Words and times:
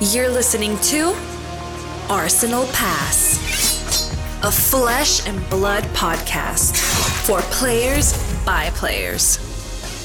You're 0.00 0.28
listening 0.28 0.76
to 0.78 1.14
Arsenal 2.10 2.66
Pass, 2.72 4.10
a 4.42 4.50
flesh 4.50 5.24
and 5.26 5.48
blood 5.48 5.84
podcast 5.94 6.76
for 7.24 7.40
players 7.52 8.12
by 8.44 8.70
players. 8.70 9.38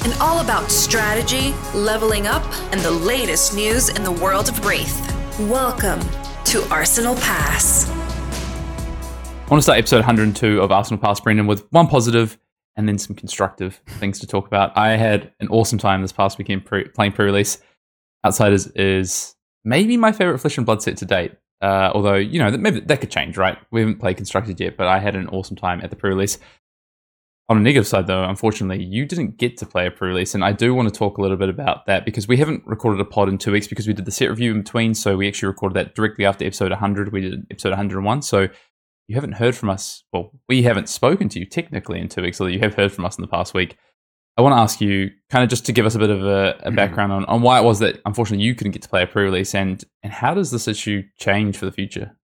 And 0.06 0.14
all 0.22 0.42
about 0.42 0.70
strategy, 0.70 1.56
leveling 1.74 2.28
up, 2.28 2.44
and 2.72 2.80
the 2.82 2.92
latest 2.92 3.56
news 3.56 3.90
in 3.90 4.04
the 4.04 4.12
world 4.12 4.48
of 4.48 4.56
Rathe. 4.62 5.50
Welcome 5.50 6.00
to 6.46 6.64
Arsenal 6.72 7.16
Pass. 7.16 7.90
I 7.90 9.50
want 9.50 9.58
to 9.58 9.64
start 9.64 9.80
episode 9.80 9.98
102 9.98 10.62
of 10.62 10.72
Arsenal 10.72 11.02
Pass, 11.02 11.20
Brendan, 11.20 11.48
with 11.48 11.66
one 11.72 11.88
positive 11.88 12.38
and 12.76 12.88
then 12.88 13.00
some 13.00 13.16
constructive 13.16 13.82
things 13.98 14.20
to 14.20 14.28
talk 14.28 14.46
about. 14.46 14.78
I 14.78 14.98
had 14.98 15.34
an 15.40 15.48
awesome 15.48 15.80
time 15.80 16.04
this 16.04 16.12
past 16.12 16.38
weekend 16.38 16.64
pre- 16.64 16.88
playing 16.90 17.14
pre-release. 17.14 17.58
Outsiders 18.24 18.68
is 18.68 19.36
maybe 19.64 19.98
my 19.98 20.12
favorite 20.12 20.40
Flesh 20.40 20.58
and 20.58 20.66
Blood 20.66 20.82
set 20.82 20.98
to 20.98 21.06
date. 21.06 21.34
Uh, 21.62 21.92
although 21.94 22.16
you 22.16 22.40
know 22.40 22.52
maybe 22.58 22.80
that 22.80 23.02
could 23.02 23.12
change, 23.12 23.38
right? 23.38 23.58
We 23.72 23.82
haven't 23.82 24.00
played 24.00 24.18
constructed 24.18 24.60
yet, 24.60 24.78
but 24.78 24.88
I 24.88 25.00
had 25.00 25.16
an 25.16 25.28
awesome 25.28 25.58
time 25.58 25.82
at 25.82 25.90
the 25.90 25.96
pre-release. 25.96 26.38
On 27.50 27.58
a 27.58 27.62
negative 27.62 27.88
side, 27.88 28.06
though, 28.06 28.24
unfortunately, 28.24 28.84
you 28.86 29.06
didn't 29.06 29.38
get 29.38 29.58
to 29.58 29.66
play 29.66 29.88
a 29.88 29.92
pre-release, 29.92 30.36
and 30.36 30.46
I 30.46 30.52
do 30.52 30.74
want 30.76 30.88
to 30.88 30.98
talk 30.98 31.18
a 31.18 31.22
little 31.22 31.36
bit 31.36 31.50
about 31.50 31.88
that 31.88 32.06
because 32.06 32.28
we 32.28 32.38
haven't 32.38 32.62
recorded 32.66 33.02
a 33.02 33.06
pod 33.06 33.28
in 33.28 33.40
two 33.40 33.52
weeks 33.52 33.68
because 33.68 33.88
we 33.88 33.94
did 33.94 34.06
the 34.06 34.12
set 34.12 34.30
review 34.30 34.52
in 34.52 34.62
between. 34.62 34.94
So 34.94 35.18
we 35.18 35.28
actually 35.28 35.48
recorded 35.48 35.76
that 35.76 35.96
directly 35.96 36.26
after 36.26 36.46
episode 36.46 36.70
100. 36.70 37.12
We 37.12 37.22
did 37.22 37.48
episode 37.50 37.70
101. 37.70 38.22
So 38.22 38.48
you 39.08 39.16
haven't 39.16 39.34
heard 39.34 39.56
from 39.56 39.72
us. 39.72 40.04
Well, 40.14 40.32
we 40.48 40.62
haven't 40.62 40.88
spoken 40.88 41.28
to 41.30 41.40
you 41.40 41.46
technically 41.46 42.00
in 42.00 42.08
two 42.08 42.22
weeks, 42.22 42.40
although 42.40 42.54
you 42.54 42.60
have 42.60 42.76
heard 42.76 42.92
from 42.92 43.06
us 43.06 43.18
in 43.18 43.24
the 43.24 43.28
past 43.28 43.56
week. 43.56 43.76
I 44.40 44.42
want 44.42 44.54
to 44.54 44.60
ask 44.60 44.80
you, 44.80 45.12
kind 45.30 45.44
of 45.44 45.50
just 45.50 45.66
to 45.66 45.74
give 45.74 45.86
us 45.86 45.96
a 45.96 46.00
bit 46.00 46.10
of 46.10 46.24
a, 46.24 46.30
a 46.30 46.54
Mm-hmm. 46.68 46.76
background 46.76 47.12
on, 47.12 47.26
on 47.26 47.42
why 47.42 47.60
it 47.60 47.64
was 47.66 47.80
that 47.80 48.00
unfortunately 48.06 48.46
you 48.46 48.56
couldn't 48.56 48.72
get 48.72 48.82
to 48.84 48.90
play 48.90 49.04
a 49.04 49.08
pre-release, 49.08 49.54
and 49.54 49.84
and 50.02 50.14
how 50.14 50.34
does 50.34 50.50
this 50.52 50.66
issue 50.68 51.04
change 51.18 51.58
for 51.58 51.66
the 51.66 51.72
future? 51.74 52.16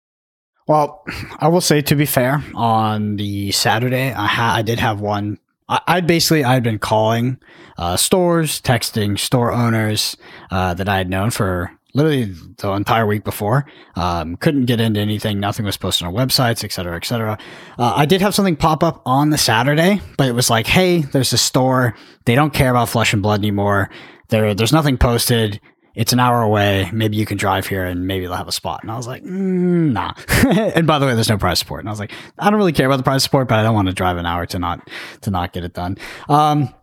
Well, 0.65 1.03
I 1.39 1.49
will 1.49 1.59
say 1.61 1.81
to 1.81 1.95
be 1.95 2.05
fair, 2.05 2.41
on 2.55 3.17
the 3.17 3.51
Saturday, 3.51 4.13
I 4.13 4.27
ha- 4.27 4.53
I 4.55 4.61
did 4.61 4.79
have 4.79 5.01
one. 5.01 5.39
I- 5.67 5.81
I'd 5.87 6.07
basically 6.07 6.43
I'd 6.45 6.63
been 6.63 6.79
calling 6.79 7.37
uh, 7.77 7.97
stores, 7.97 8.61
texting 8.61 9.19
store 9.19 9.51
owners 9.51 10.15
uh, 10.51 10.73
that 10.75 10.87
I 10.87 10.97
had 10.97 11.09
known 11.09 11.31
for 11.31 11.71
literally 11.95 12.25
the 12.57 12.71
entire 12.73 13.07
week 13.07 13.23
before. 13.23 13.65
Um, 13.95 14.35
couldn't 14.37 14.65
get 14.65 14.79
into 14.79 14.99
anything. 14.99 15.39
Nothing 15.39 15.65
was 15.65 15.77
posted 15.77 16.07
on 16.07 16.13
websites, 16.13 16.63
et 16.63 16.71
cetera, 16.71 16.95
et 16.95 17.05
cetera. 17.05 17.37
Uh, 17.79 17.93
I 17.95 18.05
did 18.05 18.21
have 18.21 18.35
something 18.35 18.55
pop 18.55 18.83
up 18.83 19.01
on 19.05 19.31
the 19.31 19.37
Saturday, 19.37 20.01
but 20.17 20.27
it 20.27 20.33
was 20.33 20.49
like, 20.49 20.67
hey, 20.67 21.01
there's 21.01 21.33
a 21.33 21.37
store. 21.37 21.95
They 22.25 22.35
don't 22.35 22.53
care 22.53 22.69
about 22.69 22.89
flesh 22.89 23.13
and 23.13 23.23
blood 23.23 23.39
anymore. 23.39 23.89
There, 24.29 24.53
there's 24.53 24.73
nothing 24.73 24.97
posted 24.97 25.59
it's 25.95 26.11
an 26.11 26.19
hour 26.19 26.41
away. 26.41 26.89
Maybe 26.91 27.15
you 27.15 27.25
can 27.25 27.37
drive 27.37 27.67
here 27.67 27.85
and 27.85 28.05
maybe 28.05 28.25
they'll 28.25 28.35
have 28.35 28.49
a 28.49 28.51
spot. 28.51 28.83
And 28.83 28.91
I 28.91 28.97
was 28.97 29.07
like, 29.07 29.23
mm, 29.23 29.93
nah. 29.93 30.13
and 30.75 30.85
by 30.85 30.99
the 30.99 31.05
way, 31.05 31.15
there's 31.15 31.29
no 31.29 31.37
prize 31.37 31.59
support. 31.59 31.79
And 31.79 31.89
I 31.89 31.91
was 31.91 31.99
like, 31.99 32.11
I 32.37 32.49
don't 32.49 32.59
really 32.59 32.73
care 32.73 32.85
about 32.85 32.97
the 32.97 33.03
prize 33.03 33.23
support, 33.23 33.47
but 33.47 33.59
I 33.59 33.63
don't 33.63 33.73
want 33.73 33.87
to 33.87 33.93
drive 33.93 34.17
an 34.17 34.25
hour 34.25 34.45
to 34.47 34.59
not 34.59 34.87
to 35.21 35.31
not 35.31 35.53
get 35.53 35.63
it 35.63 35.73
done. 35.73 35.97
Um, 36.27 36.73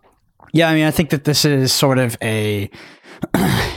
yeah, 0.54 0.69
I 0.69 0.74
mean, 0.74 0.84
I 0.84 0.91
think 0.91 1.10
that 1.10 1.24
this 1.24 1.44
is 1.44 1.72
sort 1.72 1.98
of 1.98 2.16
a 2.22 2.70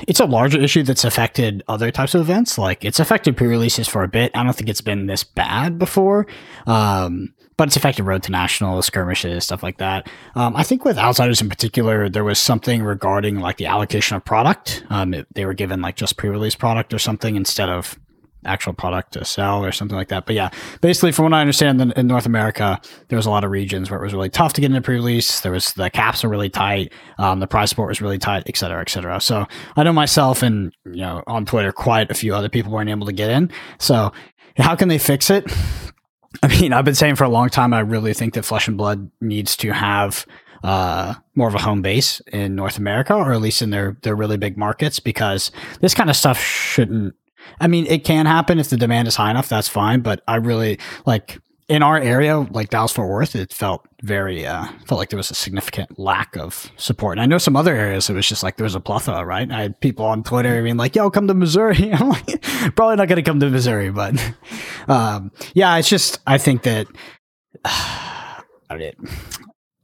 it's 0.07 0.19
a 0.19 0.25
larger 0.25 0.59
issue 0.59 0.83
that's 0.83 1.03
affected 1.03 1.63
other 1.67 1.91
types 1.91 2.15
of 2.15 2.21
events. 2.21 2.57
Like 2.57 2.83
it's 2.85 2.99
affected 2.99 3.37
pre-releases 3.37 3.87
for 3.87 4.03
a 4.03 4.07
bit. 4.07 4.31
I 4.35 4.43
don't 4.43 4.53
think 4.55 4.69
it's 4.69 4.81
been 4.81 5.07
this 5.07 5.23
bad 5.23 5.77
before. 5.79 6.27
Um, 6.67 7.33
but 7.57 7.69
it's 7.69 7.77
affected 7.77 8.03
road 8.03 8.21
to 8.23 8.31
national 8.31 8.81
skirmishes, 8.81 9.45
stuff 9.45 9.63
like 9.63 9.77
that. 9.77 10.09
Um, 10.35 10.57
I 10.57 10.63
think 10.63 10.83
with 10.83 10.97
outsiders 10.97 11.41
in 11.41 11.47
particular, 11.47 12.09
there 12.09 12.25
was 12.25 12.37
something 12.37 12.83
regarding 12.83 13.39
like 13.39 13.55
the 13.55 13.67
allocation 13.67 14.17
of 14.17 14.25
product. 14.25 14.83
Um, 14.89 15.13
it- 15.13 15.27
they 15.33 15.45
were 15.45 15.53
given 15.53 15.79
like 15.81 15.95
just 15.95 16.17
pre-release 16.17 16.55
product 16.55 16.93
or 16.93 16.99
something 16.99 17.37
instead 17.37 17.69
of 17.69 17.97
actual 18.45 18.73
product 18.73 19.13
to 19.13 19.25
sell 19.25 19.63
or 19.63 19.71
something 19.71 19.97
like 19.97 20.09
that. 20.09 20.25
But 20.25 20.35
yeah, 20.35 20.49
basically, 20.81 21.11
from 21.11 21.23
what 21.23 21.33
I 21.33 21.41
understand, 21.41 21.81
in, 21.81 22.07
North 22.07 22.25
America, 22.25 22.79
there 23.09 23.17
was 23.17 23.25
a 23.25 23.29
lot 23.29 23.43
of 23.43 23.51
regions 23.51 23.89
where 23.89 23.99
it 23.99 24.03
was 24.03 24.13
really 24.13 24.29
tough 24.29 24.53
to 24.53 24.61
get 24.61 24.67
into 24.67 24.81
pre-release. 24.81 25.41
There 25.41 25.51
was 25.51 25.73
the 25.73 25.89
caps 25.89 26.23
were 26.23 26.29
really 26.29 26.49
tight, 26.49 26.93
um, 27.17 27.39
the 27.39 27.47
price 27.47 27.69
support 27.69 27.89
was 27.89 28.01
really 28.01 28.17
tight, 28.17 28.43
et 28.47 28.57
cetera, 28.57 28.81
et 28.81 28.89
cetera. 28.89 29.19
So 29.19 29.45
I 29.75 29.83
know 29.83 29.93
myself 29.93 30.43
and 30.43 30.73
you 30.85 31.01
know 31.01 31.23
on 31.27 31.45
Twitter, 31.45 31.71
quite 31.71 32.11
a 32.11 32.13
few 32.15 32.33
other 32.35 32.49
people 32.49 32.71
weren't 32.71 32.89
able 32.89 33.07
to 33.07 33.13
get 33.13 33.29
in. 33.29 33.51
So 33.79 34.11
how 34.57 34.75
can 34.75 34.87
they 34.87 34.97
fix 34.97 35.29
it? 35.29 35.51
I 36.43 36.47
mean, 36.47 36.73
I've 36.73 36.85
been 36.85 36.95
saying 36.95 37.15
for 37.15 37.23
a 37.23 37.29
long 37.29 37.49
time, 37.49 37.73
I 37.73 37.79
really 37.79 38.13
think 38.13 38.33
that 38.33 38.43
Flesh 38.43 38.67
and 38.67 38.77
Blood 38.77 39.09
needs 39.21 39.55
to 39.57 39.71
have 39.71 40.25
uh, 40.63 41.13
more 41.35 41.47
of 41.47 41.55
a 41.55 41.61
home 41.61 41.81
base 41.81 42.21
in 42.31 42.55
North 42.55 42.77
America, 42.77 43.13
or 43.13 43.33
at 43.33 43.41
least 43.41 43.61
in 43.61 43.69
their 43.69 43.97
their 44.01 44.15
really 44.15 44.37
big 44.37 44.57
markets, 44.57 44.99
because 44.99 45.51
this 45.81 45.93
kind 45.93 46.09
of 46.09 46.15
stuff 46.15 46.39
shouldn't. 46.39 47.13
I 47.59 47.67
mean, 47.67 47.85
it 47.87 48.03
can 48.03 48.25
happen 48.25 48.59
if 48.59 48.69
the 48.69 48.77
demand 48.77 49.07
is 49.07 49.15
high 49.15 49.31
enough. 49.31 49.49
That's 49.49 49.67
fine, 49.67 50.01
but 50.01 50.21
I 50.27 50.35
really 50.35 50.79
like 51.05 51.39
in 51.67 51.81
our 51.81 51.97
area, 51.97 52.37
like 52.37 52.69
Dallas 52.69 52.91
Fort 52.91 53.09
Worth, 53.09 53.35
it 53.35 53.51
felt 53.51 53.87
very 54.03 54.45
uh, 54.45 54.67
felt 54.87 54.99
like 54.99 55.09
there 55.09 55.17
was 55.17 55.31
a 55.31 55.35
significant 55.35 55.97
lack 55.97 56.35
of 56.35 56.71
support. 56.77 57.17
And 57.17 57.23
I 57.23 57.25
know 57.25 57.39
some 57.39 57.55
other 57.55 57.75
areas, 57.75 58.09
it 58.09 58.13
was 58.13 58.27
just 58.27 58.43
like 58.43 58.57
there 58.57 58.65
was 58.65 58.75
a 58.75 58.79
plethora, 58.79 59.25
right? 59.25 59.51
I 59.51 59.63
had 59.63 59.79
people 59.81 60.05
on 60.05 60.23
Twitter 60.23 60.61
being 60.61 60.77
like, 60.77 60.95
"Yo, 60.95 61.09
come 61.09 61.27
to 61.27 61.33
Missouri." 61.33 61.91
I'm 61.93 62.09
like, 62.09 62.41
probably 62.75 62.97
not 62.97 63.07
going 63.07 63.17
to 63.17 63.23
come 63.23 63.39
to 63.39 63.49
Missouri, 63.49 63.89
but 63.89 64.15
um, 64.87 65.31
yeah, 65.53 65.75
it's 65.77 65.89
just 65.89 66.19
I 66.27 66.37
think 66.37 66.63
that 66.63 66.87
I 67.65 68.43
mean, 68.77 68.93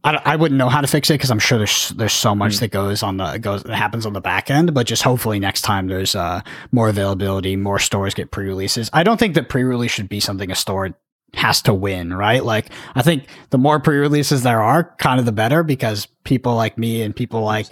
I, 0.04 0.20
I 0.26 0.36
wouldn't 0.36 0.58
know 0.58 0.70
how 0.70 0.82
to 0.82 0.88
fix 0.88 1.10
it 1.10 1.16
because 1.16 1.30
I'm 1.32 1.40
sure 1.40 1.58
there's 1.58 1.90
there's 1.90 2.14
so 2.14 2.34
much 2.34 2.54
Mm. 2.56 2.60
that 2.62 2.72
goes 2.72 3.04
on 3.04 3.18
the 3.18 3.38
goes 3.38 3.64
that 3.64 3.76
happens 3.76 4.06
on 4.06 4.14
the 4.14 4.22
back 4.22 4.50
end. 4.50 4.74
But 4.74 4.88
just 4.88 5.04
hopefully 5.04 5.40
next 5.40 5.62
time 5.62 5.88
there's 5.88 6.16
uh, 6.16 6.42
more 6.72 6.90
availability, 6.90 7.56
more 7.56 7.78
stores 7.80 8.14
get 8.14 8.32
pre-releases. 8.32 8.90
I 8.94 9.04
don't 9.04 9.18
think 9.18 9.36
that 9.36 9.48
pre-release 9.50 9.92
should 9.92 10.10
be 10.10 10.20
something 10.20 10.50
a 10.52 10.56
store 10.56 10.96
has 11.36 11.62
to 11.62 11.74
win, 11.74 12.14
right? 12.14 12.44
Like 12.44 12.68
I 12.96 13.02
think 13.04 13.28
the 13.52 13.58
more 13.58 13.80
pre-releases 13.80 14.44
there 14.44 14.62
are, 14.62 14.96
kind 14.98 15.20
of 15.20 15.26
the 15.26 15.32
better 15.32 15.64
because 15.64 16.08
people 16.24 16.56
like 16.56 16.78
me 16.78 17.04
and 17.04 17.16
people 17.16 17.42
like 17.44 17.68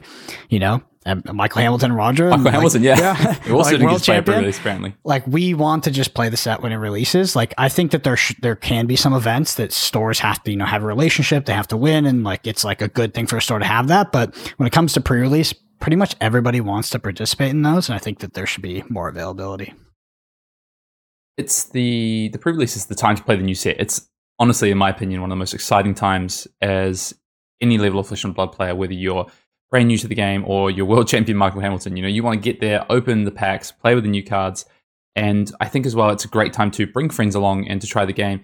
you 0.49 0.59
know 0.59 0.81
Michael 1.15 1.61
Hamilton, 1.61 1.93
Roger, 1.93 2.29
Michael 2.29 2.43
like, 2.45 2.53
Hamilton, 2.53 2.83
yeah, 2.83 3.33
he 3.43 3.51
also 3.51 3.77
like 3.77 3.81
world 3.81 4.03
champion 4.03 4.45
apparently. 4.45 4.95
like 5.03 5.25
we 5.27 5.53
want 5.53 5.83
to 5.85 5.91
just 5.91 6.13
play 6.13 6.29
the 6.29 6.37
set 6.37 6.61
when 6.61 6.71
it 6.71 6.77
releases. 6.77 7.35
Like 7.35 7.53
I 7.57 7.69
think 7.69 7.91
that 7.91 8.03
there 8.03 8.17
sh- 8.17 8.35
there 8.41 8.55
can 8.55 8.85
be 8.87 8.95
some 8.95 9.13
events 9.13 9.55
that 9.55 9.71
stores 9.71 10.19
have 10.19 10.43
to 10.43 10.51
you 10.51 10.57
know 10.57 10.65
have 10.65 10.83
a 10.83 10.85
relationship, 10.85 11.45
they 11.45 11.53
have 11.53 11.67
to 11.69 11.77
win, 11.77 12.05
and 12.05 12.23
like 12.23 12.45
it's 12.45 12.63
like 12.63 12.81
a 12.81 12.87
good 12.87 13.13
thing 13.13 13.27
for 13.27 13.37
a 13.37 13.41
store 13.41 13.59
to 13.59 13.65
have 13.65 13.87
that. 13.87 14.11
But 14.11 14.35
when 14.57 14.67
it 14.67 14.71
comes 14.71 14.93
to 14.93 15.01
pre-release, 15.01 15.53
pretty 15.79 15.95
much 15.95 16.15
everybody 16.21 16.61
wants 16.61 16.89
to 16.91 16.99
participate 16.99 17.51
in 17.51 17.61
those, 17.61 17.89
and 17.89 17.95
I 17.95 17.99
think 17.99 18.19
that 18.19 18.33
there 18.33 18.45
should 18.45 18.63
be 18.63 18.83
more 18.89 19.07
availability. 19.07 19.73
It's 21.37 21.69
the 21.69 22.29
the 22.33 22.39
pre-release 22.39 22.75
is 22.75 22.87
the 22.87 22.95
time 22.95 23.15
to 23.15 23.23
play 23.23 23.35
the 23.35 23.43
new 23.43 23.55
set. 23.55 23.79
It's 23.79 24.09
honestly, 24.39 24.71
in 24.71 24.77
my 24.77 24.89
opinion, 24.89 25.21
one 25.21 25.31
of 25.31 25.35
the 25.35 25.39
most 25.39 25.53
exciting 25.53 25.93
times 25.93 26.47
as 26.61 27.13
any 27.61 27.77
level 27.77 27.99
of 27.99 28.07
Flesh 28.07 28.23
and 28.23 28.33
Blood 28.33 28.51
player, 28.51 28.75
whether 28.75 28.93
you're 28.93 29.27
brand 29.69 29.87
new 29.87 29.97
to 29.97 30.07
the 30.07 30.15
game 30.15 30.43
or 30.47 30.71
you're 30.71 30.85
world 30.85 31.07
champion 31.13 31.37
Michael 31.37 31.61
Hamilton. 31.61 31.95
You 31.95 32.03
know, 32.03 32.09
you 32.09 32.23
want 32.23 32.41
to 32.41 32.43
get 32.43 32.59
there, 32.59 32.85
open 32.89 33.23
the 33.23 33.31
packs, 33.31 33.71
play 33.71 33.95
with 33.95 34.03
the 34.03 34.09
new 34.09 34.23
cards, 34.23 34.65
and 35.15 35.51
I 35.59 35.67
think 35.67 35.85
as 35.85 35.95
well, 35.95 36.09
it's 36.11 36.25
a 36.25 36.29
great 36.29 36.53
time 36.53 36.71
to 36.71 36.87
bring 36.87 37.09
friends 37.09 37.35
along 37.35 37.67
and 37.67 37.81
to 37.81 37.87
try 37.87 38.05
the 38.05 38.13
game. 38.13 38.41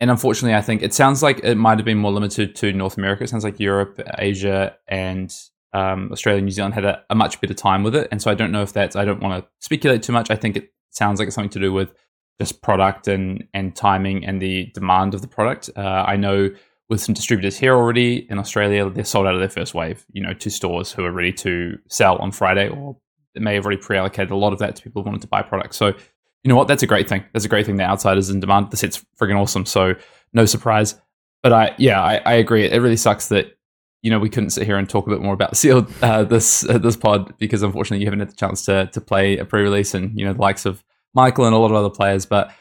And 0.00 0.10
unfortunately, 0.10 0.54
I 0.54 0.62
think 0.62 0.82
it 0.82 0.94
sounds 0.94 1.22
like 1.22 1.40
it 1.42 1.56
might 1.56 1.78
have 1.78 1.84
been 1.84 1.98
more 1.98 2.12
limited 2.12 2.54
to 2.56 2.72
North 2.72 2.96
America. 2.96 3.24
It 3.24 3.30
sounds 3.30 3.42
like 3.42 3.58
Europe, 3.58 4.00
Asia, 4.16 4.76
and 4.86 5.34
um, 5.72 6.10
Australia, 6.12 6.40
New 6.40 6.52
Zealand 6.52 6.74
had 6.74 6.84
a, 6.84 7.02
a 7.10 7.14
much 7.14 7.40
better 7.40 7.54
time 7.54 7.82
with 7.82 7.96
it. 7.96 8.06
And 8.12 8.22
so 8.22 8.30
I 8.30 8.34
don't 8.34 8.52
know 8.52 8.62
if 8.62 8.72
that's. 8.72 8.94
I 8.94 9.04
don't 9.04 9.20
want 9.20 9.42
to 9.42 9.50
speculate 9.58 10.02
too 10.04 10.12
much. 10.12 10.30
I 10.30 10.36
think 10.36 10.56
it 10.56 10.72
sounds 10.90 11.18
like 11.18 11.26
it's 11.26 11.34
something 11.34 11.50
to 11.50 11.60
do 11.60 11.72
with 11.72 11.92
just 12.40 12.62
product 12.62 13.08
and 13.08 13.48
and 13.52 13.74
timing 13.74 14.24
and 14.24 14.40
the 14.40 14.66
demand 14.74 15.14
of 15.14 15.22
the 15.22 15.28
product. 15.28 15.68
Uh, 15.76 16.04
I 16.06 16.16
know 16.16 16.50
with 16.88 17.00
some 17.00 17.14
distributors 17.14 17.58
here 17.58 17.74
already 17.74 18.26
in 18.30 18.38
Australia, 18.38 18.88
they're 18.88 19.04
sold 19.04 19.26
out 19.26 19.34
of 19.34 19.40
their 19.40 19.48
first 19.48 19.74
wave. 19.74 20.06
You 20.12 20.22
know, 20.22 20.34
to 20.34 20.50
stores 20.50 20.92
who 20.92 21.04
are 21.04 21.12
ready 21.12 21.32
to 21.34 21.78
sell 21.88 22.16
on 22.16 22.32
Friday, 22.32 22.68
or 22.68 22.96
they 23.34 23.40
may 23.40 23.54
have 23.54 23.64
already 23.64 23.80
pre-allocated 23.80 24.30
a 24.30 24.36
lot 24.36 24.52
of 24.52 24.58
that 24.60 24.76
to 24.76 24.82
people 24.82 25.02
who 25.02 25.06
wanted 25.06 25.22
to 25.22 25.28
buy 25.28 25.42
products. 25.42 25.76
So, 25.76 25.88
you 25.88 26.48
know 26.48 26.56
what? 26.56 26.68
That's 26.68 26.82
a 26.82 26.86
great 26.86 27.08
thing. 27.08 27.24
That's 27.32 27.44
a 27.44 27.48
great 27.48 27.66
thing. 27.66 27.76
The 27.76 27.84
outsiders 27.84 28.30
in 28.30 28.40
demand. 28.40 28.70
The 28.70 28.76
set's 28.76 29.04
friggin' 29.20 29.38
awesome. 29.38 29.66
So, 29.66 29.94
no 30.32 30.46
surprise. 30.46 30.94
But 31.42 31.52
I, 31.52 31.74
yeah, 31.78 32.02
I, 32.02 32.16
I 32.24 32.34
agree. 32.34 32.64
It 32.64 32.80
really 32.80 32.96
sucks 32.96 33.28
that 33.28 33.56
you 34.02 34.10
know 34.10 34.18
we 34.18 34.30
couldn't 34.30 34.50
sit 34.50 34.64
here 34.64 34.76
and 34.76 34.88
talk 34.88 35.06
a 35.06 35.10
bit 35.10 35.20
more 35.20 35.34
about 35.34 35.56
sealed 35.56 35.92
uh, 36.02 36.24
this 36.24 36.68
uh, 36.68 36.78
this 36.78 36.96
pod 36.96 37.36
because 37.38 37.62
unfortunately 37.62 38.00
you 38.00 38.06
haven't 38.06 38.20
had 38.20 38.30
the 38.30 38.36
chance 38.36 38.64
to 38.64 38.86
to 38.86 39.00
play 39.00 39.38
a 39.38 39.44
pre-release 39.44 39.92
and 39.92 40.18
you 40.18 40.24
know 40.24 40.32
the 40.32 40.40
likes 40.40 40.64
of 40.66 40.84
Michael 41.14 41.46
and 41.46 41.54
a 41.54 41.58
lot 41.58 41.70
of 41.70 41.76
other 41.76 41.90
players, 41.90 42.26
but 42.26 42.52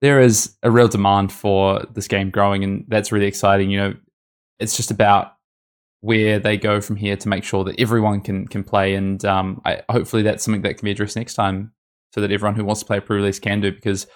there 0.00 0.20
is 0.20 0.56
a 0.62 0.70
real 0.70 0.88
demand 0.88 1.32
for 1.32 1.84
this 1.94 2.08
game 2.08 2.30
growing, 2.30 2.64
and 2.64 2.84
that's 2.88 3.12
really 3.12 3.26
exciting. 3.26 3.70
You 3.70 3.78
know, 3.78 3.94
it's 4.58 4.76
just 4.76 4.90
about 4.90 5.32
where 6.00 6.38
they 6.38 6.56
go 6.56 6.80
from 6.80 6.96
here 6.96 7.16
to 7.16 7.28
make 7.28 7.42
sure 7.42 7.64
that 7.64 7.80
everyone 7.80 8.20
can 8.20 8.46
can 8.46 8.64
play, 8.64 8.94
and 8.94 9.24
um, 9.24 9.60
I, 9.64 9.82
hopefully 9.88 10.22
that's 10.22 10.44
something 10.44 10.62
that 10.62 10.78
can 10.78 10.84
be 10.84 10.90
addressed 10.90 11.16
next 11.16 11.34
time, 11.34 11.72
so 12.12 12.20
that 12.20 12.30
everyone 12.30 12.54
who 12.56 12.64
wants 12.64 12.80
to 12.80 12.86
play 12.86 12.98
a 12.98 13.00
pre-release 13.00 13.38
can 13.38 13.60
do. 13.60 13.72
Because, 13.72 14.06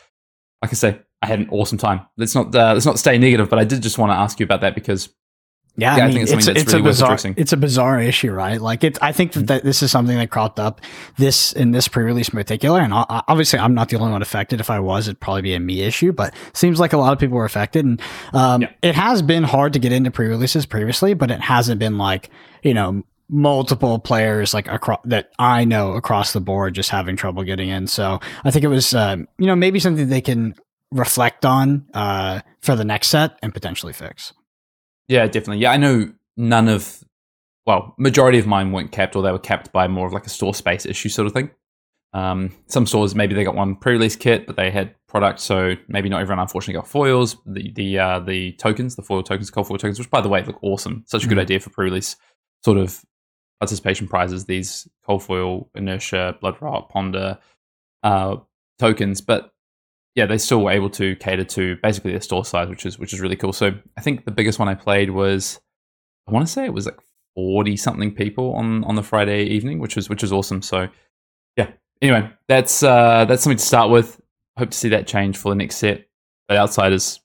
like 0.63 0.71
I 0.71 0.75
say, 0.75 1.01
I 1.23 1.27
had 1.27 1.41
an 1.41 1.49
awesome 1.51 1.79
time. 1.79 2.07
Let's 2.17 2.35
not 2.35 2.55
uh, 2.55 2.73
let's 2.75 2.87
not 2.87 2.99
stay 2.99 3.19
negative, 3.19 3.49
but 3.49 3.59
I 3.59 3.65
did 3.65 3.83
just 3.83 3.99
want 3.99 4.11
to 4.11 4.17
ask 4.17 4.39
you 4.41 4.45
about 4.45 4.61
that 4.61 4.75
because 4.75 5.11
Yeah, 5.77 5.97
Yeah, 5.97 6.03
I 6.03 6.05
I, 6.05 6.09
mean, 6.09 6.27
think 6.27 6.31
it's 6.31 6.49
it's, 6.49 6.59
it's 6.61 6.73
really 6.73 6.81
a 6.81 6.91
bizarre 6.91 7.19
it's 7.37 7.53
a 7.53 7.57
bizarre 7.57 8.01
issue, 8.01 8.33
right? 8.33 8.61
Like 8.61 8.85
it, 8.85 8.99
I 9.01 9.13
think 9.13 9.33
that, 9.33 9.47
that 9.47 9.65
this 9.65 9.83
is 9.83 9.91
something 9.91 10.17
that 10.19 10.31
cropped 10.31 10.59
up 10.59 10.81
this 11.17 11.53
in 11.53 11.71
this 11.71 11.89
pre-release 11.89 12.29
in 12.29 12.37
particular, 12.37 12.81
and 12.81 12.93
obviously 12.95 13.59
I'm 13.59 13.75
not 13.75 13.89
the 13.89 13.97
only 13.99 14.13
one 14.13 14.23
affected. 14.23 14.61
If 14.61 14.69
I 14.71 14.81
was, 14.81 15.09
it'd 15.09 15.21
probably 15.21 15.43
be 15.43 15.55
a 15.55 15.61
me 15.61 15.83
issue, 15.83 16.13
but 16.13 16.35
seems 16.53 16.81
like 16.81 16.93
a 16.93 16.99
lot 16.99 17.13
of 17.13 17.19
people 17.19 17.37
were 17.37 17.45
affected, 17.45 17.85
and 17.85 18.01
um, 18.33 18.63
Yeah. 18.63 18.71
it 18.83 18.95
has 18.95 19.23
been 19.23 19.45
hard 19.45 19.73
to 19.75 19.79
get 19.79 19.93
into 19.93 20.11
pre-releases 20.11 20.67
previously, 20.67 21.15
but 21.15 21.31
it 21.31 21.41
hasn't 21.41 21.79
been 21.79 21.99
like 21.99 22.31
you 22.63 22.75
know 22.75 23.03
multiple 23.33 24.01
players 24.01 24.53
like 24.53 24.67
across 24.67 24.99
that 25.05 25.31
I 25.39 25.65
know 25.65 25.93
across 25.93 26.33
the 26.33 26.41
board 26.41 26.75
just 26.75 26.91
having 26.91 27.15
trouble 27.17 27.45
getting 27.45 27.69
in. 27.69 27.87
So 27.87 28.19
I 28.45 28.51
think 28.51 28.65
it 28.65 28.69
was 28.69 28.93
um, 28.93 29.29
you 29.39 29.47
know 29.47 29.57
maybe 29.57 29.79
something 29.79 30.09
they 30.09 30.21
can 30.21 30.55
reflect 30.91 31.45
on 31.45 31.87
uh, 31.95 32.41
for 32.61 32.75
the 32.75 32.85
next 32.85 33.09
set 33.09 33.39
and 33.43 33.55
potentially 33.55 33.93
fix. 33.93 34.33
Yeah, 35.11 35.27
definitely. 35.27 35.59
Yeah, 35.59 35.73
I 35.73 35.77
know 35.77 36.13
none 36.37 36.69
of, 36.69 37.03
well, 37.67 37.95
majority 37.99 38.39
of 38.39 38.47
mine 38.47 38.71
weren't 38.71 38.93
capped 38.93 39.17
or 39.17 39.23
they 39.23 39.33
were 39.33 39.41
capped 39.41 39.73
by 39.73 39.89
more 39.89 40.07
of 40.07 40.13
like 40.13 40.25
a 40.25 40.31
store 40.31 40.55
space 40.55 40.87
issue 40.87 41.09
sort 41.09 41.27
of 41.27 41.33
thing. 41.33 41.51
Um, 42.13 42.53
some 42.67 42.87
stores 42.87 43.15
maybe 43.17 43.35
they 43.35 43.43
got 43.43 43.57
one 43.57 43.75
pre-release 43.75 44.15
kit, 44.15 44.47
but 44.47 44.55
they 44.57 44.71
had 44.71 44.95
product, 45.09 45.41
so 45.41 45.75
maybe 45.89 46.09
not 46.09 46.21
everyone 46.21 46.41
unfortunately 46.41 46.75
got 46.75 46.89
foils. 46.89 47.37
The 47.45 47.73
the 47.73 47.99
uh, 47.99 48.21
the 48.21 48.53
tokens, 48.53 48.95
the 48.97 49.03
foil 49.03 49.23
tokens, 49.25 49.51
cold 49.51 49.67
foil 49.69 49.79
tokens, 49.79 49.99
which 49.99 50.11
by 50.11 50.21
the 50.21 50.29
way 50.29 50.45
look 50.45 50.59
awesome. 50.63 51.05
Such 51.07 51.25
a 51.25 51.29
good 51.29 51.39
Mhm. 51.39 51.43
idea 51.43 51.61
for 51.61 51.71
pre-release 51.71 52.17
sort 52.65 52.79
of 52.79 53.05
participation 53.61 54.09
prizes. 54.09 54.45
These 54.47 54.89
cold 55.07 55.23
foil, 55.25 55.71
inertia, 55.75 56.37
blood 56.41 56.57
rot, 56.61 56.89
ponder 56.89 57.39
uh, 58.03 58.37
tokens, 58.79 59.21
but 59.21 59.53
yeah, 60.15 60.27
they 60.27 60.39
still 60.39 60.65
were 60.65 60.71
able 60.71 60.91
to 60.91 61.17
cater 61.17 61.45
to 61.45 61.77
basically 61.83 62.11
their 62.11 62.21
store 62.21 62.45
size, 62.45 62.69
which 62.69 62.85
is 62.85 62.99
which 62.99 63.13
is 63.13 63.21
really 63.21 63.37
cool. 63.37 63.53
So 63.53 63.73
I 63.97 64.01
think 64.01 64.25
the 64.25 64.31
biggest 64.31 64.59
one 64.59 64.69
I 64.69 64.75
played 64.75 65.11
was 65.11 65.61
I 66.29 66.33
want 66.33 66.47
to 66.47 66.53
say 66.53 66.65
it 66.65 66.75
was 66.75 66.87
like 66.87 66.99
forty 67.35 67.77
something 67.77 68.15
people 68.15 68.55
on 68.55 68.85
on 68.85 68.97
the 68.97 69.03
Friday 69.03 69.45
evening, 69.45 69.79
which 69.79 69.97
was 69.97 70.09
which 70.09 70.23
is 70.23 70.33
awesome. 70.33 70.63
So 70.63 70.89
yeah. 71.57 71.71
Anyway, 72.03 72.31
that's 72.49 72.83
uh 72.83 73.25
that's 73.27 73.43
something 73.43 73.59
to 73.59 73.65
start 73.65 73.91
with. 73.91 74.21
Hope 74.59 74.71
to 74.71 74.77
see 74.77 74.89
that 74.91 75.07
change 75.07 75.37
for 75.37 75.51
the 75.51 75.55
next 75.55 75.77
set. 75.77 76.07
But 76.49 76.57
Outsiders, 76.57 77.21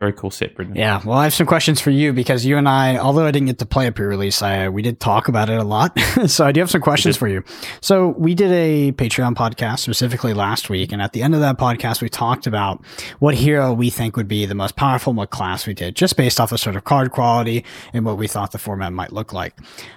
very 0.00 0.12
cool 0.12 0.30
set, 0.30 0.54
Brendan. 0.54 0.76
Yeah, 0.76 1.02
well, 1.04 1.18
I 1.18 1.24
have 1.24 1.34
some 1.34 1.48
questions 1.48 1.80
for 1.80 1.90
you 1.90 2.12
because 2.12 2.46
you 2.46 2.56
and 2.56 2.68
I, 2.68 2.98
although 2.98 3.26
I 3.26 3.32
didn't 3.32 3.46
get 3.46 3.58
to 3.58 3.66
play 3.66 3.88
a 3.88 3.92
pre-release, 3.92 4.40
I, 4.42 4.68
we 4.68 4.80
did 4.80 5.00
talk 5.00 5.26
about 5.26 5.50
it 5.50 5.58
a 5.58 5.64
lot. 5.64 5.98
so 6.28 6.46
I 6.46 6.52
do 6.52 6.60
have 6.60 6.70
some 6.70 6.80
questions 6.80 7.16
for 7.16 7.26
you. 7.26 7.42
So 7.80 8.10
we 8.10 8.36
did 8.36 8.52
a 8.52 8.92
Patreon 8.92 9.34
podcast 9.34 9.80
specifically 9.80 10.34
last 10.34 10.70
week, 10.70 10.92
and 10.92 11.02
at 11.02 11.14
the 11.14 11.22
end 11.22 11.34
of 11.34 11.40
that 11.40 11.58
podcast, 11.58 12.00
we 12.00 12.08
talked 12.08 12.46
about 12.46 12.84
what 13.18 13.34
hero 13.34 13.72
we 13.72 13.90
think 13.90 14.16
would 14.16 14.28
be 14.28 14.46
the 14.46 14.54
most 14.54 14.76
powerful, 14.76 15.10
and 15.10 15.18
what 15.18 15.30
class 15.30 15.66
we 15.66 15.74
did, 15.74 15.96
just 15.96 16.16
based 16.16 16.38
off 16.38 16.52
of 16.52 16.60
sort 16.60 16.76
of 16.76 16.84
card 16.84 17.10
quality 17.10 17.64
and 17.92 18.04
what 18.04 18.18
we 18.18 18.28
thought 18.28 18.52
the 18.52 18.58
format 18.58 18.92
might 18.92 19.12
look 19.12 19.32
like. 19.32 19.56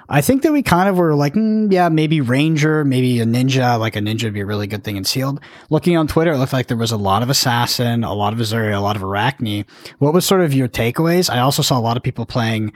I 0.09 0.21
think 0.21 0.41
that 0.41 0.51
we 0.51 0.61
kind 0.61 0.89
of 0.89 0.97
were 0.97 1.13
like, 1.13 1.35
mm, 1.35 1.71
yeah, 1.71 1.89
maybe 1.89 2.19
Ranger, 2.19 2.83
maybe 2.83 3.21
a 3.21 3.25
Ninja. 3.25 3.79
Like 3.79 3.95
a 3.95 3.99
Ninja 3.99 4.25
would 4.25 4.33
be 4.33 4.41
a 4.41 4.45
really 4.45 4.67
good 4.67 4.83
thing 4.83 4.97
in 4.97 5.05
sealed. 5.05 5.39
Looking 5.69 5.95
on 5.95 6.07
Twitter, 6.07 6.31
it 6.33 6.37
looked 6.37 6.51
like 6.51 6.67
there 6.67 6.75
was 6.75 6.91
a 6.91 6.97
lot 6.97 7.23
of 7.23 7.29
Assassin, 7.29 8.03
a 8.03 8.13
lot 8.13 8.33
of 8.33 8.39
Uzuri, 8.39 8.75
a 8.75 8.79
lot 8.81 8.97
of 8.97 9.03
Arakni. 9.03 9.65
What 9.99 10.13
was 10.13 10.25
sort 10.25 10.41
of 10.41 10.53
your 10.53 10.67
takeaways? 10.67 11.29
I 11.29 11.39
also 11.39 11.61
saw 11.61 11.77
a 11.77 11.81
lot 11.81 11.97
of 11.97 12.03
people 12.03 12.25
playing 12.25 12.73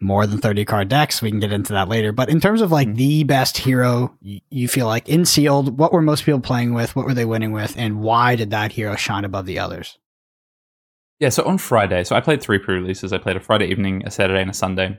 more 0.00 0.26
than 0.26 0.38
30 0.38 0.64
card 0.64 0.88
decks. 0.88 1.20
We 1.20 1.30
can 1.30 1.40
get 1.40 1.52
into 1.52 1.72
that 1.72 1.88
later. 1.88 2.12
But 2.12 2.28
in 2.28 2.40
terms 2.40 2.60
of 2.60 2.70
like 2.70 2.88
mm-hmm. 2.88 2.96
the 2.96 3.24
best 3.24 3.58
hero 3.58 4.16
you 4.20 4.68
feel 4.68 4.86
like 4.86 5.08
in 5.08 5.24
sealed, 5.24 5.78
what 5.78 5.92
were 5.92 6.02
most 6.02 6.24
people 6.24 6.40
playing 6.40 6.74
with? 6.74 6.94
What 6.94 7.06
were 7.06 7.14
they 7.14 7.24
winning 7.24 7.52
with? 7.52 7.74
And 7.76 8.00
why 8.00 8.36
did 8.36 8.50
that 8.50 8.72
hero 8.72 8.96
shine 8.96 9.24
above 9.24 9.46
the 9.46 9.58
others? 9.58 9.98
Yeah, 11.18 11.30
so 11.30 11.44
on 11.44 11.58
Friday, 11.58 12.04
so 12.04 12.14
I 12.14 12.20
played 12.20 12.40
three 12.40 12.60
pre-releases. 12.60 13.12
I 13.12 13.18
played 13.18 13.36
a 13.36 13.40
Friday 13.40 13.66
evening, 13.66 14.04
a 14.06 14.10
Saturday, 14.10 14.40
and 14.40 14.50
a 14.50 14.54
Sunday. 14.54 14.98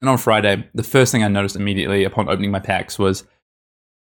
And 0.00 0.08
on 0.08 0.18
Friday, 0.18 0.68
the 0.72 0.84
first 0.84 1.10
thing 1.10 1.24
I 1.24 1.28
noticed 1.28 1.56
immediately 1.56 2.04
upon 2.04 2.28
opening 2.28 2.52
my 2.52 2.60
packs 2.60 2.96
was 2.96 3.24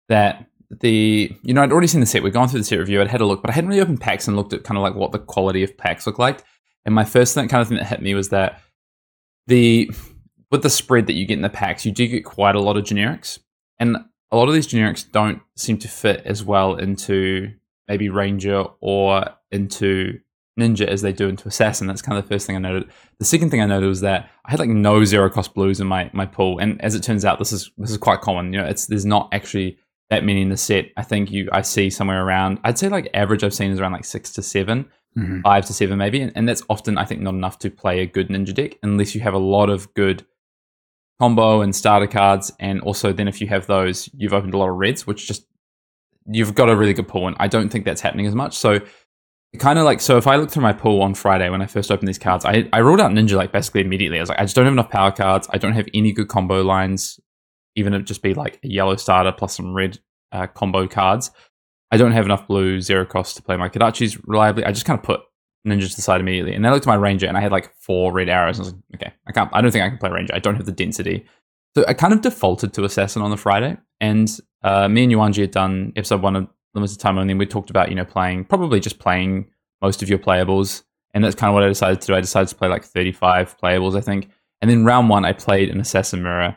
that 0.09 0.47
the 0.71 1.33
you 1.43 1.55
know 1.55 1.63
I'd 1.63 1.73
already 1.73 1.87
seen 1.87 2.01
the 2.01 2.07
set. 2.07 2.23
We'd 2.23 2.33
gone 2.33 2.49
through 2.49 2.61
the 2.61 2.65
set 2.65 2.79
review. 2.79 3.01
I'd 3.01 3.09
had 3.09 3.21
a 3.21 3.27
look, 3.27 3.43
but 3.43 3.51
I 3.51 3.55
hadn't 3.55 3.69
really 3.69 3.81
opened 3.81 4.01
packs 4.01 4.27
and 4.27 4.37
looked 4.37 4.53
at 4.53 4.65
kind 4.65 4.77
of 4.77 4.83
like 4.83 4.95
what 4.95 5.13
the 5.13 5.19
quality 5.19 5.63
of 5.63 5.77
packs 5.77 6.07
look 6.07 6.19
like. 6.19 6.43
And 6.85 6.95
my 6.95 7.05
first 7.05 7.35
thing, 7.35 7.49
kind 7.49 7.63
of 7.63 7.69
thing 7.69 7.79
that 7.79 7.87
hit 7.87 8.03
me 8.03 8.15
was 8.15 8.31
that 8.31 8.61
the 9.47 9.91
with 10.51 10.63
the 10.63 10.71
spread 10.71 11.07
that 11.07 11.15
you 11.15 11.27
get 11.27 11.35
in 11.35 11.43
the 11.43 11.49
packs, 11.49 11.85
you 11.85 11.93
do 11.93 12.07
get 12.07 12.25
quite 12.25 12.55
a 12.55 12.61
lot 12.61 12.77
of 12.77 12.85
generics, 12.85 13.39
and 13.79 13.97
a 14.31 14.37
lot 14.37 14.49
of 14.49 14.55
these 14.55 14.67
generics 14.67 15.11
don't 15.11 15.41
seem 15.57 15.79
to 15.79 15.89
fit 15.89 16.23
as 16.25 16.45
well 16.45 16.77
into 16.77 17.53
maybe 17.89 18.09
Ranger 18.09 18.65
or 18.81 19.25
into 19.51 20.21
Ninja 20.59 20.87
as 20.87 21.03
they 21.03 21.13
do 21.13 21.29
into 21.29 21.49
Assassin. 21.49 21.87
That's 21.87 22.03
kind 22.03 22.19
of 22.19 22.25
the 22.25 22.35
first 22.35 22.47
thing 22.47 22.57
I 22.57 22.61
noted. 22.61 22.91
The 23.19 23.25
second 23.25 23.51
thing 23.51 23.61
I 23.61 23.67
noted 23.67 23.89
was 23.89 24.01
that 24.01 24.31
I 24.47 24.51
had 24.51 24.61
like 24.61 24.69
no 24.69 25.05
zero 25.05 25.29
cost 25.29 25.55
blues 25.55 25.81
in 25.81 25.87
my 25.87 26.11
my 26.13 26.27
pool, 26.27 26.59
and 26.59 26.81
as 26.83 26.95
it 26.95 27.03
turns 27.03 27.25
out, 27.25 27.39
this 27.39 27.53
is 27.53 27.71
this 27.79 27.91
is 27.91 27.99
quite 27.99 28.21
common. 28.21 28.53
You 28.53 28.61
know, 28.61 28.67
it's 28.67 28.87
there's 28.87 29.07
not 29.07 29.29
actually 29.33 29.79
that 30.11 30.25
many 30.25 30.43
in 30.43 30.49
the 30.51 30.57
set. 30.57 30.87
I 30.97 31.03
think 31.03 31.31
you 31.31 31.49
I 31.53 31.63
see 31.63 31.91
somewhere 31.91 32.25
around. 32.25 32.59
I'd 32.65 32.79
say 32.79 32.89
like 32.89 33.09
average 33.15 33.43
I've 33.45 33.55
seen 33.55 33.71
is 33.71 33.81
around 33.81 33.93
like 33.93 34.05
six 34.05 34.33
to 34.35 34.43
seven, 34.43 34.87
Mhm. 35.19 35.43
five 35.43 35.65
to 35.67 35.73
seven 35.73 35.99
maybe, 35.99 36.21
and, 36.21 36.33
and 36.37 36.49
that's 36.49 36.63
often 36.69 36.99
I 36.99 37.05
think 37.05 37.23
not 37.23 37.35
enough 37.35 37.59
to 37.61 37.71
play 37.71 38.01
a 38.01 38.07
good 38.07 38.29
Ninja 38.29 38.55
deck 38.55 38.77
unless 38.83 39.15
you 39.15 39.21
have 39.23 39.35
a 39.35 39.39
lot 39.39 39.71
of 39.71 39.93
good 39.95 40.25
combo 41.21 41.63
and 41.63 41.75
starter 41.75 42.07
cards, 42.07 42.53
and 42.61 42.81
also 42.83 43.13
then 43.13 43.27
if 43.29 43.41
you 43.41 43.47
have 43.49 43.67
those, 43.67 44.11
you've 44.17 44.35
opened 44.35 44.55
a 44.55 44.59
lot 44.59 44.69
of 44.69 44.77
reds, 44.77 45.07
which 45.07 45.27
just 45.27 45.47
you've 46.27 46.55
got 46.55 46.69
a 46.69 46.77
really 46.77 46.93
good 46.93 47.09
pool, 47.09 47.27
and 47.27 47.37
I 47.39 47.49
don't 47.49 47.71
think 47.71 47.85
that's 47.85 48.01
happening 48.03 48.27
as 48.27 48.35
much. 48.35 48.57
So 48.57 48.81
kind 49.59 49.79
of 49.79 49.87
like 49.87 50.03
so 50.03 50.19
if 50.19 50.27
I 50.27 50.37
look 50.37 50.51
through 50.51 50.65
my 50.65 50.75
pool 50.75 51.01
on 51.01 51.15
Friday 51.15 51.49
when 51.49 51.63
I 51.63 51.67
first 51.67 51.91
opened 51.91 52.09
these 52.09 52.19
cards, 52.19 52.45
I, 52.45 52.69
I 52.75 52.79
ruled 52.79 53.01
out 53.01 53.11
Ninja 53.13 53.37
like 53.37 53.53
basically 53.53 53.81
immediately. 53.81 54.19
I 54.19 54.21
was 54.23 54.29
like, 54.29 54.39
I 54.39 54.43
just 54.45 54.55
don't 54.55 54.67
have 54.67 54.75
enough 54.75 54.91
power 54.91 55.11
cards. 55.11 55.49
I 55.51 55.57
don't 55.57 55.73
have 55.73 55.89
any 55.95 56.13
good 56.13 56.29
combo 56.29 56.63
lines, 56.63 57.19
even 57.77 57.95
if 57.95 58.01
it 58.01 58.07
just 58.07 58.23
be 58.23 58.35
like 58.35 58.59
a 58.65 58.69
yellow 58.69 58.97
starter 58.97 59.33
plus 59.33 59.57
some 59.57 59.73
red 59.73 59.99
uh, 60.33 60.47
combo 60.49 60.87
cards. 60.87 61.31
I 61.93 61.97
don't 61.97 62.13
have 62.13 62.25
enough 62.25 62.49
blue 62.49 62.81
zero 62.81 63.07
cost 63.07 63.37
to 63.37 63.43
play 63.43 63.57
my 63.57 63.69
Kodachis 63.69 64.21
reliably. 64.27 64.65
I 64.65 64.73
just 64.73 64.87
kind 64.87 64.99
of 64.99 65.05
put 65.05 65.21
Ninja 65.67 65.89
to 65.89 65.97
the 65.97 66.03
side 66.03 66.21
immediately. 66.21 66.55
And 66.55 66.65
then 66.65 66.71
I 66.71 66.75
looked 66.75 66.87
at 66.87 66.91
my 66.91 66.97
Ranger 66.97 67.27
and 67.27 67.37
I 67.37 67.41
had 67.41 67.53
like 67.53 67.73
four 67.77 68.13
red 68.13 68.29
arrows. 68.29 68.59
And 68.59 68.67
I 68.67 68.67
was 68.67 68.75
like, 68.75 69.03
okay, 69.03 69.15
I 69.29 69.33
can't, 69.33 69.51
I 69.53 69.61
don't 69.61 69.71
think 69.71 69.85
I 69.85 69.89
can 69.89 69.99
play 69.99 70.11
Ranger. 70.11 70.35
I 70.35 70.39
don't 70.39 70.57
have 70.57 70.67
the 70.67 70.73
density. 70.73 71.27
So 71.77 71.85
I 71.87 71.95
kind 71.95 72.13
of 72.13 72.23
defaulted 72.23 72.73
to 72.75 72.85
Assassin 72.85 73.23
on 73.23 73.31
the 73.31 73.37
Friday. 73.37 73.77
And 74.01 74.29
uh, 74.63 74.89
me 74.89 75.05
and 75.05 75.13
Yuanji 75.13 75.43
had 75.43 75.51
done 75.51 75.93
episode 75.97 76.23
one 76.23 76.37
of 76.37 76.49
Limited 76.75 76.99
Time 76.99 77.19
Only. 77.19 77.33
And 77.33 77.39
we 77.39 77.47
talked 77.47 77.71
about, 77.71 77.89
you 77.89 77.95
know, 77.95 78.05
playing, 78.05 78.45
probably 78.45 78.81
just 78.81 78.99
playing 78.99 79.51
most 79.83 80.03
of 80.03 80.09
your 80.09 80.19
playables. 80.19 80.83
And 81.15 81.23
that's 81.23 81.35
kind 81.35 81.49
of 81.49 81.55
what 81.55 81.65
I 81.65 81.69
decided 81.69 82.01
to 82.01 82.07
do. 82.07 82.15
I 82.15 82.21
decided 82.21 82.49
to 82.49 82.55
play 82.55 82.69
like 82.69 82.85
35 82.85 83.59
playables, 83.59 83.97
I 83.97 84.01
think. 84.01 84.29
And 84.61 84.71
then 84.71 84.85
round 84.85 85.09
one, 85.09 85.25
I 85.25 85.33
played 85.33 85.71
an 85.71 85.81
Assassin 85.81 86.23
Mirror. 86.23 86.57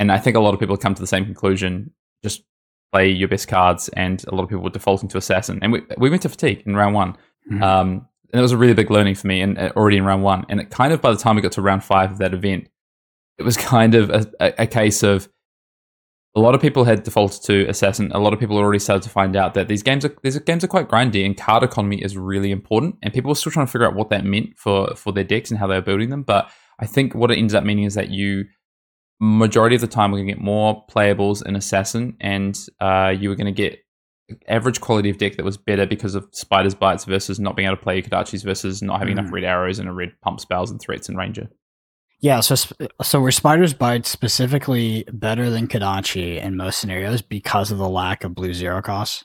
And 0.00 0.10
I 0.10 0.18
think 0.18 0.36
a 0.36 0.40
lot 0.40 0.54
of 0.54 0.58
people 0.58 0.76
come 0.78 0.94
to 0.94 1.00
the 1.00 1.06
same 1.06 1.26
conclusion. 1.26 1.92
Just 2.24 2.42
play 2.90 3.10
your 3.10 3.28
best 3.28 3.46
cards. 3.46 3.88
And 3.90 4.24
a 4.26 4.34
lot 4.34 4.42
of 4.42 4.48
people 4.48 4.64
were 4.64 4.70
defaulting 4.70 5.10
to 5.10 5.18
Assassin. 5.18 5.58
And 5.62 5.72
we, 5.72 5.82
we 5.98 6.10
went 6.10 6.22
to 6.22 6.28
Fatigue 6.30 6.62
in 6.66 6.74
round 6.74 6.94
one. 6.94 7.16
Mhm. 7.52 7.62
Um, 7.62 8.08
and 8.32 8.38
it 8.38 8.42
was 8.42 8.52
a 8.52 8.56
really 8.56 8.74
big 8.74 8.90
learning 8.90 9.16
for 9.16 9.26
me 9.26 9.42
and 9.42 9.58
uh, 9.58 9.72
already 9.76 9.98
in 9.98 10.04
round 10.04 10.22
one. 10.22 10.46
And 10.48 10.58
it 10.58 10.70
kind 10.70 10.92
of, 10.92 11.02
by 11.02 11.10
the 11.10 11.18
time 11.18 11.36
we 11.36 11.42
got 11.42 11.52
to 11.52 11.62
round 11.62 11.84
five 11.84 12.12
of 12.12 12.18
that 12.18 12.32
event, 12.32 12.68
it 13.38 13.42
was 13.42 13.56
kind 13.74 13.94
of 13.94 14.08
a, 14.10 14.26
a, 14.40 14.62
a 14.62 14.66
case 14.66 15.02
of 15.02 15.28
a 16.34 16.40
lot 16.40 16.54
of 16.54 16.60
people 16.62 16.84
had 16.84 17.02
defaulted 17.02 17.42
to 17.42 17.68
Assassin. 17.68 18.10
A 18.12 18.20
lot 18.20 18.32
of 18.32 18.38
people 18.38 18.56
already 18.56 18.78
started 18.78 19.02
to 19.02 19.10
find 19.10 19.36
out 19.36 19.54
that 19.54 19.68
these 19.68 19.82
games 19.82 20.04
are 20.04 20.14
these 20.22 20.38
games 20.38 20.62
are 20.62 20.68
quite 20.68 20.88
grindy 20.88 21.26
and 21.26 21.36
card 21.36 21.64
economy 21.64 22.00
is 22.00 22.16
really 22.16 22.52
important. 22.52 22.96
And 23.02 23.12
people 23.12 23.30
were 23.30 23.34
still 23.34 23.52
trying 23.52 23.66
to 23.66 23.72
figure 23.72 23.86
out 23.86 23.96
what 23.96 24.10
that 24.10 24.24
meant 24.24 24.56
for 24.56 24.94
for 24.94 25.12
their 25.12 25.24
decks 25.24 25.50
and 25.50 25.58
how 25.58 25.66
they 25.66 25.74
were 25.74 25.80
building 25.80 26.10
them. 26.10 26.22
But 26.22 26.48
I 26.78 26.86
think 26.86 27.14
what 27.14 27.32
it 27.32 27.38
ended 27.38 27.56
up 27.56 27.64
meaning 27.64 27.84
is 27.84 27.94
that 27.94 28.10
you 28.10 28.44
majority 29.20 29.74
of 29.76 29.80
the 29.82 29.86
time 29.86 30.10
we're 30.10 30.18
going 30.18 30.28
to 30.28 30.34
get 30.34 30.42
more 30.42 30.84
playables 30.86 31.44
in 31.46 31.54
Assassin, 31.56 32.16
and 32.20 32.58
uh, 32.80 33.14
you 33.16 33.28
were 33.28 33.36
going 33.36 33.46
to 33.46 33.52
get 33.52 33.78
average 34.48 34.80
quality 34.80 35.10
of 35.10 35.18
deck 35.18 35.36
that 35.36 35.44
was 35.44 35.56
better 35.56 35.86
because 35.86 36.14
of 36.14 36.26
Spider's 36.32 36.74
Bites 36.74 37.04
versus 37.04 37.38
not 37.40 37.56
being 37.56 37.66
able 37.66 37.76
to 37.76 37.82
play 37.82 37.96
your 37.96 38.04
Kadachis 38.04 38.44
versus 38.44 38.80
not 38.80 38.98
having 38.98 39.16
Mm. 39.16 39.20
enough 39.20 39.32
red 39.32 39.44
arrows 39.44 39.78
and 39.78 39.88
a 39.88 39.92
red 39.92 40.12
pump 40.22 40.40
spells 40.40 40.70
and 40.70 40.80
threats 40.80 41.08
and 41.08 41.18
Ranger. 41.18 41.48
Yeah, 42.20 42.40
so 42.40 42.54
so 43.02 43.20
were 43.20 43.30
Spider's 43.32 43.72
Bites 43.74 44.08
specifically 44.10 45.04
better 45.12 45.48
than 45.50 45.66
Kodachi 45.68 46.40
in 46.40 46.56
most 46.56 46.78
scenarios 46.78 47.22
because 47.22 47.70
of 47.70 47.78
the 47.78 47.88
lack 47.88 48.24
of 48.24 48.34
blue 48.34 48.52
zero 48.54 48.82
costs? 48.82 49.24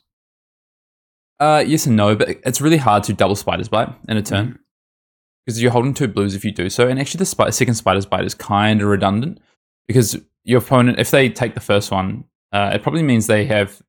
Uh, 1.39 1.63
yes 1.67 1.85
and 1.85 1.95
no, 1.97 2.15
but 2.15 2.29
it's 2.45 2.61
really 2.61 2.77
hard 2.77 3.03
to 3.03 3.13
double 3.13 3.35
Spider's 3.35 3.67
Bite 3.67 3.89
in 4.07 4.15
a 4.17 4.21
turn 4.21 4.57
because 5.45 5.61
you're 5.61 5.71
holding 5.71 5.93
two 5.93 6.07
blues 6.07 6.33
if 6.33 6.45
you 6.45 6.51
do 6.51 6.69
so. 6.69 6.87
And 6.87 6.97
actually, 6.99 7.19
the 7.19 7.25
spi- 7.25 7.49
second 7.49 7.75
Spider's 7.75 8.05
Bite 8.05 8.23
is 8.25 8.33
kind 8.33 8.81
of 8.81 8.87
redundant 8.87 9.39
because 9.87 10.17
your 10.43 10.59
opponent, 10.59 10.99
if 10.99 11.11
they 11.11 11.29
take 11.29 11.53
the 11.53 11.59
first 11.59 11.91
one, 11.91 12.25
uh, 12.51 12.71
it 12.73 12.83
probably 12.83 13.03
means 13.03 13.27
they 13.27 13.45
have 13.45 13.81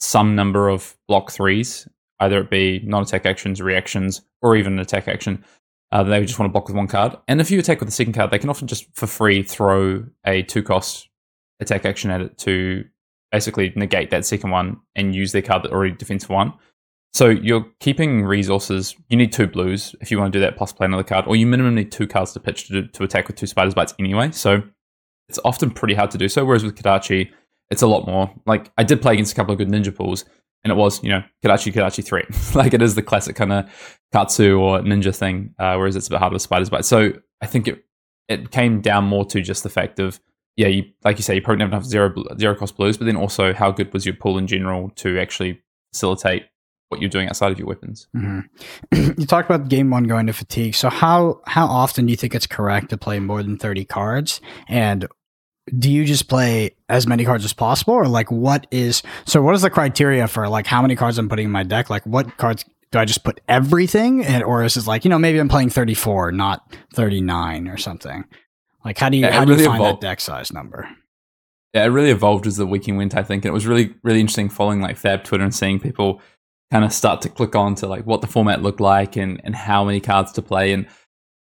some 0.00 0.34
number 0.34 0.68
of 0.68 0.96
block 1.08 1.30
threes, 1.30 1.88
either 2.20 2.40
it 2.40 2.50
be 2.50 2.80
non-attack 2.84 3.26
actions, 3.26 3.60
reactions, 3.60 4.22
or 4.42 4.56
even 4.56 4.74
an 4.74 4.78
attack 4.78 5.08
action. 5.08 5.44
Uh, 5.92 6.02
they 6.02 6.24
just 6.24 6.38
want 6.38 6.48
to 6.48 6.52
block 6.52 6.66
with 6.66 6.76
one 6.76 6.88
card. 6.88 7.16
And 7.28 7.40
if 7.40 7.50
you 7.50 7.58
attack 7.58 7.80
with 7.80 7.88
the 7.88 7.94
second 7.94 8.14
card, 8.14 8.30
they 8.30 8.38
can 8.38 8.50
often 8.50 8.66
just 8.66 8.86
for 8.94 9.06
free 9.06 9.42
throw 9.42 10.04
a 10.26 10.42
two-cost 10.42 11.08
attack 11.60 11.84
action 11.84 12.10
at 12.10 12.20
it 12.20 12.38
to 12.38 12.84
basically 13.30 13.72
negate 13.76 14.10
that 14.10 14.24
second 14.24 14.50
one 14.50 14.80
and 14.96 15.14
use 15.14 15.32
their 15.32 15.42
card 15.42 15.62
that 15.62 15.72
already 15.72 15.94
defends 15.94 16.28
one. 16.28 16.52
So 17.12 17.28
you're 17.28 17.66
keeping 17.78 18.24
resources. 18.24 18.96
You 19.08 19.16
need 19.16 19.32
two 19.32 19.46
blues 19.46 19.94
if 20.00 20.10
you 20.10 20.18
want 20.18 20.32
to 20.32 20.38
do 20.38 20.44
that, 20.44 20.56
plus 20.56 20.72
play 20.72 20.86
another 20.86 21.04
card, 21.04 21.26
or 21.28 21.36
you 21.36 21.46
minimum 21.46 21.76
need 21.76 21.92
two 21.92 22.08
cards 22.08 22.32
to 22.32 22.40
pitch 22.40 22.68
to, 22.68 22.88
to 22.88 23.04
attack 23.04 23.28
with 23.28 23.36
two 23.36 23.46
spiders 23.46 23.74
bites 23.74 23.94
anyway. 24.00 24.32
So 24.32 24.62
it's 25.28 25.38
often 25.44 25.70
pretty 25.70 25.94
hard 25.94 26.10
to 26.12 26.18
do 26.18 26.28
so. 26.28 26.44
Whereas 26.44 26.64
with 26.64 26.76
Kodachi, 26.76 27.30
it's 27.70 27.82
a 27.82 27.86
lot 27.86 28.06
more. 28.06 28.32
Like 28.46 28.70
I 28.76 28.84
did 28.84 29.02
play 29.02 29.14
against 29.14 29.32
a 29.32 29.34
couple 29.34 29.52
of 29.52 29.58
good 29.58 29.68
ninja 29.68 29.94
pools, 29.94 30.24
and 30.62 30.70
it 30.70 30.76
was 30.76 31.02
you 31.02 31.10
know 31.10 31.22
Kodachi 31.44 31.72
Kodachi 31.72 32.04
three. 32.04 32.24
like 32.54 32.74
it 32.74 32.82
is 32.82 32.94
the 32.94 33.02
classic 33.02 33.36
kind 33.36 33.52
of 33.52 33.98
Katsu 34.12 34.58
or 34.58 34.80
ninja 34.80 35.14
thing. 35.14 35.54
Uh, 35.58 35.76
whereas 35.76 35.96
it's 35.96 36.06
a 36.08 36.10
bit 36.10 36.18
harder 36.18 36.34
with 36.34 36.42
spiders 36.42 36.70
bites. 36.70 36.88
So 36.88 37.12
I 37.40 37.46
think 37.46 37.68
it 37.68 37.84
it 38.28 38.50
came 38.50 38.80
down 38.80 39.04
more 39.04 39.24
to 39.26 39.40
just 39.40 39.62
the 39.62 39.70
fact 39.70 39.98
of 39.98 40.20
yeah, 40.56 40.68
you 40.68 40.84
like 41.04 41.18
you 41.18 41.22
say, 41.22 41.34
you 41.34 41.42
probably 41.42 41.60
don't 41.60 41.72
have 41.72 41.84
zero 41.84 42.12
zero 42.38 42.54
cost 42.54 42.76
blues, 42.76 42.96
but 42.96 43.06
then 43.06 43.16
also 43.16 43.52
how 43.52 43.70
good 43.70 43.92
was 43.92 44.06
your 44.06 44.14
pool 44.14 44.38
in 44.38 44.46
general 44.46 44.90
to 44.96 45.18
actually 45.18 45.60
facilitate 45.92 46.44
what 46.94 47.00
you're 47.00 47.10
doing 47.10 47.28
outside 47.28 47.52
of 47.52 47.58
your 47.58 47.68
weapons. 47.68 48.08
Mm-hmm. 48.16 49.12
you 49.20 49.26
talked 49.26 49.50
about 49.50 49.68
game 49.68 49.90
one 49.90 50.04
going 50.04 50.26
to 50.26 50.32
fatigue. 50.32 50.74
So 50.74 50.88
how 50.88 51.40
how 51.46 51.66
often 51.66 52.06
do 52.06 52.10
you 52.10 52.16
think 52.16 52.34
it's 52.34 52.46
correct 52.46 52.90
to 52.90 52.96
play 52.96 53.18
more 53.18 53.42
than 53.42 53.58
thirty 53.58 53.84
cards? 53.84 54.40
And 54.68 55.06
do 55.78 55.90
you 55.90 56.04
just 56.04 56.28
play 56.28 56.76
as 56.88 57.06
many 57.06 57.24
cards 57.24 57.44
as 57.44 57.52
possible, 57.52 57.94
or 57.94 58.06
like 58.06 58.30
what 58.30 58.66
is 58.70 59.02
so? 59.24 59.42
What 59.42 59.54
is 59.54 59.62
the 59.62 59.70
criteria 59.70 60.28
for 60.28 60.48
like 60.48 60.66
how 60.66 60.82
many 60.82 60.94
cards 60.96 61.18
I'm 61.18 61.28
putting 61.28 61.46
in 61.46 61.50
my 61.50 61.62
deck? 61.62 61.90
Like 61.90 62.04
what 62.04 62.36
cards 62.36 62.64
do 62.92 62.98
I 62.98 63.04
just 63.04 63.24
put 63.24 63.40
everything, 63.48 64.24
and 64.24 64.44
or 64.44 64.62
is 64.62 64.76
it 64.76 64.86
like 64.86 65.04
you 65.04 65.08
know 65.08 65.18
maybe 65.18 65.38
I'm 65.38 65.48
playing 65.48 65.70
thirty 65.70 65.94
four, 65.94 66.32
not 66.32 66.76
thirty 66.94 67.20
nine 67.20 67.66
or 67.68 67.76
something? 67.76 68.24
Like 68.84 68.98
how 68.98 69.08
do 69.08 69.16
you 69.16 69.24
yeah, 69.24 69.32
how 69.32 69.44
do 69.44 69.52
you 69.52 69.64
find 69.64 69.80
evolved. 69.80 70.02
that 70.02 70.06
deck 70.06 70.20
size 70.20 70.52
number? 70.52 70.88
Yeah, 71.74 71.84
it 71.84 71.88
really 71.88 72.10
evolved 72.10 72.46
as 72.46 72.56
the 72.56 72.66
weekend 72.66 72.98
went, 72.98 73.16
I 73.16 73.24
think. 73.24 73.44
And 73.44 73.50
it 73.50 73.52
was 73.52 73.66
really, 73.66 73.94
really 74.04 74.20
interesting 74.20 74.48
following 74.48 74.80
like 74.80 74.96
Fab 74.96 75.24
Twitter 75.24 75.42
and 75.42 75.52
seeing 75.52 75.80
people 75.80 76.22
kind 76.70 76.84
of 76.84 76.92
start 76.92 77.22
to 77.22 77.28
click 77.28 77.54
on 77.54 77.74
to 77.76 77.86
like 77.86 78.06
what 78.06 78.20
the 78.20 78.26
format 78.26 78.62
looked 78.62 78.80
like 78.80 79.16
and, 79.16 79.40
and 79.44 79.54
how 79.54 79.84
many 79.84 80.00
cards 80.00 80.32
to 80.32 80.42
play. 80.42 80.72
And 80.72 80.86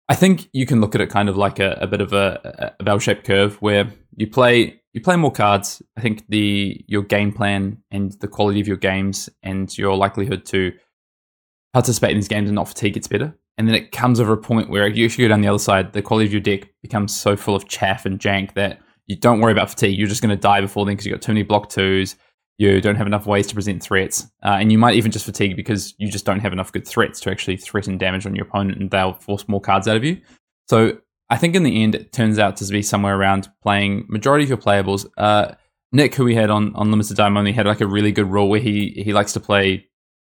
I 0.07 0.15
think 0.15 0.49
you 0.53 0.65
can 0.65 0.81
look 0.81 0.95
at 0.95 1.01
it 1.01 1.09
kind 1.09 1.29
of 1.29 1.37
like 1.37 1.59
a, 1.59 1.77
a 1.81 1.87
bit 1.87 2.01
of 2.01 2.13
a, 2.13 2.75
a 2.79 2.83
bell-shaped 2.83 3.25
curve 3.25 3.55
where 3.61 3.91
you 4.15 4.27
play 4.27 4.81
you 4.93 5.01
play 5.01 5.15
more 5.15 5.31
cards. 5.31 5.81
I 5.97 6.01
think 6.01 6.25
the 6.29 6.83
your 6.87 7.03
game 7.03 7.31
plan 7.31 7.77
and 7.91 8.11
the 8.13 8.27
quality 8.27 8.59
of 8.59 8.67
your 8.67 8.77
games 8.77 9.29
and 9.43 9.75
your 9.77 9.95
likelihood 9.95 10.45
to 10.47 10.73
participate 11.73 12.11
in 12.11 12.17
these 12.17 12.27
games 12.27 12.49
and 12.49 12.55
not 12.55 12.67
fatigue 12.67 12.95
gets 12.95 13.07
better. 13.07 13.35
And 13.57 13.67
then 13.67 13.75
it 13.75 13.91
comes 13.91 14.19
over 14.19 14.33
a 14.33 14.37
point 14.37 14.69
where 14.69 14.87
if 14.87 14.95
you 14.95 15.05
actually 15.05 15.25
go 15.25 15.27
down 15.27 15.41
the 15.41 15.47
other 15.49 15.59
side, 15.59 15.93
the 15.93 16.01
quality 16.01 16.27
of 16.27 16.31
your 16.31 16.41
deck 16.41 16.69
becomes 16.81 17.15
so 17.15 17.35
full 17.35 17.55
of 17.55 17.67
chaff 17.67 18.05
and 18.05 18.17
jank 18.19 18.53
that 18.53 18.79
you 19.05 19.15
don't 19.15 19.41
worry 19.41 19.51
about 19.51 19.69
fatigue. 19.69 19.97
You're 19.97 20.07
just 20.07 20.21
going 20.21 20.35
to 20.35 20.41
die 20.41 20.61
before 20.61 20.85
then 20.85 20.93
because 20.93 21.05
you've 21.05 21.15
got 21.15 21.21
too 21.21 21.33
many 21.33 21.43
block 21.43 21.69
twos. 21.69 22.15
You 22.59 22.81
don't 22.81 22.97
have 22.97 23.07
enough 23.07 23.25
ways 23.25 23.47
to 23.47 23.55
present 23.55 23.81
threats. 23.81 24.25
Uh, 24.43 24.57
and 24.59 24.69
you 24.69 24.77
might 24.77 24.95
even 24.95 25.11
just 25.11 25.25
fatigue 25.25 25.55
because 25.55 25.95
you 25.97 26.11
just 26.11 26.25
don't 26.25 26.41
have 26.41 26.51
enough 26.51 26.73
good 26.73 26.85
threats 26.85 27.21
to 27.21 27.31
actually 27.31 27.55
threaten 27.55 27.97
damage 27.97 28.25
on 28.25 28.35
your 28.35 28.45
opponent 28.45 28.79
and 28.79 28.91
they'll 28.91 29.13
force 29.13 29.47
more 29.47 29.61
cards 29.61 29.87
out 29.87 29.95
of 29.95 30.03
you. 30.03 30.19
So 30.67 30.97
I 31.29 31.37
think 31.37 31.55
in 31.55 31.63
the 31.63 31.81
end, 31.81 31.95
it 31.95 32.11
turns 32.11 32.37
out 32.37 32.57
to 32.57 32.65
be 32.65 32.81
somewhere 32.81 33.17
around 33.17 33.49
playing 33.63 34.07
majority 34.09 34.43
of 34.43 34.49
your 34.49 34.57
playables. 34.57 35.07
Uh, 35.17 35.53
Nick, 35.93 36.15
who 36.15 36.25
we 36.25 36.35
had 36.35 36.49
on, 36.49 36.75
on 36.75 36.91
Limited 36.91 37.15
Time 37.15 37.37
only, 37.37 37.53
had 37.53 37.65
like 37.65 37.79
a 37.79 37.87
really 37.87 38.11
good 38.11 38.29
rule 38.29 38.49
where 38.49 38.59
he, 38.59 38.89
he 39.03 39.13
likes 39.13 39.31
to 39.33 39.39
play 39.39 39.87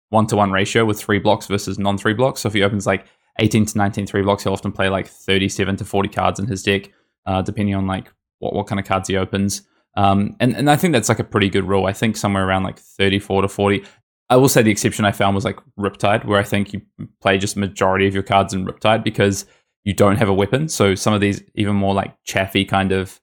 one 0.09 0.27
to 0.27 0.36
one 0.36 0.51
ratio 0.51 0.86
with 0.86 1.01
three 1.01 1.19
blocks 1.19 1.48
versus 1.48 1.79
non 1.79 1.98
three 1.98 2.13
blocks. 2.13 2.41
So 2.41 2.48
if 2.48 2.53
he 2.53 2.62
opens 2.62 2.86
like 2.86 3.07
18 3.39 3.65
to 3.65 3.77
19 3.77 4.05
three 4.05 4.21
blocks, 4.21 4.43
he'll 4.43 4.53
often 4.53 4.71
play 4.71 4.89
like 4.89 5.07
37 5.07 5.77
to 5.77 5.86
40 5.86 6.09
cards 6.09 6.39
in 6.39 6.45
his 6.45 6.62
deck, 6.62 6.91
uh, 7.25 7.41
depending 7.41 7.74
on 7.74 7.88
like 7.88 8.12
what, 8.38 8.53
what 8.53 8.67
kind 8.67 8.79
of 8.79 8.86
cards 8.86 9.07
he 9.07 9.17
opens. 9.17 9.63
Um, 9.96 10.36
and, 10.39 10.55
and 10.55 10.69
I 10.69 10.75
think 10.75 10.93
that's 10.93 11.10
like 11.10 11.19
a 11.19 11.24
pretty 11.24 11.50
good 11.50 11.67
rule. 11.67 11.86
I 11.86 11.93
think 11.93 12.15
somewhere 12.15 12.48
around 12.48 12.63
like 12.63 12.79
34 12.79 13.43
to 13.43 13.48
40. 13.48 13.84
I 14.29 14.36
will 14.36 14.50
say 14.50 14.62
the 14.62 14.72
exception 14.72 15.05
I 15.05 15.12
found 15.12 15.36
was 15.36 15.46
like 15.46 15.58
Riptide, 15.77 16.25
where 16.25 16.39
I 16.39 16.43
think 16.43 16.74
you 16.74 16.81
play 17.22 17.38
just 17.38 17.58
majority 17.58 18.08
of 18.08 18.13
your 18.13 18.24
cards 18.24 18.53
in 18.53 18.65
Riptide 18.65 19.03
because 19.03 19.46
you 19.84 19.93
don't 19.93 20.17
have 20.17 20.29
a 20.29 20.34
weapon. 20.34 20.67
So 20.67 20.93
some 20.93 21.13
of 21.13 21.22
these 21.22 21.41
even 21.55 21.75
more 21.75 21.93
like 21.93 22.15
chaffy 22.24 22.63
kind 22.63 22.91
of 22.91 23.19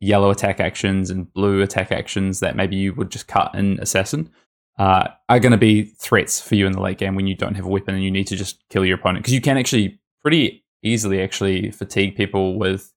yellow 0.00 0.30
attack 0.30 0.60
actions 0.60 1.10
and 1.10 1.32
blue 1.32 1.62
attack 1.62 1.90
actions 1.90 2.40
that 2.40 2.56
maybe 2.56 2.76
you 2.76 2.94
would 2.94 3.10
just 3.10 3.26
cut 3.26 3.54
in 3.54 3.80
Assassin 3.80 4.30
uh, 4.78 5.08
are 5.28 5.40
going 5.40 5.52
to 5.52 5.58
be 5.58 5.84
threats 5.84 6.40
for 6.40 6.54
you 6.54 6.66
in 6.66 6.72
the 6.72 6.80
late 6.80 6.98
game 6.98 7.14
when 7.14 7.26
you 7.26 7.34
don't 7.34 7.54
have 7.54 7.64
a 7.64 7.68
weapon 7.68 7.94
and 7.94 8.04
you 8.04 8.10
need 8.10 8.26
to 8.26 8.36
just 8.36 8.62
kill 8.70 8.84
your 8.84 8.98
opponent 8.98 9.22
because 9.22 9.34
you 9.34 9.40
can 9.40 9.56
actually 9.56 9.98
pretty 10.22 10.64
easily 10.82 11.22
actually 11.22 11.70
fatigue 11.70 12.16
people 12.16 12.58
with 12.58 12.92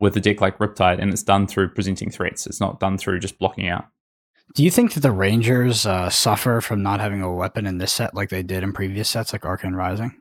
with 0.00 0.16
a 0.16 0.20
deck 0.20 0.40
like 0.40 0.58
Riptide, 0.58 1.00
and 1.00 1.12
it's 1.12 1.22
done 1.22 1.46
through 1.46 1.68
presenting 1.70 2.10
threats. 2.10 2.46
It's 2.46 2.60
not 2.60 2.80
done 2.80 2.98
through 2.98 3.20
just 3.20 3.38
blocking 3.38 3.68
out. 3.68 3.86
Do 4.54 4.64
you 4.64 4.70
think 4.70 4.94
that 4.94 5.00
the 5.00 5.12
Rangers 5.12 5.86
uh, 5.86 6.10
suffer 6.10 6.60
from 6.60 6.82
not 6.82 6.98
having 6.98 7.22
a 7.22 7.32
weapon 7.32 7.66
in 7.66 7.78
this 7.78 7.92
set 7.92 8.14
like 8.14 8.30
they 8.30 8.42
did 8.42 8.64
in 8.64 8.72
previous 8.72 9.08
sets, 9.08 9.32
like 9.32 9.44
Arcane 9.44 9.74
Rising? 9.74 10.16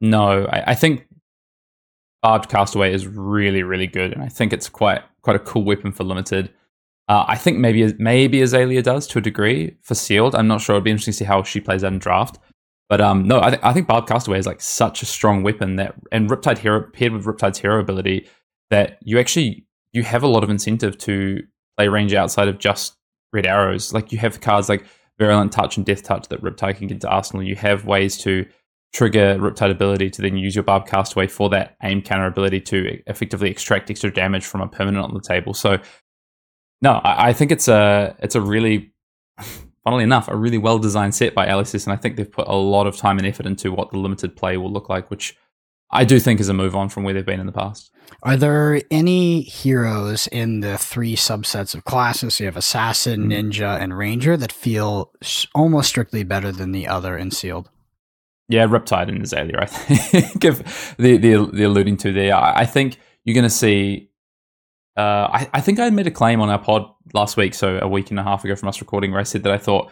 No, 0.00 0.46
I, 0.46 0.72
I 0.72 0.74
think 0.74 1.06
Barbed 2.22 2.48
Castaway 2.48 2.92
is 2.92 3.06
really, 3.06 3.62
really 3.62 3.86
good, 3.86 4.12
and 4.12 4.22
I 4.22 4.28
think 4.28 4.52
it's 4.52 4.68
quite 4.68 5.02
quite 5.20 5.36
a 5.36 5.40
cool 5.40 5.62
weapon 5.62 5.92
for 5.92 6.02
limited. 6.02 6.50
Uh, 7.08 7.24
I 7.28 7.36
think 7.36 7.58
maybe 7.58 7.94
maybe 7.98 8.42
Azalea 8.42 8.82
does 8.82 9.06
to 9.08 9.18
a 9.18 9.22
degree 9.22 9.76
for 9.82 9.94
sealed. 9.94 10.34
I'm 10.34 10.48
not 10.48 10.60
sure. 10.60 10.76
It'd 10.76 10.84
be 10.84 10.90
interesting 10.90 11.12
to 11.12 11.18
see 11.18 11.24
how 11.24 11.42
she 11.44 11.60
plays 11.60 11.84
out 11.84 11.92
in 11.92 11.98
draft. 11.98 12.38
But 12.88 13.00
um, 13.00 13.26
no, 13.26 13.40
I, 13.40 13.50
th- 13.50 13.62
I 13.62 13.72
think 13.72 13.86
Barb 13.86 14.06
Castaway 14.06 14.38
is 14.38 14.46
like 14.46 14.60
such 14.60 15.00
a 15.02 15.06
strong 15.06 15.42
weapon 15.42 15.76
that, 15.76 15.94
and 16.10 16.28
Riptide 16.28 16.58
Hero 16.58 16.82
paired 16.92 17.12
with 17.12 17.24
Riptide's 17.24 17.58
hero 17.58 17.80
ability, 17.80 18.28
that 18.72 18.96
you 19.02 19.18
actually 19.18 19.66
you 19.92 20.02
have 20.02 20.22
a 20.22 20.26
lot 20.26 20.42
of 20.42 20.48
incentive 20.48 20.96
to 20.96 21.42
play 21.76 21.88
range 21.88 22.14
outside 22.14 22.48
of 22.48 22.58
just 22.58 22.96
red 23.32 23.46
arrows. 23.46 23.92
Like 23.92 24.10
you 24.12 24.18
have 24.18 24.40
cards 24.40 24.70
like 24.70 24.84
Virulent 25.18 25.52
Touch 25.52 25.76
and 25.76 25.84
Death 25.84 26.02
Touch 26.02 26.28
that 26.28 26.42
Riptide 26.42 26.78
can 26.78 26.86
get 26.86 27.02
to 27.02 27.08
Arsenal. 27.08 27.42
You 27.42 27.54
have 27.56 27.84
ways 27.84 28.16
to 28.22 28.46
trigger 28.94 29.36
Riptide 29.38 29.70
ability 29.70 30.08
to 30.08 30.22
then 30.22 30.38
use 30.38 30.54
your 30.54 30.64
Barb 30.64 30.86
Castaway 30.86 31.26
for 31.26 31.50
that 31.50 31.76
aim 31.82 32.00
counter 32.00 32.26
ability 32.26 32.60
to 32.62 32.98
effectively 33.06 33.50
extract 33.50 33.90
extra 33.90 34.10
damage 34.10 34.46
from 34.46 34.62
a 34.62 34.68
permanent 34.68 35.04
on 35.04 35.12
the 35.12 35.20
table. 35.20 35.52
So 35.52 35.78
no, 36.80 36.92
I, 36.92 37.28
I, 37.28 37.32
think 37.34 37.52
it's 37.52 37.68
a 37.68 38.16
it's 38.20 38.34
a 38.34 38.40
really, 38.40 38.94
funnily 39.84 40.04
enough, 40.04 40.28
a 40.28 40.36
really 40.36 40.58
well 40.58 40.78
designed 40.78 41.14
set 41.14 41.34
by 41.34 41.46
LSS, 41.46 41.84
and 41.84 41.92
I 41.92 41.96
think 41.96 42.16
they've 42.16 42.30
put 42.30 42.48
a 42.48 42.56
lot 42.56 42.86
of 42.86 42.96
time 42.96 43.18
and 43.18 43.26
effort 43.26 43.44
into 43.44 43.70
what 43.70 43.90
the 43.90 43.98
limited 43.98 44.34
play 44.34 44.56
will 44.56 44.72
look 44.72 44.88
like, 44.88 45.10
which 45.10 45.36
I 45.92 46.04
do 46.04 46.18
think 46.18 46.40
is 46.40 46.48
a 46.48 46.54
move 46.54 46.74
on 46.74 46.88
from 46.88 47.04
where 47.04 47.12
they've 47.12 47.24
been 47.24 47.40
in 47.40 47.46
the 47.46 47.52
past. 47.52 47.90
Are 48.22 48.36
there 48.36 48.80
any 48.90 49.42
heroes 49.42 50.26
in 50.28 50.60
the 50.60 50.78
three 50.78 51.16
subsets 51.16 51.74
of 51.74 51.84
classes? 51.84 52.34
So 52.34 52.44
you 52.44 52.46
have 52.46 52.56
Assassin, 52.56 53.28
mm-hmm. 53.28 53.32
Ninja, 53.32 53.80
and 53.80 53.96
Ranger 53.96 54.36
that 54.36 54.52
feel 54.52 55.12
almost 55.54 55.88
strictly 55.88 56.22
better 56.22 56.52
than 56.52 56.72
the 56.72 56.86
other 56.86 57.16
in 57.16 57.30
Sealed. 57.30 57.68
Yeah, 58.48 58.66
Riptide 58.66 59.08
and 59.08 59.22
Azalea, 59.22 59.58
I 59.60 59.66
think, 59.66 60.44
if 60.44 60.96
the, 60.96 61.16
the, 61.16 61.50
the 61.52 61.64
alluding 61.64 61.96
to 61.98 62.12
there. 62.12 62.34
I, 62.34 62.60
I 62.60 62.66
think 62.66 62.98
you're 63.24 63.34
going 63.34 63.44
to 63.44 63.50
see 63.50 64.10
uh, 64.96 65.28
I, 65.32 65.50
I, 65.54 65.60
think 65.60 65.80
I 65.80 65.88
made 65.90 66.06
a 66.06 66.10
claim 66.10 66.40
on 66.40 66.50
our 66.50 66.58
pod 66.58 66.86
last 67.14 67.36
week, 67.36 67.54
so 67.54 67.78
a 67.80 67.88
week 67.88 68.10
and 68.10 68.20
a 68.20 68.22
half 68.22 68.44
ago 68.44 68.54
from 68.54 68.68
us 68.68 68.80
recording, 68.80 69.10
where 69.10 69.20
I 69.20 69.24
said 69.24 69.42
that 69.44 69.52
I 69.52 69.58
thought 69.58 69.90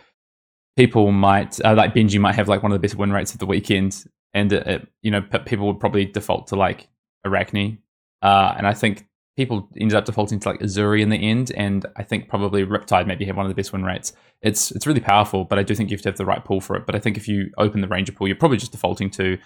people 0.76 1.10
might, 1.10 1.58
uh, 1.64 1.74
like 1.74 1.94
Benji, 1.94 2.20
might 2.20 2.34
have 2.34 2.48
like 2.48 2.62
one 2.62 2.70
of 2.70 2.76
the 2.76 2.86
best 2.86 2.96
win 2.96 3.10
rates 3.10 3.32
of 3.32 3.38
the 3.38 3.46
weekend, 3.46 4.04
and 4.34 4.52
it, 4.52 4.66
it, 4.66 4.88
you 5.02 5.10
know 5.10 5.22
people 5.22 5.66
would 5.66 5.80
probably 5.80 6.04
default 6.04 6.48
to 6.48 6.56
like 6.56 6.88
Arakni, 7.26 7.78
uh, 8.22 8.54
and 8.56 8.66
I 8.66 8.74
think 8.74 9.06
people 9.36 9.68
ended 9.78 9.96
up 9.96 10.04
defaulting 10.04 10.40
to 10.40 10.48
like 10.50 10.60
Uzuri 10.60 11.00
in 11.00 11.08
the 11.08 11.16
end, 11.16 11.52
and 11.56 11.86
I 11.96 12.02
think 12.02 12.28
probably 12.28 12.64
Riptide 12.64 13.06
maybe 13.06 13.24
have 13.24 13.36
one 13.36 13.46
of 13.46 13.50
the 13.50 13.54
best 13.54 13.72
win 13.72 13.84
rates. 13.84 14.12
It's 14.42 14.70
it's 14.70 14.86
really 14.86 15.00
powerful, 15.00 15.44
but 15.44 15.58
I 15.58 15.62
do 15.62 15.74
think 15.74 15.90
you 15.90 15.96
have 15.96 16.02
to 16.02 16.08
have 16.10 16.18
the 16.18 16.26
right 16.26 16.44
pool 16.44 16.60
for 16.60 16.76
it. 16.76 16.86
But 16.86 16.94
I 16.94 16.98
think 16.98 17.16
if 17.16 17.28
you 17.28 17.50
open 17.58 17.80
the 17.80 17.88
Ranger 17.88 18.12
pool, 18.12 18.26
you're 18.26 18.36
probably 18.36 18.58
just 18.58 18.72
defaulting 18.72 19.10
to 19.10 19.38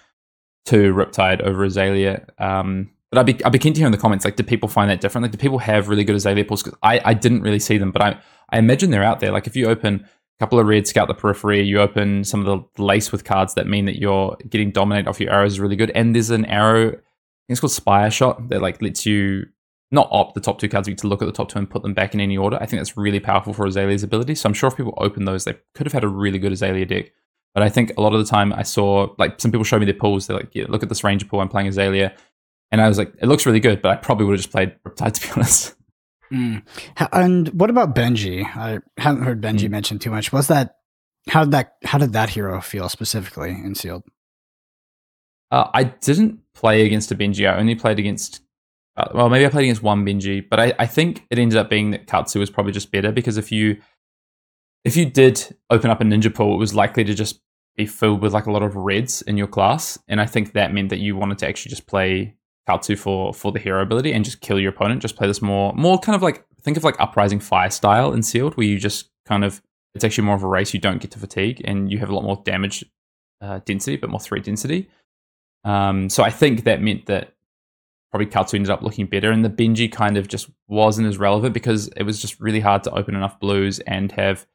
to 0.66 0.94
Riptide 0.94 1.42
over 1.42 1.64
Azalea. 1.64 2.26
Um, 2.38 2.90
but 3.10 3.20
I'd 3.20 3.26
be, 3.26 3.44
I'd 3.44 3.52
be 3.52 3.58
keen 3.60 3.74
to 3.74 3.78
hear 3.78 3.86
in 3.86 3.92
the 3.92 3.98
comments, 3.98 4.24
like, 4.24 4.34
do 4.34 4.42
people 4.42 4.68
find 4.68 4.90
that 4.90 5.00
different? 5.00 5.22
Like, 5.22 5.30
do 5.30 5.38
people 5.38 5.58
have 5.58 5.88
really 5.88 6.02
good 6.02 6.16
Azalea 6.16 6.44
pools? 6.44 6.64
Because 6.64 6.76
I, 6.82 7.00
I 7.04 7.14
didn't 7.14 7.42
really 7.42 7.60
see 7.60 7.78
them, 7.78 7.92
but 7.92 8.02
I, 8.02 8.18
I 8.50 8.58
imagine 8.58 8.90
they're 8.90 9.04
out 9.04 9.20
there. 9.20 9.30
Like, 9.30 9.46
if 9.46 9.54
you 9.54 9.68
open 9.68 10.08
couple 10.38 10.58
of 10.58 10.66
red, 10.66 10.86
scout 10.86 11.08
the 11.08 11.14
periphery, 11.14 11.62
you 11.62 11.80
open 11.80 12.24
some 12.24 12.44
of 12.44 12.46
the 12.46 12.82
lace 12.82 13.12
with 13.12 13.24
cards 13.24 13.54
that 13.54 13.66
mean 13.66 13.84
that 13.86 13.98
you're 13.98 14.36
getting 14.48 14.70
dominate 14.70 15.06
off 15.06 15.20
your 15.20 15.32
arrows 15.32 15.52
is 15.52 15.60
really 15.60 15.76
good. 15.76 15.90
And 15.94 16.14
there's 16.14 16.30
an 16.30 16.44
arrow, 16.46 16.98
it's 17.48 17.60
called 17.60 17.72
Spire 17.72 18.10
Shot, 18.10 18.48
that 18.48 18.60
like 18.60 18.82
lets 18.82 19.06
you 19.06 19.46
not 19.90 20.08
opt 20.10 20.34
the 20.34 20.40
top 20.40 20.58
two 20.58 20.68
cards, 20.68 20.88
you 20.88 20.94
but 20.94 21.00
to 21.02 21.06
look 21.06 21.22
at 21.22 21.26
the 21.26 21.32
top 21.32 21.48
two 21.48 21.58
and 21.58 21.70
put 21.70 21.82
them 21.82 21.94
back 21.94 22.14
in 22.14 22.20
any 22.20 22.36
order. 22.36 22.56
I 22.60 22.66
think 22.66 22.80
that's 22.80 22.96
really 22.96 23.20
powerful 23.20 23.52
for 23.52 23.64
Azalea's 23.64 24.02
ability. 24.02 24.34
So 24.34 24.48
I'm 24.48 24.54
sure 24.54 24.68
if 24.68 24.76
people 24.76 24.94
open 24.98 25.24
those, 25.24 25.44
they 25.44 25.54
could 25.74 25.86
have 25.86 25.92
had 25.92 26.04
a 26.04 26.08
really 26.08 26.38
good 26.38 26.52
Azalea 26.52 26.84
deck. 26.84 27.12
But 27.54 27.62
I 27.62 27.68
think 27.68 27.92
a 27.96 28.00
lot 28.00 28.12
of 28.12 28.18
the 28.18 28.28
time 28.28 28.52
I 28.52 28.64
saw 28.64 29.14
like 29.18 29.40
some 29.40 29.52
people 29.52 29.64
show 29.64 29.78
me 29.78 29.84
their 29.84 29.94
pools. 29.94 30.26
They're 30.26 30.36
like, 30.36 30.54
yeah, 30.54 30.64
look 30.68 30.82
at 30.82 30.88
this 30.88 31.04
Ranger 31.04 31.26
pool. 31.26 31.40
I'm 31.40 31.48
playing 31.48 31.68
Azalea. 31.68 32.14
And 32.72 32.80
I 32.80 32.88
was 32.88 32.98
like, 32.98 33.14
it 33.22 33.26
looks 33.26 33.46
really 33.46 33.60
good, 33.60 33.80
but 33.80 33.92
I 33.92 33.96
probably 33.96 34.26
would 34.26 34.32
have 34.32 34.40
just 34.40 34.50
played 34.50 34.74
Riptide 34.84 35.12
to 35.20 35.20
be 35.20 35.32
honest. 35.32 35.76
Mm. 36.34 36.62
And 37.12 37.48
what 37.48 37.70
about 37.70 37.94
Benji? 37.94 38.44
I 38.44 38.80
haven't 38.98 39.22
heard 39.22 39.40
Benji 39.40 39.66
mm. 39.66 39.70
mentioned 39.70 40.00
too 40.00 40.10
much. 40.10 40.32
Was 40.32 40.48
that 40.48 40.76
how 41.28 41.44
did 41.44 41.52
that 41.52 41.74
how 41.84 41.98
did 41.98 42.12
that 42.12 42.30
hero 42.30 42.60
feel 42.60 42.88
specifically 42.88 43.50
in 43.50 43.74
sealed? 43.74 44.02
Uh, 45.50 45.68
I 45.72 45.84
didn't 45.84 46.40
play 46.54 46.84
against 46.84 47.12
a 47.12 47.14
Benji. 47.14 47.48
I 47.48 47.56
only 47.56 47.74
played 47.74 47.98
against 47.98 48.40
uh, 48.96 49.08
well, 49.14 49.28
maybe 49.28 49.46
I 49.46 49.48
played 49.48 49.64
against 49.64 49.82
one 49.82 50.04
Benji, 50.04 50.44
but 50.48 50.60
I, 50.60 50.72
I 50.78 50.86
think 50.86 51.24
it 51.30 51.38
ended 51.38 51.58
up 51.58 51.70
being 51.70 51.90
that 51.92 52.06
Katsu 52.06 52.38
was 52.38 52.50
probably 52.50 52.72
just 52.72 52.92
better 52.92 53.12
because 53.12 53.36
if 53.36 53.52
you 53.52 53.76
if 54.84 54.96
you 54.96 55.06
did 55.06 55.56
open 55.70 55.90
up 55.90 56.00
a 56.00 56.04
ninja 56.04 56.34
pool, 56.34 56.54
it 56.54 56.58
was 56.58 56.74
likely 56.74 57.04
to 57.04 57.14
just 57.14 57.40
be 57.76 57.86
filled 57.86 58.22
with 58.22 58.32
like 58.32 58.46
a 58.46 58.52
lot 58.52 58.62
of 58.62 58.76
reds 58.76 59.22
in 59.22 59.36
your 59.36 59.46
class, 59.46 59.98
and 60.08 60.20
I 60.20 60.26
think 60.26 60.52
that 60.52 60.72
meant 60.74 60.90
that 60.90 60.98
you 60.98 61.16
wanted 61.16 61.38
to 61.38 61.48
actually 61.48 61.70
just 61.70 61.86
play 61.86 62.36
Katsu 62.66 62.96
for 62.96 63.34
for 63.34 63.52
the 63.52 63.58
hero 63.58 63.82
ability 63.82 64.12
and 64.12 64.24
just 64.24 64.40
kill 64.40 64.58
your 64.58 64.70
opponent. 64.70 65.02
Just 65.02 65.16
play 65.16 65.26
this 65.26 65.42
more 65.42 65.72
more 65.74 65.98
kind 65.98 66.16
of 66.16 66.22
like 66.22 66.44
think 66.62 66.76
of 66.76 66.84
like 66.84 66.98
uprising 66.98 67.40
fire 67.40 67.70
style 67.70 68.12
in 68.12 68.22
sealed, 68.22 68.56
where 68.56 68.66
you 68.66 68.78
just 68.78 69.10
kind 69.26 69.44
of 69.44 69.62
it's 69.94 70.04
actually 70.04 70.24
more 70.24 70.34
of 70.34 70.42
a 70.42 70.48
race. 70.48 70.74
You 70.74 70.80
don't 70.80 71.00
get 71.00 71.10
to 71.12 71.18
fatigue, 71.18 71.62
and 71.64 71.90
you 71.90 71.98
have 71.98 72.10
a 72.10 72.14
lot 72.14 72.24
more 72.24 72.40
damage 72.44 72.84
uh, 73.40 73.60
density, 73.64 73.96
but 73.96 74.10
more 74.10 74.20
threat 74.20 74.44
density. 74.44 74.88
Um, 75.64 76.08
so 76.08 76.22
I 76.22 76.30
think 76.30 76.64
that 76.64 76.82
meant 76.82 77.06
that 77.06 77.34
probably 78.10 78.26
Katsu 78.26 78.56
ended 78.56 78.70
up 78.70 78.82
looking 78.82 79.06
better, 79.06 79.30
and 79.30 79.44
the 79.44 79.50
Benji 79.50 79.90
kind 79.90 80.16
of 80.16 80.28
just 80.28 80.48
wasn't 80.68 81.06
as 81.06 81.18
relevant 81.18 81.52
because 81.54 81.88
it 81.96 82.04
was 82.04 82.20
just 82.20 82.40
really 82.40 82.60
hard 82.60 82.82
to 82.84 82.92
open 82.92 83.14
enough 83.14 83.38
blues 83.40 83.80
and 83.80 84.12
have 84.12 84.46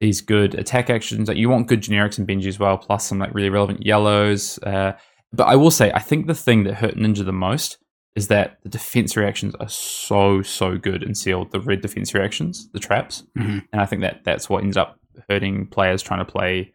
these 0.00 0.20
good 0.20 0.54
attack 0.54 0.90
actions. 0.90 1.28
Like 1.28 1.36
you 1.36 1.48
want 1.48 1.68
good 1.68 1.80
generics 1.80 2.18
in 2.18 2.26
Benji 2.26 2.46
as 2.46 2.58
well, 2.58 2.78
plus 2.78 3.06
some 3.06 3.18
like 3.18 3.34
really 3.34 3.50
relevant 3.50 3.86
yellows. 3.86 4.58
Uh, 4.58 4.92
but 5.32 5.44
I 5.44 5.56
will 5.56 5.70
say, 5.70 5.90
I 5.92 5.98
think 5.98 6.26
the 6.26 6.34
thing 6.34 6.64
that 6.64 6.74
hurt 6.74 6.96
Ninja 6.96 7.24
the 7.24 7.32
most 7.32 7.78
is 8.14 8.28
that 8.28 8.58
the 8.62 8.68
defense 8.68 9.16
reactions 9.16 9.54
are 9.56 9.68
so 9.68 10.42
so 10.42 10.76
good 10.76 11.02
in 11.02 11.14
sealed. 11.14 11.50
The 11.50 11.60
red 11.60 11.80
defense 11.80 12.14
reactions, 12.14 12.68
the 12.72 12.78
traps, 12.78 13.24
mm-hmm. 13.38 13.60
and 13.72 13.80
I 13.80 13.86
think 13.86 14.02
that 14.02 14.24
that's 14.24 14.50
what 14.50 14.62
ends 14.62 14.76
up 14.76 14.98
hurting 15.28 15.66
players 15.68 16.02
trying 16.02 16.24
to 16.24 16.30
play 16.30 16.74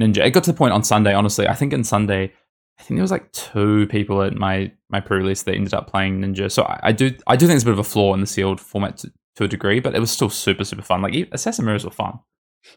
Ninja. 0.00 0.24
It 0.24 0.30
got 0.30 0.44
to 0.44 0.52
the 0.52 0.58
point 0.58 0.74
on 0.74 0.84
Sunday. 0.84 1.14
Honestly, 1.14 1.48
I 1.48 1.54
think 1.54 1.72
in 1.72 1.84
Sunday, 1.84 2.32
I 2.78 2.82
think 2.82 2.98
there 2.98 3.02
was 3.02 3.10
like 3.10 3.32
two 3.32 3.86
people 3.88 4.22
at 4.22 4.34
my 4.34 4.72
my 4.90 5.00
pre-release 5.00 5.42
that 5.44 5.54
ended 5.54 5.74
up 5.74 5.90
playing 5.90 6.20
Ninja. 6.20 6.50
So 6.52 6.64
I, 6.64 6.80
I 6.84 6.92
do 6.92 7.12
I 7.26 7.36
do 7.36 7.46
think 7.46 7.56
it's 7.56 7.64
a 7.64 7.66
bit 7.66 7.72
of 7.72 7.78
a 7.78 7.84
flaw 7.84 8.12
in 8.14 8.20
the 8.20 8.26
sealed 8.26 8.60
format 8.60 8.98
to, 8.98 9.12
to 9.36 9.44
a 9.44 9.48
degree, 9.48 9.80
but 9.80 9.94
it 9.94 10.00
was 10.00 10.10
still 10.10 10.30
super 10.30 10.64
super 10.64 10.82
fun. 10.82 11.00
Like 11.00 11.28
Assassin 11.32 11.64
Mirrors 11.64 11.84
were 11.84 11.90
fun. 11.90 12.20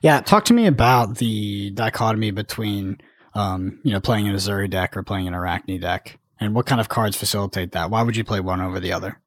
Yeah, 0.02 0.22
talk 0.22 0.46
to 0.46 0.54
me 0.54 0.68
about 0.68 1.18
the 1.18 1.72
dichotomy 1.72 2.32
between, 2.32 3.00
um, 3.34 3.80
you 3.84 3.92
know, 3.92 4.00
playing 4.00 4.28
an 4.28 4.36
Uzuri 4.36 4.70
deck 4.70 4.96
or 4.96 5.04
playing 5.04 5.28
an 5.28 5.34
Arakni 5.34 5.80
deck, 5.80 6.20
and 6.40 6.54
what 6.54 6.66
kind 6.66 6.82
of 6.82 6.90
cards 6.90 7.16
facilitate 7.16 7.72
that. 7.72 7.90
Why 7.90 8.02
would 8.02 8.16
you 8.16 8.24
play 8.24 8.40
one 8.40 8.62
over 8.62 8.80
the 8.80 8.92
other? 8.92 9.22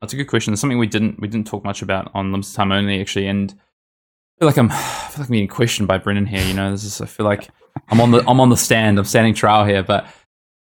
That's 0.00 0.12
a 0.12 0.16
good 0.16 0.26
question. 0.26 0.52
It's 0.52 0.60
something 0.60 0.78
we 0.78 0.86
didn't 0.86 1.20
we 1.20 1.28
didn't 1.28 1.46
talk 1.46 1.64
much 1.64 1.82
about 1.82 2.10
on 2.14 2.32
limited 2.32 2.54
time 2.54 2.72
only 2.72 3.00
actually, 3.00 3.26
and 3.26 3.50
I 3.50 4.38
feel 4.38 4.48
like 4.48 4.56
I'm 4.56 4.70
I 4.72 4.74
feel 4.74 5.22
like 5.22 5.28
I'm 5.28 5.32
being 5.32 5.48
questioned 5.48 5.88
by 5.88 5.98
Brendan 5.98 6.26
here. 6.26 6.44
You 6.44 6.54
know, 6.54 6.70
this 6.70 6.84
is 6.84 7.00
I 7.00 7.06
feel 7.06 7.26
like 7.26 7.48
I'm 7.88 8.00
on 8.00 8.12
the 8.12 8.24
I'm 8.28 8.40
on 8.40 8.50
the 8.50 8.56
stand. 8.56 8.98
I'm 8.98 9.04
standing 9.04 9.34
trial 9.34 9.64
here, 9.64 9.82
but 9.82 10.06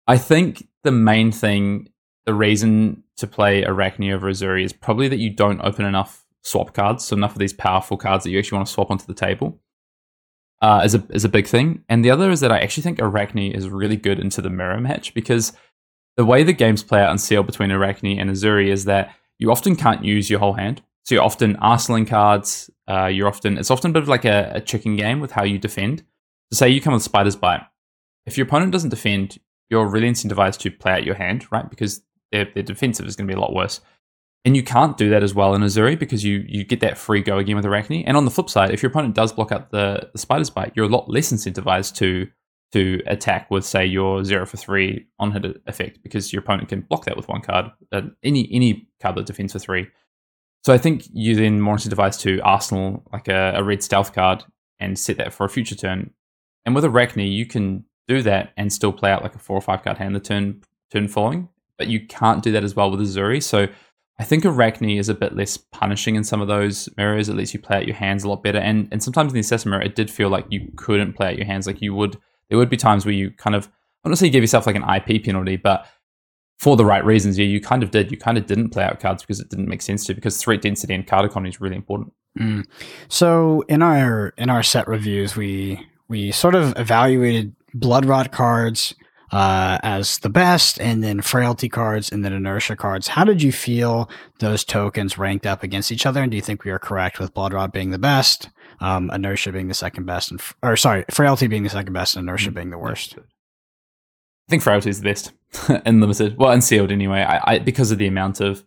I 0.06 0.18
think 0.18 0.66
the 0.82 0.92
main 0.92 1.30
thing, 1.30 1.90
the 2.24 2.34
reason 2.34 3.04
to 3.18 3.26
play 3.26 3.62
Arakni 3.62 4.12
over 4.12 4.30
Uzuri 4.30 4.64
is 4.64 4.72
probably 4.72 5.08
that 5.08 5.18
you 5.18 5.30
don't 5.30 5.60
open 5.60 5.84
enough 5.84 6.24
swap 6.42 6.72
cards, 6.72 7.04
so 7.04 7.14
enough 7.14 7.32
of 7.32 7.38
these 7.38 7.52
powerful 7.52 7.96
cards 7.96 8.24
that 8.24 8.30
you 8.30 8.38
actually 8.38 8.56
want 8.56 8.66
to 8.66 8.72
swap 8.72 8.90
onto 8.90 9.06
the 9.06 9.14
table. 9.14 9.60
Uh, 10.62 10.82
is 10.84 10.94
a 10.94 11.02
is 11.10 11.24
a 11.24 11.28
big 11.28 11.46
thing, 11.46 11.82
and 11.88 12.04
the 12.04 12.10
other 12.10 12.30
is 12.30 12.40
that 12.40 12.52
I 12.52 12.60
actually 12.60 12.82
think 12.82 12.98
Arakni 12.98 13.56
is 13.56 13.68
really 13.68 13.96
good 13.96 14.18
into 14.18 14.42
the 14.42 14.50
mirror 14.50 14.78
match 14.78 15.14
because 15.14 15.54
the 16.18 16.24
way 16.24 16.42
the 16.42 16.52
games 16.52 16.82
play 16.82 17.00
out 17.00 17.10
in 17.10 17.16
Seal 17.16 17.42
between 17.42 17.70
Arakni 17.70 18.20
and 18.20 18.28
Uzuri 18.28 18.68
is 18.68 18.84
that 18.84 19.14
you 19.38 19.50
often 19.50 19.74
can't 19.74 20.04
use 20.04 20.28
your 20.28 20.38
whole 20.38 20.52
hand. 20.52 20.82
So 21.04 21.14
you're 21.14 21.24
often 21.24 21.56
arsenaling 21.56 22.06
cards. 22.06 22.70
Uh, 22.86 23.06
you're 23.06 23.26
often 23.26 23.56
it's 23.56 23.70
often 23.70 23.90
a 23.90 23.94
bit 23.94 24.02
of 24.02 24.08
like 24.08 24.26
a, 24.26 24.52
a 24.56 24.60
chicken 24.60 24.96
game 24.96 25.20
with 25.20 25.32
how 25.32 25.44
you 25.44 25.58
defend. 25.58 26.02
So 26.52 26.58
say 26.58 26.68
you 26.68 26.80
come 26.80 26.92
with 26.92 27.02
Spider's 27.02 27.36
Bite. 27.36 27.62
If 28.26 28.36
your 28.36 28.46
opponent 28.46 28.72
doesn't 28.72 28.90
defend, 28.90 29.38
you're 29.70 29.86
really 29.86 30.10
incentivized 30.10 30.58
to 30.58 30.70
play 30.70 30.92
out 30.92 31.04
your 31.04 31.14
hand, 31.14 31.46
right? 31.50 31.68
Because 31.70 32.02
their, 32.32 32.44
their 32.52 32.62
defensive 32.62 33.06
is 33.06 33.16
going 33.16 33.26
to 33.26 33.32
be 33.32 33.38
a 33.38 33.40
lot 33.40 33.54
worse. 33.54 33.80
And 34.44 34.56
you 34.56 34.62
can't 34.62 34.96
do 34.96 35.10
that 35.10 35.22
as 35.22 35.34
well 35.34 35.54
in 35.54 35.60
Uzuri 35.60 35.98
because 35.98 36.24
you 36.24 36.44
you 36.48 36.64
get 36.64 36.80
that 36.80 36.96
free 36.96 37.22
go 37.22 37.36
again 37.38 37.56
with 37.56 37.64
Arakni. 37.66 38.04
And 38.06 38.16
on 38.16 38.24
the 38.24 38.30
flip 38.30 38.48
side, 38.48 38.70
if 38.70 38.82
your 38.82 38.90
opponent 38.90 39.14
does 39.14 39.32
block 39.32 39.52
out 39.52 39.70
the, 39.70 40.08
the 40.12 40.18
spider's 40.18 40.48
bite, 40.48 40.72
you're 40.74 40.86
a 40.86 40.88
lot 40.88 41.10
less 41.10 41.30
incentivized 41.30 41.94
to 41.96 42.26
to 42.72 43.02
attack 43.06 43.50
with 43.50 43.66
say 43.66 43.84
your 43.84 44.24
zero 44.24 44.46
for 44.46 44.56
three 44.56 45.06
on 45.18 45.32
hit 45.32 45.60
effect 45.66 46.02
because 46.02 46.32
your 46.32 46.40
opponent 46.40 46.68
can 46.68 46.82
block 46.82 47.04
that 47.04 47.16
with 47.16 47.28
one 47.28 47.42
card, 47.42 47.66
uh, 47.92 48.02
any 48.22 48.48
any 48.52 48.88
card 49.00 49.16
that 49.16 49.26
defends 49.26 49.52
for 49.52 49.58
three. 49.58 49.88
So 50.64 50.72
I 50.72 50.78
think 50.78 51.04
you 51.12 51.34
then 51.34 51.60
more 51.60 51.76
incentivized 51.76 52.20
to 52.20 52.40
arsenal 52.40 53.02
like 53.12 53.28
a, 53.28 53.54
a 53.56 53.64
red 53.64 53.82
stealth 53.82 54.12
card 54.14 54.44
and 54.78 54.98
set 54.98 55.16
that 55.18 55.32
for 55.32 55.44
a 55.44 55.48
future 55.48 55.74
turn. 55.74 56.10
And 56.64 56.74
with 56.74 56.84
Arakni, 56.84 57.30
you 57.30 57.46
can 57.46 57.84
do 58.08 58.22
that 58.22 58.52
and 58.56 58.72
still 58.72 58.92
play 58.92 59.10
out 59.10 59.22
like 59.22 59.34
a 59.34 59.38
four 59.38 59.56
or 59.56 59.62
five 59.62 59.82
card 59.82 59.98
hand 59.98 60.14
the 60.14 60.20
turn 60.20 60.62
turn 60.90 61.08
following, 61.08 61.48
but 61.78 61.88
you 61.88 62.06
can't 62.06 62.42
do 62.42 62.52
that 62.52 62.64
as 62.64 62.74
well 62.74 62.90
with 62.90 63.00
Uzuri. 63.00 63.42
So 63.42 63.68
I 64.20 64.24
think 64.24 64.44
Arakni 64.44 65.00
is 65.00 65.08
a 65.08 65.14
bit 65.14 65.34
less 65.34 65.56
punishing 65.56 66.14
in 66.14 66.24
some 66.24 66.42
of 66.42 66.46
those 66.46 66.90
mirrors. 66.98 67.30
At 67.30 67.36
least 67.36 67.54
you 67.54 67.58
play 67.58 67.78
out 67.78 67.86
your 67.86 67.96
hands 67.96 68.22
a 68.22 68.28
lot 68.28 68.42
better. 68.42 68.58
And 68.58 68.86
and 68.92 69.02
sometimes 69.02 69.32
in 69.32 69.34
the 69.34 69.40
assessment 69.40 69.72
mirror, 69.72 69.82
it 69.82 69.94
did 69.94 70.10
feel 70.10 70.28
like 70.28 70.44
you 70.50 70.70
couldn't 70.76 71.14
play 71.14 71.28
out 71.28 71.38
your 71.38 71.46
hands. 71.46 71.66
Like 71.66 71.80
you 71.80 71.94
would, 71.94 72.18
there 72.50 72.58
would 72.58 72.68
be 72.68 72.76
times 72.76 73.06
where 73.06 73.14
you 73.14 73.30
kind 73.30 73.56
of, 73.56 73.70
I 74.04 74.10
don't 74.10 74.16
say 74.16 74.26
you 74.26 74.32
give 74.32 74.42
yourself 74.42 74.66
like 74.66 74.76
an 74.76 74.84
IP 74.84 75.24
penalty, 75.24 75.56
but 75.56 75.86
for 76.58 76.76
the 76.76 76.84
right 76.84 77.02
reasons, 77.02 77.38
yeah, 77.38 77.46
you 77.46 77.62
kind 77.62 77.82
of 77.82 77.90
did. 77.90 78.10
You 78.10 78.18
kind 78.18 78.36
of 78.36 78.44
didn't 78.44 78.68
play 78.68 78.84
out 78.84 79.00
cards 79.00 79.22
because 79.22 79.40
it 79.40 79.48
didn't 79.48 79.68
make 79.68 79.80
sense 79.80 80.04
to. 80.04 80.14
Because 80.14 80.36
threat 80.36 80.60
density 80.60 80.92
and 80.92 81.06
card 81.06 81.24
economy 81.24 81.48
is 81.48 81.58
really 81.58 81.76
important. 81.76 82.12
Mm. 82.38 82.66
So 83.08 83.64
in 83.68 83.80
our 83.80 84.34
in 84.36 84.50
our 84.50 84.62
set 84.62 84.86
reviews, 84.86 85.34
we 85.34 85.80
we 86.08 86.30
sort 86.30 86.54
of 86.54 86.74
evaluated 86.76 87.56
blood 87.72 88.04
rot 88.04 88.32
cards 88.32 88.94
uh, 89.32 89.78
as 89.82 90.18
the 90.18 90.28
best, 90.28 90.80
and 90.80 91.04
then 91.04 91.20
frailty 91.20 91.68
cards, 91.68 92.10
and 92.10 92.24
then 92.24 92.32
inertia 92.32 92.76
cards. 92.76 93.08
How 93.08 93.24
did 93.24 93.42
you 93.42 93.52
feel 93.52 94.10
those 94.40 94.64
tokens 94.64 95.18
ranked 95.18 95.46
up 95.46 95.62
against 95.62 95.92
each 95.92 96.06
other? 96.06 96.22
And 96.22 96.30
do 96.30 96.36
you 96.36 96.42
think 96.42 96.64
we 96.64 96.70
are 96.70 96.78
correct 96.78 97.18
with 97.18 97.34
blood 97.34 97.52
rot 97.52 97.72
being 97.72 97.90
the 97.90 97.98
best, 97.98 98.50
um, 98.80 99.10
inertia 99.10 99.52
being 99.52 99.68
the 99.68 99.74
second 99.74 100.06
best, 100.06 100.30
and 100.30 100.40
or 100.62 100.76
sorry, 100.76 101.04
frailty 101.10 101.46
being 101.46 101.62
the 101.62 101.70
second 101.70 101.92
best, 101.92 102.16
and 102.16 102.28
inertia 102.28 102.50
mm, 102.50 102.54
being 102.54 102.70
the 102.70 102.78
worst? 102.78 103.16
I 103.18 104.50
think 104.50 104.62
frailty 104.62 104.90
is 104.90 105.00
the 105.00 105.10
best 105.10 105.32
in 105.86 106.00
limited, 106.00 106.36
well, 106.36 106.50
and 106.50 106.64
sealed 106.64 106.90
anyway. 106.90 107.20
I, 107.22 107.54
I 107.54 107.58
because 107.60 107.92
of 107.92 107.98
the 107.98 108.08
amount 108.08 108.40
of 108.40 108.64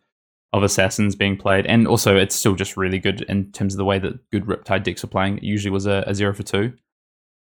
of 0.53 0.63
assassins 0.63 1.15
being 1.15 1.35
played, 1.35 1.65
and 1.65 1.87
also 1.87 2.15
it's 2.15 2.35
still 2.35 2.55
just 2.55 2.77
really 2.77 2.99
good 2.99 3.21
in 3.23 3.51
terms 3.51 3.73
of 3.73 3.79
the 3.79 3.85
way 3.85 3.99
that 3.99 4.29
good 4.29 4.45
Riptide 4.45 4.83
decks 4.83 5.03
are 5.03 5.07
playing. 5.07 5.37
It 5.37 5.43
usually 5.43 5.71
was 5.71 5.87
a, 5.87 6.03
a 6.07 6.15
zero 6.15 6.33
for 6.33 6.43
two, 6.43 6.73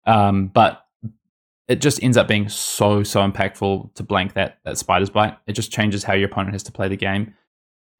um, 0.05 0.47
but 0.47 0.85
it 1.69 1.81
just 1.81 2.01
ends 2.03 2.17
up 2.17 2.27
being 2.27 2.49
so 2.49 3.03
so 3.03 3.21
impactful 3.21 3.93
to 3.93 4.03
blank 4.03 4.33
that 4.33 4.57
that 4.65 4.77
spider's 4.77 5.11
bite. 5.11 5.37
It 5.47 5.53
just 5.53 5.71
changes 5.71 6.03
how 6.03 6.13
your 6.13 6.27
opponent 6.27 6.53
has 6.53 6.63
to 6.63 6.71
play 6.71 6.89
the 6.89 6.97
game, 6.97 7.35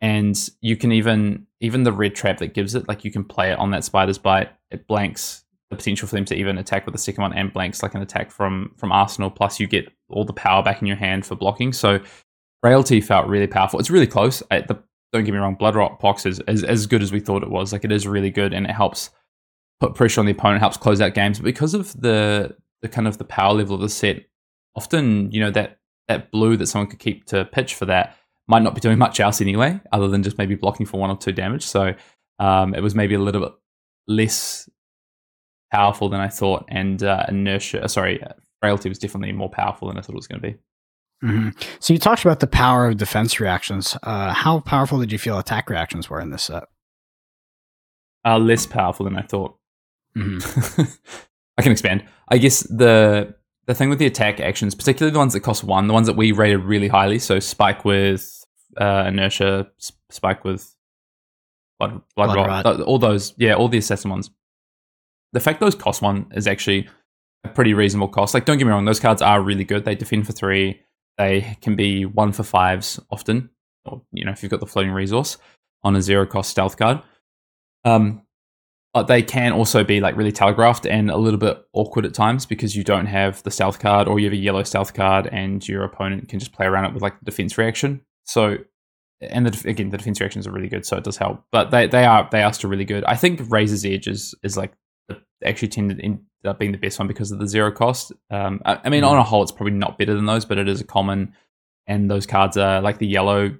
and 0.01 0.35
you 0.59 0.75
can 0.75 0.91
even 0.91 1.45
even 1.61 1.83
the 1.83 1.93
red 1.93 2.15
trap 2.15 2.39
that 2.39 2.53
gives 2.53 2.75
it 2.75 2.87
like 2.87 3.05
you 3.05 3.11
can 3.11 3.23
play 3.23 3.51
it 3.51 3.59
on 3.59 3.71
that 3.71 3.83
spider's 3.85 4.17
bite. 4.17 4.49
It 4.71 4.87
blanks 4.87 5.45
the 5.69 5.75
potential 5.75 6.07
for 6.07 6.15
them 6.15 6.25
to 6.25 6.35
even 6.35 6.57
attack 6.57 6.85
with 6.85 6.93
the 6.93 6.99
second 6.99 7.21
one 7.21 7.33
and 7.33 7.53
blanks 7.53 7.83
like 7.83 7.93
an 7.93 8.01
attack 8.01 8.31
from 8.31 8.73
from 8.75 8.91
Arsenal. 8.91 9.29
Plus 9.29 9.59
you 9.59 9.67
get 9.67 9.87
all 10.09 10.25
the 10.25 10.33
power 10.33 10.63
back 10.63 10.81
in 10.81 10.87
your 10.87 10.97
hand 10.97 11.25
for 11.25 11.35
blocking. 11.35 11.71
So 11.71 11.99
frailty 12.61 13.01
felt 13.01 13.27
really 13.27 13.47
powerful. 13.47 13.79
It's 13.79 13.91
really 13.91 14.07
close. 14.07 14.41
I, 14.49 14.61
the, 14.61 14.81
don't 15.13 15.23
get 15.23 15.31
me 15.31 15.37
wrong, 15.37 15.55
Blood 15.55 15.75
Rot 15.75 15.99
Pox 15.99 16.25
is, 16.25 16.41
is 16.47 16.63
as 16.63 16.87
good 16.87 17.03
as 17.03 17.11
we 17.11 17.19
thought 17.19 17.43
it 17.43 17.49
was. 17.49 17.71
Like 17.71 17.83
it 17.83 17.91
is 17.91 18.07
really 18.07 18.31
good 18.31 18.51
and 18.51 18.65
it 18.65 18.71
helps 18.71 19.11
put 19.79 19.95
pressure 19.95 20.19
on 20.19 20.25
the 20.25 20.31
opponent, 20.31 20.59
helps 20.59 20.77
close 20.77 21.01
out 21.01 21.13
games. 21.13 21.37
But 21.39 21.45
because 21.45 21.73
of 21.75 21.99
the 21.99 22.55
the 22.81 22.89
kind 22.89 23.07
of 23.07 23.17
the 23.17 23.23
power 23.23 23.53
level 23.53 23.75
of 23.75 23.81
the 23.81 23.89
set, 23.89 24.25
often 24.75 25.31
you 25.31 25.39
know 25.39 25.51
that 25.51 25.79
that 26.07 26.31
blue 26.31 26.57
that 26.57 26.67
someone 26.67 26.89
could 26.89 26.99
keep 26.99 27.25
to 27.25 27.45
pitch 27.45 27.75
for 27.75 27.85
that 27.85 28.15
might 28.47 28.63
not 28.63 28.73
be 28.73 28.81
doing 28.81 28.97
much 28.97 29.19
else 29.19 29.41
anyway, 29.41 29.79
other 29.91 30.07
than 30.07 30.23
just 30.23 30.37
maybe 30.37 30.55
blocking 30.55 30.85
for 30.85 30.99
one 30.99 31.11
or 31.11 31.17
two 31.17 31.31
damage. 31.31 31.63
So 31.63 31.93
um, 32.39 32.73
it 32.73 32.81
was 32.81 32.95
maybe 32.95 33.13
a 33.13 33.19
little 33.19 33.41
bit 33.41 33.51
less 34.07 34.67
powerful 35.71 36.09
than 36.09 36.19
I 36.19 36.29
thought, 36.29 36.65
and 36.67 37.01
uh, 37.03 37.25
inertia, 37.29 37.83
uh, 37.83 37.87
sorry, 37.87 38.21
uh, 38.23 38.33
frailty 38.59 38.89
was 38.89 38.97
definitely 38.97 39.33
more 39.33 39.49
powerful 39.49 39.87
than 39.87 39.97
I 39.97 40.01
thought 40.01 40.13
it 40.13 40.15
was 40.15 40.27
going 40.27 40.41
to 40.41 40.47
be. 40.47 40.57
Mm-hmm. 41.23 41.49
So 41.79 41.93
you 41.93 41.99
talked 41.99 42.23
about 42.23 42.39
the 42.39 42.47
power 42.47 42.87
of 42.87 42.97
defense 42.97 43.39
reactions. 43.39 43.97
Uh, 44.03 44.33
how 44.33 44.61
powerful 44.61 44.99
did 44.99 45.11
you 45.11 45.19
feel 45.19 45.37
attack 45.37 45.69
reactions 45.69 46.09
were 46.09 46.21
in 46.21 46.31
this 46.31 46.43
set? 46.43 46.63
Uh, 48.25 48.37
less 48.37 48.65
powerful 48.65 49.03
than 49.03 49.17
I 49.17 49.21
thought. 49.21 49.57
Mm-hmm. 50.17 50.81
I 51.59 51.61
can 51.61 51.71
expand. 51.71 52.03
I 52.29 52.37
guess 52.37 52.61
the 52.61 53.35
the 53.67 53.75
thing 53.75 53.89
with 53.89 53.99
the 53.99 54.07
attack 54.07 54.39
actions, 54.39 54.73
particularly 54.73 55.13
the 55.13 55.19
ones 55.19 55.33
that 55.33 55.41
cost 55.41 55.63
one, 55.63 55.87
the 55.87 55.93
ones 55.93 56.07
that 56.07 56.15
we 56.15 56.31
rated 56.31 56.61
really 56.61 56.87
highly, 56.87 57.19
so 57.19 57.39
spike 57.39 57.85
with 57.85 58.43
uh, 58.77 59.03
inertia, 59.07 59.69
spike 60.09 60.43
with 60.43 60.75
blood, 61.77 62.01
blood, 62.15 62.33
blood 62.33 62.35
rot, 62.35 62.65
rot, 62.65 62.81
all 62.81 62.97
those, 62.97 63.33
yeah, 63.37 63.53
all 63.53 63.67
the 63.67 63.77
assassin 63.77 64.09
ones. 64.09 64.31
The 65.33 65.39
fact 65.39 65.59
those 65.59 65.75
cost 65.75 66.01
one 66.01 66.31
is 66.33 66.47
actually 66.47 66.89
a 67.43 67.49
pretty 67.49 67.75
reasonable 67.75 68.07
cost. 68.07 68.33
Like, 68.33 68.45
don't 68.45 68.57
get 68.57 68.65
me 68.65 68.71
wrong, 68.71 68.85
those 68.85 68.99
cards 68.99 69.21
are 69.21 69.39
really 69.39 69.65
good. 69.65 69.85
They 69.85 69.95
defend 69.95 70.25
for 70.25 70.33
three. 70.33 70.81
They 71.19 71.57
can 71.61 71.75
be 71.75 72.05
one 72.05 72.31
for 72.31 72.43
fives 72.43 72.99
often, 73.11 73.51
or 73.85 74.01
you 74.11 74.25
know, 74.25 74.31
if 74.31 74.41
you've 74.41 74.49
got 74.49 74.61
the 74.61 74.65
floating 74.65 74.93
resource 74.93 75.37
on 75.83 75.95
a 75.95 76.01
zero 76.01 76.25
cost 76.25 76.49
stealth 76.49 76.77
card. 76.77 77.01
Um, 77.85 78.23
but 78.93 79.07
they 79.07 79.21
can 79.21 79.53
also 79.53 79.83
be 79.83 79.99
like 79.99 80.15
really 80.15 80.31
telegraphed 80.31 80.85
and 80.85 81.11
a 81.11 81.17
little 81.17 81.39
bit 81.39 81.63
awkward 81.73 82.05
at 82.05 82.13
times 82.13 82.45
because 82.45 82.75
you 82.75 82.83
don't 82.83 83.05
have 83.05 83.41
the 83.43 83.51
stealth 83.51 83.79
card 83.79 84.07
or 84.07 84.19
you 84.19 84.25
have 84.25 84.33
a 84.33 84.37
yellow 84.37 84.63
stealth 84.63 84.93
card 84.93 85.27
and 85.27 85.67
your 85.67 85.83
opponent 85.83 86.27
can 86.27 86.39
just 86.39 86.53
play 86.53 86.65
around 86.65 86.85
it 86.85 86.93
with 86.93 87.03
like 87.03 87.19
the 87.19 87.25
defense 87.25 87.57
reaction. 87.57 88.01
So 88.25 88.57
and 89.21 89.45
the, 89.45 89.69
again 89.69 89.89
the 89.89 89.97
defense 89.97 90.19
reactions 90.19 90.47
are 90.47 90.51
really 90.51 90.69
good, 90.69 90.85
so 90.85 90.97
it 90.97 91.03
does 91.03 91.17
help. 91.17 91.43
But 91.51 91.71
they, 91.71 91.87
they 91.87 92.05
are 92.05 92.27
they 92.31 92.41
are 92.41 92.53
still 92.53 92.69
really 92.69 92.85
good. 92.85 93.03
I 93.03 93.15
think 93.15 93.41
Razor's 93.49 93.85
Edge 93.85 94.07
is, 94.07 94.33
is 94.43 94.57
like 94.57 94.73
actually 95.43 95.67
tended 95.67 95.99
end 96.01 96.21
up 96.45 96.57
being 96.57 96.71
the 96.71 96.77
best 96.77 96.97
one 96.99 97.07
because 97.07 97.31
of 97.31 97.39
the 97.39 97.47
zero 97.47 97.71
cost. 97.71 98.11
Um, 98.31 98.61
I, 98.65 98.79
I 98.85 98.89
mean, 98.89 99.03
mm. 99.03 99.09
on 99.09 99.17
a 99.17 99.23
whole, 99.23 99.43
it's 99.43 99.51
probably 99.51 99.73
not 99.73 99.97
better 99.97 100.13
than 100.13 100.25
those, 100.25 100.45
but 100.45 100.57
it 100.57 100.67
is 100.67 100.81
a 100.81 100.85
common, 100.85 101.33
and 101.85 102.09
those 102.09 102.25
cards 102.25 102.57
are 102.57 102.81
like 102.81 102.97
the 102.97 103.07
yellow 103.07 103.55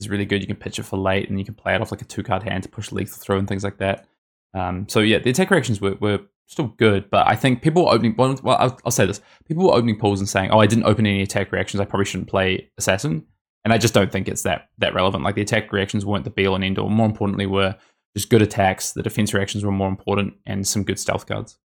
is 0.00 0.08
really 0.08 0.26
good. 0.26 0.40
You 0.40 0.46
can 0.46 0.56
pitch 0.56 0.78
it 0.78 0.82
for 0.82 0.98
late, 0.98 1.30
and 1.30 1.38
you 1.38 1.44
can 1.44 1.54
play 1.54 1.74
it 1.74 1.80
off 1.80 1.90
like 1.90 2.02
a 2.02 2.06
two 2.06 2.22
card 2.22 2.42
hand 2.42 2.64
to 2.64 2.68
push 2.68 2.92
lethal 2.92 3.18
through 3.18 3.38
and 3.38 3.48
things 3.48 3.64
like 3.64 3.78
that. 3.78 4.07
Um, 4.54 4.88
so 4.88 5.00
yeah, 5.00 5.18
the 5.18 5.30
attack 5.30 5.50
reactions 5.50 5.80
were, 5.80 5.94
were 6.00 6.20
still 6.46 6.68
good, 6.78 7.10
but 7.10 7.26
I 7.28 7.36
think 7.36 7.62
people 7.62 7.84
were 7.84 7.92
opening. 7.92 8.14
Well, 8.16 8.38
I'll, 8.44 8.78
I'll 8.84 8.90
say 8.90 9.06
this: 9.06 9.20
people 9.46 9.66
were 9.66 9.74
opening 9.74 9.98
pools 9.98 10.20
and 10.20 10.28
saying, 10.28 10.50
"Oh, 10.50 10.60
I 10.60 10.66
didn't 10.66 10.84
open 10.84 11.06
any 11.06 11.22
attack 11.22 11.52
reactions. 11.52 11.80
I 11.80 11.84
probably 11.84 12.06
shouldn't 12.06 12.28
play 12.28 12.70
assassin." 12.78 13.26
And 13.64 13.72
I 13.72 13.78
just 13.78 13.92
don't 13.92 14.10
think 14.10 14.28
it's 14.28 14.42
that 14.42 14.68
that 14.78 14.94
relevant. 14.94 15.24
Like 15.24 15.34
the 15.34 15.42
attack 15.42 15.72
reactions 15.72 16.06
weren't 16.06 16.24
the 16.24 16.30
be 16.30 16.46
all 16.46 16.54
and 16.54 16.64
end 16.64 16.78
all. 16.78 16.88
More 16.88 17.06
importantly, 17.06 17.46
were 17.46 17.76
just 18.16 18.30
good 18.30 18.42
attacks. 18.42 18.92
The 18.92 19.02
defense 19.02 19.34
reactions 19.34 19.64
were 19.64 19.72
more 19.72 19.88
important, 19.88 20.34
and 20.46 20.66
some 20.66 20.84
good 20.84 20.98
stealth 20.98 21.26
cards. 21.26 21.58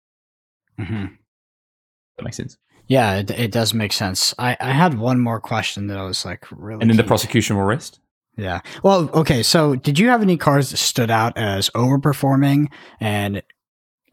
Mm-hmm. 0.79 1.05
That 2.17 2.23
makes 2.23 2.37
sense. 2.37 2.57
Yeah, 2.87 3.19
it, 3.19 3.31
it 3.31 3.51
does 3.51 3.73
make 3.73 3.93
sense. 3.93 4.35
I, 4.37 4.57
I 4.59 4.71
had 4.71 4.99
one 4.99 5.19
more 5.19 5.39
question 5.39 5.87
that 5.87 5.97
I 5.97 6.03
was 6.03 6.25
like 6.25 6.45
really. 6.51 6.81
And 6.81 6.89
then 6.89 6.97
the 6.97 7.03
prosecution 7.03 7.55
will 7.55 7.63
rest. 7.63 7.99
Yeah. 8.35 8.61
Well, 8.81 9.09
okay. 9.13 9.43
So, 9.43 9.75
did 9.75 9.99
you 9.99 10.09
have 10.09 10.21
any 10.21 10.37
cards 10.37 10.71
that 10.71 10.77
stood 10.77 11.11
out 11.11 11.37
as 11.37 11.69
overperforming, 11.71 12.71
and 12.99 13.43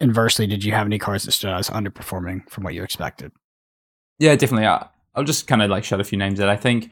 inversely, 0.00 0.46
did 0.46 0.64
you 0.64 0.72
have 0.72 0.86
any 0.86 0.98
cards 0.98 1.24
that 1.24 1.32
stood 1.32 1.50
out 1.50 1.60
as 1.60 1.70
underperforming 1.70 2.48
from 2.48 2.64
what 2.64 2.74
you 2.74 2.82
expected? 2.82 3.32
Yeah, 4.18 4.36
definitely. 4.36 4.66
I'll 4.66 5.24
just 5.24 5.46
kind 5.46 5.62
of 5.62 5.70
like 5.70 5.84
shout 5.84 6.00
a 6.00 6.04
few 6.04 6.18
names 6.18 6.38
that 6.38 6.48
I 6.48 6.56
think 6.56 6.90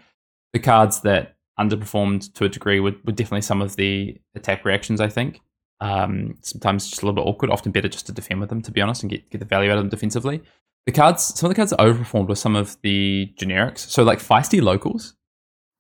the 0.52 0.58
cards 0.58 1.02
that 1.02 1.36
underperformed 1.60 2.32
to 2.34 2.44
a 2.44 2.48
degree 2.48 2.80
were, 2.80 2.94
were 3.04 3.12
definitely 3.12 3.42
some 3.42 3.60
of 3.60 3.76
the 3.76 4.16
attack 4.34 4.64
reactions. 4.64 5.00
I 5.00 5.08
think 5.08 5.40
um, 5.80 6.38
sometimes 6.42 6.88
just 6.88 7.02
a 7.02 7.06
little 7.06 7.22
bit 7.22 7.28
awkward. 7.28 7.50
Often 7.50 7.72
better 7.72 7.88
just 7.88 8.06
to 8.06 8.12
defend 8.12 8.40
with 8.40 8.48
them, 8.48 8.62
to 8.62 8.70
be 8.70 8.80
honest, 8.80 9.02
and 9.02 9.10
get 9.10 9.28
get 9.30 9.38
the 9.38 9.44
value 9.44 9.70
out 9.70 9.78
of 9.78 9.84
them 9.84 9.90
defensively. 9.90 10.42
The 10.86 10.92
cards, 10.92 11.22
some 11.22 11.48
of 11.48 11.50
the 11.50 11.56
cards 11.56 11.70
that 11.70 11.80
overperformed 11.80 12.28
were 12.28 12.34
some 12.34 12.56
of 12.56 12.80
the 12.82 13.32
generics. 13.38 13.80
So 13.80 14.02
like 14.02 14.20
feisty 14.20 14.62
locals, 14.62 15.14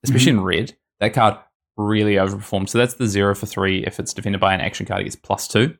especially 0.04 0.32
mm-hmm. 0.32 0.40
in 0.40 0.44
red, 0.44 0.76
that 1.00 1.14
card 1.14 1.36
really 1.76 2.14
overperformed. 2.14 2.68
So 2.68 2.78
that's 2.78 2.94
the 2.94 3.06
zero 3.06 3.34
for 3.34 3.46
three. 3.46 3.84
If 3.84 3.98
it's 4.00 4.12
defended 4.12 4.40
by 4.40 4.54
an 4.54 4.60
action 4.60 4.84
card, 4.86 5.00
it 5.00 5.04
gets 5.04 5.16
plus 5.16 5.48
two. 5.48 5.76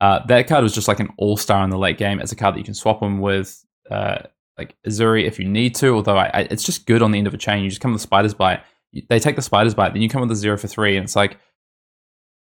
Uh, 0.00 0.24
that 0.26 0.46
card 0.46 0.62
was 0.62 0.74
just 0.74 0.88
like 0.88 1.00
an 1.00 1.08
all 1.18 1.36
star 1.36 1.62
in 1.64 1.70
the 1.70 1.78
late 1.78 1.98
game 1.98 2.20
as 2.20 2.32
a 2.32 2.36
card 2.36 2.54
that 2.54 2.58
you 2.58 2.64
can 2.64 2.74
swap 2.74 3.00
them 3.00 3.20
with, 3.20 3.64
uh, 3.90 4.18
like 4.58 4.76
Uzuri 4.86 5.24
if 5.24 5.38
you 5.38 5.48
need 5.48 5.74
to. 5.76 5.94
Although 5.94 6.18
I, 6.18 6.30
I, 6.32 6.40
it's 6.50 6.64
just 6.64 6.86
good 6.86 7.02
on 7.02 7.12
the 7.12 7.18
end 7.18 7.26
of 7.26 7.34
a 7.34 7.38
chain. 7.38 7.62
You 7.62 7.70
just 7.70 7.80
come 7.80 7.92
with 7.92 8.00
the 8.00 8.06
Spider's 8.06 8.34
Bite. 8.34 8.60
They 9.08 9.18
take 9.18 9.36
the 9.36 9.42
Spider's 9.42 9.74
Bite, 9.74 9.92
then 9.92 10.02
you 10.02 10.08
come 10.08 10.20
with 10.20 10.30
the 10.30 10.36
zero 10.36 10.56
for 10.56 10.68
three, 10.68 10.96
and 10.96 11.04
it's 11.04 11.16
like 11.16 11.38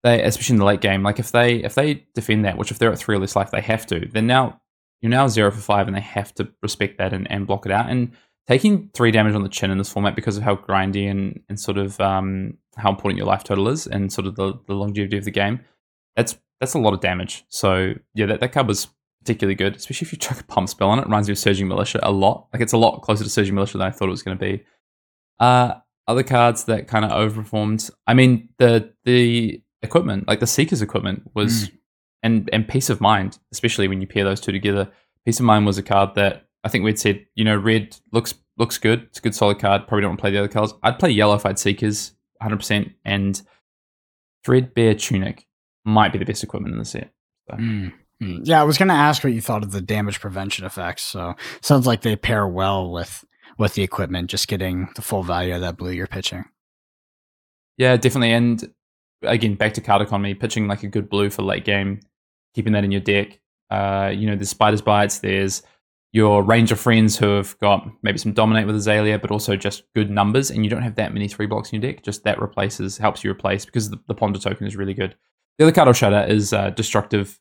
they, 0.03 0.21
especially 0.21 0.55
in 0.55 0.59
the 0.59 0.65
late 0.65 0.81
game, 0.81 1.03
like 1.03 1.19
if 1.19 1.31
they 1.31 1.63
if 1.63 1.75
they 1.75 2.05
defend 2.15 2.43
that, 2.43 2.57
which 2.57 2.71
if 2.71 2.79
they're 2.79 2.91
at 2.91 2.99
three 2.99 3.15
or 3.15 3.19
less 3.19 3.35
life, 3.35 3.51
they 3.51 3.61
have 3.61 3.85
to. 3.87 4.07
Then 4.07 4.27
now 4.27 4.61
you're 5.01 5.09
now 5.09 5.27
zero 5.27 5.51
for 5.51 5.61
five, 5.61 5.87
and 5.87 5.95
they 5.95 6.01
have 6.01 6.33
to 6.35 6.49
respect 6.61 6.97
that 6.97 7.13
and, 7.13 7.29
and 7.31 7.47
block 7.47 7.65
it 7.65 7.71
out. 7.71 7.89
And 7.89 8.11
taking 8.47 8.89
three 8.93 9.11
damage 9.11 9.35
on 9.35 9.43
the 9.43 9.49
chin 9.49 9.71
in 9.71 9.77
this 9.77 9.91
format 9.91 10.15
because 10.15 10.37
of 10.37 10.43
how 10.43 10.55
grindy 10.55 11.09
and, 11.09 11.41
and 11.49 11.59
sort 11.59 11.77
of 11.77 11.99
um, 11.99 12.57
how 12.75 12.89
important 12.89 13.17
your 13.17 13.27
life 13.27 13.43
total 13.43 13.69
is 13.69 13.87
and 13.87 14.11
sort 14.11 14.27
of 14.27 14.35
the, 14.35 14.53
the 14.67 14.73
longevity 14.73 15.17
of 15.17 15.25
the 15.25 15.31
game, 15.31 15.61
that's 16.15 16.37
that's 16.59 16.73
a 16.73 16.79
lot 16.79 16.93
of 16.93 17.01
damage. 17.01 17.45
So 17.49 17.93
yeah, 18.13 18.25
that, 18.27 18.39
that 18.39 18.51
card 18.51 18.67
was 18.67 18.87
particularly 19.21 19.55
good, 19.55 19.75
especially 19.75 20.05
if 20.05 20.13
you 20.13 20.17
chuck 20.19 20.39
a 20.39 20.43
pump 20.43 20.69
spell 20.69 20.89
on 20.89 20.99
it. 20.99 21.03
it. 21.03 21.05
Reminds 21.05 21.27
me 21.27 21.33
of 21.33 21.39
Surging 21.39 21.67
Militia 21.67 21.99
a 22.03 22.11
lot. 22.11 22.47
Like 22.53 22.61
it's 22.61 22.73
a 22.73 22.77
lot 22.77 23.01
closer 23.01 23.23
to 23.23 23.29
Surging 23.29 23.55
Militia 23.55 23.77
than 23.77 23.87
I 23.87 23.91
thought 23.91 24.07
it 24.07 24.11
was 24.11 24.23
going 24.23 24.37
to 24.37 24.43
be. 24.43 24.63
Uh, 25.39 25.75
other 26.07 26.23
cards 26.23 26.65
that 26.65 26.87
kind 26.87 27.05
of 27.05 27.11
overperformed. 27.11 27.89
I 28.07 28.13
mean, 28.13 28.49
the 28.57 28.93
the 29.05 29.61
equipment, 29.81 30.27
like 30.27 30.39
the 30.39 30.47
Seeker's 30.47 30.81
equipment, 30.81 31.31
was 31.33 31.69
mm. 31.69 31.77
and 32.23 32.49
and 32.51 32.67
Peace 32.67 32.89
of 32.89 32.99
Mind, 32.99 33.39
especially 33.51 33.87
when 33.87 34.01
you 34.01 34.07
pair 34.07 34.23
those 34.23 34.41
two 34.41 34.51
together. 34.51 34.91
Peace 35.25 35.39
of 35.39 35.45
Mind 35.45 35.65
was 35.65 35.77
a 35.77 35.83
card 35.83 36.15
that 36.15 36.45
I 36.63 36.69
think 36.69 36.83
we'd 36.83 36.99
said, 36.99 37.25
you 37.35 37.43
know, 37.43 37.55
red 37.55 37.97
looks 38.11 38.35
looks 38.57 38.77
good. 38.77 39.03
It's 39.03 39.19
a 39.19 39.21
good 39.21 39.35
solid 39.35 39.59
card. 39.59 39.87
Probably 39.87 40.01
don't 40.01 40.11
want 40.11 40.19
to 40.19 40.21
play 40.21 40.31
the 40.31 40.39
other 40.39 40.47
colors. 40.47 40.73
I'd 40.83 40.99
play 40.99 41.09
yellow 41.09 41.35
if 41.35 41.45
I'd 41.45 41.59
Seekers, 41.59 42.13
100%. 42.41 42.93
And 43.03 43.41
Threadbare 44.45 44.95
Tunic 44.95 45.47
might 45.83 46.13
be 46.13 46.19
the 46.19 46.25
best 46.25 46.43
equipment 46.43 46.73
in 46.73 46.79
the 46.79 46.85
set. 46.85 47.11
So. 47.49 47.57
Mm. 47.57 47.93
Yeah, 48.43 48.61
I 48.61 48.63
was 48.63 48.77
going 48.77 48.87
to 48.87 48.93
ask 48.93 49.23
what 49.23 49.33
you 49.33 49.41
thought 49.41 49.63
of 49.63 49.71
the 49.71 49.81
damage 49.81 50.19
prevention 50.21 50.65
effects. 50.65 51.03
So 51.03 51.35
sounds 51.61 51.85
like 51.85 52.01
they 52.01 52.15
pair 52.15 52.47
well 52.47 52.89
with 52.89 53.25
with 53.57 53.73
the 53.75 53.83
equipment, 53.83 54.29
just 54.29 54.47
getting 54.47 54.89
the 54.95 55.01
full 55.01 55.23
value 55.23 55.53
of 55.53 55.61
that 55.61 55.77
blue 55.77 55.91
you're 55.91 56.07
pitching. 56.07 56.45
Yeah, 57.77 57.97
definitely. 57.97 58.31
And 58.31 58.73
again, 59.21 59.55
back 59.55 59.73
to 59.73 59.81
card 59.81 60.01
economy, 60.01 60.33
pitching 60.33 60.67
like 60.67 60.83
a 60.83 60.87
good 60.87 61.09
blue 61.09 61.29
for 61.29 61.43
late 61.43 61.65
game, 61.65 61.99
keeping 62.55 62.73
that 62.73 62.83
in 62.83 62.91
your 62.91 63.01
deck. 63.01 63.39
Uh, 63.69 64.11
you 64.13 64.27
know, 64.27 64.35
there's 64.35 64.49
spiders 64.49 64.81
bites, 64.81 65.19
there's 65.19 65.63
your 66.13 66.43
range 66.43 66.71
of 66.71 66.79
friends 66.79 67.17
who 67.17 67.35
have 67.35 67.57
got 67.57 67.87
maybe 68.03 68.19
some 68.19 68.33
dominate 68.33 68.67
with 68.67 68.75
Azalea, 68.75 69.17
but 69.17 69.31
also 69.31 69.55
just 69.55 69.83
good 69.95 70.11
numbers, 70.11 70.51
and 70.51 70.63
you 70.63 70.69
don't 70.69 70.83
have 70.83 70.95
that 70.95 71.11
many 71.11 71.27
three 71.27 71.47
blocks 71.47 71.73
in 71.73 71.81
your 71.81 71.91
deck. 71.91 72.03
Just 72.03 72.23
that 72.23 72.39
replaces 72.39 72.99
helps 72.99 73.23
you 73.23 73.31
replace 73.31 73.65
because 73.65 73.89
the, 73.89 73.99
the 74.07 74.13
Ponder 74.13 74.39
token 74.39 74.67
is 74.67 74.75
really 74.75 74.93
good. 74.93 75.15
The 75.57 75.65
other 75.65 75.71
card 75.73 75.87
I'll 75.87 75.93
shout 75.93 76.13
out 76.13 76.29
is 76.29 76.53
uh, 76.53 76.69
Destructive 76.69 77.39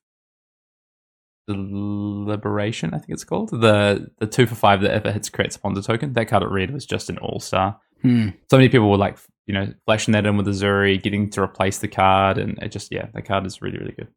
Liberation, 1.48 2.94
I 2.94 2.98
think 2.98 3.10
it's 3.10 3.24
called. 3.24 3.50
The 3.50 4.10
the 4.18 4.26
two 4.26 4.46
for 4.46 4.54
five 4.54 4.80
that 4.80 4.92
ever 4.92 5.12
hits 5.12 5.28
creates 5.28 5.56
a 5.56 5.60
Ponder 5.60 5.82
token. 5.82 6.14
That 6.14 6.28
card 6.28 6.42
at 6.42 6.50
red 6.50 6.70
was 6.70 6.86
just 6.86 7.10
an 7.10 7.18
all 7.18 7.40
star. 7.40 7.78
Hmm. 8.00 8.30
So 8.50 8.56
many 8.56 8.70
people 8.70 8.90
were 8.90 8.96
like, 8.96 9.18
you 9.46 9.52
know, 9.52 9.72
flashing 9.84 10.12
that 10.12 10.24
in 10.24 10.38
with 10.38 10.46
Uzuri, 10.46 11.00
getting 11.02 11.28
to 11.30 11.42
replace 11.42 11.78
the 11.78 11.88
card, 11.88 12.38
and 12.38 12.58
it 12.62 12.70
just 12.70 12.90
yeah, 12.90 13.08
that 13.12 13.26
card 13.26 13.44
is 13.44 13.60
really 13.60 13.76
really 13.76 13.92
good. 13.92 14.08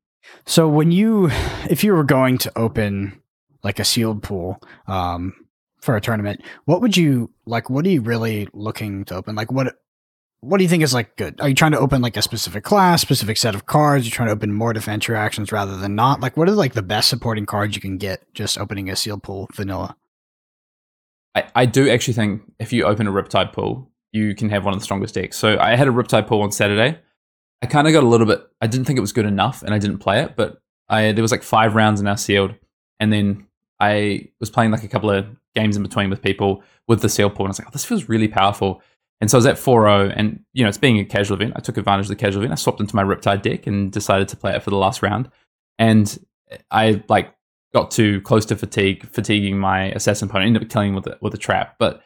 So 0.45 0.67
when 0.67 0.91
you, 0.91 1.29
if 1.69 1.83
you 1.83 1.93
were 1.93 2.03
going 2.03 2.37
to 2.39 2.57
open 2.57 3.21
like 3.65 3.79
a 3.79 3.83
sealed 3.83 4.21
pool 4.21 4.61
um, 4.87 5.33
for 5.81 5.95
a 5.97 6.01
tournament, 6.01 6.41
what 6.65 6.81
would 6.81 6.95
you 6.95 7.31
like? 7.45 7.69
What 7.69 7.85
are 7.85 7.89
you 7.89 8.01
really 8.01 8.47
looking 8.53 9.03
to 9.05 9.15
open? 9.15 9.35
Like 9.35 9.51
what? 9.51 9.75
What 10.41 10.57
do 10.59 10.63
you 10.63 10.69
think 10.69 10.83
is 10.83 10.93
like 10.93 11.15
good? 11.15 11.41
Are 11.41 11.49
you 11.49 11.55
trying 11.55 11.71
to 11.71 11.79
open 11.79 12.03
like 12.03 12.15
a 12.15 12.21
specific 12.21 12.63
class, 12.63 13.01
specific 13.01 13.35
set 13.35 13.55
of 13.55 13.65
cards? 13.65 14.05
You're 14.05 14.13
trying 14.13 14.27
to 14.27 14.33
open 14.33 14.53
more 14.53 14.73
defense 14.73 15.09
reactions 15.09 15.51
rather 15.51 15.75
than 15.75 15.95
not. 15.95 16.21
Like, 16.21 16.37
what 16.37 16.47
are 16.47 16.51
like 16.51 16.73
the 16.73 16.83
best 16.83 17.09
supporting 17.09 17.47
cards 17.47 17.75
you 17.75 17.81
can 17.81 17.97
get 17.97 18.31
just 18.35 18.59
opening 18.59 18.87
a 18.89 18.95
sealed 18.95 19.23
pool 19.23 19.49
vanilla? 19.53 19.97
I, 21.33 21.47
I 21.55 21.65
do 21.65 21.89
actually 21.89 22.13
think 22.13 22.43
if 22.59 22.71
you 22.71 22.85
open 22.85 23.07
a 23.07 23.11
Riptide 23.11 23.53
pool, 23.53 23.89
you 24.11 24.35
can 24.35 24.49
have 24.51 24.63
one 24.63 24.75
of 24.75 24.79
the 24.79 24.83
strongest 24.83 25.15
decks. 25.15 25.35
So 25.35 25.57
I 25.59 25.75
had 25.75 25.87
a 25.87 25.91
Riptide 25.91 26.27
pool 26.27 26.43
on 26.43 26.51
Saturday. 26.51 26.99
I 27.63 27.65
kind 27.65 27.87
of 27.87 27.93
got 27.93 28.03
a 28.03 28.07
little 28.07 28.27
bit. 28.27 28.41
I 28.61 28.67
didn't 28.67 28.85
think 28.85 28.97
it 28.97 29.01
was 29.01 29.13
good 29.13 29.25
enough, 29.25 29.63
and 29.63 29.73
I 29.73 29.79
didn't 29.79 29.97
play 29.97 30.21
it. 30.21 30.35
But 30.35 30.61
I 30.87 31.11
there 31.11 31.23
was 31.23 31.31
like 31.31 31.41
five 31.41 31.73
rounds 31.73 31.99
in 31.99 32.07
our 32.07 32.17
sealed, 32.17 32.53
and 32.99 33.11
then 33.11 33.47
I 33.79 34.29
was 34.39 34.49
playing 34.49 34.71
like 34.71 34.83
a 34.83 34.87
couple 34.87 35.09
of 35.09 35.25
games 35.53 35.75
in 35.75 35.83
between 35.83 36.09
with 36.09 36.21
people 36.21 36.63
with 36.87 37.01
the 37.01 37.09
seal 37.09 37.29
pool, 37.29 37.45
and 37.45 37.49
I 37.49 37.51
was 37.51 37.59
like, 37.59 37.67
oh, 37.67 37.71
this 37.71 37.85
feels 37.85 38.09
really 38.09 38.27
powerful. 38.27 38.81
And 39.21 39.31
so 39.31 39.37
I 39.37 39.39
was 39.39 39.45
at 39.45 39.55
4-0, 39.55 40.13
and 40.15 40.43
you 40.53 40.63
know, 40.63 40.69
it's 40.69 40.77
being 40.77 40.99
a 40.99 41.05
casual 41.05 41.35
event. 41.35 41.53
I 41.55 41.59
took 41.59 41.77
advantage 41.77 42.05
of 42.05 42.09
the 42.09 42.15
casual 42.15 42.41
event. 42.41 42.53
I 42.53 42.55
swapped 42.55 42.79
into 42.79 42.95
my 42.95 43.03
Riptide 43.03 43.41
deck 43.41 43.67
and 43.67 43.91
decided 43.91 44.27
to 44.29 44.37
play 44.37 44.55
it 44.55 44.63
for 44.63 44.69
the 44.69 44.77
last 44.77 45.01
round. 45.01 45.29
And 45.79 46.17
I 46.71 47.03
like 47.09 47.33
got 47.73 47.91
too 47.91 48.21
close 48.21 48.45
to 48.45 48.55
fatigue, 48.55 49.07
fatiguing 49.11 49.57
my 49.57 49.85
assassin 49.91 50.29
opponent, 50.29 50.47
ended 50.47 50.63
up 50.63 50.69
killing 50.69 50.95
with 50.95 51.07
a, 51.07 51.17
with 51.21 51.33
a 51.33 51.37
trap. 51.37 51.75
But 51.79 52.01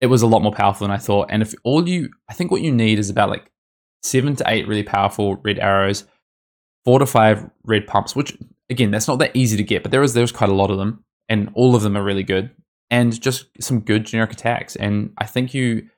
it 0.00 0.06
was 0.06 0.22
a 0.22 0.26
lot 0.26 0.42
more 0.42 0.52
powerful 0.52 0.86
than 0.86 0.94
I 0.94 0.98
thought. 0.98 1.28
And 1.30 1.42
if 1.42 1.54
all 1.64 1.88
you, 1.88 2.10
I 2.28 2.34
think 2.34 2.50
what 2.50 2.62
you 2.62 2.72
need 2.72 2.98
is 2.98 3.10
about 3.10 3.30
like 3.30 3.50
seven 4.02 4.36
to 4.36 4.44
eight 4.46 4.66
really 4.66 4.82
powerful 4.82 5.36
red 5.36 5.58
arrows, 5.58 6.04
four 6.84 6.98
to 6.98 7.06
five 7.06 7.48
red 7.64 7.86
pumps, 7.86 8.16
which 8.16 8.36
again, 8.72 8.90
that's 8.90 9.06
not 9.06 9.18
that 9.20 9.30
easy 9.34 9.56
to 9.56 9.62
get, 9.62 9.82
but 9.82 9.92
there 9.92 10.02
is 10.02 10.14
there's 10.14 10.32
quite 10.32 10.50
a 10.50 10.54
lot 10.54 10.70
of 10.70 10.78
them, 10.78 11.04
and 11.28 11.50
all 11.54 11.76
of 11.76 11.82
them 11.82 11.96
are 11.96 12.02
really 12.02 12.24
good, 12.24 12.50
and 12.90 13.18
just 13.20 13.46
some 13.60 13.80
good 13.80 14.04
generic 14.04 14.32
attacks. 14.32 14.74
And 14.74 15.12
I 15.18 15.26
think 15.26 15.54
you 15.54 15.88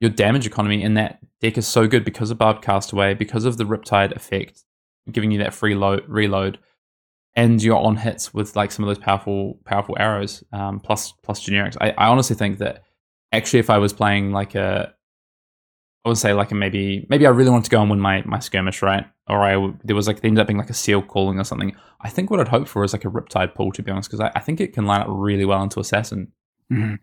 your 0.00 0.10
damage 0.10 0.46
economy 0.46 0.82
in 0.82 0.94
that 0.94 1.18
deck 1.42 1.58
is 1.58 1.66
so 1.66 1.86
good 1.86 2.04
because 2.04 2.30
of 2.30 2.38
Barbed 2.38 2.62
Castaway, 2.62 3.12
because 3.12 3.44
of 3.44 3.58
the 3.58 3.64
Riptide 3.64 4.16
effect, 4.16 4.64
giving 5.12 5.30
you 5.30 5.38
that 5.40 5.52
free 5.52 5.74
load, 5.74 6.04
reload, 6.08 6.58
and 7.34 7.62
you're 7.62 7.76
on 7.76 7.96
hits 7.96 8.32
with 8.32 8.56
like 8.56 8.72
some 8.72 8.84
of 8.84 8.88
those 8.88 9.04
powerful 9.04 9.58
powerful 9.64 9.96
arrows, 9.98 10.42
um, 10.52 10.80
plus 10.80 11.12
plus 11.22 11.44
generics. 11.44 11.76
I, 11.80 11.90
I 11.90 12.08
honestly 12.08 12.36
think 12.36 12.58
that 12.58 12.84
actually, 13.32 13.58
if 13.58 13.68
I 13.68 13.78
was 13.78 13.92
playing 13.92 14.32
like 14.32 14.54
a 14.54 14.94
I 16.04 16.08
would 16.08 16.18
say 16.18 16.32
like 16.32 16.50
maybe 16.50 17.06
maybe 17.10 17.26
I 17.26 17.30
really 17.30 17.50
wanted 17.50 17.64
to 17.64 17.70
go 17.70 17.80
and 17.80 17.90
win 17.90 18.00
my 18.00 18.22
my 18.24 18.38
skirmish 18.38 18.80
right, 18.80 19.04
or 19.28 19.42
I 19.42 19.74
there 19.84 19.96
was 19.96 20.06
like 20.06 20.20
there 20.20 20.28
ended 20.28 20.40
up 20.40 20.46
being 20.46 20.58
like 20.58 20.70
a 20.70 20.74
seal 20.74 21.02
calling 21.02 21.38
or 21.38 21.44
something. 21.44 21.76
I 22.00 22.08
think 22.08 22.30
what 22.30 22.40
I'd 22.40 22.48
hope 22.48 22.68
for 22.68 22.84
is 22.84 22.94
like 22.94 23.04
a 23.04 23.10
Riptide 23.10 23.54
pull 23.54 23.70
to 23.72 23.82
be 23.82 23.90
honest, 23.90 24.10
because 24.10 24.20
I, 24.20 24.32
I, 24.34 24.40
think 24.40 24.60
it 24.60 24.72
can 24.72 24.86
line 24.86 25.02
up 25.02 25.08
really 25.10 25.44
well 25.44 25.62
into 25.62 25.78
assassin. 25.78 26.32
Mm-hmm. 26.72 26.94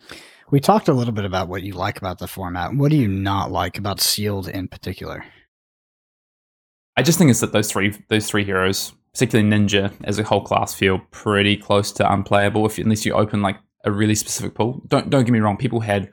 We 0.49 0.59
talked 0.59 0.87
a 0.87 0.93
little 0.93 1.13
bit 1.13 1.25
about 1.25 1.47
what 1.47 1.61
you 1.61 1.73
like 1.73 1.99
about 1.99 2.17
the 2.17 2.27
format. 2.27 2.73
What 2.73 2.89
do 2.89 2.97
you 2.97 3.07
not 3.07 3.51
like 3.51 3.77
about 3.77 3.99
sealed 3.99 4.47
in 4.47 4.67
particular? 4.67 5.23
I 6.95 7.03
just 7.03 7.19
think 7.19 7.29
it's 7.29 7.41
that 7.41 7.51
those 7.51 7.71
three 7.71 7.93
those 8.09 8.27
three 8.27 8.45
heroes, 8.45 8.93
particularly 9.13 9.47
Ninja 9.47 9.93
as 10.05 10.17
a 10.17 10.23
whole 10.23 10.41
class, 10.41 10.73
feel 10.73 10.99
pretty 11.11 11.55
close 11.55 11.91
to 11.93 12.11
unplayable 12.11 12.65
if 12.65 12.79
unless 12.79 13.05
you 13.05 13.13
open 13.13 13.43
like 13.43 13.57
a 13.85 13.91
really 13.91 14.15
specific 14.15 14.55
pool. 14.55 14.81
Don't 14.87 15.11
don't 15.11 15.23
get 15.23 15.31
me 15.31 15.39
wrong, 15.39 15.57
people 15.57 15.81
had 15.81 16.11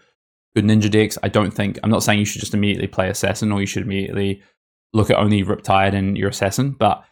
good 0.54 0.64
ninja 0.64 0.90
decks. 0.90 1.18
I 1.22 1.28
don't 1.28 1.50
think 1.50 1.78
I'm 1.82 1.90
not 1.90 2.02
saying 2.02 2.18
you 2.18 2.24
should 2.24 2.40
just 2.40 2.54
immediately 2.54 2.86
play 2.86 3.08
assassin 3.08 3.52
or 3.52 3.60
you 3.60 3.66
should 3.66 3.82
immediately 3.82 4.42
look 4.92 5.10
at 5.10 5.18
only 5.18 5.42
Riptide 5.42 5.94
and 5.94 6.16
your 6.16 6.28
assassin, 6.28 6.70
but 6.70 7.04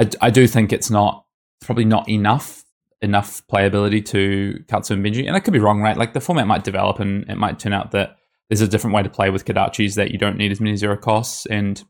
I, 0.00 0.08
I 0.20 0.30
do 0.30 0.46
think 0.46 0.72
it's 0.72 0.90
not 0.90 1.26
probably 1.60 1.84
not 1.84 2.08
enough 2.08 2.64
enough 3.00 3.42
playability 3.46 4.04
to 4.04 4.62
Katsu 4.68 4.94
and 4.94 5.04
Benji. 5.04 5.26
And 5.26 5.36
I 5.36 5.40
could 5.40 5.52
be 5.52 5.60
wrong, 5.60 5.80
right? 5.80 5.96
Like 5.96 6.14
the 6.14 6.20
format 6.20 6.46
might 6.46 6.64
develop 6.64 6.98
and 6.98 7.28
it 7.28 7.36
might 7.36 7.58
turn 7.58 7.72
out 7.72 7.92
that 7.92 8.16
there's 8.48 8.60
a 8.60 8.68
different 8.68 8.94
way 8.94 9.02
to 9.02 9.10
play 9.10 9.30
with 9.30 9.44
Kodachis 9.44 9.94
that 9.94 10.10
you 10.10 10.18
don't 10.18 10.36
need 10.36 10.50
as 10.50 10.60
many 10.60 10.76
zero 10.76 10.96
costs 10.96 11.46
and 11.46 11.82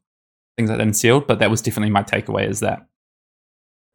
things 0.56 0.68
like 0.68 0.78
that 0.78 0.86
in 0.86 0.92
sealed. 0.92 1.26
But 1.26 1.38
that 1.38 1.50
was 1.50 1.62
definitely 1.62 1.90
my 1.90 2.02
takeaway 2.02 2.48
is 2.48 2.60
that 2.60 2.86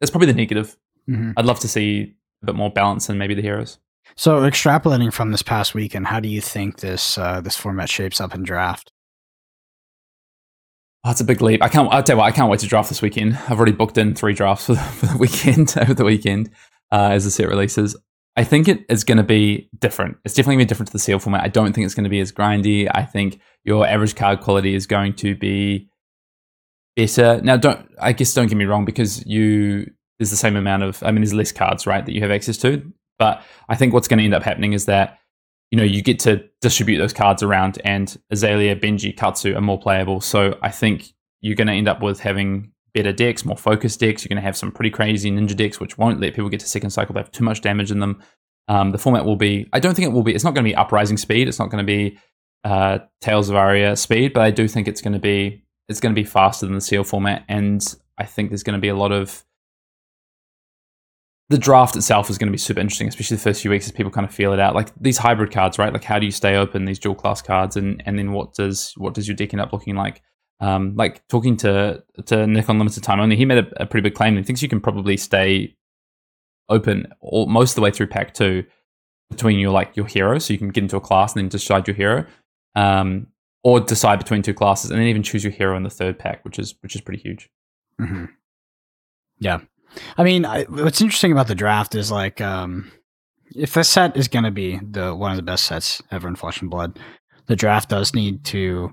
that's 0.00 0.10
probably 0.10 0.26
the 0.26 0.34
negative. 0.34 0.76
Mm-hmm. 1.08 1.32
I'd 1.36 1.46
love 1.46 1.60
to 1.60 1.68
see 1.68 2.14
a 2.42 2.46
bit 2.46 2.56
more 2.56 2.70
balance 2.70 3.08
in 3.08 3.18
maybe 3.18 3.34
the 3.34 3.42
heroes. 3.42 3.78
So, 4.16 4.42
extrapolating 4.42 5.12
from 5.12 5.32
this 5.32 5.42
past 5.42 5.74
weekend, 5.74 6.06
how 6.06 6.20
do 6.20 6.28
you 6.28 6.40
think 6.40 6.80
this 6.80 7.18
uh, 7.18 7.40
this 7.40 7.56
format 7.56 7.88
shapes 7.88 8.20
up 8.20 8.34
in 8.34 8.44
draft? 8.44 8.92
Oh, 11.04 11.10
it's 11.10 11.20
a 11.20 11.24
big 11.24 11.42
leap. 11.42 11.62
I 11.62 11.68
can't. 11.68 11.92
I'll 11.92 12.02
tell 12.02 12.16
you 12.16 12.20
what. 12.20 12.26
I 12.26 12.30
can't 12.30 12.50
wait 12.50 12.60
to 12.60 12.66
draft 12.66 12.88
this 12.88 13.02
weekend. 13.02 13.36
I've 13.48 13.58
already 13.58 13.72
booked 13.72 13.98
in 13.98 14.14
three 14.14 14.32
drafts 14.32 14.66
for 14.66 14.74
the, 14.74 14.80
for 14.80 15.06
the 15.06 15.18
weekend 15.18 15.74
over 15.80 15.94
the 15.94 16.04
weekend 16.04 16.50
uh, 16.92 17.10
as 17.12 17.24
the 17.24 17.30
set 17.30 17.48
releases. 17.48 17.96
I 18.36 18.44
think 18.44 18.68
it 18.68 18.84
is 18.88 19.04
going 19.04 19.18
to 19.18 19.24
be 19.24 19.68
different. 19.78 20.16
It's 20.24 20.34
definitely 20.34 20.56
going 20.56 20.60
to 20.60 20.64
be 20.66 20.68
different 20.68 20.88
to 20.88 20.92
the 20.92 20.98
seal 20.98 21.18
format. 21.18 21.44
I 21.44 21.48
don't 21.48 21.72
think 21.72 21.84
it's 21.84 21.94
going 21.94 22.04
to 22.04 22.10
be 22.10 22.20
as 22.20 22.32
grindy. 22.32 22.90
I 22.92 23.04
think 23.04 23.40
your 23.64 23.86
average 23.86 24.16
card 24.16 24.40
quality 24.40 24.74
is 24.74 24.86
going 24.88 25.14
to 25.16 25.36
be 25.36 25.88
better. 26.96 27.40
Now, 27.42 27.56
don't. 27.56 27.88
I 28.00 28.12
guess 28.12 28.32
don't 28.32 28.46
get 28.46 28.56
me 28.56 28.64
wrong 28.64 28.84
because 28.84 29.26
you 29.26 29.90
there's 30.18 30.30
the 30.30 30.36
same 30.36 30.54
amount 30.56 30.84
of. 30.84 31.02
I 31.02 31.10
mean, 31.10 31.22
there's 31.22 31.34
less 31.34 31.50
cards, 31.50 31.86
right, 31.86 32.04
that 32.06 32.12
you 32.12 32.20
have 32.20 32.30
access 32.30 32.56
to. 32.58 32.92
But 33.18 33.42
I 33.68 33.76
think 33.76 33.92
what's 33.92 34.08
going 34.08 34.18
to 34.18 34.24
end 34.24 34.34
up 34.34 34.42
happening 34.42 34.72
is 34.72 34.86
that 34.86 35.18
you 35.70 35.78
know 35.78 35.84
you 35.84 36.02
get 36.02 36.18
to 36.20 36.44
distribute 36.60 36.98
those 36.98 37.12
cards 37.12 37.42
around, 37.42 37.80
and 37.84 38.16
Azalea, 38.30 38.76
Benji, 38.76 39.16
Katsu 39.16 39.54
are 39.54 39.60
more 39.60 39.78
playable. 39.78 40.20
So 40.20 40.58
I 40.62 40.70
think 40.70 41.12
you're 41.40 41.56
going 41.56 41.68
to 41.68 41.74
end 41.74 41.88
up 41.88 42.02
with 42.02 42.20
having 42.20 42.72
better 42.94 43.12
decks, 43.12 43.44
more 43.44 43.56
focused 43.56 44.00
decks. 44.00 44.24
You're 44.24 44.30
going 44.30 44.42
to 44.42 44.46
have 44.46 44.56
some 44.56 44.72
pretty 44.72 44.90
crazy 44.90 45.30
ninja 45.30 45.56
decks, 45.56 45.80
which 45.80 45.98
won't 45.98 46.20
let 46.20 46.34
people 46.34 46.48
get 46.48 46.60
to 46.60 46.66
second 46.66 46.90
cycle. 46.90 47.12
They 47.12 47.20
have 47.20 47.32
too 47.32 47.44
much 47.44 47.60
damage 47.60 47.90
in 47.90 48.00
them. 48.00 48.22
Um, 48.68 48.92
the 48.92 48.98
format 48.98 49.24
will 49.24 49.36
be. 49.36 49.68
I 49.72 49.80
don't 49.80 49.94
think 49.94 50.08
it 50.08 50.12
will 50.12 50.22
be. 50.22 50.34
It's 50.34 50.44
not 50.44 50.54
going 50.54 50.64
to 50.64 50.70
be 50.70 50.74
uprising 50.74 51.18
speed. 51.18 51.48
It's 51.48 51.58
not 51.58 51.70
going 51.70 51.84
to 51.84 51.86
be 51.86 52.18
uh, 52.64 53.00
Tales 53.20 53.50
of 53.50 53.56
Aria 53.56 53.96
speed, 53.96 54.32
but 54.32 54.42
I 54.42 54.50
do 54.50 54.66
think 54.66 54.88
it's 54.88 55.02
going 55.02 55.12
to 55.12 55.18
be. 55.18 55.64
It's 55.88 56.00
going 56.00 56.14
to 56.14 56.18
be 56.18 56.26
faster 56.26 56.64
than 56.64 56.74
the 56.74 56.80
seal 56.80 57.04
format, 57.04 57.44
and 57.46 57.82
I 58.16 58.24
think 58.24 58.48
there's 58.48 58.62
going 58.62 58.78
to 58.78 58.80
be 58.80 58.88
a 58.88 58.96
lot 58.96 59.12
of 59.12 59.44
the 61.50 61.58
draft 61.58 61.94
itself 61.94 62.30
is 62.30 62.38
going 62.38 62.48
to 62.48 62.52
be 62.52 62.58
super 62.58 62.80
interesting, 62.80 63.08
especially 63.08 63.36
the 63.36 63.42
first 63.42 63.60
few 63.60 63.70
weeks 63.70 63.86
as 63.86 63.92
people 63.92 64.10
kind 64.10 64.26
of 64.26 64.34
feel 64.34 64.52
it 64.52 64.60
out. 64.60 64.74
Like 64.74 64.90
these 64.98 65.18
hybrid 65.18 65.50
cards, 65.50 65.78
right? 65.78 65.92
Like 65.92 66.04
how 66.04 66.18
do 66.18 66.24
you 66.24 66.32
stay 66.32 66.56
open 66.56 66.86
these 66.86 66.98
dual 66.98 67.14
class 67.14 67.42
cards, 67.42 67.76
and 67.76 68.02
and 68.06 68.18
then 68.18 68.32
what 68.32 68.54
does 68.54 68.94
what 68.96 69.14
does 69.14 69.28
your 69.28 69.36
deck 69.36 69.52
end 69.52 69.60
up 69.60 69.72
looking 69.72 69.94
like? 69.94 70.22
Um, 70.60 70.94
like 70.96 71.26
talking 71.28 71.56
to 71.58 72.02
to 72.26 72.46
Nick 72.46 72.68
on 72.70 72.78
limited 72.78 73.02
time 73.02 73.20
only, 73.20 73.36
he 73.36 73.44
made 73.44 73.58
a, 73.58 73.82
a 73.82 73.86
pretty 73.86 74.08
big 74.08 74.14
claim. 74.14 74.36
He 74.36 74.42
thinks 74.42 74.62
you 74.62 74.68
can 74.68 74.80
probably 74.80 75.16
stay 75.16 75.76
open 76.70 77.08
all, 77.20 77.46
most 77.46 77.72
of 77.72 77.74
the 77.76 77.82
way 77.82 77.90
through 77.90 78.06
pack 78.06 78.32
two 78.32 78.64
between 79.30 79.58
your 79.58 79.72
like 79.72 79.96
your 79.96 80.06
hero, 80.06 80.38
so 80.38 80.52
you 80.52 80.58
can 80.58 80.70
get 80.70 80.84
into 80.84 80.96
a 80.96 81.00
class 81.00 81.34
and 81.34 81.42
then 81.42 81.48
decide 81.48 81.86
your 81.86 81.96
hero, 81.96 82.24
um, 82.74 83.26
or 83.62 83.80
decide 83.80 84.18
between 84.18 84.40
two 84.40 84.54
classes 84.54 84.90
and 84.90 84.98
then 84.98 85.08
even 85.08 85.22
choose 85.22 85.44
your 85.44 85.52
hero 85.52 85.76
in 85.76 85.82
the 85.82 85.90
third 85.90 86.18
pack, 86.18 86.42
which 86.44 86.58
is 86.58 86.74
which 86.80 86.94
is 86.94 87.02
pretty 87.02 87.20
huge. 87.20 87.50
Mm-hmm. 88.00 88.26
Yeah, 89.40 89.60
I 90.16 90.24
mean, 90.24 90.44
I, 90.44 90.64
what's 90.64 91.00
interesting 91.00 91.32
about 91.32 91.48
the 91.48 91.54
draft 91.54 91.94
is 91.94 92.10
like, 92.10 92.40
um, 92.40 92.90
if 93.54 93.74
the 93.74 93.84
set 93.84 94.16
is 94.16 94.28
going 94.28 94.44
to 94.44 94.50
be 94.50 94.78
the 94.78 95.14
one 95.14 95.30
of 95.30 95.36
the 95.36 95.42
best 95.42 95.64
sets 95.64 96.02
ever 96.10 96.28
in 96.28 96.36
Flesh 96.36 96.60
and 96.60 96.70
Blood, 96.70 96.98
the 97.46 97.56
draft 97.56 97.90
does 97.90 98.14
need 98.14 98.44
to 98.46 98.92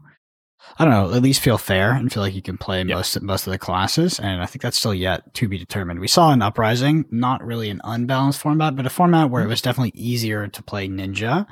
I 0.77 0.85
don't 0.85 0.93
know, 0.93 1.15
at 1.15 1.21
least 1.21 1.41
feel 1.41 1.57
fair 1.57 1.91
and 1.91 2.11
feel 2.11 2.23
like 2.23 2.33
you 2.33 2.41
can 2.41 2.57
play 2.57 2.79
yep. 2.79 2.87
most 2.97 3.21
most 3.21 3.45
of 3.47 3.51
the 3.51 3.57
classes. 3.57 4.19
And 4.19 4.41
I 4.41 4.45
think 4.45 4.61
that's 4.61 4.77
still 4.77 4.93
yet 4.93 5.33
to 5.35 5.47
be 5.47 5.57
determined. 5.57 5.99
We 5.99 6.07
saw 6.07 6.31
an 6.31 6.41
Uprising, 6.41 7.05
not 7.11 7.45
really 7.45 7.69
an 7.69 7.81
unbalanced 7.83 8.39
format, 8.39 8.75
but 8.75 8.85
a 8.85 8.89
format 8.89 9.29
where 9.29 9.41
it 9.41 9.45
mm-hmm. 9.45 9.51
was 9.51 9.61
definitely 9.61 9.93
easier 9.95 10.47
to 10.47 10.63
play 10.63 10.87
Ninja 10.87 11.45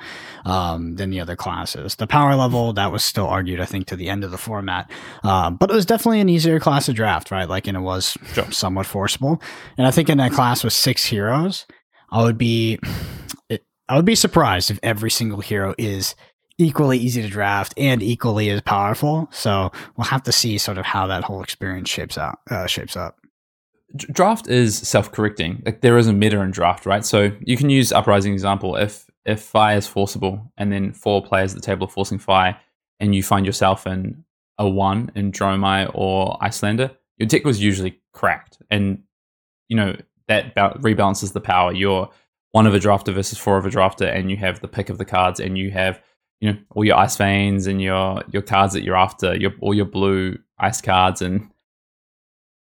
um, 0.45 0.95
than 0.95 1.09
the 1.09 1.19
other 1.19 1.35
classes. 1.35 1.95
The 1.95 2.07
power 2.07 2.35
level 2.35 2.73
that 2.73 2.91
was 2.91 3.03
still 3.03 3.27
argued, 3.27 3.59
I 3.59 3.65
think, 3.65 3.87
to 3.87 3.95
the 3.95 4.09
end 4.09 4.23
of 4.23 4.31
the 4.31 4.37
format, 4.37 4.89
um, 5.23 5.57
but 5.57 5.69
it 5.69 5.75
was 5.75 5.85
definitely 5.85 6.21
an 6.21 6.29
easier 6.29 6.59
class 6.59 6.85
to 6.87 6.93
draft, 6.93 7.31
right? 7.31 7.47
Like, 7.47 7.67
and 7.67 7.77
it 7.77 7.81
was 7.81 8.17
sure. 8.33 8.51
somewhat 8.51 8.85
forcible. 8.85 9.41
And 9.77 9.85
I 9.85 9.91
think 9.91 10.09
in 10.09 10.17
that 10.17 10.31
class 10.31 10.63
with 10.63 10.73
six 10.73 11.05
heroes, 11.05 11.65
I 12.11 12.23
would 12.23 12.37
be. 12.37 12.79
It, 13.49 13.65
I 13.87 13.95
would 13.95 14.05
be 14.05 14.15
surprised 14.15 14.69
if 14.69 14.79
every 14.83 15.09
single 15.09 15.41
hero 15.41 15.73
is 15.79 16.13
equally 16.59 16.99
easy 16.99 17.21
to 17.23 17.29
draft 17.29 17.73
and 17.77 18.03
equally 18.03 18.51
as 18.51 18.61
powerful. 18.61 19.27
So 19.31 19.71
we'll 19.97 20.05
have 20.05 20.23
to 20.23 20.31
see 20.31 20.59
sort 20.59 20.77
of 20.77 20.85
how 20.85 21.07
that 21.07 21.23
whole 21.23 21.41
experience 21.41 21.89
shapes 21.89 22.17
out 22.17 22.39
uh, 22.51 22.67
shapes 22.67 22.95
up. 22.95 23.17
Draft 23.95 24.47
is 24.47 24.77
self-correcting. 24.77 25.63
Like 25.65 25.81
there 25.81 25.97
is 25.97 26.05
a 26.05 26.13
meta 26.13 26.39
in 26.41 26.51
draft, 26.51 26.85
right? 26.85 27.03
So 27.03 27.31
you 27.41 27.57
can 27.57 27.71
use 27.71 27.91
uprising 27.91 28.33
example. 28.33 28.75
If 28.75 29.09
if 29.25 29.41
Fire 29.41 29.77
is 29.77 29.87
forcible, 29.87 30.51
and 30.57 30.71
then 30.71 30.93
four 30.93 31.23
players 31.23 31.53
at 31.53 31.61
the 31.61 31.65
table 31.65 31.87
are 31.87 31.89
forcing 31.89 32.19
Fire, 32.19 32.55
and 32.99 33.15
you 33.15 33.23
find 33.23 33.45
yourself 33.45 33.87
in 33.87 34.23
a 34.57 34.69
one 34.69 35.11
in 35.15 35.31
Dromai 35.31 35.89
or 35.93 36.37
Iyslander, 36.41 36.91
your 37.17 37.27
deck 37.27 37.45
was 37.45 37.61
usually 37.61 37.99
cracked, 38.13 38.59
and 38.69 39.01
you 39.69 39.77
know 39.77 39.95
that 40.27 40.55
rebalances 40.55 41.33
the 41.33 41.41
power. 41.41 41.73
You're 41.73 42.09
one 42.51 42.67
of 42.67 42.75
a 42.75 42.79
drafter 42.79 43.13
versus 43.13 43.37
four 43.37 43.57
of 43.57 43.65
a 43.65 43.69
drafter, 43.69 44.13
and 44.13 44.29
you 44.29 44.37
have 44.37 44.59
the 44.59 44.67
pick 44.67 44.89
of 44.89 44.99
the 44.99 45.05
cards, 45.05 45.39
and 45.39 45.57
you 45.57 45.71
have 45.71 45.99
you 46.39 46.51
know 46.51 46.57
all 46.71 46.85
your 46.85 46.97
ice 46.97 47.17
veins 47.17 47.67
and 47.67 47.81
your 47.81 48.23
your 48.31 48.41
cards 48.41 48.73
that 48.73 48.83
you're 48.83 48.95
after, 48.95 49.35
your 49.35 49.53
all 49.61 49.73
your 49.73 49.85
blue 49.85 50.37
ice 50.57 50.81
cards 50.81 51.21
and 51.21 51.49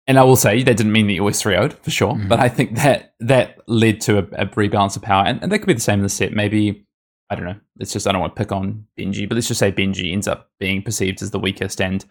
and 0.06 0.18
I 0.18 0.24
will 0.24 0.36
say 0.36 0.62
that 0.62 0.76
didn't 0.76 0.92
mean 0.92 1.06
that 1.06 1.14
you 1.14 1.20
always 1.20 1.40
3 1.40 1.54
0 1.54 1.70
for 1.70 1.90
sure, 1.90 2.12
mm-hmm. 2.12 2.28
but 2.28 2.38
I 2.38 2.48
think 2.48 2.76
that 2.76 3.14
that 3.20 3.58
led 3.66 4.00
to 4.02 4.18
a, 4.18 4.42
a 4.42 4.46
rebalance 4.46 4.96
of 4.96 5.02
power, 5.02 5.24
and, 5.24 5.42
and, 5.42 5.50
that 5.50 5.58
could 5.60 5.66
be 5.66 5.74
the 5.74 5.80
same 5.80 6.00
in 6.00 6.02
the 6.02 6.08
set. 6.08 6.32
Maybe 6.32 6.86
I 7.30 7.34
don't 7.34 7.46
know. 7.46 7.58
It's 7.80 7.92
just 7.92 8.06
I 8.06 8.12
don't 8.12 8.20
want 8.20 8.36
to 8.36 8.40
pick 8.40 8.52
on 8.52 8.86
Benji, 8.98 9.28
but 9.28 9.34
let's 9.34 9.48
just 9.48 9.60
say 9.60 9.72
Benji 9.72 10.12
ends 10.12 10.28
up 10.28 10.50
being 10.60 10.82
perceived 10.82 11.22
as 11.22 11.30
the 11.30 11.38
weakest, 11.38 11.80
and 11.80 12.04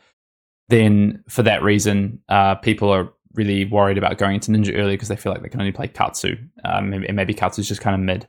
then 0.69 1.23
for 1.29 1.43
that 1.43 1.61
reason, 1.61 2.19
uh, 2.29 2.55
people 2.55 2.89
are 2.89 3.13
really 3.35 3.65
worried 3.65 3.97
about 3.97 4.17
going 4.17 4.35
into 4.35 4.51
Ninja 4.51 4.75
early 4.77 4.93
because 4.93 5.07
they 5.07 5.15
feel 5.15 5.31
like 5.31 5.41
they 5.41 5.49
can 5.49 5.61
only 5.61 5.71
play 5.71 5.87
Katsu, 5.87 6.35
um, 6.65 6.93
and 6.93 7.15
maybe 7.15 7.33
Katsu's 7.33 7.67
just 7.67 7.81
kind 7.81 7.93
of 7.93 8.01
mid 8.01 8.27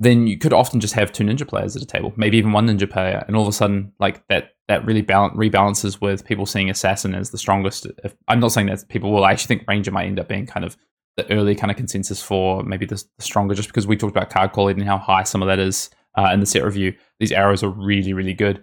then 0.00 0.26
you 0.26 0.38
could 0.38 0.52
often 0.52 0.80
just 0.80 0.94
have 0.94 1.12
two 1.12 1.24
ninja 1.24 1.46
players 1.46 1.74
at 1.74 1.82
a 1.82 1.86
table, 1.86 2.12
maybe 2.16 2.38
even 2.38 2.52
one 2.52 2.68
ninja 2.68 2.88
player, 2.88 3.24
and 3.26 3.36
all 3.36 3.42
of 3.42 3.48
a 3.48 3.52
sudden, 3.52 3.92
like 3.98 4.26
that, 4.28 4.52
that 4.68 4.84
really 4.84 5.02
balance, 5.02 5.34
rebalances 5.34 6.00
with 6.00 6.24
people 6.24 6.46
seeing 6.46 6.70
assassin 6.70 7.14
as 7.14 7.30
the 7.30 7.38
strongest. 7.38 7.86
If, 8.04 8.14
I'm 8.28 8.40
not 8.40 8.52
saying 8.52 8.68
that 8.68 8.88
people 8.88 9.12
will. 9.12 9.24
I 9.24 9.32
actually 9.32 9.56
think 9.56 9.68
ranger 9.68 9.90
might 9.90 10.06
end 10.06 10.20
up 10.20 10.28
being 10.28 10.46
kind 10.46 10.64
of 10.64 10.76
the 11.16 11.30
early 11.32 11.56
kind 11.56 11.70
of 11.70 11.76
consensus 11.76 12.22
for 12.22 12.62
maybe 12.62 12.86
the, 12.86 13.02
the 13.16 13.24
stronger, 13.24 13.54
just 13.54 13.68
because 13.68 13.86
we 13.86 13.96
talked 13.96 14.16
about 14.16 14.30
card 14.30 14.52
quality 14.52 14.80
and 14.80 14.88
how 14.88 14.98
high 14.98 15.24
some 15.24 15.42
of 15.42 15.48
that 15.48 15.58
is 15.58 15.90
uh, 16.16 16.30
in 16.32 16.40
the 16.40 16.46
set 16.46 16.64
review. 16.64 16.94
These 17.18 17.32
arrows 17.32 17.64
are 17.64 17.70
really, 17.70 18.12
really 18.12 18.34
good. 18.34 18.62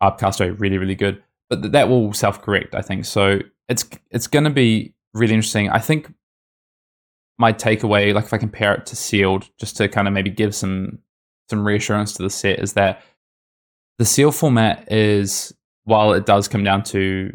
Arbcasto 0.00 0.58
really, 0.60 0.78
really 0.78 0.94
good, 0.94 1.22
but 1.50 1.60
th- 1.62 1.72
that 1.72 1.88
will 1.88 2.12
self 2.12 2.40
correct, 2.40 2.74
I 2.74 2.82
think. 2.82 3.04
So 3.04 3.40
it's 3.68 3.88
it's 4.10 4.28
going 4.28 4.44
to 4.44 4.50
be 4.50 4.94
really 5.12 5.34
interesting. 5.34 5.68
I 5.70 5.80
think 5.80 6.12
my 7.38 7.52
takeaway, 7.52 8.12
like 8.12 8.24
if 8.24 8.32
I 8.32 8.38
compare 8.38 8.74
it 8.74 8.86
to 8.86 8.96
sealed, 8.96 9.48
just 9.58 9.76
to 9.76 9.88
kind 9.88 10.08
of 10.08 10.14
maybe 10.14 10.30
give 10.30 10.54
some 10.54 10.98
some 11.48 11.66
reassurance 11.66 12.12
to 12.14 12.22
the 12.22 12.30
set, 12.30 12.58
is 12.58 12.74
that 12.74 13.02
the 13.98 14.04
seal 14.04 14.32
format 14.32 14.90
is 14.92 15.52
while 15.84 16.12
it 16.12 16.26
does 16.26 16.48
come 16.48 16.62
down 16.62 16.82
to 16.82 17.32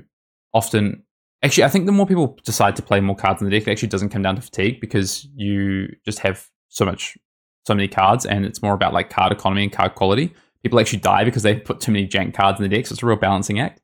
often 0.53 1.03
actually 1.41 1.63
I 1.63 1.69
think 1.69 1.85
the 1.85 1.91
more 1.91 2.05
people 2.05 2.37
decide 2.43 2.75
to 2.75 2.81
play 2.81 2.99
more 2.99 3.15
cards 3.15 3.41
in 3.41 3.49
the 3.49 3.51
deck, 3.51 3.67
it 3.67 3.71
actually 3.71 3.89
doesn't 3.89 4.09
come 4.09 4.21
down 4.21 4.35
to 4.35 4.41
fatigue 4.41 4.79
because 4.79 5.27
you 5.35 5.87
just 6.05 6.19
have 6.19 6.49
so 6.69 6.85
much 6.85 7.17
so 7.65 7.73
many 7.73 7.87
cards 7.87 8.25
and 8.25 8.45
it's 8.45 8.61
more 8.61 8.73
about 8.73 8.93
like 8.93 9.09
card 9.09 9.31
economy 9.31 9.63
and 9.63 9.71
card 9.71 9.95
quality. 9.95 10.33
People 10.63 10.79
actually 10.79 10.99
die 10.99 11.23
because 11.23 11.43
they 11.43 11.55
put 11.55 11.79
too 11.79 11.91
many 11.91 12.07
jank 12.07 12.33
cards 12.33 12.59
in 12.59 12.63
the 12.63 12.73
deck, 12.73 12.85
so 12.85 12.93
it's 12.93 13.03
a 13.03 13.05
real 13.05 13.17
balancing 13.17 13.59
act. 13.59 13.81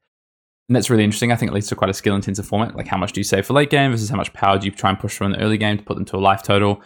And 0.70 0.76
that's 0.76 0.92
really 0.92 1.04
interesting. 1.04 1.32
I 1.32 1.36
think 1.36 1.52
it 1.52 1.56
leads 1.56 1.68
to 1.70 1.76
quite 1.76 1.90
a 1.90 1.96
skill 1.96 2.16
intensive 2.16 2.46
format. 2.46 2.76
Like 2.76 2.88
how 2.88 2.98
much 2.98 3.12
do 3.12 3.20
you 3.20 3.24
save 3.24 3.48
for 3.48 3.54
late 3.54 3.72
game 3.72 3.90
versus 3.90 4.10
how 4.10 4.18
much 4.18 4.32
power 4.34 4.60
do 4.60 4.68
you 4.68 4.72
try 4.72 4.92
and 4.92 5.00
push 5.00 5.18
through 5.18 5.26
in 5.26 5.34
the 5.34 5.40
early 5.40 5.58
game 5.58 5.80
to 5.80 5.84
put 5.84 5.96
them 5.96 6.06
to 6.06 6.16
a 6.16 6.20
life 6.20 6.44
total, 6.44 6.84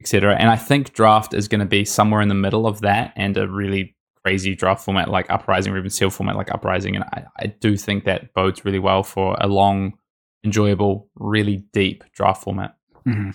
etc. 0.00 0.34
And 0.34 0.48
I 0.48 0.56
think 0.56 0.94
draft 0.94 1.34
is 1.34 1.46
going 1.46 1.60
to 1.60 1.66
be 1.66 1.84
somewhere 1.84 2.22
in 2.22 2.28
the 2.28 2.34
middle 2.34 2.66
of 2.66 2.80
that 2.80 3.12
and 3.16 3.36
a 3.36 3.46
really 3.46 3.94
crazy 4.24 4.54
draft 4.54 4.82
format 4.82 5.10
like 5.10 5.28
Uprising 5.28 5.74
or 5.74 5.78
even 5.78 5.90
seal 5.90 6.08
format 6.08 6.36
like 6.36 6.50
Uprising. 6.50 6.96
And 6.96 7.04
I, 7.04 7.24
I 7.38 7.46
do 7.48 7.76
think 7.76 8.04
that 8.04 8.32
bodes 8.32 8.64
really 8.64 8.78
well 8.78 9.02
for 9.02 9.36
a 9.38 9.46
long, 9.46 9.98
enjoyable, 10.42 11.10
really 11.14 11.64
deep 11.74 12.04
draft 12.14 12.44
format. 12.44 12.76
Mm-hmm. 13.06 13.30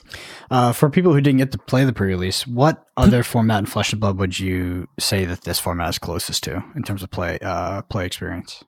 Uh, 0.50 0.72
for 0.72 0.90
people 0.90 1.14
who 1.14 1.22
didn't 1.22 1.38
get 1.38 1.52
to 1.52 1.60
play 1.60 1.86
the 1.86 1.94
pre-release, 1.94 2.48
what 2.48 2.84
other 2.98 3.22
format 3.22 3.60
in 3.60 3.66
Flesh 3.68 3.94
and 3.94 4.02
Blood 4.02 4.18
would 4.18 4.40
you 4.40 4.88
say 5.00 5.26
that 5.26 5.42
this 5.42 5.60
format 5.60 5.90
is 5.90 6.00
closest 6.00 6.44
to 6.46 6.64
in 6.76 6.82
terms 6.82 7.04
of 7.04 7.12
play 7.12 7.38
uh, 7.44 7.84
play 7.84 8.08
experience? 8.08 8.64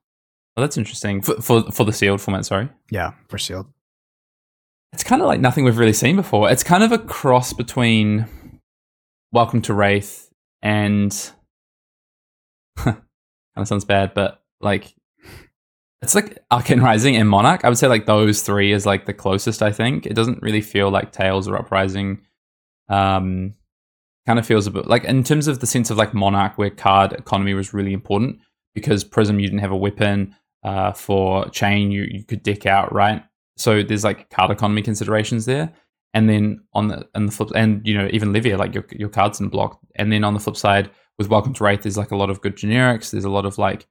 Oh, 0.58 0.62
that's 0.62 0.78
interesting 0.78 1.22
for, 1.22 1.42
for 1.42 1.70
for 1.72 1.84
the 1.84 1.92
sealed 1.92 2.22
format. 2.22 2.46
Sorry. 2.46 2.70
Yeah, 2.90 3.12
for 3.28 3.38
sealed. 3.38 3.68
It's 4.94 5.04
kind 5.04 5.22
of 5.22 5.28
like 5.28 5.42
nothing 5.42 5.66
we've 5.66 5.78
really 5.78 5.94
seen 5.94 6.16
before. 6.16 6.50
It's 6.50 6.64
kind 6.64 6.84
of 6.84 6.94
a 6.94 6.98
cross 6.98 7.52
between 7.52 8.28
Welcome 9.34 9.62
to 9.64 9.74
Rathe 9.74 10.30
and 10.62 11.12
kind 12.78 12.98
of 13.58 13.68
sounds 13.68 13.84
bad, 13.84 14.14
but 14.14 14.42
like 14.62 14.96
it's 16.02 16.16
like 16.16 16.38
Arcane 16.52 16.80
Rising 16.80 17.18
and 17.18 17.28
Monarch. 17.28 17.66
I 17.66 17.70
would 17.70 17.78
say 17.78 17.88
like 17.88 18.06
those 18.06 18.42
three 18.42 18.72
is 18.72 18.86
like 18.86 19.06
the 19.06 19.14
closest. 19.14 19.62
I 19.62 19.72
think 19.72 20.06
it 20.06 20.14
doesn't 20.14 20.42
really 20.42 20.62
feel 20.62 20.90
like 20.90 21.12
Tales 21.12 21.48
or 21.48 21.58
Uprising. 21.58 22.22
Um, 22.88 23.56
kind 24.26 24.40
of 24.40 24.46
feels 24.46 24.68
a 24.68 24.72
bit 24.72 24.88
like 24.88 25.04
in 25.04 25.24
terms 25.24 25.48
of 25.48 25.60
the 25.60 25.68
sense 25.68 25.90
of 25.90 25.98
like 25.98 26.14
Monarch, 26.14 26.58
where 26.58 26.70
card 26.70 27.12
economy 27.14 27.54
was 27.54 27.74
really 27.74 27.92
important 27.92 28.40
because 28.74 29.04
Prism 29.04 29.40
you 29.40 29.48
didn't 29.48 29.60
have 29.60 29.72
a 29.72 29.78
weapon. 29.78 30.36
Uh, 30.66 30.92
for 30.92 31.48
Chane 31.50 31.92
you 31.92 32.08
you 32.10 32.24
could 32.24 32.42
dick 32.42 32.66
out 32.66 32.92
right. 32.92 33.24
So 33.56 33.84
there's 33.84 34.04
like 34.04 34.32
card 34.32 34.50
economy 34.50 34.82
considerations 34.82 35.46
there. 35.46 35.72
And 36.16 36.28
then 36.28 36.64
on 36.74 36.88
the 36.88 37.08
and 37.14 37.28
the 37.28 37.32
flip 37.32 37.50
and 37.54 37.86
you 37.86 37.96
know 37.96 38.10
even 38.12 38.34
Levia 38.34 38.58
like 38.58 38.74
your 38.74 38.86
your 38.92 39.10
cards 39.10 39.40
in 39.40 39.50
block. 39.50 39.80
And 39.96 40.12
then 40.12 40.24
on 40.24 40.34
the 40.34 40.40
flip 40.40 40.58
side 40.58 40.90
with 41.20 41.30
Welcome 41.30 41.54
to 41.54 41.64
Rathe, 41.64 41.84
there's 41.84 41.98
like 41.98 42.10
a 42.10 42.16
lot 42.16 42.32
of 42.32 42.42
good 42.42 42.56
generics. 42.56 43.12
There's 43.12 43.26
a 43.26 43.30
lot 43.30 43.46
of 43.46 43.60
like 43.60 43.86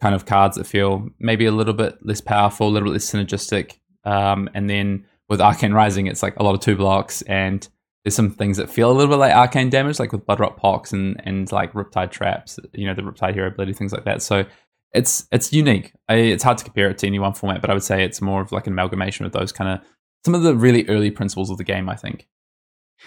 kind 0.00 0.14
of 0.14 0.24
cards 0.24 0.56
that 0.56 0.68
feel 0.68 1.08
maybe 1.18 1.46
a 1.46 1.52
little 1.52 1.74
bit 1.74 1.98
less 2.02 2.20
powerful, 2.20 2.68
a 2.68 2.70
little 2.70 2.88
bit 2.88 2.92
less 2.92 3.10
synergistic. 3.10 3.80
Um, 4.04 4.48
and 4.54 4.70
then 4.70 5.06
with 5.28 5.40
Arcane 5.40 5.72
Rising, 5.72 6.06
it's 6.06 6.22
like 6.22 6.36
a 6.36 6.44
lot 6.44 6.54
of 6.54 6.60
two 6.60 6.76
blocks, 6.76 7.22
and 7.22 7.66
there's 8.04 8.14
some 8.14 8.30
things 8.30 8.56
that 8.56 8.70
feel 8.70 8.90
a 8.90 8.94
little 8.94 9.12
bit 9.12 9.18
like 9.18 9.34
arcane 9.34 9.68
damage, 9.68 9.98
like 9.98 10.12
with 10.12 10.26
Bloodrot 10.26 10.56
Pox 10.56 10.92
and 10.92 11.20
and 11.24 11.50
like 11.52 11.72
Riptide 11.72 12.10
traps, 12.10 12.58
you 12.72 12.86
know, 12.86 12.94
the 12.94 13.02
Riptide 13.02 13.34
hero 13.34 13.48
ability, 13.48 13.74
things 13.74 13.92
like 13.92 14.04
that. 14.04 14.22
So 14.22 14.44
it's 14.92 15.26
it's 15.32 15.52
unique. 15.52 15.92
I, 16.08 16.14
it's 16.14 16.42
hard 16.42 16.58
to 16.58 16.64
compare 16.64 16.90
it 16.90 16.98
to 16.98 17.06
any 17.06 17.18
one 17.18 17.32
format, 17.32 17.60
but 17.60 17.70
I 17.70 17.74
would 17.74 17.82
say 17.82 18.04
it's 18.04 18.20
more 18.20 18.40
of 18.40 18.52
like 18.52 18.66
an 18.66 18.72
amalgamation 18.72 19.26
of 19.26 19.32
those 19.32 19.52
kind 19.52 19.70
of 19.70 19.86
some 20.24 20.34
of 20.34 20.42
the 20.42 20.54
really 20.54 20.86
early 20.88 21.10
principles 21.10 21.50
of 21.50 21.58
the 21.58 21.64
game. 21.64 21.88
I 21.88 21.96
think. 21.96 22.26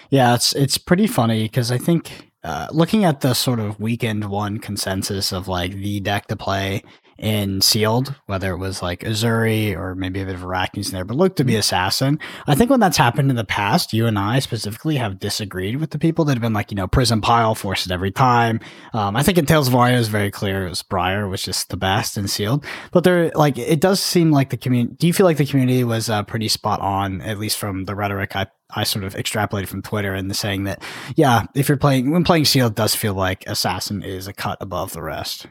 Yeah, 0.09 0.35
it's 0.35 0.53
it's 0.55 0.77
pretty 0.77 1.07
funny 1.07 1.43
because 1.43 1.71
I 1.71 1.77
think 1.77 2.31
uh, 2.43 2.67
looking 2.71 3.05
at 3.05 3.21
the 3.21 3.33
sort 3.33 3.59
of 3.59 3.79
weekend 3.79 4.29
one 4.29 4.59
consensus 4.59 5.31
of 5.31 5.47
like 5.47 5.73
the 5.73 5.99
deck 5.99 6.27
to 6.27 6.35
play 6.35 6.83
in 7.17 7.61
sealed, 7.61 8.15
whether 8.25 8.51
it 8.51 8.57
was 8.57 8.81
like 8.81 9.01
Uzuri 9.01 9.75
or 9.75 9.95
maybe 9.95 10.21
a 10.21 10.25
bit 10.25 10.35
of 10.35 10.41
Araknis 10.41 10.87
in 10.87 10.93
there, 10.93 11.05
but 11.05 11.17
looked 11.17 11.37
to 11.37 11.43
be 11.43 11.53
mm-hmm. 11.53 11.59
Assassin. 11.59 12.19
I 12.47 12.55
think 12.55 12.69
when 12.69 12.79
that's 12.79 12.97
happened 12.97 13.29
in 13.29 13.35
the 13.35 13.43
past, 13.43 13.93
you 13.93 14.07
and 14.07 14.17
I 14.17 14.39
specifically 14.39 14.97
have 14.97 15.19
disagreed 15.19 15.77
with 15.77 15.91
the 15.91 15.99
people 15.99 16.25
that 16.25 16.33
have 16.33 16.41
been 16.41 16.53
like, 16.53 16.71
you 16.71 16.75
know, 16.75 16.87
Prism 16.87 17.21
Pile 17.21 17.55
forces 17.55 17.91
every 17.91 18.11
time. 18.11 18.59
Um, 18.93 19.15
I 19.15 19.23
think 19.23 19.37
in 19.37 19.45
Tales 19.45 19.67
of 19.67 19.75
Aria 19.75 19.97
is 19.97 20.07
very 20.07 20.31
clear 20.31 20.65
it 20.65 20.69
was 20.69 20.83
Briar, 20.83 21.27
which 21.27 21.47
is 21.47 21.65
the 21.65 21.77
best 21.77 22.17
in 22.17 22.27
sealed. 22.27 22.65
But 22.91 23.03
there, 23.03 23.31
like, 23.35 23.57
it 23.57 23.79
does 23.79 23.99
seem 23.99 24.31
like 24.31 24.49
the 24.49 24.57
community. 24.57 24.95
Do 24.97 25.07
you 25.07 25.13
feel 25.13 25.25
like 25.25 25.37
the 25.37 25.45
community 25.45 25.83
was 25.83 26.09
uh, 26.09 26.23
pretty 26.23 26.47
spot 26.47 26.79
on, 26.81 27.21
at 27.21 27.39
least 27.39 27.57
from 27.57 27.85
the 27.85 27.95
rhetoric 27.95 28.35
I 28.35 28.47
I 28.75 28.83
sort 28.85 29.05
of 29.05 29.13
extrapolated 29.13 29.67
from 29.67 29.83
Twitter 29.83 30.13
and 30.13 30.29
the 30.29 30.33
saying 30.33 30.63
that, 30.63 30.81
yeah, 31.15 31.43
if 31.53 31.69
you're 31.69 31.77
playing 31.77 32.11
when 32.11 32.23
playing 32.23 32.45
Sealed, 32.45 32.71
it 32.71 32.75
does 32.75 32.95
feel 32.95 33.13
like 33.13 33.45
Assassin 33.45 34.01
is 34.01 34.27
a 34.27 34.33
cut 34.33 34.57
above 34.61 34.93
the 34.93 35.03
rest. 35.03 35.45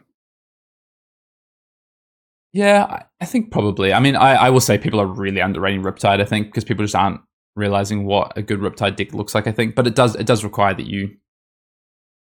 Yeah, 2.53 3.05
I 3.21 3.25
think 3.25 3.51
probably. 3.51 3.93
I 3.93 4.01
mean, 4.01 4.15
I, 4.15 4.35
I 4.35 4.51
will 4.51 4.61
say 4.61 4.77
people 4.77 5.01
are 5.01 5.07
really 5.07 5.41
underrating 5.41 5.83
Riptide. 5.83 6.21
I 6.21 6.25
think 6.25 6.49
because 6.49 6.65
people 6.65 6.85
just 6.85 6.95
aren't 6.95 7.21
realizing 7.57 8.05
what 8.05 8.37
a 8.37 8.43
good 8.43 8.61
Riptide 8.61 8.97
deck 8.97 9.15
looks 9.15 9.35
like. 9.35 9.47
I 9.47 9.53
think, 9.53 9.75
but 9.75 9.87
it 9.87 9.95
does 9.95 10.15
it 10.17 10.27
does 10.27 10.45
require 10.45 10.75
that 10.75 10.87
you. 10.87 11.17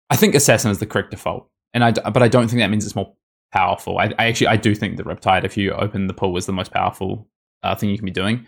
I 0.10 0.16
think 0.16 0.36
Assassin 0.36 0.72
is 0.72 0.80
the 0.80 0.86
correct 0.88 1.12
default, 1.12 1.48
and 1.74 1.84
I 1.84 1.92
but 1.92 2.24
I 2.24 2.28
don't 2.28 2.48
think 2.48 2.60
that 2.60 2.70
means 2.72 2.86
it's 2.86 2.96
more 2.96 3.14
powerful. 3.52 4.00
I, 4.00 4.14
I 4.18 4.26
actually 4.26 4.48
I 4.48 4.58
do 4.58 4.74
think 4.74 4.98
that 4.98 5.06
Riptide, 5.06 5.44
if 5.44 5.58
you 5.58 5.72
open 5.74 6.08
the 6.08 6.14
pool, 6.14 6.36
is 6.38 6.48
the 6.48 6.54
most 6.54 6.72
powerful 6.72 7.28
uh, 7.62 7.76
thing 7.76 7.90
you 7.92 7.98
can 7.98 8.06
be 8.06 8.12
doing 8.12 8.48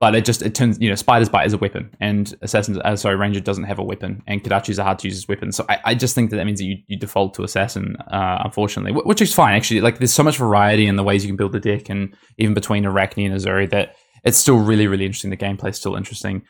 but 0.00 0.14
it 0.14 0.24
just 0.24 0.42
it 0.42 0.54
turns 0.54 0.78
you 0.80 0.88
know 0.88 0.94
spider's 0.94 1.28
bite 1.28 1.46
is 1.46 1.52
a 1.52 1.58
weapon 1.58 1.90
and 2.00 2.36
assassin 2.42 2.80
uh, 2.82 2.94
sorry 2.94 3.16
ranger 3.16 3.40
doesn't 3.40 3.64
have 3.64 3.78
a 3.78 3.82
weapon 3.82 4.22
and 4.26 4.42
Kodachi's 4.42 4.78
are 4.78 4.84
hard 4.84 4.98
to 5.00 5.08
use 5.08 5.18
as 5.18 5.28
weapons. 5.28 5.56
So 5.56 5.64
I, 5.68 5.78
I 5.86 5.94
just 5.94 6.14
think 6.14 6.30
that 6.30 6.36
that 6.36 6.46
means 6.46 6.60
that 6.60 6.66
you, 6.66 6.76
you 6.86 6.98
default 6.98 7.34
to 7.34 7.42
assassin 7.42 7.96
uh, 8.10 8.42
unfortunately 8.44 8.92
which 9.04 9.20
is 9.20 9.34
fine 9.34 9.54
actually. 9.54 9.80
Like 9.80 9.98
there's 9.98 10.12
so 10.12 10.22
much 10.22 10.38
variety 10.38 10.86
in 10.86 10.96
the 10.96 11.04
ways 11.04 11.24
you 11.24 11.28
can 11.28 11.36
build 11.36 11.52
the 11.52 11.60
deck 11.60 11.88
and 11.88 12.14
even 12.38 12.54
between 12.54 12.84
Arakni 12.84 13.26
and 13.26 13.34
Uzuri 13.34 13.68
that 13.70 13.96
it's 14.24 14.38
still 14.38 14.58
really 14.58 14.86
really 14.86 15.04
interesting. 15.04 15.30
The 15.30 15.36
gameplay 15.36 15.70
is 15.70 15.76
still 15.76 15.96
interesting. 15.96 16.42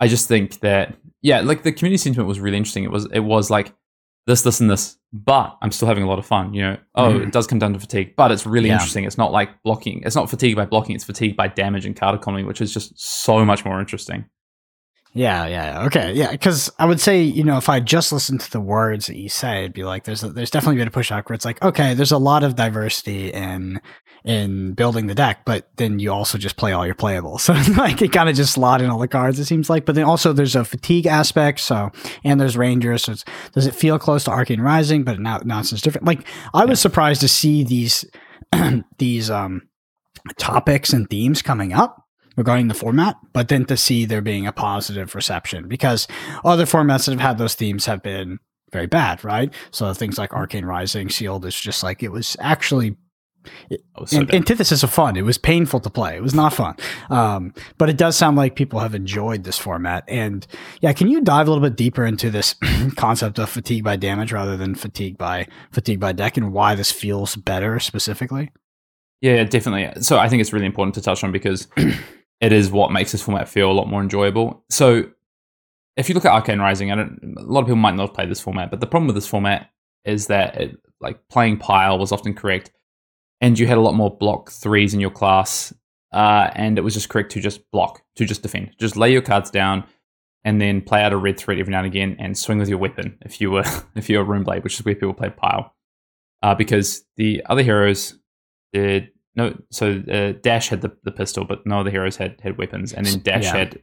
I 0.00 0.08
just 0.08 0.28
think 0.28 0.60
that 0.60 0.96
yeah 1.22 1.40
like 1.40 1.62
the 1.62 1.72
community 1.72 1.98
sentiment 1.98 2.28
was 2.28 2.40
really 2.40 2.56
interesting. 2.56 2.84
It 2.84 2.90
was 2.90 3.06
it 3.12 3.20
was 3.20 3.50
like 3.50 3.74
this, 4.26 4.42
this, 4.42 4.60
and 4.60 4.70
this, 4.70 4.98
but 5.12 5.56
I'm 5.62 5.72
still 5.72 5.88
having 5.88 6.04
a 6.04 6.08
lot 6.08 6.18
of 6.18 6.26
fun. 6.26 6.54
You 6.54 6.62
know, 6.62 6.76
oh, 6.94 7.12
mm. 7.12 7.26
it 7.26 7.32
does 7.32 7.46
come 7.46 7.58
down 7.58 7.72
to 7.72 7.78
fatigue, 7.78 8.14
but 8.16 8.30
it's 8.30 8.46
really 8.46 8.68
yeah. 8.68 8.74
interesting. 8.74 9.04
It's 9.04 9.18
not 9.18 9.32
like 9.32 9.62
blocking. 9.62 10.02
It's 10.04 10.16
not 10.16 10.30
fatigue 10.30 10.56
by 10.56 10.66
blocking. 10.66 10.94
It's 10.94 11.04
fatigue 11.04 11.36
by 11.36 11.48
damage 11.48 11.86
and 11.86 11.96
card 11.96 12.14
economy, 12.14 12.44
which 12.44 12.60
is 12.60 12.72
just 12.72 12.98
so 12.98 13.44
much 13.44 13.64
more 13.64 13.80
interesting. 13.80 14.26
Yeah, 15.12 15.46
yeah, 15.48 15.84
okay, 15.86 16.12
yeah. 16.12 16.30
Because 16.30 16.70
I 16.78 16.86
would 16.86 17.00
say, 17.00 17.22
you 17.22 17.42
know, 17.42 17.56
if 17.56 17.68
I 17.68 17.80
just 17.80 18.12
listened 18.12 18.42
to 18.42 18.50
the 18.50 18.60
words 18.60 19.06
that 19.06 19.16
you 19.16 19.28
say, 19.28 19.60
it'd 19.60 19.72
be 19.72 19.82
like, 19.82 20.04
there's 20.04 20.22
a, 20.22 20.28
there's 20.28 20.50
definitely 20.50 20.76
been 20.76 20.86
a 20.86 20.92
pushback 20.92 21.28
where 21.28 21.34
it's 21.34 21.44
like, 21.44 21.60
okay, 21.62 21.94
there's 21.94 22.12
a 22.12 22.18
lot 22.18 22.44
of 22.44 22.54
diversity 22.54 23.32
in 23.32 23.80
in 24.24 24.74
building 24.74 25.06
the 25.06 25.14
deck, 25.14 25.44
but 25.44 25.68
then 25.76 25.98
you 25.98 26.12
also 26.12 26.38
just 26.38 26.56
play 26.56 26.72
all 26.72 26.86
your 26.86 26.94
playables. 26.94 27.40
So 27.50 27.54
like 27.80 28.00
it 28.02 28.12
kind 28.12 28.28
of 28.28 28.36
just 28.36 28.52
slot 28.52 28.80
in 28.80 28.90
all 28.90 28.98
the 28.98 29.08
cards. 29.08 29.38
It 29.38 29.46
seems 29.46 29.68
like, 29.68 29.84
but 29.84 29.94
then 29.94 30.04
also 30.04 30.32
there's 30.32 30.54
a 30.54 30.64
fatigue 30.64 31.06
aspect. 31.06 31.60
So 31.60 31.90
and 32.22 32.40
there's 32.40 32.56
Rangers. 32.56 33.04
So 33.04 33.14
does 33.52 33.66
it 33.66 33.74
feel 33.74 33.98
close 33.98 34.24
to 34.24 34.30
Arcane 34.30 34.60
Rising? 34.60 35.02
But 35.02 35.18
now 35.18 35.40
now 35.44 35.60
it's 35.60 35.70
different. 35.80 36.06
Like 36.06 36.24
I 36.54 36.64
was 36.64 36.78
yeah. 36.78 36.82
surprised 36.82 37.22
to 37.22 37.28
see 37.28 37.64
these 37.64 38.04
these 38.98 39.30
um 39.30 39.62
topics 40.38 40.92
and 40.92 41.08
themes 41.08 41.42
coming 41.42 41.72
up 41.72 42.04
regarding 42.36 42.68
the 42.68 42.74
format, 42.74 43.16
but 43.32 43.48
then 43.48 43.64
to 43.66 43.76
see 43.76 44.04
there 44.04 44.20
being 44.20 44.46
a 44.46 44.52
positive 44.52 45.14
reception 45.14 45.68
because 45.68 46.06
other 46.44 46.66
formats 46.66 47.06
that 47.06 47.12
have 47.12 47.20
had 47.20 47.38
those 47.38 47.54
themes 47.54 47.86
have 47.86 48.02
been 48.02 48.38
very 48.72 48.86
bad, 48.86 49.24
right? 49.24 49.52
So 49.70 49.92
things 49.92 50.18
like 50.18 50.32
Arcane 50.32 50.64
Rising, 50.64 51.10
Sealed 51.10 51.44
is 51.44 51.58
just 51.58 51.82
like 51.82 52.02
it 52.02 52.12
was 52.12 52.36
actually 52.40 52.96
so 54.06 54.26
antithesis 54.32 54.82
of 54.82 54.90
fun. 54.90 55.16
It 55.16 55.22
was 55.22 55.38
painful 55.38 55.80
to 55.80 55.90
play. 55.90 56.16
It 56.16 56.22
was 56.22 56.34
not 56.34 56.52
fun. 56.52 56.76
Um, 57.08 57.54
but 57.78 57.88
it 57.88 57.96
does 57.96 58.16
sound 58.16 58.36
like 58.36 58.56
people 58.56 58.80
have 58.80 58.94
enjoyed 58.94 59.44
this 59.44 59.58
format. 59.58 60.04
And 60.08 60.46
yeah, 60.80 60.92
can 60.92 61.08
you 61.08 61.20
dive 61.20 61.48
a 61.48 61.50
little 61.50 61.66
bit 61.66 61.76
deeper 61.76 62.04
into 62.04 62.30
this 62.30 62.54
concept 62.96 63.38
of 63.38 63.48
fatigue 63.48 63.84
by 63.84 63.96
damage 63.96 64.32
rather 64.32 64.56
than 64.56 64.74
fatigue 64.74 65.18
by 65.18 65.46
fatigue 65.70 66.00
by 66.00 66.12
deck 66.12 66.36
and 66.36 66.52
why 66.52 66.74
this 66.74 66.92
feels 66.92 67.36
better 67.36 67.80
specifically? 67.80 68.50
Yeah, 69.20 69.44
definitely. 69.44 70.02
So 70.02 70.18
I 70.18 70.28
think 70.28 70.40
it's 70.40 70.52
really 70.52 70.66
important 70.66 70.94
to 70.94 71.02
touch 71.02 71.22
on 71.22 71.32
because 71.32 71.68
it 72.40 72.52
is 72.52 72.70
what 72.70 72.92
makes 72.92 73.12
this 73.12 73.22
format 73.22 73.48
feel 73.48 73.70
a 73.70 73.72
lot 73.72 73.88
more 73.88 74.02
enjoyable. 74.02 74.64
So 74.70 75.04
if 75.96 76.08
you 76.08 76.14
look 76.14 76.24
at 76.24 76.32
Arcane 76.32 76.58
Rising, 76.58 76.90
I 76.90 76.96
don't, 76.96 77.36
a 77.36 77.42
lot 77.42 77.60
of 77.60 77.66
people 77.66 77.76
might 77.76 77.96
not 77.96 78.14
play 78.14 78.26
this 78.26 78.40
format, 78.40 78.70
but 78.70 78.80
the 78.80 78.86
problem 78.86 79.06
with 79.06 79.16
this 79.16 79.26
format 79.26 79.70
is 80.04 80.28
that 80.28 80.56
it, 80.56 80.76
like 81.00 81.18
playing 81.28 81.58
pile 81.58 81.98
was 81.98 82.12
often 82.12 82.34
correct, 82.34 82.70
and 83.40 83.58
you 83.58 83.66
had 83.66 83.78
a 83.78 83.80
lot 83.80 83.94
more 83.94 84.14
block 84.14 84.50
threes 84.50 84.94
in 84.94 85.00
your 85.00 85.10
class, 85.10 85.72
uh, 86.12 86.50
and 86.54 86.78
it 86.78 86.82
was 86.82 86.94
just 86.94 87.08
correct 87.08 87.32
to 87.32 87.40
just 87.40 87.70
block, 87.70 88.02
to 88.16 88.24
just 88.24 88.42
defend, 88.42 88.70
just 88.78 88.96
lay 88.96 89.12
your 89.12 89.22
cards 89.22 89.50
down, 89.50 89.84
and 90.44 90.60
then 90.60 90.80
play 90.80 91.02
out 91.02 91.12
a 91.12 91.16
red 91.16 91.38
threat 91.38 91.58
every 91.58 91.70
now 91.70 91.78
and 91.78 91.86
again, 91.86 92.16
and 92.18 92.36
swing 92.36 92.58
with 92.58 92.68
your 92.68 92.78
weapon 92.78 93.16
if 93.22 93.40
you 93.40 93.50
were 93.50 93.64
if 93.94 94.08
you're 94.08 94.22
a 94.22 94.26
Runeblade, 94.26 94.64
which 94.64 94.78
is 94.78 94.84
where 94.84 94.94
people 94.94 95.14
play 95.14 95.30
pile, 95.30 95.74
uh, 96.42 96.54
because 96.54 97.04
the 97.16 97.42
other 97.48 97.62
heroes 97.62 98.18
did 98.72 99.10
no, 99.36 99.56
so 99.70 100.02
uh, 100.10 100.32
Dash 100.42 100.68
had 100.68 100.80
the, 100.80 100.96
the 101.04 101.12
pistol, 101.12 101.44
but 101.44 101.64
no 101.64 101.80
other 101.80 101.90
heroes 101.90 102.16
had 102.16 102.40
had 102.42 102.58
weapons, 102.58 102.92
and 102.92 103.06
then 103.06 103.20
Dash 103.20 103.44
yeah. 103.44 103.56
had. 103.56 103.82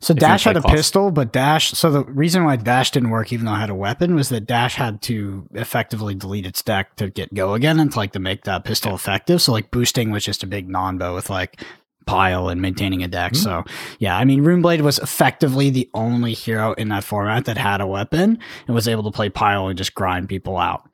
So 0.00 0.14
Dash 0.14 0.44
had 0.44 0.56
a 0.56 0.62
pistol, 0.62 1.10
but 1.10 1.32
Dash. 1.32 1.70
So 1.72 1.90
the 1.90 2.04
reason 2.04 2.44
why 2.44 2.56
Dash 2.56 2.90
didn't 2.90 3.10
work, 3.10 3.32
even 3.32 3.46
though 3.46 3.52
I 3.52 3.60
had 3.60 3.70
a 3.70 3.74
weapon, 3.74 4.14
was 4.14 4.28
that 4.28 4.46
Dash 4.46 4.76
had 4.76 5.02
to 5.02 5.48
effectively 5.54 6.14
delete 6.14 6.46
its 6.46 6.62
deck 6.62 6.94
to 6.96 7.10
get 7.10 7.34
go 7.34 7.54
again, 7.54 7.80
and 7.80 7.90
to 7.90 7.96
like 7.96 8.12
to 8.12 8.18
make 8.18 8.44
that 8.44 8.64
pistol 8.64 8.92
yeah. 8.92 8.96
effective. 8.96 9.42
So 9.42 9.52
like 9.52 9.70
boosting 9.70 10.10
was 10.10 10.24
just 10.24 10.42
a 10.42 10.46
big 10.46 10.68
non-bo 10.68 11.14
with 11.14 11.30
like 11.30 11.64
pile 12.06 12.48
and 12.48 12.62
maintaining 12.62 13.02
a 13.02 13.08
deck. 13.08 13.32
Mm-hmm. 13.32 13.42
So 13.42 13.64
yeah, 13.98 14.16
I 14.16 14.24
mean, 14.24 14.42
Runeblade 14.42 14.80
was 14.80 14.98
effectively 14.98 15.70
the 15.70 15.90
only 15.94 16.32
hero 16.32 16.72
in 16.72 16.88
that 16.88 17.04
format 17.04 17.44
that 17.44 17.58
had 17.58 17.80
a 17.80 17.86
weapon 17.86 18.38
and 18.66 18.74
was 18.74 18.88
able 18.88 19.02
to 19.04 19.10
play 19.10 19.28
pile 19.28 19.68
and 19.68 19.76
just 19.76 19.94
grind 19.94 20.28
people 20.28 20.56
out. 20.56 20.88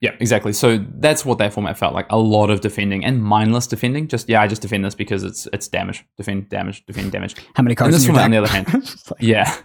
Yeah, 0.00 0.14
exactly. 0.20 0.52
So 0.52 0.84
that's 0.98 1.24
what 1.24 1.38
that 1.38 1.52
format 1.52 1.78
felt 1.78 1.94
like. 1.94 2.06
A 2.10 2.18
lot 2.18 2.50
of 2.50 2.60
defending 2.60 3.04
and 3.04 3.22
mindless 3.22 3.66
defending. 3.66 4.08
Just 4.08 4.28
yeah, 4.28 4.42
I 4.42 4.46
just 4.46 4.62
defend 4.62 4.84
this 4.84 4.94
because 4.94 5.22
it's 5.24 5.46
it's 5.52 5.68
damage. 5.68 6.04
Defend 6.16 6.48
damage, 6.48 6.84
defend 6.86 7.12
damage. 7.12 7.36
How 7.54 7.62
many 7.62 7.74
cards? 7.74 7.94
And 7.94 8.00
this 8.00 8.06
format, 8.06 8.24
on 8.24 8.30
the 8.30 8.38
other 8.38 8.48
hand, 8.48 8.68
like... 8.72 9.20
yeah. 9.20 9.56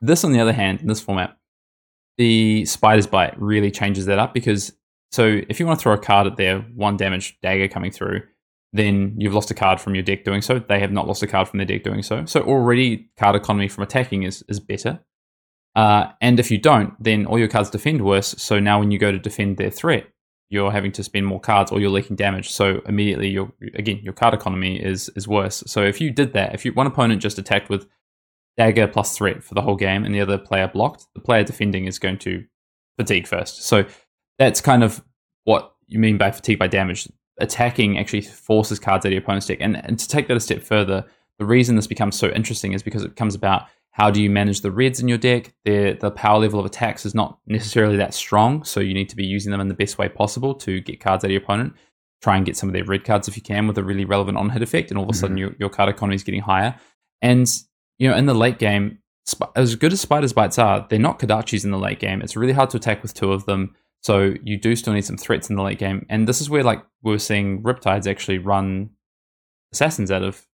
This 0.00 0.24
on 0.24 0.32
the 0.32 0.40
other 0.40 0.52
hand, 0.52 0.80
in 0.80 0.86
this 0.86 1.00
format, 1.00 1.36
the 2.16 2.64
spider's 2.64 3.06
bite 3.06 3.40
really 3.40 3.70
changes 3.70 4.06
that 4.06 4.18
up 4.18 4.34
because 4.34 4.72
so 5.10 5.40
if 5.48 5.58
you 5.58 5.66
want 5.66 5.78
to 5.78 5.82
throw 5.82 5.94
a 5.94 5.98
card 5.98 6.26
at 6.26 6.36
their 6.36 6.60
one 6.60 6.96
damage 6.96 7.38
dagger 7.42 7.68
coming 7.68 7.90
through, 7.90 8.22
then 8.72 9.14
you've 9.18 9.34
lost 9.34 9.50
a 9.50 9.54
card 9.54 9.80
from 9.80 9.94
your 9.94 10.02
deck 10.02 10.24
doing 10.24 10.42
so. 10.42 10.58
They 10.58 10.80
have 10.80 10.92
not 10.92 11.06
lost 11.06 11.22
a 11.22 11.26
card 11.26 11.48
from 11.48 11.58
their 11.58 11.66
deck 11.66 11.82
doing 11.82 12.02
so. 12.02 12.24
So 12.26 12.42
already 12.42 13.08
card 13.18 13.34
economy 13.34 13.68
from 13.68 13.84
attacking 13.84 14.24
is 14.24 14.44
is 14.48 14.60
better. 14.60 15.00
Uh, 15.78 16.10
and 16.20 16.40
if 16.40 16.50
you 16.50 16.58
don't, 16.58 16.92
then 17.00 17.24
all 17.24 17.38
your 17.38 17.46
cards 17.46 17.70
defend 17.70 18.04
worse. 18.04 18.34
So 18.36 18.58
now 18.58 18.80
when 18.80 18.90
you 18.90 18.98
go 18.98 19.12
to 19.12 19.18
defend 19.18 19.58
their 19.58 19.70
threat, 19.70 20.08
you're 20.50 20.72
having 20.72 20.90
to 20.90 21.04
spend 21.04 21.24
more 21.24 21.38
cards 21.38 21.70
or 21.70 21.78
you're 21.78 21.88
leaking 21.88 22.16
damage. 22.16 22.50
So 22.50 22.80
immediately 22.86 23.28
your 23.28 23.52
again 23.74 24.00
your 24.02 24.12
card 24.12 24.34
economy 24.34 24.82
is 24.82 25.08
is 25.10 25.28
worse. 25.28 25.62
So 25.68 25.84
if 25.84 26.00
you 26.00 26.10
did 26.10 26.32
that, 26.32 26.52
if 26.52 26.64
you 26.64 26.72
one 26.72 26.88
opponent 26.88 27.22
just 27.22 27.38
attacked 27.38 27.70
with 27.70 27.86
dagger 28.56 28.88
plus 28.88 29.16
threat 29.16 29.44
for 29.44 29.54
the 29.54 29.62
whole 29.62 29.76
game 29.76 30.04
and 30.04 30.12
the 30.12 30.20
other 30.20 30.36
player 30.36 30.66
blocked, 30.66 31.06
the 31.14 31.20
player 31.20 31.44
defending 31.44 31.84
is 31.84 32.00
going 32.00 32.18
to 32.18 32.44
fatigue 32.98 33.28
first. 33.28 33.62
So 33.62 33.84
that's 34.36 34.60
kind 34.60 34.82
of 34.82 35.04
what 35.44 35.76
you 35.86 36.00
mean 36.00 36.18
by 36.18 36.32
fatigue 36.32 36.58
by 36.58 36.66
damage. 36.66 37.08
Attacking 37.38 37.98
actually 37.98 38.22
forces 38.22 38.80
cards 38.80 39.06
out 39.06 39.10
of 39.10 39.12
your 39.12 39.22
opponent's 39.22 39.46
deck. 39.46 39.58
And, 39.60 39.76
and 39.76 39.96
to 39.96 40.08
take 40.08 40.26
that 40.26 40.36
a 40.36 40.40
step 40.40 40.64
further, 40.64 41.04
the 41.38 41.46
reason 41.46 41.76
this 41.76 41.86
becomes 41.86 42.18
so 42.18 42.30
interesting 42.30 42.72
is 42.72 42.82
because 42.82 43.04
it 43.04 43.14
comes 43.14 43.36
about 43.36 43.68
how 43.98 44.10
do 44.10 44.22
you 44.22 44.30
manage 44.30 44.60
the 44.60 44.70
reds 44.70 45.00
in 45.00 45.08
your 45.08 45.18
deck? 45.18 45.52
The 45.64 45.92
the 46.00 46.10
power 46.10 46.38
level 46.38 46.60
of 46.60 46.66
attacks 46.66 47.04
is 47.04 47.14
not 47.14 47.38
necessarily 47.46 47.96
that 47.96 48.14
strong, 48.14 48.64
so 48.64 48.80
you 48.80 48.94
need 48.94 49.08
to 49.10 49.16
be 49.16 49.26
using 49.26 49.50
them 49.50 49.60
in 49.60 49.68
the 49.68 49.74
best 49.74 49.98
way 49.98 50.08
possible 50.08 50.54
to 50.54 50.80
get 50.80 51.00
cards 51.00 51.24
out 51.24 51.28
of 51.28 51.32
your 51.32 51.42
opponent. 51.42 51.74
Try 52.22 52.36
and 52.36 52.46
get 52.46 52.56
some 52.56 52.68
of 52.68 52.72
their 52.72 52.84
red 52.84 53.04
cards 53.04 53.28
if 53.28 53.36
you 53.36 53.42
can 53.42 53.66
with 53.66 53.78
a 53.78 53.84
really 53.84 54.04
relevant 54.04 54.38
on 54.38 54.50
hit 54.50 54.62
effect, 54.62 54.90
and 54.90 54.98
all 54.98 55.04
of 55.04 55.10
a 55.10 55.14
sudden 55.14 55.36
Mhm. 55.36 55.40
your, 55.40 55.54
your 55.58 55.68
card 55.68 55.88
economy 55.88 56.14
is 56.16 56.22
getting 56.24 56.40
higher. 56.42 56.74
And 57.22 57.46
you 57.98 58.08
know, 58.08 58.16
in 58.16 58.26
the 58.26 58.34
late 58.34 58.58
game, 58.58 58.98
sp- 59.26 59.50
as 59.56 59.74
good 59.74 59.92
as 59.92 60.00
Spider's 60.00 60.32
Bites 60.32 60.58
are, 60.58 60.86
they're 60.88 60.98
not 61.00 61.18
Kodachis 61.18 61.64
in 61.64 61.72
the 61.72 61.78
late 61.78 61.98
game. 61.98 62.22
It's 62.22 62.36
really 62.36 62.52
hard 62.52 62.70
to 62.70 62.76
attack 62.76 63.02
with 63.02 63.14
two 63.14 63.32
of 63.32 63.44
them. 63.46 63.74
So 64.02 64.34
you 64.44 64.56
do 64.56 64.76
still 64.76 64.92
need 64.92 65.04
some 65.04 65.16
threats 65.16 65.50
in 65.50 65.56
the 65.56 65.62
late 65.62 65.80
game. 65.80 66.06
And 66.08 66.28
this 66.28 66.40
is 66.40 66.48
where 66.48 66.62
like 66.62 66.84
we're 67.02 67.18
seeing 67.18 67.62
Riptides 67.64 68.08
actually 68.08 68.38
run 68.38 68.90
assassins 69.72 70.10
out 70.12 70.22
of 70.22 70.46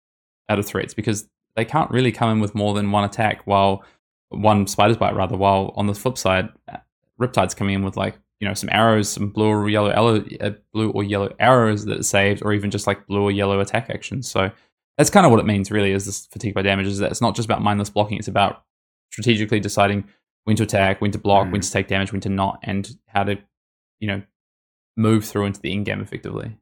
out 0.49 0.59
of 0.59 0.65
threats 0.65 0.93
because 0.93 1.27
they 1.55 1.65
can't 1.65 1.91
really 1.91 2.11
come 2.11 2.31
in 2.31 2.39
with 2.39 2.55
more 2.55 2.73
than 2.73 2.91
one 2.91 3.03
attack 3.03 3.41
while 3.45 3.83
one 4.29 4.65
spider's 4.67 4.97
bite 4.97 5.15
rather 5.15 5.37
while 5.37 5.71
on 5.75 5.87
the 5.87 5.93
flip 5.93 6.17
side 6.17 6.49
uh, 6.71 6.77
riptide's 7.21 7.53
coming 7.53 7.75
in 7.75 7.83
with 7.85 7.95
like 7.95 8.15
you 8.39 8.47
know 8.47 8.53
some 8.53 8.69
arrows 8.71 9.07
some 9.09 9.29
blue 9.29 9.47
or 9.47 9.69
yellow 9.69 10.23
uh, 10.41 10.51
blue 10.73 10.89
or 10.91 11.03
yellow 11.03 11.33
arrows 11.39 11.85
that 11.85 11.99
it 11.99 12.03
saves 12.05 12.41
or 12.41 12.51
even 12.53 12.71
just 12.71 12.87
like 12.87 13.05
blue 13.07 13.21
or 13.23 13.31
yellow 13.31 13.59
attack 13.59 13.89
actions 13.89 14.29
so 14.29 14.49
that's 14.97 15.09
kind 15.09 15.25
of 15.25 15.31
what 15.31 15.39
it 15.39 15.45
means 15.45 15.69
really 15.71 15.91
is 15.91 16.05
this 16.05 16.25
fatigue 16.27 16.53
by 16.55 16.61
damage 16.61 16.87
is 16.87 16.97
that 16.99 17.11
it's 17.11 17.21
not 17.21 17.35
just 17.35 17.45
about 17.45 17.61
mindless 17.61 17.89
blocking 17.89 18.17
it's 18.17 18.27
about 18.27 18.63
strategically 19.11 19.59
deciding 19.59 20.03
when 20.45 20.55
to 20.55 20.63
attack 20.63 20.99
when 20.99 21.11
to 21.11 21.19
block 21.19 21.51
when 21.51 21.61
Mm. 21.61 21.65
to 21.65 21.71
take 21.71 21.87
damage 21.87 22.11
when 22.11 22.21
to 22.21 22.29
not 22.29 22.59
and 22.63 22.97
how 23.07 23.23
to 23.23 23.37
you 23.99 24.07
know 24.07 24.21
move 24.97 25.23
through 25.25 25.45
into 25.45 25.61
the 25.61 25.71
in 25.71 25.83
game 25.83 26.01
effectively 26.01 26.57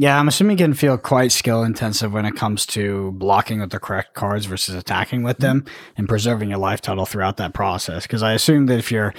Yeah, 0.00 0.18
I'm 0.18 0.28
assuming 0.28 0.58
it 0.58 0.62
can 0.62 0.74
feel 0.74 0.96
quite 0.96 1.32
skill 1.32 1.64
intensive 1.64 2.12
when 2.12 2.24
it 2.24 2.36
comes 2.36 2.64
to 2.66 3.10
blocking 3.12 3.60
with 3.60 3.70
the 3.70 3.80
correct 3.80 4.14
cards 4.14 4.46
versus 4.46 4.76
attacking 4.76 5.24
with 5.24 5.38
them 5.38 5.64
and 5.96 6.08
preserving 6.08 6.50
your 6.50 6.58
life 6.58 6.80
total 6.80 7.04
throughout 7.04 7.36
that 7.38 7.52
process. 7.52 8.04
Because 8.04 8.22
I 8.22 8.32
assume 8.32 8.66
that 8.66 8.78
if 8.78 8.92
you're, 8.92 9.12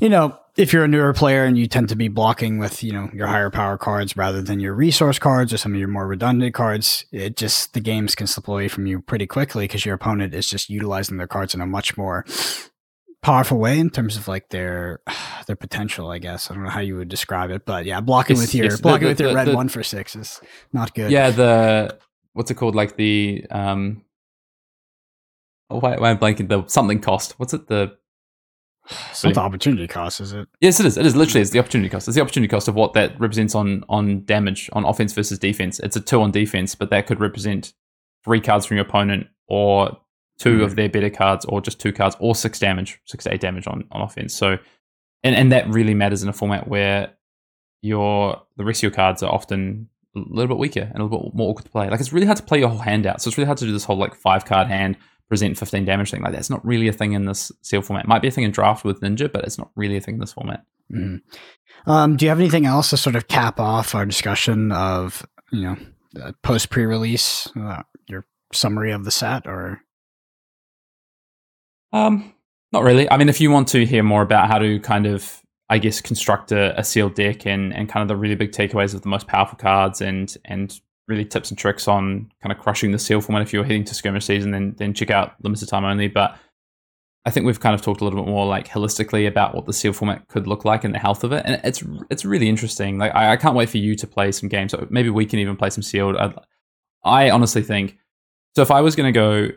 you 0.00 0.08
know, 0.08 0.36
if 0.56 0.72
you're 0.72 0.84
a 0.84 0.88
newer 0.88 1.12
player 1.12 1.44
and 1.44 1.56
you 1.56 1.68
tend 1.68 1.88
to 1.88 1.96
be 1.96 2.08
blocking 2.08 2.58
with, 2.58 2.82
you 2.82 2.92
know, 2.92 3.10
your 3.12 3.28
higher 3.28 3.50
power 3.50 3.78
cards 3.78 4.16
rather 4.16 4.42
than 4.42 4.58
your 4.58 4.74
resource 4.74 5.20
cards 5.20 5.52
or 5.52 5.56
some 5.56 5.72
of 5.72 5.78
your 5.78 5.88
more 5.88 6.08
redundant 6.08 6.52
cards, 6.52 7.04
it 7.12 7.36
just, 7.36 7.74
the 7.74 7.80
games 7.80 8.16
can 8.16 8.26
slip 8.26 8.48
away 8.48 8.66
from 8.66 8.86
you 8.86 9.00
pretty 9.00 9.28
quickly 9.28 9.64
because 9.64 9.84
your 9.84 9.94
opponent 9.94 10.34
is 10.34 10.48
just 10.48 10.68
utilizing 10.68 11.16
their 11.16 11.28
cards 11.28 11.54
in 11.54 11.60
a 11.60 11.66
much 11.66 11.96
more 11.96 12.24
powerful 13.24 13.58
way 13.58 13.78
in 13.78 13.90
terms 13.90 14.16
of 14.16 14.28
like 14.28 14.48
their 14.50 15.00
their 15.46 15.56
potential, 15.56 16.10
I 16.10 16.18
guess. 16.18 16.50
I 16.50 16.54
don't 16.54 16.62
know 16.64 16.70
how 16.70 16.80
you 16.80 16.96
would 16.96 17.08
describe 17.08 17.50
it, 17.50 17.64
but 17.66 17.84
yeah, 17.86 18.00
blocking 18.00 18.36
Yes, 18.36 18.46
with 18.46 18.54
your 18.54 18.64
yes, 18.66 18.76
the- 18.76 18.82
blocking 18.82 19.04
the- 19.04 19.08
with 19.10 19.20
your 19.20 19.30
the- 19.30 19.34
red 19.36 19.54
one 19.54 19.68
for 19.68 19.82
six 19.82 20.14
is 20.16 20.40
not 20.72 20.94
good. 20.94 21.10
Yeah, 21.10 21.30
the 21.30 21.98
what's 22.34 22.50
it 22.50 22.54
called? 22.54 22.74
Like 22.74 22.96
the 22.96 23.44
um, 23.50 24.02
oh, 25.70 25.78
why, 25.80 25.96
why 25.96 26.10
am 26.10 26.16
I 26.16 26.20
blanking? 26.20 26.48
The 26.48 26.66
something 26.66 27.00
cost. 27.00 27.38
What's 27.38 27.54
it? 27.54 27.66
The 27.68 27.96
It's 29.10 29.24
not 29.24 29.34
the 29.34 29.40
opportunity 29.40 29.86
cost, 29.88 30.20
is 30.20 30.32
it? 30.32 30.46
yes, 30.60 30.78
it 30.80 30.86
is. 30.86 30.96
It 30.98 31.06
is 31.06 31.16
literally 31.16 31.40
it's 31.40 31.50
the 31.50 31.58
opportunity 31.58 31.88
cost. 31.88 32.06
It's 32.08 32.14
the 32.16 32.20
opportunity 32.22 32.48
cost 32.50 32.68
of 32.68 32.74
what 32.74 32.92
that 32.94 33.18
represents 33.20 33.54
on 33.54 33.84
on 33.88 34.24
damage 34.24 34.68
on 34.74 34.84
offense 34.84 35.12
versus 35.12 35.38
defense. 35.38 35.80
It's 35.80 35.96
a 35.96 36.00
two 36.00 36.20
on 36.20 36.30
defense, 36.30 36.74
but 36.74 36.90
that 36.90 37.06
could 37.06 37.20
represent 37.20 37.72
three 38.24 38.40
cards 38.40 38.66
from 38.66 38.76
your 38.76 38.86
opponent 38.86 39.26
or 39.48 39.96
two 40.38 40.58
Hmm. 40.58 40.64
of 40.64 40.76
their 40.76 40.88
better 40.88 41.10
cards, 41.10 41.44
or 41.44 41.60
just 41.60 41.80
two 41.80 41.92
cards, 41.92 42.16
or 42.20 42.34
six 42.34 42.58
damage, 42.58 43.00
six 43.04 43.24
to 43.24 43.32
eight 43.34 43.40
damage 43.40 43.66
on 43.66 43.84
on 43.92 44.00
offense. 44.02 44.34
So, 44.34 44.58
and 45.22 45.34
and 45.34 45.52
that 45.52 45.68
really 45.68 45.94
matters 45.94 46.22
in 46.22 46.28
a 46.28 46.32
format 46.32 46.68
where 46.68 47.12
your 47.82 48.42
the 48.56 48.64
rest 48.64 48.78
of 48.80 48.82
your 48.84 48.90
cards 48.92 49.22
are 49.22 49.32
often 49.32 49.88
a 50.16 50.20
little 50.20 50.48
bit 50.48 50.58
weaker 50.58 50.80
and 50.92 51.00
a 51.00 51.04
little 51.04 51.24
bit 51.24 51.34
more 51.34 51.50
awkward 51.50 51.64
to 51.64 51.70
play. 51.70 51.88
Like 51.90 52.00
it's 52.00 52.12
really 52.12 52.26
hard 52.26 52.36
to 52.38 52.44
play 52.44 52.60
your 52.60 52.68
whole 52.68 52.78
hand 52.78 53.06
out. 53.06 53.20
So 53.20 53.28
it's 53.28 53.36
really 53.36 53.46
hard 53.46 53.58
to 53.58 53.64
do 53.66 53.72
this 53.72 53.84
whole 53.84 53.96
like 53.98 54.14
five 54.14 54.44
card 54.44 54.68
hand 54.68 54.96
present 55.28 55.58
15 55.58 55.84
damage 55.84 56.10
thing. 56.10 56.22
Like 56.22 56.32
that's 56.32 56.50
not 56.50 56.64
really 56.64 56.86
a 56.88 56.92
thing 56.92 57.12
in 57.12 57.24
this 57.24 57.50
seal 57.62 57.82
format. 57.82 58.04
It 58.04 58.08
might 58.08 58.22
be 58.22 58.28
a 58.28 58.30
thing 58.30 58.44
in 58.44 58.50
draft 58.52 58.84
with 58.84 59.00
Ninja, 59.00 59.30
but 59.32 59.44
it's 59.44 59.58
not 59.58 59.70
really 59.74 59.96
a 59.96 60.00
thing 60.00 60.14
in 60.14 60.20
this 60.20 60.32
format. 60.32 60.64
Mhm. 60.92 61.22
Um, 61.86 62.16
do 62.16 62.24
you 62.24 62.28
have 62.28 62.38
anything 62.38 62.66
else 62.66 62.90
to 62.90 62.96
sort 62.96 63.16
of 63.16 63.26
cap 63.26 63.58
off 63.58 63.94
our 63.94 64.06
discussion 64.06 64.70
of, 64.70 65.26
you 65.50 65.62
know, 65.62 65.76
post 66.42 66.70
pre 66.70 66.84
release, 66.84 67.48
uh, 67.56 67.82
your 68.06 68.26
summary 68.52 68.92
of 68.92 69.04
the 69.04 69.10
set 69.10 69.46
or? 69.46 69.80
Um, 71.94 72.34
not 72.72 72.82
really. 72.82 73.08
I 73.10 73.16
mean, 73.16 73.28
if 73.28 73.40
you 73.40 73.50
want 73.50 73.68
to 73.68 73.86
hear 73.86 74.02
more 74.02 74.20
about 74.20 74.48
how 74.48 74.58
to 74.58 74.80
kind 74.80 75.06
of, 75.06 75.40
I 75.70 75.78
guess, 75.78 76.00
construct 76.00 76.50
a, 76.50 76.78
a 76.78 76.82
sealed 76.82 77.14
deck 77.14 77.46
and, 77.46 77.72
and 77.72 77.88
kind 77.88 78.02
of 78.02 78.08
the 78.08 78.16
really 78.16 78.34
big 78.34 78.50
takeaways 78.50 78.94
of 78.94 79.02
the 79.02 79.08
most 79.08 79.28
powerful 79.28 79.56
cards 79.56 80.00
and 80.02 80.36
and 80.44 80.78
really 81.06 81.24
tips 81.24 81.50
and 81.50 81.58
tricks 81.58 81.86
on 81.86 82.30
kind 82.42 82.50
of 82.50 82.58
crushing 82.58 82.90
the 82.90 82.98
seal 82.98 83.20
format 83.20 83.42
if 83.42 83.52
you're 83.52 83.62
heading 83.62 83.84
to 83.84 83.94
skirmish 83.94 84.24
season, 84.24 84.50
then 84.50 84.74
then 84.76 84.92
check 84.92 85.10
out 85.10 85.34
limited 85.42 85.68
time 85.68 85.84
only. 85.84 86.08
But 86.08 86.36
I 87.24 87.30
think 87.30 87.46
we've 87.46 87.60
kind 87.60 87.76
of 87.76 87.80
talked 87.80 88.00
a 88.00 88.04
little 88.04 88.22
bit 88.22 88.28
more 88.28 88.44
like 88.44 88.68
holistically 88.68 89.28
about 89.28 89.54
what 89.54 89.66
the 89.66 89.72
seal 89.72 89.92
format 89.92 90.26
could 90.26 90.48
look 90.48 90.64
like 90.64 90.82
and 90.82 90.92
the 90.92 90.98
health 90.98 91.22
of 91.22 91.30
it, 91.30 91.44
and 91.46 91.60
it's 91.62 91.84
it's 92.10 92.24
really 92.24 92.48
interesting. 92.48 92.98
Like 92.98 93.14
I, 93.14 93.32
I 93.32 93.36
can't 93.36 93.54
wait 93.54 93.70
for 93.70 93.78
you 93.78 93.94
to 93.94 94.06
play 94.08 94.32
some 94.32 94.48
games. 94.48 94.74
Maybe 94.90 95.10
we 95.10 95.26
can 95.26 95.38
even 95.38 95.56
play 95.56 95.70
some 95.70 95.82
sealed. 95.82 96.16
I, 96.16 96.34
I 97.04 97.30
honestly 97.30 97.62
think 97.62 97.98
so. 98.56 98.62
If 98.62 98.72
I 98.72 98.80
was 98.80 98.96
going 98.96 99.12
to 99.12 99.16
go 99.16 99.48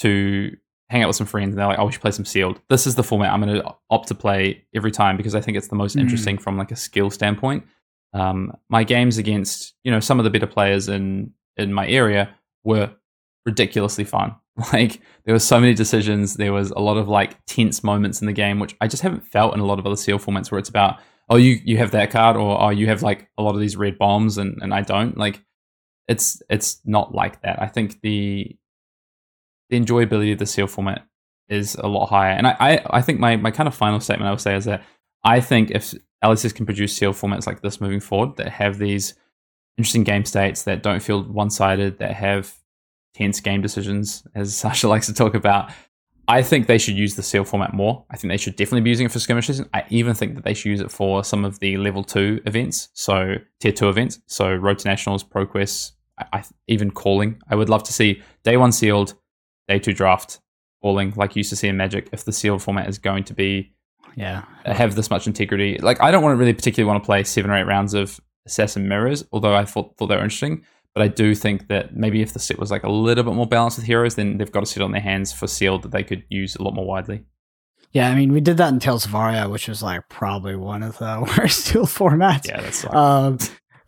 to 0.00 0.56
hang 0.92 1.02
out 1.02 1.08
with 1.08 1.16
some 1.16 1.26
friends 1.26 1.50
and 1.50 1.58
they're 1.58 1.66
like, 1.66 1.78
"Oh, 1.78 1.86
we 1.86 1.92
should 1.92 2.00
play 2.02 2.10
some 2.12 2.24
sealed," 2.24 2.60
this 2.68 2.86
is 2.86 2.94
the 2.94 3.02
format 3.02 3.32
I'm 3.32 3.40
going 3.42 3.60
to 3.60 3.74
opt 3.90 4.08
to 4.08 4.14
play 4.14 4.64
every 4.74 4.92
time 4.92 5.16
because 5.16 5.34
I 5.34 5.40
think 5.40 5.56
it's 5.56 5.68
the 5.68 5.74
most 5.74 5.96
Mm. 5.96 6.00
interesting 6.02 6.38
from 6.38 6.56
like 6.56 6.70
a 6.70 6.76
skill 6.76 7.10
standpoint. 7.10 7.64
Um, 8.14 8.52
my 8.68 8.84
games 8.84 9.18
against 9.18 9.74
you 9.84 9.90
know 9.90 10.00
some 10.00 10.20
of 10.20 10.24
the 10.24 10.30
better 10.30 10.46
players 10.46 10.88
in 10.88 11.32
in 11.56 11.72
my 11.72 11.86
area 11.88 12.28
were 12.64 12.90
ridiculously 13.46 14.04
fun. 14.04 14.36
Like 14.72 15.00
there 15.24 15.34
were 15.34 15.38
so 15.38 15.58
many 15.58 15.72
decisions. 15.72 16.34
There 16.34 16.52
was 16.52 16.70
a 16.72 16.78
lot 16.78 16.98
of 16.98 17.08
like 17.08 17.42
tense 17.46 17.82
moments 17.82 18.20
in 18.20 18.26
the 18.26 18.34
game, 18.34 18.58
which 18.60 18.76
I 18.82 18.86
just 18.86 19.02
haven't 19.02 19.22
felt 19.26 19.54
in 19.54 19.60
a 19.60 19.64
lot 19.64 19.78
of 19.78 19.86
other 19.86 19.96
seal 19.96 20.18
formats 20.18 20.50
where 20.50 20.58
it's 20.58 20.68
about, 20.68 20.98
oh, 21.30 21.36
you 21.36 21.58
you 21.64 21.78
have 21.78 21.92
that 21.92 22.10
card, 22.10 22.36
or 22.36 22.60
oh, 22.60 22.68
you 22.68 22.86
have 22.88 23.02
like 23.02 23.30
a 23.38 23.42
lot 23.42 23.54
of 23.54 23.60
these 23.62 23.76
red 23.78 23.96
bombs, 23.96 24.36
and 24.36 24.58
and 24.62 24.74
I 24.74 24.82
don't. 24.82 25.16
Like 25.16 25.42
it's 26.06 26.42
it's 26.50 26.80
not 26.84 27.14
like 27.14 27.40
that. 27.42 27.62
I 27.62 27.66
think 27.66 28.02
the 28.02 28.54
the 29.72 29.80
enjoyability 29.80 30.32
of 30.32 30.38
the 30.38 30.46
seal 30.46 30.66
format 30.66 31.06
is 31.48 31.74
a 31.76 31.88
lot 31.88 32.06
higher, 32.06 32.32
and 32.32 32.46
I 32.46 32.56
I, 32.60 32.98
I 32.98 33.02
think 33.02 33.18
my 33.18 33.36
my 33.36 33.50
kind 33.50 33.66
of 33.66 33.74
final 33.74 34.00
statement 34.00 34.28
I 34.28 34.30
would 34.30 34.40
say 34.40 34.54
is 34.54 34.66
that 34.66 34.84
I 35.24 35.40
think 35.40 35.70
if 35.70 35.94
LSS 36.22 36.54
can 36.54 36.66
produce 36.66 36.94
seal 36.94 37.12
formats 37.12 37.46
like 37.46 37.62
this 37.62 37.80
moving 37.80 38.00
forward 38.00 38.36
that 38.36 38.48
have 38.48 38.78
these 38.78 39.14
interesting 39.78 40.04
game 40.04 40.24
states 40.24 40.64
that 40.64 40.82
don't 40.82 41.02
feel 41.02 41.22
one 41.24 41.50
sided, 41.50 41.98
that 41.98 42.12
have 42.12 42.54
tense 43.14 43.40
game 43.40 43.62
decisions, 43.62 44.26
as 44.34 44.54
Sasha 44.62 44.88
likes 44.88 45.06
to 45.06 45.14
talk 45.14 45.34
about. 45.34 45.72
I 46.28 46.42
think 46.42 46.68
they 46.68 46.78
should 46.78 46.94
use 46.94 47.16
the 47.16 47.22
seal 47.22 47.44
format 47.44 47.74
more. 47.74 48.04
I 48.08 48.16
think 48.16 48.30
they 48.30 48.36
should 48.36 48.54
definitely 48.54 48.82
be 48.82 48.90
using 48.90 49.06
it 49.06 49.12
for 49.12 49.18
skirmishes. 49.18 49.60
I 49.74 49.84
even 49.90 50.14
think 50.14 50.36
that 50.36 50.44
they 50.44 50.54
should 50.54 50.70
use 50.70 50.80
it 50.80 50.90
for 50.90 51.24
some 51.24 51.44
of 51.44 51.58
the 51.58 51.76
level 51.78 52.04
two 52.04 52.40
events, 52.46 52.90
so 52.94 53.34
tier 53.58 53.72
two 53.72 53.88
events, 53.88 54.20
so 54.26 54.54
Road 54.54 54.78
to 54.78 54.88
Nationals, 54.88 55.24
ProQuest, 55.24 55.92
I, 56.18 56.26
I, 56.32 56.44
even 56.68 56.92
calling. 56.92 57.40
I 57.48 57.56
would 57.56 57.68
love 57.68 57.82
to 57.84 57.92
see 57.92 58.22
day 58.44 58.56
one 58.56 58.70
sealed, 58.70 59.14
day 59.72 59.78
two 59.78 59.92
draft, 59.92 60.40
calling 60.82 61.12
like 61.16 61.34
you 61.34 61.40
used 61.40 61.50
to 61.50 61.56
see 61.56 61.68
in 61.68 61.76
Magic. 61.76 62.08
If 62.12 62.24
the 62.24 62.32
sealed 62.32 62.62
format 62.62 62.88
is 62.88 62.98
going 62.98 63.24
to 63.24 63.34
be 63.34 63.72
Yeah. 64.16 64.44
have 64.66 64.94
this 64.94 65.10
much 65.10 65.26
integrity. 65.26 65.78
Like 65.78 66.00
I 66.02 66.10
don't 66.10 66.22
want 66.22 66.34
to 66.34 66.38
really 66.38 66.52
particularly 66.54 66.88
want 66.90 67.02
to 67.02 67.06
play 67.06 67.24
seven 67.24 67.50
or 67.50 67.56
eight 67.58 67.66
rounds 67.66 67.94
of 67.94 68.20
Assassin 68.46 68.88
Mirrors, 68.88 69.24
although 69.32 69.54
I 69.54 69.64
thought 69.64 69.96
thought 69.96 70.08
they 70.08 70.16
were 70.16 70.22
interesting. 70.24 70.64
But 70.94 71.02
I 71.02 71.08
do 71.08 71.34
think 71.34 71.68
that 71.68 71.96
maybe 71.96 72.20
if 72.20 72.34
the 72.34 72.38
set 72.38 72.58
was 72.58 72.70
like 72.70 72.82
a 72.82 72.90
little 72.90 73.24
bit 73.24 73.32
more 73.34 73.46
balanced 73.46 73.78
with 73.78 73.86
heroes, 73.86 74.14
then 74.16 74.36
they've 74.36 74.52
got 74.52 74.62
a 74.62 74.66
set 74.66 74.82
on 74.82 74.92
their 74.92 75.00
hands 75.00 75.32
for 75.32 75.46
sealed 75.46 75.82
that 75.84 75.90
they 75.92 76.02
could 76.04 76.22
use 76.28 76.54
a 76.56 76.62
lot 76.62 76.74
more 76.74 76.84
widely. 76.86 77.22
Yeah, 77.92 78.10
I 78.10 78.14
mean, 78.14 78.32
we 78.32 78.40
did 78.42 78.56
that 78.58 78.72
in 78.72 78.78
Tales 78.78 79.06
of 79.06 79.14
Aria, 79.14 79.48
which 79.48 79.68
was 79.68 79.82
like 79.82 80.02
probably 80.10 80.56
one 80.56 80.82
of 80.82 80.98
the 80.98 81.12
worst 81.38 81.64
steel 81.66 81.86
formats. 81.86 82.46
Yeah, 82.46 82.60
that's 82.60 82.84
like, 82.84 82.94
Um, 82.94 83.38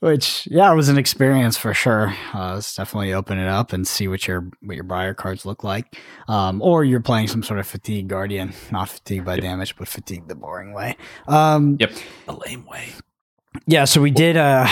which 0.04 0.46
yeah, 0.50 0.70
it 0.70 0.76
was 0.76 0.88
an 0.88 0.98
experience 0.98 1.56
for 1.56 1.72
sure. 1.74 2.14
Uh, 2.32 2.56
it's 2.58 2.74
definitely 2.76 3.12
open 3.14 3.38
it 3.38 3.48
up 3.48 3.72
and 3.72 3.86
see 3.88 4.06
what 4.08 4.26
your 4.28 4.48
what 4.62 4.74
your 4.76 4.84
Briar 4.84 5.14
cards 5.14 5.44
look 5.46 5.64
like. 5.64 5.96
Um, 6.28 6.60
or 6.62 6.84
you're 6.84 7.00
playing 7.00 7.28
some 7.28 7.42
sort 7.42 7.58
of 7.58 7.66
fatigue 7.66 8.08
guardian, 8.08 8.52
not 8.70 8.88
fatigue 8.88 9.24
by 9.24 9.34
Yep. 9.34 9.42
damage, 9.42 9.76
but 9.76 9.88
fatigue 9.88 10.28
the 10.28 10.34
boring 10.34 10.72
way. 10.74 10.96
Um, 11.26 11.76
yep, 11.80 11.92
the 12.26 12.34
lame 12.46 12.66
way. 12.66 12.88
yeah, 13.66 13.84
so 13.84 14.00
we 14.00 14.10
did. 14.10 14.36
Uh, 14.36 14.68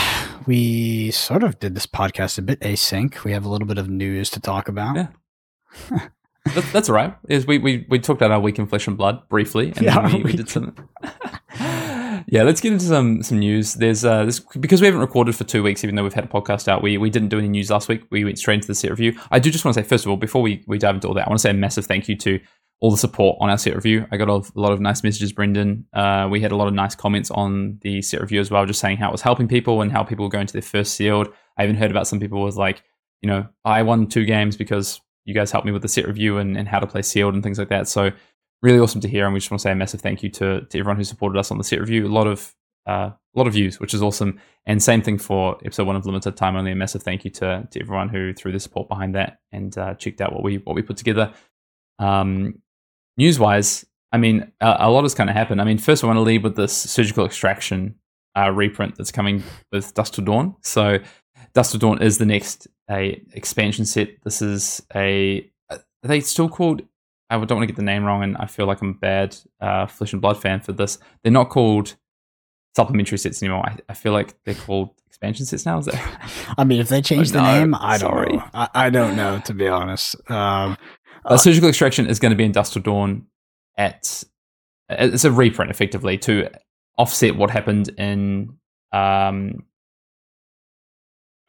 we 0.46 1.10
sort 1.12 1.42
of 1.42 1.58
did 1.60 1.74
this 1.74 1.86
podcast 1.86 2.38
a 2.38 2.42
bit 2.42 2.60
async. 2.60 3.24
We 3.24 3.32
have 3.32 3.44
a 3.44 3.48
little 3.48 3.66
bit 3.66 3.78
of 3.78 3.88
news 3.88 4.28
to 4.30 4.40
talk 4.40 4.68
about. 4.68 4.96
Yeah. 4.96 5.08
That, 6.44 6.64
that's 6.72 6.88
all 6.88 6.96
right. 6.96 7.14
Is 7.28 7.46
we, 7.46 7.58
we 7.58 7.86
we 7.88 8.00
talked 8.00 8.20
about 8.20 8.32
our 8.32 8.40
week 8.40 8.58
in 8.58 8.66
flesh 8.66 8.88
and 8.88 8.98
blood 8.98 9.28
briefly, 9.28 9.68
and 9.76 9.80
Yeah, 9.80 10.00
then 10.08 10.12
we 10.16 10.22
we 10.24 10.32
did 10.32 10.48
some. 10.48 10.74
yeah, 12.32 12.44
let's 12.44 12.62
get 12.62 12.72
into 12.72 12.86
some 12.86 13.22
some 13.22 13.40
news. 13.40 13.74
There's 13.74 14.06
uh 14.06 14.24
this 14.24 14.40
because 14.40 14.80
we 14.80 14.86
haven't 14.86 15.02
recorded 15.02 15.36
for 15.36 15.44
two 15.44 15.62
weeks, 15.62 15.84
even 15.84 15.96
though 15.96 16.02
we've 16.02 16.14
had 16.14 16.24
a 16.24 16.28
podcast 16.28 16.66
out. 16.66 16.82
We 16.82 16.96
we 16.96 17.10
didn't 17.10 17.28
do 17.28 17.38
any 17.38 17.48
news 17.48 17.68
last 17.68 17.90
week. 17.90 18.04
We 18.10 18.24
went 18.24 18.38
straight 18.38 18.54
into 18.54 18.68
the 18.68 18.74
set 18.74 18.88
review. 18.90 19.18
I 19.30 19.38
do 19.38 19.50
just 19.50 19.66
want 19.66 19.74
to 19.74 19.82
say 19.82 19.86
first 19.86 20.06
of 20.06 20.10
all, 20.10 20.16
before 20.16 20.40
we 20.40 20.64
we 20.66 20.78
dive 20.78 20.94
into 20.94 21.08
all 21.08 21.14
that, 21.14 21.26
I 21.26 21.28
want 21.28 21.40
to 21.40 21.42
say 21.42 21.50
a 21.50 21.54
massive 21.54 21.84
thank 21.84 22.08
you 22.08 22.16
to 22.16 22.40
all 22.80 22.90
the 22.90 22.96
support 22.96 23.36
on 23.38 23.50
our 23.50 23.58
set 23.58 23.74
review. 23.74 24.06
I 24.10 24.16
got 24.16 24.30
a 24.30 24.50
lot 24.58 24.72
of 24.72 24.80
nice 24.80 25.02
messages, 25.02 25.30
Brendan. 25.30 25.84
Uh, 25.92 26.26
we 26.30 26.40
had 26.40 26.52
a 26.52 26.56
lot 26.56 26.68
of 26.68 26.72
nice 26.72 26.94
comments 26.94 27.30
on 27.30 27.78
the 27.82 28.00
set 28.00 28.22
review 28.22 28.40
as 28.40 28.50
well, 28.50 28.64
just 28.64 28.80
saying 28.80 28.96
how 28.96 29.10
it 29.10 29.12
was 29.12 29.20
helping 29.20 29.46
people 29.46 29.82
and 29.82 29.92
how 29.92 30.02
people 30.02 30.24
were 30.24 30.30
going 30.30 30.46
to 30.46 30.54
their 30.54 30.62
first 30.62 30.94
sealed. 30.94 31.28
I 31.58 31.64
even 31.64 31.76
heard 31.76 31.90
about 31.90 32.06
some 32.06 32.18
people 32.18 32.40
was 32.40 32.56
like, 32.56 32.82
you 33.20 33.28
know, 33.28 33.46
I 33.62 33.82
won 33.82 34.06
two 34.06 34.24
games 34.24 34.56
because 34.56 35.02
you 35.26 35.34
guys 35.34 35.52
helped 35.52 35.66
me 35.66 35.72
with 35.72 35.82
the 35.82 35.88
set 35.88 36.06
review 36.06 36.38
and, 36.38 36.56
and 36.56 36.66
how 36.66 36.78
to 36.78 36.86
play 36.86 37.02
sealed 37.02 37.34
and 37.34 37.42
things 37.42 37.58
like 37.58 37.68
that. 37.68 37.88
So 37.88 38.10
really 38.62 38.78
awesome 38.78 39.00
to 39.00 39.08
hear. 39.08 39.24
And 39.24 39.34
we 39.34 39.40
just 39.40 39.50
want 39.50 39.60
to 39.60 39.62
say 39.62 39.72
a 39.72 39.74
massive 39.74 40.00
thank 40.00 40.22
you 40.22 40.30
to, 40.30 40.62
to 40.62 40.78
everyone 40.78 40.96
who 40.96 41.04
supported 41.04 41.38
us 41.38 41.50
on 41.50 41.58
the 41.58 41.64
set 41.64 41.80
review. 41.80 42.06
A 42.06 42.08
lot 42.08 42.26
of 42.26 42.54
uh, 42.86 43.10
a 43.34 43.38
lot 43.38 43.46
of 43.46 43.52
views, 43.52 43.80
which 43.80 43.94
is 43.94 44.02
awesome. 44.02 44.40
And 44.66 44.82
same 44.82 45.02
thing 45.02 45.18
for 45.18 45.56
episode 45.64 45.86
one 45.86 45.96
of 45.96 46.04
Limited 46.04 46.36
Time 46.36 46.56
Only. 46.56 46.72
A 46.72 46.74
massive 46.74 47.02
thank 47.02 47.24
you 47.24 47.30
to, 47.32 47.66
to 47.70 47.80
everyone 47.80 48.08
who 48.08 48.32
threw 48.32 48.52
the 48.52 48.60
support 48.60 48.88
behind 48.88 49.14
that 49.14 49.38
and 49.52 49.76
uh, 49.78 49.94
checked 49.94 50.20
out 50.20 50.32
what 50.32 50.42
we 50.42 50.58
what 50.58 50.74
we 50.76 50.82
put 50.82 50.96
together. 50.96 51.32
Um, 51.98 52.60
news 53.16 53.38
wise, 53.38 53.84
I 54.12 54.18
mean, 54.18 54.52
a, 54.60 54.76
a 54.80 54.90
lot 54.90 55.02
has 55.02 55.14
kind 55.14 55.30
of 55.30 55.36
happened. 55.36 55.60
I 55.60 55.64
mean, 55.64 55.78
first 55.78 56.02
I 56.02 56.06
want 56.06 56.16
to 56.16 56.22
lead 56.22 56.42
with 56.42 56.56
this 56.56 56.72
surgical 56.72 57.24
extraction 57.24 57.94
uh, 58.36 58.50
reprint 58.50 58.96
that's 58.96 59.12
coming 59.12 59.42
with 59.70 59.94
Dusk 59.94 60.14
Till 60.14 60.24
Dawn. 60.24 60.56
So, 60.62 60.98
Dusk 61.54 61.72
Till 61.72 61.80
Dawn 61.80 62.02
is 62.02 62.18
the 62.18 62.26
next 62.26 62.66
a 62.90 63.22
expansion 63.32 63.84
set. 63.86 64.22
This 64.24 64.42
is 64.42 64.82
a 64.94 65.48
are 65.70 65.78
they 66.02 66.20
still 66.20 66.48
called? 66.48 66.82
I 67.32 67.44
don't 67.44 67.56
want 67.56 67.62
to 67.62 67.66
get 67.66 67.76
the 67.76 67.82
name 67.82 68.04
wrong, 68.04 68.22
and 68.22 68.36
I 68.36 68.46
feel 68.46 68.66
like 68.66 68.80
I'm 68.82 68.90
a 68.90 68.94
bad 68.94 69.36
uh, 69.60 69.86
Flesh 69.86 70.12
and 70.12 70.20
Blood 70.20 70.40
fan 70.40 70.60
for 70.60 70.72
this. 70.72 70.98
They're 71.22 71.32
not 71.32 71.48
called 71.48 71.96
supplementary 72.76 73.18
sets 73.18 73.42
anymore. 73.42 73.64
I, 73.66 73.76
I 73.88 73.94
feel 73.94 74.12
like 74.12 74.34
they're 74.44 74.54
called 74.54 74.90
expansion 75.06 75.46
sets 75.46 75.64
now. 75.64 75.78
Is 75.78 75.86
that? 75.86 76.30
I 76.58 76.64
mean, 76.64 76.80
if 76.80 76.88
they 76.88 77.00
change 77.00 77.32
the 77.32 77.42
name, 77.42 77.74
I 77.74 77.98
don't 77.98 78.32
know. 78.32 78.44
I, 78.52 78.68
I, 78.74 78.90
don't 78.90 79.16
know 79.16 79.40
to 79.46 79.54
be 79.54 79.68
honest. 79.68 80.16
Um, 80.30 80.76
uh, 81.24 81.36
surgical 81.36 81.68
extraction 81.68 82.06
is 82.06 82.18
going 82.18 82.30
to 82.30 82.36
be 82.36 82.44
in 82.44 82.52
Dusk 82.52 82.74
Till 82.74 82.82
Dawn 82.82 83.26
at 83.76 84.24
it's 84.88 85.24
a 85.24 85.32
reprint 85.32 85.70
effectively 85.70 86.18
to 86.18 86.48
offset 86.98 87.36
what 87.36 87.50
happened 87.50 87.88
in 87.98 88.58
um, 88.92 89.64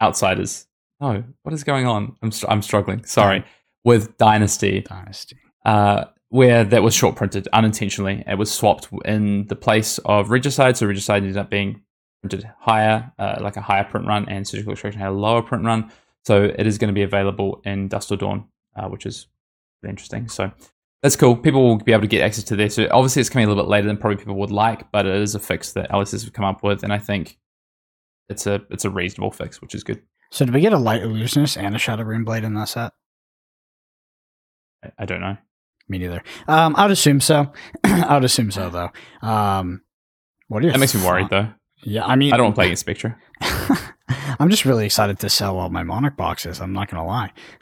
Outsiders. 0.01 0.67
No, 1.01 1.23
what 1.43 1.53
is 1.53 1.63
going 1.63 1.85
on? 1.87 2.15
I'm 2.21 2.31
str- 2.31 2.47
I'm 2.49 2.61
struggling. 2.61 3.03
Sorry, 3.03 3.43
with 3.83 4.17
Dynasty. 4.17 4.81
Dynasty. 4.81 5.37
Uh, 5.65 6.05
where 6.29 6.63
that 6.63 6.81
was 6.81 6.95
short 6.95 7.15
printed 7.15 7.47
unintentionally. 7.53 8.23
It 8.25 8.39
was 8.39 8.51
swapped 8.51 8.87
in 9.05 9.45
the 9.47 9.55
place 9.55 9.99
of 9.99 10.31
Regicide, 10.31 10.75
so 10.75 10.87
Regicide 10.87 11.21
ended 11.21 11.37
up 11.37 11.51
being 11.51 11.83
printed 12.21 12.49
higher, 12.59 13.11
uh, 13.19 13.37
like 13.39 13.55
a 13.55 13.61
higher 13.61 13.83
print 13.83 14.07
run, 14.07 14.27
and 14.27 14.47
Surgical 14.47 14.73
Extraction 14.73 14.99
had 14.99 15.09
a 15.09 15.11
lower 15.11 15.43
print 15.43 15.63
run. 15.63 15.91
So 16.25 16.43
it 16.43 16.65
is 16.65 16.79
going 16.79 16.87
to 16.87 16.93
be 16.93 17.03
available 17.03 17.61
in 17.65 17.87
Dusk 17.87 18.11
or 18.11 18.15
Dawn, 18.15 18.45
uh, 18.75 18.87
which 18.87 19.05
is 19.05 19.27
interesting. 19.87 20.27
So 20.27 20.51
that's 21.03 21.15
cool. 21.15 21.35
People 21.35 21.61
will 21.61 21.77
be 21.77 21.91
able 21.91 22.01
to 22.01 22.07
get 22.07 22.21
access 22.21 22.45
to 22.45 22.55
this. 22.55 22.75
So 22.75 22.87
obviously, 22.89 23.19
it's 23.19 23.29
coming 23.29 23.45
a 23.45 23.49
little 23.49 23.63
bit 23.63 23.69
later 23.69 23.87
than 23.87 23.97
probably 23.97 24.17
people 24.17 24.35
would 24.35 24.51
like, 24.51 24.91
but 24.91 25.05
it 25.05 25.15
is 25.15 25.35
a 25.35 25.39
fix 25.39 25.73
that 25.73 25.91
LSS 25.91 26.23
have 26.23 26.33
come 26.33 26.45
up 26.45 26.63
with, 26.63 26.81
and 26.83 26.91
I 26.91 26.97
think 26.97 27.37
it's 28.29 28.47
a 28.47 28.61
it's 28.71 28.85
a 28.85 28.89
reasonable 28.89 29.31
fix, 29.31 29.61
which 29.61 29.75
is 29.75 29.83
good. 29.83 30.01
So 30.31 30.45
did 30.45 30.53
we 30.55 30.61
get 30.61 30.73
a 30.73 30.79
light 30.79 31.03
illusionist 31.03 31.57
and 31.57 31.75
a 31.75 31.77
shadow 31.77 32.03
rune 32.03 32.23
blade 32.23 32.43
in 32.43 32.55
that 32.55 32.69
set? 32.69 32.93
I, 34.83 34.91
I 34.97 35.05
don't 35.05 35.21
know. 35.21 35.37
Me 35.93 35.99
neither. 35.99 36.23
Um, 36.47 36.75
I 36.75 36.85
would 36.85 36.91
assume 36.91 37.21
so. 37.21 37.53
I 37.83 38.15
would 38.15 38.23
assume 38.23 38.49
so, 38.49 38.71
though. 38.71 38.89
Um, 39.21 39.83
what 40.47 40.65
are 40.65 40.71
that 40.71 40.79
makes 40.79 40.95
me 40.95 41.05
worried, 41.05 41.29
though. 41.29 41.49
Yeah, 41.83 42.03
I 42.03 42.15
mean, 42.15 42.33
I 42.33 42.37
don't 42.37 42.45
want 42.45 42.55
to 42.55 42.57
play 42.57 42.65
against 42.69 42.79
Spectre. 42.79 43.15
I'm 44.39 44.49
just 44.49 44.65
really 44.65 44.87
excited 44.87 45.19
to 45.19 45.29
sell 45.29 45.59
all 45.59 45.69
my 45.69 45.83
Monarch 45.83 46.17
boxes. 46.17 46.59
I'm 46.61 46.73
not 46.73 46.89
gonna 46.89 47.05
lie. 47.05 47.31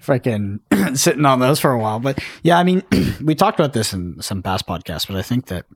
Freaking 0.00 0.60
sitting 0.96 1.26
on 1.26 1.40
those 1.40 1.60
for 1.60 1.72
a 1.72 1.78
while, 1.78 2.00
but 2.00 2.18
yeah, 2.42 2.58
I 2.58 2.64
mean, 2.64 2.82
we 3.22 3.34
talked 3.34 3.60
about 3.60 3.74
this 3.74 3.92
in 3.92 4.22
some 4.22 4.42
past 4.42 4.66
podcasts, 4.66 5.06
but 5.06 5.16
I 5.16 5.22
think 5.22 5.48
that 5.48 5.66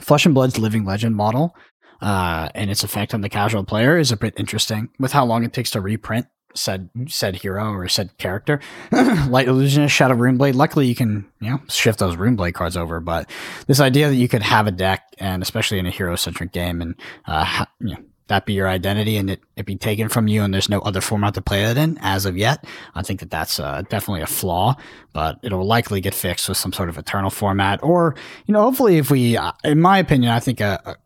Flesh 0.00 0.24
and 0.24 0.34
Blood's 0.34 0.58
Living 0.58 0.86
Legend 0.86 1.14
model 1.14 1.54
uh, 2.00 2.48
and 2.54 2.70
its 2.70 2.82
effect 2.84 3.12
on 3.12 3.20
the 3.20 3.28
casual 3.28 3.64
player 3.64 3.98
is 3.98 4.10
a 4.10 4.16
bit 4.16 4.32
interesting 4.38 4.88
with 4.98 5.12
how 5.12 5.26
long 5.26 5.44
it 5.44 5.52
takes 5.52 5.72
to 5.72 5.82
reprint 5.82 6.26
said 6.54 6.88
said 7.08 7.36
hero 7.36 7.72
or 7.72 7.88
said 7.88 8.16
character. 8.18 8.60
Light 9.28 9.48
Illusionist, 9.48 9.94
Shadow 9.94 10.14
Runeblade. 10.14 10.54
Luckily, 10.54 10.86
you 10.86 10.94
can 10.94 11.26
you 11.40 11.50
know 11.50 11.60
shift 11.68 11.98
those 11.98 12.16
Runeblade 12.16 12.54
cards 12.54 12.76
over. 12.76 13.00
But 13.00 13.30
this 13.66 13.80
idea 13.80 14.08
that 14.08 14.16
you 14.16 14.28
could 14.28 14.42
have 14.42 14.66
a 14.66 14.72
deck, 14.72 15.14
and 15.18 15.42
especially 15.42 15.78
in 15.78 15.86
a 15.86 15.90
hero 15.90 16.16
centric 16.16 16.52
game, 16.52 16.80
and 16.80 16.94
uh, 17.26 17.64
you 17.80 17.94
know, 17.94 18.02
that 18.28 18.46
be 18.46 18.54
your 18.54 18.68
identity, 18.68 19.16
and 19.16 19.30
it, 19.30 19.40
it 19.56 19.66
be 19.66 19.76
taken 19.76 20.08
from 20.08 20.28
you, 20.28 20.42
and 20.42 20.54
there's 20.54 20.68
no 20.68 20.80
other 20.80 21.00
format 21.00 21.34
to 21.34 21.42
play 21.42 21.64
it 21.64 21.76
in 21.76 21.98
as 22.00 22.24
of 22.24 22.36
yet. 22.36 22.64
I 22.94 23.02
think 23.02 23.20
that 23.20 23.30
that's 23.30 23.60
uh, 23.60 23.82
definitely 23.88 24.22
a 24.22 24.26
flaw, 24.26 24.76
but 25.12 25.38
it'll 25.42 25.66
likely 25.66 26.00
get 26.00 26.14
fixed 26.14 26.48
with 26.48 26.56
some 26.56 26.72
sort 26.72 26.88
of 26.88 26.96
eternal 26.96 27.30
format, 27.30 27.82
or 27.82 28.14
you 28.46 28.52
know, 28.52 28.62
hopefully, 28.62 28.96
if 28.96 29.10
we, 29.10 29.36
uh, 29.36 29.52
in 29.62 29.80
my 29.80 29.98
opinion, 29.98 30.32
I 30.32 30.40
think 30.40 30.60
a, 30.60 30.96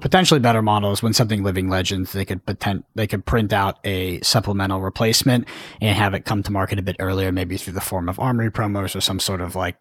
potentially 0.00 0.40
better 0.40 0.62
models 0.62 1.02
when 1.02 1.12
something 1.12 1.44
living 1.44 1.68
legends 1.68 2.12
they 2.12 2.24
could 2.24 2.44
potent 2.44 2.84
they 2.94 3.06
could 3.06 3.24
print 3.24 3.52
out 3.52 3.78
a 3.84 4.20
supplemental 4.22 4.80
replacement 4.80 5.46
and 5.80 5.96
have 5.96 6.14
it 6.14 6.24
come 6.24 6.42
to 6.42 6.50
market 6.50 6.78
a 6.78 6.82
bit 6.82 6.96
earlier 6.98 7.30
maybe 7.30 7.56
through 7.56 7.72
the 7.72 7.80
form 7.80 8.08
of 8.08 8.18
armory 8.18 8.50
promos 8.50 8.96
or 8.96 9.00
some 9.00 9.20
sort 9.20 9.40
of 9.40 9.54
like 9.54 9.76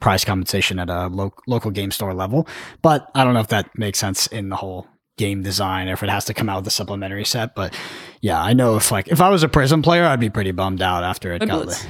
price 0.00 0.24
compensation 0.24 0.78
at 0.78 0.88
a 0.88 1.08
lo- 1.08 1.34
local 1.46 1.70
game 1.70 1.90
store 1.90 2.14
level 2.14 2.48
but 2.80 3.10
i 3.14 3.24
don't 3.24 3.34
know 3.34 3.40
if 3.40 3.48
that 3.48 3.68
makes 3.76 3.98
sense 3.98 4.26
in 4.28 4.48
the 4.48 4.56
whole 4.56 4.86
game 5.18 5.42
design 5.42 5.88
or 5.88 5.92
if 5.92 6.02
it 6.02 6.08
has 6.08 6.24
to 6.24 6.32
come 6.32 6.48
out 6.48 6.56
with 6.56 6.66
a 6.66 6.70
supplementary 6.70 7.24
set 7.24 7.54
but 7.54 7.74
yeah 8.22 8.42
i 8.42 8.54
know 8.54 8.76
if 8.76 8.90
like 8.90 9.08
if 9.08 9.20
i 9.20 9.28
was 9.28 9.42
a 9.42 9.48
prism 9.48 9.82
player 9.82 10.06
i'd 10.06 10.20
be 10.20 10.30
pretty 10.30 10.52
bummed 10.52 10.80
out 10.80 11.04
after 11.04 11.34
it 11.34 11.40
play 11.40 11.46
got 11.48 11.64
blitz. 11.64 11.82
The, 11.82 11.88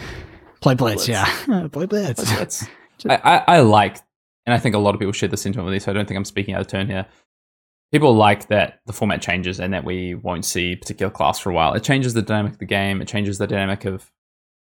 play 0.60 0.74
blitz, 0.74 1.06
blitz. 1.06 1.08
yeah 1.08 1.68
play 1.68 1.86
blitz, 1.86 2.24
play 2.24 2.36
blitz. 2.36 2.66
I, 3.08 3.16
I, 3.16 3.44
I 3.56 3.60
like 3.60 3.98
and 4.44 4.52
I 4.52 4.58
think 4.58 4.74
a 4.74 4.78
lot 4.78 4.94
of 4.94 4.98
people 4.98 5.12
share 5.12 5.28
the 5.28 5.36
sentiment 5.36 5.66
with 5.66 5.74
this, 5.74 5.84
so 5.84 5.92
I 5.92 5.94
don't 5.94 6.06
think 6.08 6.18
I'm 6.18 6.24
speaking 6.24 6.54
out 6.54 6.60
of 6.62 6.66
turn 6.66 6.88
here 6.88 7.06
people 7.92 8.14
like 8.14 8.48
that 8.48 8.80
the 8.86 8.92
format 8.92 9.20
changes 9.20 9.60
and 9.60 9.72
that 9.72 9.84
we 9.84 10.14
won't 10.14 10.44
see 10.44 10.74
particular 10.74 11.10
class 11.10 11.38
for 11.38 11.50
a 11.50 11.52
while. 11.52 11.74
It 11.74 11.84
changes 11.84 12.14
the 12.14 12.22
dynamic 12.22 12.54
of 12.54 12.58
the 12.58 12.64
game. 12.64 13.02
It 13.02 13.08
changes 13.08 13.38
the 13.38 13.46
dynamic 13.46 13.84
of 13.84 14.10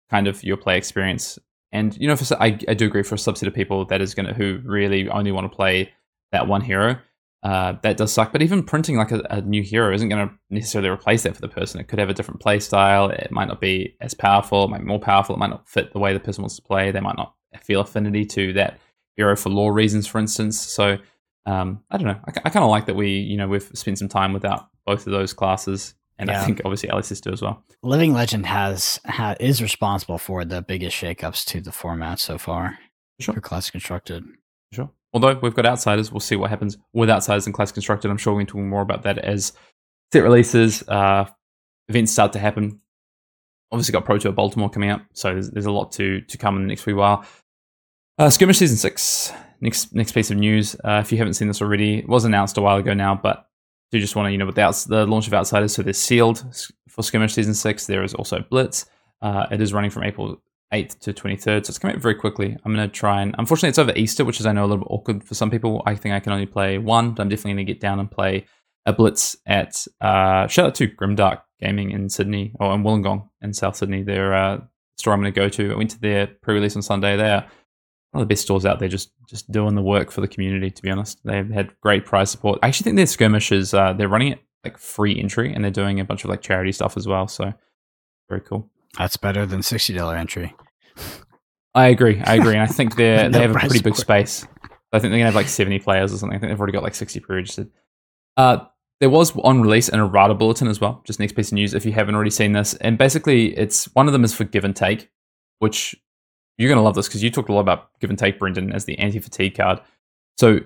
kind 0.09 0.27
of 0.27 0.43
your 0.43 0.57
play 0.57 0.77
experience. 0.77 1.39
And 1.71 1.97
you 1.97 2.07
know, 2.07 2.17
for 2.17 2.35
I, 2.41 2.59
I 2.67 2.73
do 2.73 2.85
agree 2.85 3.03
for 3.03 3.15
a 3.15 3.17
subset 3.17 3.47
of 3.47 3.53
people 3.53 3.85
that 3.85 4.01
is 4.01 4.13
to 4.13 4.33
who 4.33 4.59
really 4.65 5.07
only 5.09 5.31
want 5.31 5.49
to 5.49 5.55
play 5.55 5.93
that 6.33 6.47
one 6.47 6.61
hero. 6.61 6.99
Uh, 7.43 7.73
that 7.81 7.97
does 7.97 8.13
suck. 8.13 8.31
But 8.31 8.43
even 8.43 8.61
printing 8.61 8.97
like 8.97 9.11
a, 9.11 9.21
a 9.31 9.41
new 9.41 9.63
hero 9.63 9.95
isn't 9.95 10.09
going 10.09 10.29
to 10.29 10.35
necessarily 10.51 10.89
replace 10.89 11.23
that 11.23 11.33
for 11.33 11.41
the 11.41 11.47
person. 11.47 11.79
It 11.79 11.87
could 11.87 11.97
have 11.97 12.09
a 12.09 12.13
different 12.13 12.39
play 12.39 12.59
style. 12.59 13.09
It 13.09 13.31
might 13.31 13.47
not 13.47 13.59
be 13.59 13.95
as 13.99 14.13
powerful. 14.13 14.65
It 14.65 14.69
might 14.69 14.81
be 14.81 14.85
more 14.85 14.99
powerful. 14.99 15.35
It 15.35 15.39
might 15.39 15.49
not 15.49 15.67
fit 15.67 15.91
the 15.91 15.97
way 15.97 16.13
the 16.13 16.19
person 16.19 16.43
wants 16.43 16.57
to 16.57 16.61
play. 16.61 16.91
They 16.91 16.99
might 16.99 17.17
not 17.17 17.33
feel 17.63 17.81
affinity 17.81 18.25
to 18.25 18.53
that 18.53 18.79
hero 19.15 19.35
for 19.35 19.49
lore 19.49 19.73
reasons, 19.73 20.05
for 20.05 20.19
instance. 20.19 20.59
So 20.59 20.97
um, 21.45 21.83
I 21.89 21.97
don't 21.97 22.07
know. 22.07 22.19
I, 22.25 22.31
I 22.45 22.49
kind 22.49 22.63
of 22.63 22.69
like 22.69 22.85
that 22.85 22.95
we, 22.95 23.09
you 23.09 23.37
know, 23.37 23.47
we've 23.47 23.69
spent 23.73 23.97
some 23.97 24.09
time 24.09 24.33
without 24.33 24.67
both 24.85 25.07
of 25.07 25.11
those 25.11 25.33
classes, 25.33 25.95
and 26.17 26.29
yeah. 26.29 26.41
I 26.41 26.45
think 26.45 26.61
obviously 26.63 26.89
LSS 26.89 27.21
do 27.21 27.31
as 27.31 27.41
well. 27.41 27.63
Living 27.83 28.13
Legend 28.13 28.45
has 28.45 28.99
ha, 29.05 29.35
is 29.39 29.61
responsible 29.61 30.17
for 30.17 30.45
the 30.45 30.61
biggest 30.61 30.95
shakeups 30.95 31.45
to 31.45 31.61
the 31.61 31.71
format 31.71 32.19
so 32.19 32.37
far 32.37 32.77
sure. 33.19 33.33
for 33.33 33.41
Classic 33.41 33.71
Constructed. 33.71 34.23
Sure. 34.71 34.89
Although 35.13 35.39
we've 35.41 35.53
got 35.53 35.65
Outsiders, 35.65 36.11
we'll 36.11 36.19
see 36.19 36.35
what 36.35 36.49
happens 36.49 36.77
with 36.93 37.09
Outsiders 37.09 37.45
and 37.45 37.53
class 37.53 37.71
Constructed. 37.71 38.09
I'm 38.09 38.17
sure 38.17 38.33
we 38.33 38.45
can 38.45 38.53
talk 38.53 38.61
more 38.61 38.81
about 38.81 39.03
that 39.03 39.17
as 39.17 39.53
set 40.13 40.23
releases, 40.23 40.87
uh, 40.87 41.25
events 41.89 42.11
start 42.11 42.33
to 42.33 42.39
happen. 42.39 42.79
Obviously, 43.71 43.93
got 43.93 44.05
Pro 44.05 44.17
Tour 44.17 44.31
Baltimore 44.31 44.69
coming 44.69 44.89
up, 44.89 45.01
so 45.13 45.33
there's, 45.33 45.49
there's 45.51 45.65
a 45.65 45.71
lot 45.71 45.93
to 45.93 46.21
to 46.21 46.37
come 46.37 46.57
in 46.57 46.63
the 46.63 46.67
next 46.67 46.83
few 46.83 46.95
while. 46.95 47.25
Uh, 48.17 48.29
Skirmish 48.29 48.57
season 48.57 48.77
six 48.77 49.31
next 49.61 49.93
next 49.95 50.11
piece 50.11 50.31
of 50.31 50.37
news. 50.37 50.75
Uh, 50.83 51.01
if 51.03 51.11
you 51.11 51.17
haven't 51.17 51.35
seen 51.35 51.47
this 51.47 51.61
already, 51.61 51.99
it 51.99 52.09
was 52.09 52.25
announced 52.25 52.57
a 52.57 52.61
while 52.61 52.77
ago 52.77 52.93
now, 52.93 53.15
but 53.15 53.47
do 53.91 53.99
just 53.99 54.15
want 54.15 54.27
to 54.27 54.31
you 54.31 54.37
know 54.37 54.45
with 54.45 54.55
the, 54.55 54.61
outs- 54.61 54.85
the 54.85 55.05
launch 55.05 55.27
of 55.27 55.33
Outsiders, 55.33 55.73
so 55.73 55.83
they're 55.83 55.93
sealed 55.93 56.43
for 56.89 57.03
Skirmish 57.03 57.33
season 57.33 57.53
six. 57.53 57.85
There 57.85 58.03
is 58.03 58.13
also 58.13 58.43
Blitz. 58.49 58.85
Uh, 59.21 59.45
it 59.51 59.61
is 59.61 59.73
running 59.73 59.91
from 59.91 60.03
April 60.03 60.41
8th 60.73 60.99
to 60.99 61.13
23rd, 61.13 61.65
so 61.65 61.69
it's 61.69 61.77
coming 61.77 61.95
out 61.95 62.01
very 62.01 62.15
quickly. 62.15 62.57
I'm 62.63 62.73
going 62.73 62.89
to 62.89 62.93
try 62.93 63.21
and 63.21 63.35
unfortunately 63.37 63.69
it's 63.69 63.79
over 63.79 63.93
Easter, 63.95 64.25
which 64.25 64.39
is 64.39 64.45
I 64.45 64.51
know 64.51 64.63
a 64.63 64.67
little 64.67 64.83
bit 64.83 64.91
awkward 64.91 65.23
for 65.23 65.35
some 65.35 65.51
people. 65.51 65.83
I 65.85 65.95
think 65.95 66.15
I 66.15 66.19
can 66.19 66.33
only 66.33 66.45
play 66.45 66.77
one, 66.77 67.11
but 67.11 67.21
I'm 67.21 67.29
definitely 67.29 67.53
going 67.53 67.65
to 67.65 67.73
get 67.73 67.81
down 67.81 67.99
and 67.99 68.09
play 68.09 68.45
a 68.85 68.93
Blitz 68.93 69.35
at 69.45 69.85
uh, 69.99 70.47
shout 70.47 70.67
out 70.67 70.75
to 70.75 70.87
Grimdark 70.87 71.41
Gaming 71.59 71.91
in 71.91 72.09
Sydney 72.09 72.53
or 72.59 72.73
in 72.73 72.83
Wollongong 72.83 73.29
in 73.41 73.53
South 73.53 73.75
Sydney. 73.75 74.01
Their 74.01 74.33
uh, 74.33 74.61
store 74.97 75.13
I'm 75.13 75.21
going 75.21 75.31
to 75.33 75.39
go 75.39 75.49
to. 75.49 75.73
I 75.73 75.75
went 75.75 75.91
to 75.91 75.99
their 75.99 76.27
pre-release 76.27 76.75
on 76.75 76.81
Sunday. 76.81 77.15
There 77.15 77.45
one 78.11 78.21
of 78.21 78.27
the 78.27 78.31
best 78.31 78.43
stores 78.43 78.65
out 78.65 78.79
there, 78.79 78.89
just 78.89 79.11
just 79.27 79.51
doing 79.51 79.75
the 79.75 79.81
work 79.81 80.11
for 80.11 80.21
the 80.21 80.27
community. 80.27 80.69
To 80.69 80.81
be 80.81 80.89
honest, 80.89 81.19
they've 81.23 81.49
had 81.49 81.71
great 81.81 82.05
prize 82.05 82.29
support. 82.29 82.59
I 82.61 82.67
actually 82.67 82.85
think 82.85 82.97
their 82.97 83.05
skirmishes 83.05 83.73
uh, 83.73 83.93
they're 83.93 84.09
running 84.09 84.33
it 84.33 84.39
like 84.63 84.77
free 84.77 85.17
entry, 85.19 85.53
and 85.53 85.63
they're 85.63 85.71
doing 85.71 85.99
a 85.99 86.05
bunch 86.05 86.23
of 86.23 86.29
like 86.29 86.41
charity 86.41 86.71
stuff 86.71 86.97
as 86.97 87.07
well. 87.07 87.27
So 87.27 87.53
very 88.29 88.41
cool. 88.41 88.69
That's 88.97 89.17
better 89.17 89.45
than 89.45 89.63
sixty 89.63 89.93
dollar 89.93 90.15
entry. 90.17 90.53
I 91.73 91.87
agree. 91.87 92.21
I 92.21 92.35
agree, 92.35 92.53
and 92.53 92.61
I 92.61 92.67
think 92.67 92.95
they 92.97 93.29
they 93.29 93.41
have 93.41 93.55
a 93.55 93.59
pretty 93.59 93.81
big 93.81 93.95
space. 93.95 94.45
I 94.93 94.99
think 94.99 95.11
they're 95.11 95.19
gonna 95.19 95.25
have 95.25 95.35
like 95.35 95.47
seventy 95.47 95.79
players 95.79 96.13
or 96.13 96.17
something. 96.17 96.35
I 96.35 96.39
think 96.39 96.51
they've 96.51 96.59
already 96.59 96.73
got 96.73 96.83
like 96.83 96.95
sixty 96.95 97.21
pre-registered. 97.21 97.69
Uh, 98.35 98.65
there 98.99 99.09
was 99.09 99.35
on 99.37 99.61
release 99.61 99.87
an 99.87 99.99
errata 99.99 100.33
bulletin 100.33 100.67
as 100.67 100.81
well. 100.81 101.01
Just 101.05 101.19
next 101.19 101.33
piece 101.33 101.47
of 101.47 101.53
news 101.53 101.73
if 101.73 101.85
you 101.85 101.93
haven't 101.93 102.15
already 102.15 102.29
seen 102.29 102.51
this, 102.51 102.73
and 102.75 102.97
basically 102.97 103.57
it's 103.57 103.85
one 103.95 104.07
of 104.07 104.13
them 104.13 104.25
is 104.25 104.33
for 104.33 104.43
give 104.43 104.65
and 104.65 104.75
take, 104.75 105.09
which 105.59 105.95
you're 106.57 106.69
going 106.69 106.77
to 106.77 106.83
love 106.83 106.95
this 106.95 107.07
because 107.07 107.23
you 107.23 107.31
talked 107.31 107.49
a 107.49 107.53
lot 107.53 107.61
about 107.61 107.97
give 107.99 108.09
and 108.09 108.19
take, 108.19 108.39
Brendan, 108.39 108.71
as 108.71 108.85
the 108.85 108.97
anti 108.99 109.19
fatigue 109.19 109.55
card. 109.55 109.81
So 110.37 110.59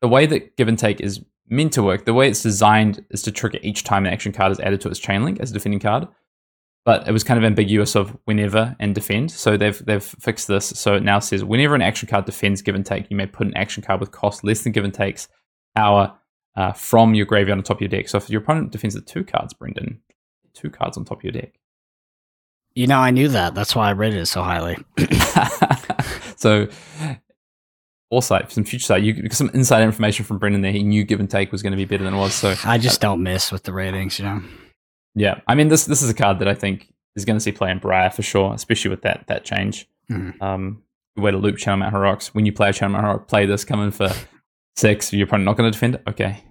the 0.00 0.08
way 0.08 0.26
that 0.26 0.56
give 0.56 0.68
and 0.68 0.78
take 0.78 1.00
is 1.00 1.24
meant 1.48 1.72
to 1.74 1.82
work, 1.82 2.04
the 2.04 2.14
way 2.14 2.28
it's 2.28 2.42
designed 2.42 3.04
is 3.10 3.22
to 3.22 3.32
trigger 3.32 3.58
each 3.62 3.84
time 3.84 4.06
an 4.06 4.12
action 4.12 4.32
card 4.32 4.52
is 4.52 4.60
added 4.60 4.80
to 4.82 4.88
its 4.88 4.98
chain 4.98 5.24
link 5.24 5.40
as 5.40 5.50
a 5.50 5.54
defending 5.54 5.80
card. 5.80 6.08
But 6.84 7.06
it 7.06 7.12
was 7.12 7.22
kind 7.22 7.38
of 7.38 7.44
ambiguous 7.44 7.94
of 7.94 8.16
whenever 8.24 8.74
and 8.80 8.92
defend. 8.92 9.30
So 9.30 9.56
they've 9.56 9.84
they've 9.84 10.02
fixed 10.02 10.48
this. 10.48 10.66
So 10.66 10.96
it 10.96 11.04
now 11.04 11.20
says 11.20 11.44
whenever 11.44 11.76
an 11.76 11.82
action 11.82 12.08
card 12.08 12.24
defends 12.24 12.60
give 12.60 12.74
and 12.74 12.84
take, 12.84 13.08
you 13.08 13.16
may 13.16 13.26
put 13.26 13.46
an 13.46 13.56
action 13.56 13.82
card 13.82 14.00
with 14.00 14.10
cost 14.10 14.42
less 14.42 14.62
than 14.62 14.72
give 14.72 14.84
and 14.84 14.92
takes 14.92 15.28
power 15.76 16.12
uh, 16.56 16.72
from 16.72 17.14
your 17.14 17.26
graveyard 17.26 17.58
on 17.58 17.62
top 17.62 17.76
of 17.76 17.82
your 17.82 17.88
deck. 17.88 18.08
So 18.08 18.18
if 18.18 18.28
your 18.28 18.42
opponent 18.42 18.72
defends 18.72 18.96
with 18.96 19.06
two 19.06 19.22
cards, 19.22 19.54
Brendan, 19.54 20.00
two 20.54 20.70
cards 20.70 20.96
on 20.96 21.04
top 21.04 21.18
of 21.18 21.24
your 21.24 21.32
deck. 21.32 21.58
You 22.74 22.86
know, 22.86 22.98
I 22.98 23.10
knew 23.10 23.28
that. 23.28 23.54
That's 23.54 23.76
why 23.76 23.88
I 23.88 23.90
rated 23.90 24.20
it 24.20 24.26
so 24.26 24.42
highly. 24.42 24.78
so 26.36 26.68
foresight, 28.10 28.52
some 28.52 28.64
future 28.64 28.84
sight, 28.84 29.02
you 29.02 29.28
some 29.30 29.50
inside 29.54 29.82
information 29.82 30.24
from 30.24 30.38
Brendan 30.38 30.60
there. 30.60 30.72
He 30.72 30.82
knew 30.82 31.02
give 31.02 31.18
and 31.18 31.30
take 31.30 31.50
was 31.50 31.62
going 31.62 31.70
to 31.72 31.76
be 31.76 31.86
better 31.86 32.04
than 32.04 32.12
it 32.14 32.18
was. 32.18 32.34
So 32.34 32.54
I 32.64 32.78
just 32.78 33.00
don't 33.00 33.22
miss 33.22 33.50
with 33.50 33.62
the 33.62 33.72
ratings, 33.72 34.18
you 34.18 34.24
know. 34.26 34.42
Yeah, 35.14 35.40
I 35.46 35.54
mean 35.54 35.68
this 35.68 35.86
this 35.86 36.02
is 36.02 36.10
a 36.10 36.14
card 36.14 36.38
that 36.38 36.48
I 36.48 36.54
think 36.54 36.92
is 37.16 37.24
going 37.24 37.36
to 37.36 37.40
see 37.40 37.52
play 37.52 37.70
in 37.70 37.78
Briar 37.78 38.10
for 38.10 38.22
sure, 38.22 38.52
especially 38.54 38.90
with 38.90 39.02
that 39.02 39.24
that 39.28 39.44
change. 39.44 39.88
Mhm. 40.10 40.40
Um, 40.42 40.82
way 41.16 41.30
to 41.30 41.38
loop 41.38 41.58
Channel 41.58 41.78
Mount 41.78 41.94
Heroics. 41.94 42.34
When 42.34 42.46
you 42.46 42.52
play 42.52 42.68
a 42.70 42.72
Channel 42.72 42.92
Mount 42.92 43.04
Heroic, 43.04 43.28
play 43.28 43.46
this, 43.46 43.64
come 43.64 43.80
in 43.80 43.90
for 43.90 44.10
six. 44.76 45.12
You're 45.12 45.26
probably 45.26 45.44
not 45.44 45.56
going 45.56 45.70
to 45.70 45.72
defend. 45.72 45.94
It. 45.96 46.02
Okay, 46.06 46.42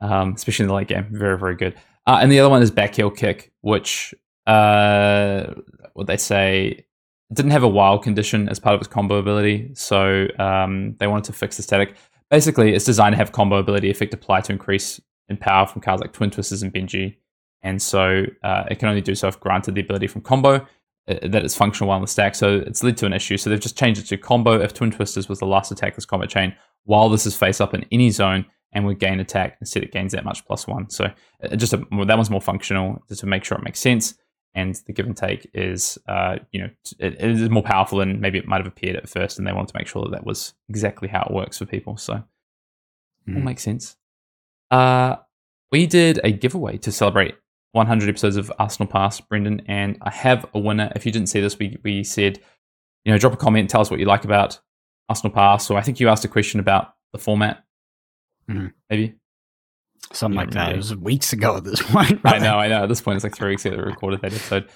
um, 0.00 0.34
especially 0.34 0.64
in 0.64 0.68
the 0.68 0.74
late 0.74 0.88
game, 0.88 1.06
very 1.10 1.38
very 1.38 1.56
good. 1.56 1.74
Uh, 2.06 2.18
and 2.20 2.30
the 2.30 2.38
other 2.40 2.50
one 2.50 2.62
is 2.62 2.70
back 2.70 2.94
heel 2.94 3.10
kick, 3.10 3.52
which 3.60 4.12
uh, 4.46 5.54
what 5.94 6.06
they 6.06 6.16
say 6.16 6.86
didn't 7.32 7.50
have 7.50 7.64
a 7.64 7.68
wild 7.68 8.02
condition 8.02 8.48
as 8.48 8.58
part 8.58 8.74
of 8.74 8.80
its 8.80 8.88
combo 8.88 9.16
ability, 9.16 9.70
so 9.74 10.26
um, 10.38 10.94
they 10.98 11.06
wanted 11.06 11.24
to 11.24 11.32
fix 11.32 11.56
the 11.56 11.62
static. 11.62 11.96
Basically, 12.30 12.74
it's 12.74 12.84
designed 12.84 13.14
to 13.14 13.16
have 13.16 13.32
combo 13.32 13.56
ability 13.56 13.90
effect 13.90 14.14
apply 14.14 14.40
to 14.42 14.52
increase 14.52 15.00
in 15.28 15.36
power 15.36 15.66
from 15.66 15.82
cards 15.82 16.00
like 16.00 16.12
Twin 16.12 16.30
Twisters 16.30 16.62
and 16.62 16.72
Benji, 16.72 17.16
and 17.62 17.82
so 17.82 18.24
uh, 18.44 18.64
it 18.70 18.78
can 18.78 18.88
only 18.88 19.00
do 19.00 19.14
so 19.14 19.28
if 19.28 19.40
granted 19.40 19.74
the 19.74 19.80
ability 19.80 20.06
from 20.06 20.20
combo 20.20 20.66
uh, 21.08 21.14
that 21.22 21.44
it's 21.44 21.56
functional 21.56 21.88
while 21.88 21.98
in 21.98 22.02
the 22.02 22.08
stack. 22.08 22.34
So 22.34 22.58
it's 22.58 22.82
led 22.82 22.96
to 22.98 23.06
an 23.06 23.12
issue. 23.12 23.36
So 23.36 23.50
they've 23.50 23.60
just 23.60 23.78
changed 23.78 24.00
it 24.00 24.06
to 24.08 24.16
combo 24.16 24.60
if 24.60 24.74
Twin 24.74 24.90
Twisters 24.90 25.28
was 25.28 25.38
the 25.38 25.46
last 25.46 25.70
attack 25.72 25.94
this 25.94 26.04
combat 26.04 26.28
chain 26.28 26.54
while 26.84 27.08
this 27.08 27.26
is 27.26 27.36
face 27.36 27.60
up 27.60 27.74
in 27.74 27.84
any 27.90 28.10
zone 28.10 28.46
and 28.72 28.86
would 28.86 28.98
gain 28.98 29.20
attack. 29.20 29.56
Instead, 29.60 29.82
it 29.82 29.92
gains 29.92 30.12
that 30.12 30.24
much 30.24 30.44
plus 30.46 30.66
one. 30.66 30.88
So 30.90 31.06
uh, 31.42 31.56
just 31.56 31.72
a, 31.72 31.78
that 31.78 32.16
one's 32.16 32.30
more 32.30 32.40
functional 32.40 33.02
just 33.08 33.20
to 33.20 33.26
make 33.26 33.44
sure 33.44 33.58
it 33.58 33.64
makes 33.64 33.80
sense. 33.80 34.14
And 34.56 34.74
the 34.86 34.92
give 34.94 35.04
and 35.06 35.16
take 35.16 35.48
is, 35.52 35.98
uh, 36.08 36.38
you 36.50 36.60
know, 36.62 36.70
it, 36.98 37.12
it 37.20 37.30
is 37.30 37.50
more 37.50 37.62
powerful 37.62 37.98
than 37.98 38.20
maybe 38.20 38.38
it 38.38 38.46
might 38.48 38.56
have 38.56 38.66
appeared 38.66 38.96
at 38.96 39.06
first, 39.08 39.36
and 39.38 39.46
they 39.46 39.52
wanted 39.52 39.68
to 39.72 39.78
make 39.78 39.86
sure 39.86 40.02
that 40.02 40.10
that 40.12 40.24
was 40.24 40.54
exactly 40.70 41.08
how 41.08 41.22
it 41.28 41.30
works 41.34 41.58
for 41.58 41.66
people. 41.66 41.96
So 41.98 42.14
it 42.14 42.22
all 43.34 43.34
Mhm. 43.40 43.44
makes 43.44 43.62
sense. 43.62 43.96
Uh, 44.70 45.16
we 45.70 45.86
did 45.86 46.20
a 46.24 46.32
giveaway 46.32 46.78
to 46.78 46.90
celebrate 46.90 47.34
100 47.72 48.08
episodes 48.08 48.36
of 48.36 48.50
Arsenal 48.58 48.90
Pass, 48.90 49.20
Brendan, 49.20 49.60
and 49.66 49.98
I 50.00 50.10
have 50.10 50.46
a 50.54 50.58
winner. 50.58 50.90
If 50.96 51.04
you 51.04 51.12
didn't 51.12 51.28
see 51.28 51.40
this, 51.42 51.58
we 51.58 51.76
we 51.84 52.02
said, 52.02 52.40
you 53.04 53.12
know, 53.12 53.18
drop 53.18 53.34
a 53.34 53.36
comment, 53.36 53.68
tell 53.68 53.82
us 53.82 53.90
what 53.90 54.00
you 54.00 54.06
like 54.06 54.24
about 54.24 54.58
Arsenal 55.10 55.34
Pass. 55.34 55.70
Or 55.70 55.76
I 55.76 55.82
think 55.82 56.00
you 56.00 56.08
asked 56.08 56.24
a 56.24 56.28
question 56.28 56.60
about 56.60 56.94
the 57.12 57.18
format, 57.18 57.62
Mhm. 58.48 58.72
maybe. 58.88 59.16
Something 60.12 60.36
like 60.36 60.50
that. 60.52 60.72
It 60.72 60.76
was 60.76 60.94
weeks 60.94 61.32
ago 61.32 61.56
at 61.56 61.64
this 61.64 61.82
point. 61.92 62.20
I 62.24 62.38
know, 62.38 62.58
I 62.58 62.68
know. 62.68 62.84
At 62.84 62.88
this 62.88 63.00
point, 63.00 63.16
it's 63.16 63.24
like 63.24 63.36
three 63.36 63.50
weeks 63.50 63.64
ago 63.64 63.76
that 63.76 63.84
we 63.84 63.90
recorded 63.90 64.20
that 64.22 64.32
episode. 64.32 64.68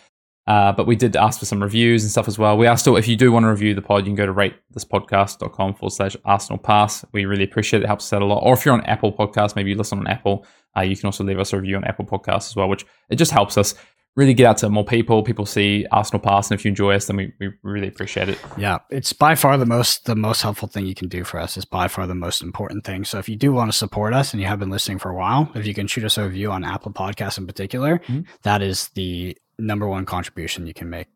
Uh, 0.47 0.73
but 0.73 0.87
we 0.87 0.97
did 0.97 1.15
ask 1.17 1.39
for 1.39 1.47
some 1.47 1.63
reviews 1.63 2.03
and 2.03 2.11
stuff 2.11 2.27
as 2.27 2.39
well. 2.39 2.57
We 2.57 2.67
are 2.67 2.77
still, 2.77 2.97
if 2.97 3.07
you 3.07 3.15
do 3.15 3.31
want 3.31 3.45
to 3.45 3.51
review 3.51 3.75
the 3.75 3.83
pod, 3.83 4.01
you 4.01 4.07
can 4.07 4.15
go 4.17 4.27
to 4.27 4.33
ratethispodcast.com 4.33 5.75
forward 5.75 5.93
slash 5.93 6.17
Arsenal 6.25 6.59
Pass. 6.59 7.05
We 7.13 7.25
really 7.25 7.45
appreciate 7.45 7.81
it. 7.81 7.85
It 7.85 7.87
helps 7.87 8.07
us 8.07 8.13
out 8.15 8.23
a 8.23 8.25
lot. 8.25 8.43
Or 8.43 8.55
if 8.55 8.65
you're 8.65 8.75
on 8.75 8.85
Apple 8.85 9.13
Podcast, 9.13 9.55
maybe 9.55 9.71
you 9.71 9.77
listen 9.77 9.99
on 9.99 10.07
Apple, 10.07 10.45
uh, 10.77 10.81
you 10.81 10.97
can 10.97 11.07
also 11.07 11.23
leave 11.25 11.39
us 11.39 11.53
a 11.53 11.57
review 11.57 11.77
on 11.77 11.85
Apple 11.85 12.05
Podcasts 12.05 12.49
as 12.49 12.57
well, 12.57 12.69
which 12.69 12.85
it 13.11 13.17
just 13.17 13.31
helps 13.31 13.57
us 13.59 13.75
really 14.17 14.35
get 14.35 14.47
out 14.47 14.57
to 14.59 14.69
more 14.69 14.85
people. 14.85 15.23
People 15.23 15.47
see 15.47 15.87
Arsenal 15.93 16.21
Pass, 16.21 16.51
and 16.51 16.59
if 16.59 16.65
you 16.65 16.69
enjoy 16.71 16.95
us, 16.95 17.07
then 17.07 17.17
we, 17.17 17.33
we 17.41 17.51
really 17.63 17.89
appreciate 17.89 18.29
it. 18.29 18.39
Yeah, 18.59 18.79
it's 18.91 19.13
by 19.13 19.35
far 19.35 19.57
the 19.57 19.67
most 19.67 20.05
the 20.07 20.17
most 20.17 20.43
helpful 20.43 20.69
thing 20.69 20.87
you 20.87 20.95
can 20.95 21.09
do 21.09 21.25
for 21.25 21.39
us. 21.39 21.57
It's 21.57 21.65
by 21.65 21.89
far 21.89 22.07
the 22.07 22.15
most 22.15 22.43
important 22.43 22.85
thing. 22.85 23.05
So 23.05 23.19
if 23.19 23.29
you 23.29 23.37
do 23.37 23.53
want 23.53 23.71
to 23.71 23.77
support 23.77 24.13
us 24.13 24.33
and 24.33 24.41
you 24.41 24.47
have 24.49 24.59
been 24.59 24.71
listening 24.71 24.99
for 24.99 25.11
a 25.11 25.15
while, 25.15 25.51
if 25.55 25.67
you 25.67 25.75
can 25.75 25.87
shoot 25.87 26.05
us 26.05 26.19
a 26.19 26.25
review 26.25 26.51
on 26.51 26.65
Apple 26.65 26.93
Podcasts 26.93 27.39
in 27.39 27.47
particular, 27.47 28.01
Mhm. 28.09 28.27
that 28.43 28.63
is 28.63 28.89
the 28.95 29.37
number 29.59 29.87
one 29.89 30.05
contribution 30.07 30.67
you 30.67 30.75
can 30.75 30.91
make. 30.91 31.07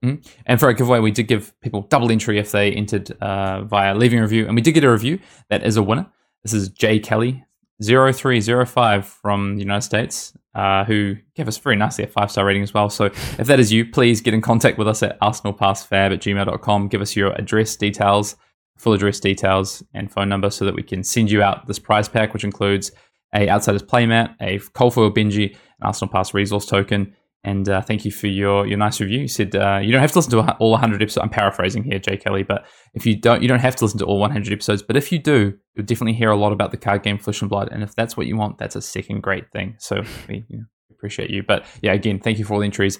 And 0.00 0.60
for 0.60 0.66
our 0.66 0.72
giveaway, 0.74 1.00
we 1.00 1.10
did 1.10 1.24
give 1.26 1.52
people 1.60 1.82
double 1.82 2.12
entry 2.12 2.38
if 2.38 2.52
they 2.52 2.70
entered 2.70 3.10
uh, 3.20 3.62
via 3.64 3.96
leaving 3.96 4.20
a 4.20 4.22
review. 4.22 4.46
And 4.46 4.54
we 4.54 4.62
did 4.62 4.72
get 4.72 4.84
a 4.84 4.90
review 4.92 5.18
that 5.50 5.64
is 5.66 5.76
a 5.76 5.82
winner. 5.82 6.06
This 6.44 6.52
is 6.52 6.68
Jay 6.68 7.00
Kelly, 7.00 7.44
0305 7.82 9.06
from 9.06 9.54
the 9.54 9.62
United 9.62 9.82
States, 9.82 10.32
uh, 10.54 10.84
who 10.84 11.16
gave 11.34 11.46
us 11.46 11.58
very 11.58 11.76
nicely 11.76 12.04
a 12.04 12.08
five 12.08 12.30
star 12.30 12.44
rating 12.44 12.62
as 12.62 12.74
well. 12.74 12.90
So 12.90 13.04
if 13.04 13.46
that 13.46 13.60
is 13.60 13.72
you, 13.72 13.86
please 13.86 14.20
get 14.20 14.34
in 14.34 14.40
contact 14.40 14.78
with 14.78 14.88
us 14.88 15.02
at 15.02 15.18
arsenalpassfab 15.20 16.12
at 16.12 16.20
gmail.com. 16.20 16.88
Give 16.88 17.00
us 17.00 17.14
your 17.14 17.32
address 17.32 17.76
details, 17.76 18.36
full 18.76 18.92
address 18.92 19.20
details, 19.20 19.82
and 19.94 20.10
phone 20.10 20.28
number 20.28 20.50
so 20.50 20.64
that 20.64 20.74
we 20.74 20.82
can 20.82 21.04
send 21.04 21.30
you 21.30 21.42
out 21.42 21.66
this 21.66 21.78
prize 21.78 22.08
pack, 22.08 22.32
which 22.32 22.44
includes 22.44 22.90
a 23.34 23.48
Outsiders 23.48 23.82
playmat, 23.82 24.34
a 24.40 24.58
Cold 24.72 24.94
Foil 24.94 25.12
Benji, 25.12 25.52
an 25.52 25.58
Arsenal 25.82 26.10
Pass 26.10 26.34
resource 26.34 26.66
token, 26.66 27.14
and 27.44 27.68
uh, 27.68 27.80
thank 27.80 28.04
you 28.04 28.10
for 28.10 28.26
your, 28.26 28.66
your 28.66 28.78
nice 28.78 29.00
review. 29.00 29.20
You 29.20 29.28
said 29.28 29.54
uh, 29.54 29.78
you 29.82 29.92
don't 29.92 30.00
have 30.00 30.12
to 30.12 30.18
listen 30.18 30.32
to 30.32 30.56
all 30.56 30.72
100 30.72 31.00
episodes. 31.00 31.22
I'm 31.22 31.30
paraphrasing 31.30 31.84
here, 31.84 31.98
Jay 31.98 32.16
Kelly, 32.16 32.42
but 32.42 32.66
if 32.94 33.06
you 33.06 33.16
don't, 33.16 33.42
you 33.42 33.48
don't 33.48 33.60
have 33.60 33.76
to 33.76 33.84
listen 33.84 33.98
to 34.00 34.04
all 34.04 34.18
100 34.18 34.52
episodes. 34.52 34.82
But 34.82 34.96
if 34.96 35.12
you 35.12 35.18
do, 35.18 35.54
you'll 35.74 35.86
definitely 35.86 36.14
hear 36.14 36.30
a 36.30 36.36
lot 36.36 36.52
about 36.52 36.72
the 36.72 36.76
card 36.76 37.02
game 37.02 37.18
Flesh 37.18 37.40
and 37.40 37.48
Blood. 37.48 37.68
And 37.70 37.82
if 37.82 37.94
that's 37.94 38.16
what 38.16 38.26
you 38.26 38.36
want, 38.36 38.58
that's 38.58 38.76
a 38.76 38.82
second 38.82 39.22
great 39.22 39.50
thing. 39.52 39.76
So 39.78 40.02
we 40.28 40.44
you 40.48 40.58
know, 40.58 40.64
appreciate 40.90 41.30
you. 41.30 41.42
But 41.42 41.64
yeah, 41.80 41.92
again, 41.92 42.18
thank 42.18 42.38
you 42.38 42.44
for 42.44 42.54
all 42.54 42.60
the 42.60 42.66
entries. 42.66 42.98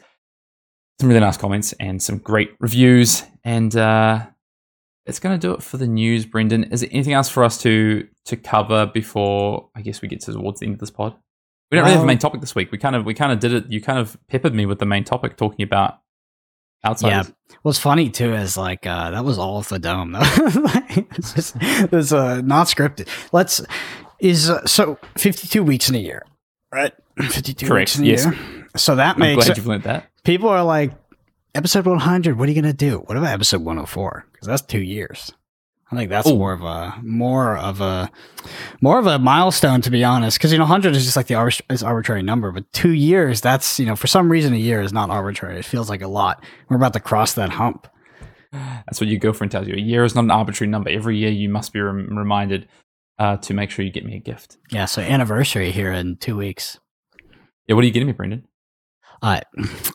Some 1.01 1.09
really 1.09 1.21
nice 1.21 1.37
comments 1.37 1.73
and 1.75 2.03
some 2.03 2.19
great 2.19 2.51
reviews. 2.61 3.25
And 3.45 3.75
uh, 3.75 4.27
it's 5.05 5.19
going 5.19 5.39
to 5.39 5.47
do 5.47 5.53
it 5.53 5.63
for 5.63 5.79
the 5.79 5.87
news, 5.87 6.27
Brendan. 6.27 6.65
Is 6.65 6.81
there 6.83 6.91
anything 6.93 7.15
else 7.15 7.29
for 7.29 7.43
us 7.43 7.61
to 7.63 8.07
to 8.27 8.37
cover 8.37 8.87
before 8.87 9.71
I 9.75 9.83
guess 9.83 10.03
we 10.03 10.09
get 10.09 10.21
towards 10.21 10.61
the 10.61 10.67
end 10.67 10.75
of 10.75 10.81
this 10.81 10.91
pod? 10.91 11.17
We 11.71 11.77
don't 11.77 11.85
really 11.85 11.97
have 11.97 12.05
a 12.05 12.07
main 12.07 12.19
topic 12.19 12.41
this 12.41 12.55
week. 12.55 12.73
We 12.73 12.79
kind 12.79 12.97
of 12.97 13.05
we 13.05 13.15
kind 13.15 13.31
of 13.31 13.41
did 13.41 13.53
it. 13.53 13.71
You 13.71 13.81
kind 13.81 13.99
of 13.99 14.17
peppered 14.29 14.55
me 14.55 14.65
with 14.65 14.79
the 14.79 14.87
main 14.87 15.05
topic, 15.05 15.37
talking 15.37 15.63
about 15.63 15.99
outsiders. 16.85 17.29
Yeah. 17.29 17.57
What's 17.63 17.79
funny 17.79 18.09
too 18.09 18.35
is 18.35 18.57
like 18.57 18.87
uh, 18.87 19.11
that 19.11 19.25
was 19.25 19.39
all 19.39 19.57
off 19.59 19.69
the 19.69 19.79
dome 19.79 20.13
though. 20.13 20.21
Like, 20.61 21.09
it's 21.19 21.35
just 21.35 21.57
it's 21.61 22.13
uh, 22.13 22.41
not 22.41 22.69
scripted. 22.69 23.09
Let's 23.33 23.61
is 24.19 24.51
uh, 24.51 24.65
so 24.67 24.99
fifty 25.17 25.47
two 25.47 25.63
weeks 25.63 25.89
in 25.89 25.95
a 25.95 25.99
year, 25.99 26.25
right? 26.73 26.93
Fifty 27.19 27.53
two 27.53 27.73
weeks 27.73 27.99
in 27.99 28.05
a 28.05 28.09
yes. 28.09 28.25
year. 28.25 28.67
So 28.77 28.97
that 28.97 29.17
I'm 29.17 29.21
makes 29.21 29.45
glad 29.45 29.57
you've 29.57 29.67
learned 29.67 29.85
that. 29.85 30.09
people 30.25 30.49
are 30.49 30.65
like 30.65 30.93
episode 31.55 31.87
one 31.87 31.99
hundred. 31.99 32.39
What 32.39 32.49
are 32.49 32.53
you 32.53 32.61
gonna 32.61 32.73
do? 32.73 32.99
What 32.99 33.19
about 33.19 33.33
episode 33.33 33.63
one 33.63 33.77
hundred 33.77 33.89
four? 33.89 34.27
Because 34.33 34.47
that's 34.47 34.63
two 34.63 34.83
years. 34.83 35.33
I 35.91 35.97
think 35.97 36.11
that's 36.11 36.29
Ooh. 36.29 36.37
more 36.37 36.53
of 36.53 36.63
a 36.63 37.01
more 37.03 37.57
of 37.57 37.81
a 37.81 38.11
more 38.83 38.99
of 38.99 39.07
a 39.07 39.19
milestone 39.19 39.81
to 39.83 39.91
be 39.91 40.05
honest. 40.05 40.39
Because 40.39 40.53
you 40.53 40.59
know, 40.59 40.67
hundred 40.67 40.95
is 40.95 41.05
just 41.05 41.17
like 41.17 41.29
the 41.29 41.35
arbit- 41.35 41.63
is 41.71 41.83
arbitrary 41.83 42.23
number, 42.23 42.53
but 42.53 42.71
two 42.73 42.93
years 42.93 43.41
that's 43.41 43.81
you 43.81 43.87
know 43.87 43.97
for 43.97 44.07
some 44.07 44.31
reason 44.31 44.53
a 44.53 44.59
year 44.59 44.83
is 44.83 44.93
not 44.93 45.11
arbitrary. 45.11 45.59
It 45.59 45.65
feels 45.65 45.89
like 45.89 46.03
a 46.03 46.09
lot. 46.09 46.45
We're 46.69 46.77
about 46.77 46.93
to 46.93 47.01
cross 47.01 47.33
that 47.35 47.51
hump. 47.51 47.89
That's 48.53 49.01
what 49.01 49.09
your 49.09 49.19
girlfriend 49.19 49.51
tells 49.51 49.67
you. 49.67 49.75
A 49.75 49.81
year 49.81 50.05
is 50.05 50.15
not 50.15 50.25
an 50.25 50.31
arbitrary 50.31 50.71
number. 50.71 50.91
Every 50.91 51.17
year 51.19 51.31
you 51.31 51.49
must 51.49 51.73
be 51.73 51.81
rem- 51.81 52.17
reminded 52.17 52.67
uh, 53.19 53.37
to 53.39 53.55
make 53.55 53.71
sure 53.71 53.85
you 53.85 53.91
get 53.91 54.07
me 54.07 54.17
a 54.17 54.21
gift. 54.21 54.57
Yeah, 54.71 54.87
so 54.87 55.03
anniversary 55.03 55.71
here 55.71 55.93
in 55.93 56.17
two 56.17 56.37
weeks. 56.37 56.79
Yeah, 57.67 57.75
what 57.75 57.85
are 57.85 57.87
you 57.87 57.93
getting 57.93 58.07
me, 58.07 58.15
Brendan? 58.15 58.48
I 59.23 59.43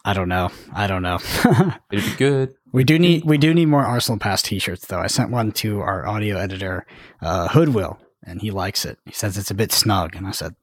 I 0.03 0.13
don't 0.13 0.29
know. 0.29 0.51
I 0.73 0.87
don't 0.87 1.01
know. 1.01 1.19
It'd 1.91 2.05
be 2.05 2.15
good. 2.17 2.55
we 2.71 2.83
do 2.83 2.99
need 2.99 3.23
we 3.25 3.37
do 3.37 3.53
need 3.53 3.67
more 3.67 3.85
Arsenal 3.85 4.19
Pass 4.19 4.41
T-shirts 4.41 4.87
though. 4.87 4.99
I 4.99 5.07
sent 5.07 5.31
one 5.31 5.51
to 5.53 5.79
our 5.81 6.05
audio 6.05 6.37
editor, 6.37 6.85
uh, 7.21 7.47
Hoodwill, 7.49 7.99
and 8.23 8.41
he 8.41 8.51
likes 8.51 8.85
it. 8.85 8.99
He 9.05 9.13
says 9.13 9.37
it's 9.37 9.51
a 9.51 9.55
bit 9.55 9.71
snug, 9.71 10.15
and 10.15 10.27
I 10.27 10.31
said 10.31 10.55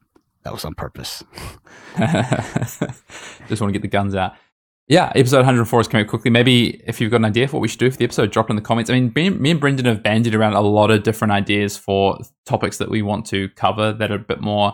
that 0.44 0.52
was 0.52 0.64
on 0.64 0.74
purpose. 0.74 1.22
Just 1.98 3.60
want 3.60 3.68
to 3.68 3.72
get 3.72 3.82
the 3.82 3.88
guns 3.88 4.14
out. 4.14 4.32
Yeah, 4.88 5.12
episode 5.14 5.36
104 5.36 5.80
is 5.82 5.88
coming 5.88 6.04
up 6.04 6.10
quickly. 6.10 6.32
Maybe 6.32 6.82
if 6.84 7.00
you've 7.00 7.12
got 7.12 7.18
an 7.18 7.26
idea 7.26 7.46
for 7.46 7.56
what 7.56 7.62
we 7.62 7.68
should 7.68 7.78
do 7.78 7.90
for 7.92 7.96
the 7.96 8.04
episode, 8.04 8.32
drop 8.32 8.48
it 8.48 8.50
in 8.50 8.56
the 8.56 8.62
comments. 8.62 8.90
I 8.90 8.98
mean, 8.98 9.12
me, 9.14 9.50
and 9.52 9.60
Brendan 9.60 9.86
have 9.86 10.02
bandied 10.02 10.34
around 10.34 10.54
a 10.54 10.60
lot 10.60 10.90
of 10.90 11.04
different 11.04 11.30
ideas 11.30 11.76
for 11.76 12.18
topics 12.44 12.78
that 12.78 12.90
we 12.90 13.00
want 13.00 13.24
to 13.26 13.48
cover 13.50 13.92
that 13.92 14.10
are 14.10 14.16
a 14.16 14.18
bit 14.18 14.40
more, 14.40 14.72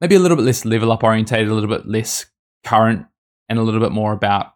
maybe 0.00 0.14
a 0.14 0.18
little 0.18 0.38
bit 0.38 0.46
less 0.46 0.64
level 0.64 0.90
up 0.90 1.02
orientated, 1.04 1.48
a 1.48 1.54
little 1.54 1.68
bit 1.68 1.86
less 1.86 2.24
current, 2.64 3.06
and 3.48 3.58
a 3.58 3.62
little 3.62 3.80
bit 3.80 3.92
more 3.92 4.12
about, 4.12 4.54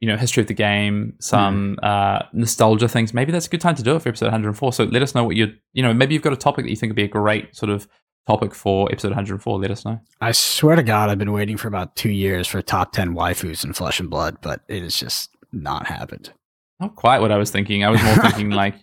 you 0.00 0.08
know, 0.08 0.16
history 0.16 0.40
of 0.40 0.46
the 0.46 0.54
game, 0.54 1.14
some 1.20 1.78
uh, 1.82 2.20
nostalgia 2.32 2.88
things. 2.88 3.12
Maybe 3.12 3.32
that's 3.32 3.46
a 3.46 3.50
good 3.50 3.60
time 3.60 3.74
to 3.74 3.82
do 3.82 3.96
it 3.96 4.02
for 4.02 4.08
episode 4.08 4.26
104. 4.26 4.72
So 4.72 4.84
let 4.84 5.02
us 5.02 5.14
know 5.14 5.24
what 5.24 5.36
you, 5.36 5.54
you 5.72 5.82
know, 5.82 5.92
maybe 5.92 6.14
you've 6.14 6.22
got 6.22 6.32
a 6.32 6.36
topic 6.36 6.64
that 6.64 6.70
you 6.70 6.76
think 6.76 6.90
would 6.90 6.96
be 6.96 7.04
a 7.04 7.08
great 7.08 7.54
sort 7.54 7.70
of 7.70 7.86
topic 8.26 8.54
for 8.54 8.90
episode 8.90 9.08
104. 9.08 9.58
Let 9.58 9.70
us 9.70 9.84
know. 9.84 10.00
I 10.20 10.32
swear 10.32 10.76
to 10.76 10.82
God, 10.82 11.10
I've 11.10 11.18
been 11.18 11.32
waiting 11.32 11.56
for 11.56 11.68
about 11.68 11.96
two 11.96 12.10
years 12.10 12.46
for 12.46 12.62
top 12.62 12.92
ten 12.92 13.14
waifus 13.14 13.64
in 13.64 13.72
Flesh 13.72 14.00
and 14.00 14.08
Blood, 14.08 14.38
but 14.40 14.62
it 14.68 14.82
has 14.82 14.96
just 14.96 15.30
not 15.52 15.86
happened. 15.86 16.32
Not 16.78 16.96
quite 16.96 17.20
what 17.20 17.32
I 17.32 17.36
was 17.36 17.50
thinking. 17.50 17.84
I 17.84 17.90
was 17.90 18.02
more 18.02 18.16
thinking 18.16 18.50
like, 18.62 18.74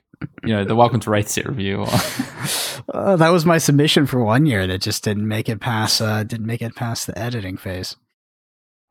you 0.44 0.54
know, 0.54 0.66
the 0.66 0.76
Welcome 0.76 1.00
to 1.02 1.10
Rathe 1.10 1.30
set 1.30 1.48
review. 1.48 1.86
Uh, 2.94 3.18
that 3.18 3.30
was 3.30 3.46
my 3.46 3.58
submission 3.58 4.06
for 4.06 4.24
one 4.24 4.46
year 4.46 4.66
that 4.66 4.80
just 4.80 5.04
didn't 5.04 5.28
make 5.28 5.50
it 5.50 5.60
past 5.60 6.02
uh, 6.02 6.24
didn't 6.24 6.46
make 6.46 6.62
it 6.62 6.74
past 6.74 7.06
the 7.06 7.18
editing 7.18 7.58
phase. 7.58 7.98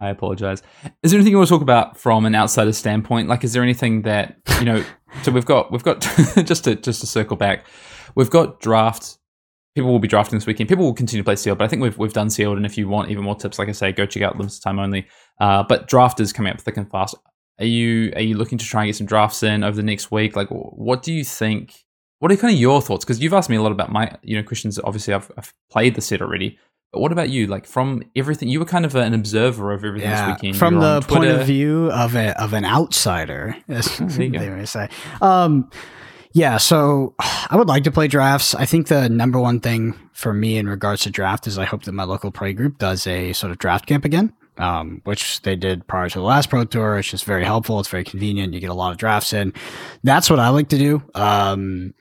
I 0.00 0.10
apologize. 0.10 0.62
Is 1.02 1.10
there 1.10 1.18
anything 1.18 1.32
you 1.32 1.38
want 1.38 1.48
to 1.48 1.54
talk 1.54 1.62
about 1.62 1.96
from 1.96 2.26
an 2.26 2.34
outsider 2.34 2.72
standpoint? 2.72 3.28
Like, 3.28 3.44
is 3.44 3.52
there 3.52 3.62
anything 3.62 4.02
that 4.02 4.36
you 4.58 4.66
know? 4.66 4.84
so 5.22 5.32
we've 5.32 5.46
got 5.46 5.72
we've 5.72 5.82
got 5.82 6.00
just 6.44 6.64
to 6.64 6.76
just 6.76 7.00
to 7.00 7.06
circle 7.06 7.36
back, 7.36 7.64
we've 8.14 8.30
got 8.30 8.60
draft. 8.60 9.18
People 9.74 9.92
will 9.92 9.98
be 9.98 10.08
drafting 10.08 10.38
this 10.38 10.46
weekend. 10.46 10.70
People 10.70 10.84
will 10.84 10.94
continue 10.94 11.22
to 11.22 11.26
play 11.26 11.36
sealed, 11.36 11.58
but 11.58 11.64
I 11.64 11.68
think 11.68 11.82
we've 11.82 11.96
we've 11.96 12.12
done 12.12 12.30
sealed. 12.30 12.56
And 12.56 12.66
if 12.66 12.76
you 12.76 12.88
want 12.88 13.10
even 13.10 13.24
more 13.24 13.34
tips, 13.34 13.58
like 13.58 13.68
I 13.68 13.72
say, 13.72 13.92
go 13.92 14.06
check 14.06 14.22
out 14.22 14.36
limited 14.36 14.62
time 14.62 14.78
only. 14.78 15.06
Uh, 15.40 15.62
but 15.62 15.88
draft 15.88 16.20
is 16.20 16.32
coming 16.32 16.52
up 16.52 16.60
thick 16.60 16.76
and 16.76 16.90
fast. 16.90 17.14
Are 17.58 17.66
you 17.66 18.12
are 18.14 18.22
you 18.22 18.36
looking 18.36 18.58
to 18.58 18.64
try 18.64 18.82
and 18.82 18.88
get 18.88 18.96
some 18.96 19.06
drafts 19.06 19.42
in 19.42 19.64
over 19.64 19.76
the 19.76 19.82
next 19.82 20.10
week? 20.10 20.36
Like, 20.36 20.48
what 20.50 21.02
do 21.02 21.12
you 21.12 21.24
think? 21.24 21.84
What 22.18 22.32
are 22.32 22.36
kind 22.36 22.54
of 22.54 22.60
your 22.60 22.80
thoughts? 22.80 23.04
Because 23.04 23.20
you've 23.20 23.34
asked 23.34 23.50
me 23.50 23.56
a 23.56 23.62
lot 23.62 23.72
about 23.72 23.90
my 23.90 24.14
you 24.22 24.36
know 24.36 24.42
questions. 24.42 24.78
Obviously, 24.82 25.14
I've, 25.14 25.30
I've 25.38 25.54
played 25.70 25.94
the 25.94 26.02
set 26.02 26.20
already. 26.20 26.58
But 26.92 27.00
what 27.00 27.12
about 27.12 27.28
you? 27.30 27.46
Like 27.46 27.66
from 27.66 28.02
everything, 28.14 28.48
you 28.48 28.58
were 28.58 28.64
kind 28.66 28.84
of 28.84 28.94
an 28.94 29.12
observer 29.12 29.72
of 29.72 29.84
everything 29.84 30.08
Yeah, 30.10 30.32
this 30.34 30.42
weekend. 30.42 30.56
from 30.58 30.80
the 30.80 31.00
point 31.02 31.26
of 31.30 31.46
view 31.46 31.90
of 31.90 32.14
a 32.16 32.40
of 32.40 32.52
an 32.52 32.64
outsider, 32.64 33.56
as 33.68 33.88
go. 33.98 34.06
they 34.06 34.28
may 34.30 34.64
say. 34.64 34.88
Um, 35.20 35.70
yeah, 36.32 36.56
so 36.58 37.14
I 37.20 37.56
would 37.56 37.68
like 37.68 37.84
to 37.84 37.90
play 37.90 38.08
drafts. 38.08 38.54
I 38.54 38.64
think 38.66 38.88
the 38.88 39.08
number 39.08 39.38
one 39.38 39.60
thing 39.60 39.94
for 40.12 40.32
me 40.32 40.56
in 40.56 40.68
regards 40.68 41.02
to 41.02 41.10
draft 41.10 41.46
is 41.46 41.58
I 41.58 41.64
hope 41.64 41.82
that 41.84 41.92
my 41.92 42.04
local 42.04 42.30
play 42.30 42.52
group 42.54 42.78
does 42.78 43.06
a 43.06 43.32
sort 43.34 43.50
of 43.50 43.58
draft 43.58 43.84
camp 43.86 44.04
again, 44.06 44.32
um, 44.56 45.02
which 45.04 45.42
they 45.42 45.56
did 45.56 45.86
prior 45.86 46.08
to 46.08 46.18
the 46.18 46.24
last 46.24 46.48
Pro 46.48 46.64
Tour. 46.64 46.98
It's 46.98 47.10
just 47.10 47.24
very 47.24 47.44
helpful. 47.44 47.78
It's 47.80 47.88
very 47.90 48.04
convenient. 48.04 48.54
You 48.54 48.60
get 48.60 48.70
a 48.70 48.74
lot 48.74 48.92
of 48.92 48.96
drafts 48.98 49.32
in. 49.34 49.52
That's 50.04 50.30
what 50.30 50.38
I 50.38 50.48
like 50.50 50.68
to 50.70 50.78
do. 50.78 51.02
Um, 51.14 51.92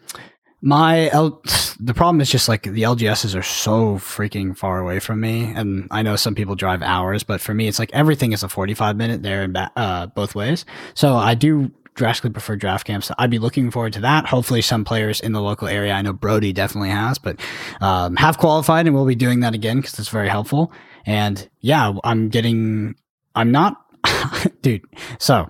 my 0.65 1.11
L- 1.11 1.41
the 1.79 1.93
problem 1.93 2.19
is 2.21 2.29
just 2.29 2.49
like 2.49 2.63
the 2.63 2.81
LGSs 2.81 3.37
are 3.37 3.43
so 3.43 3.97
freaking 3.97 4.57
far 4.57 4.79
away 4.79 4.99
from 4.99 5.21
me, 5.21 5.53
and 5.55 5.87
I 5.91 6.01
know 6.01 6.15
some 6.15 6.33
people 6.33 6.55
drive 6.55 6.81
hours, 6.81 7.21
but 7.21 7.39
for 7.39 7.53
me, 7.53 7.67
it's 7.67 7.77
like 7.77 7.91
everything 7.93 8.33
is 8.33 8.41
a 8.41 8.49
forty-five 8.49 8.97
minute 8.97 9.21
there 9.21 9.43
and 9.43 9.53
back, 9.53 9.71
uh, 9.75 10.07
both 10.07 10.33
ways. 10.33 10.65
So 10.95 11.15
I 11.15 11.35
do 11.35 11.71
drastically 11.93 12.31
prefer 12.31 12.55
draft 12.55 12.87
camps. 12.87 13.11
I'd 13.19 13.29
be 13.29 13.37
looking 13.37 13.69
forward 13.69 13.93
to 13.93 13.99
that. 14.01 14.25
Hopefully, 14.25 14.63
some 14.63 14.83
players 14.83 15.19
in 15.19 15.33
the 15.33 15.41
local 15.41 15.67
area, 15.67 15.93
I 15.93 16.01
know 16.01 16.13
Brody 16.13 16.51
definitely 16.51 16.89
has, 16.89 17.19
but 17.19 17.39
um, 17.79 18.15
have 18.15 18.39
qualified, 18.39 18.87
and 18.87 18.95
we'll 18.95 19.05
be 19.05 19.13
doing 19.13 19.41
that 19.41 19.53
again 19.53 19.77
because 19.77 19.99
it's 19.99 20.09
very 20.09 20.29
helpful. 20.29 20.73
And 21.05 21.47
yeah, 21.61 21.93
I'm 22.03 22.29
getting, 22.29 22.95
I'm 23.35 23.51
not, 23.51 23.77
dude. 24.63 24.81
So 25.19 25.47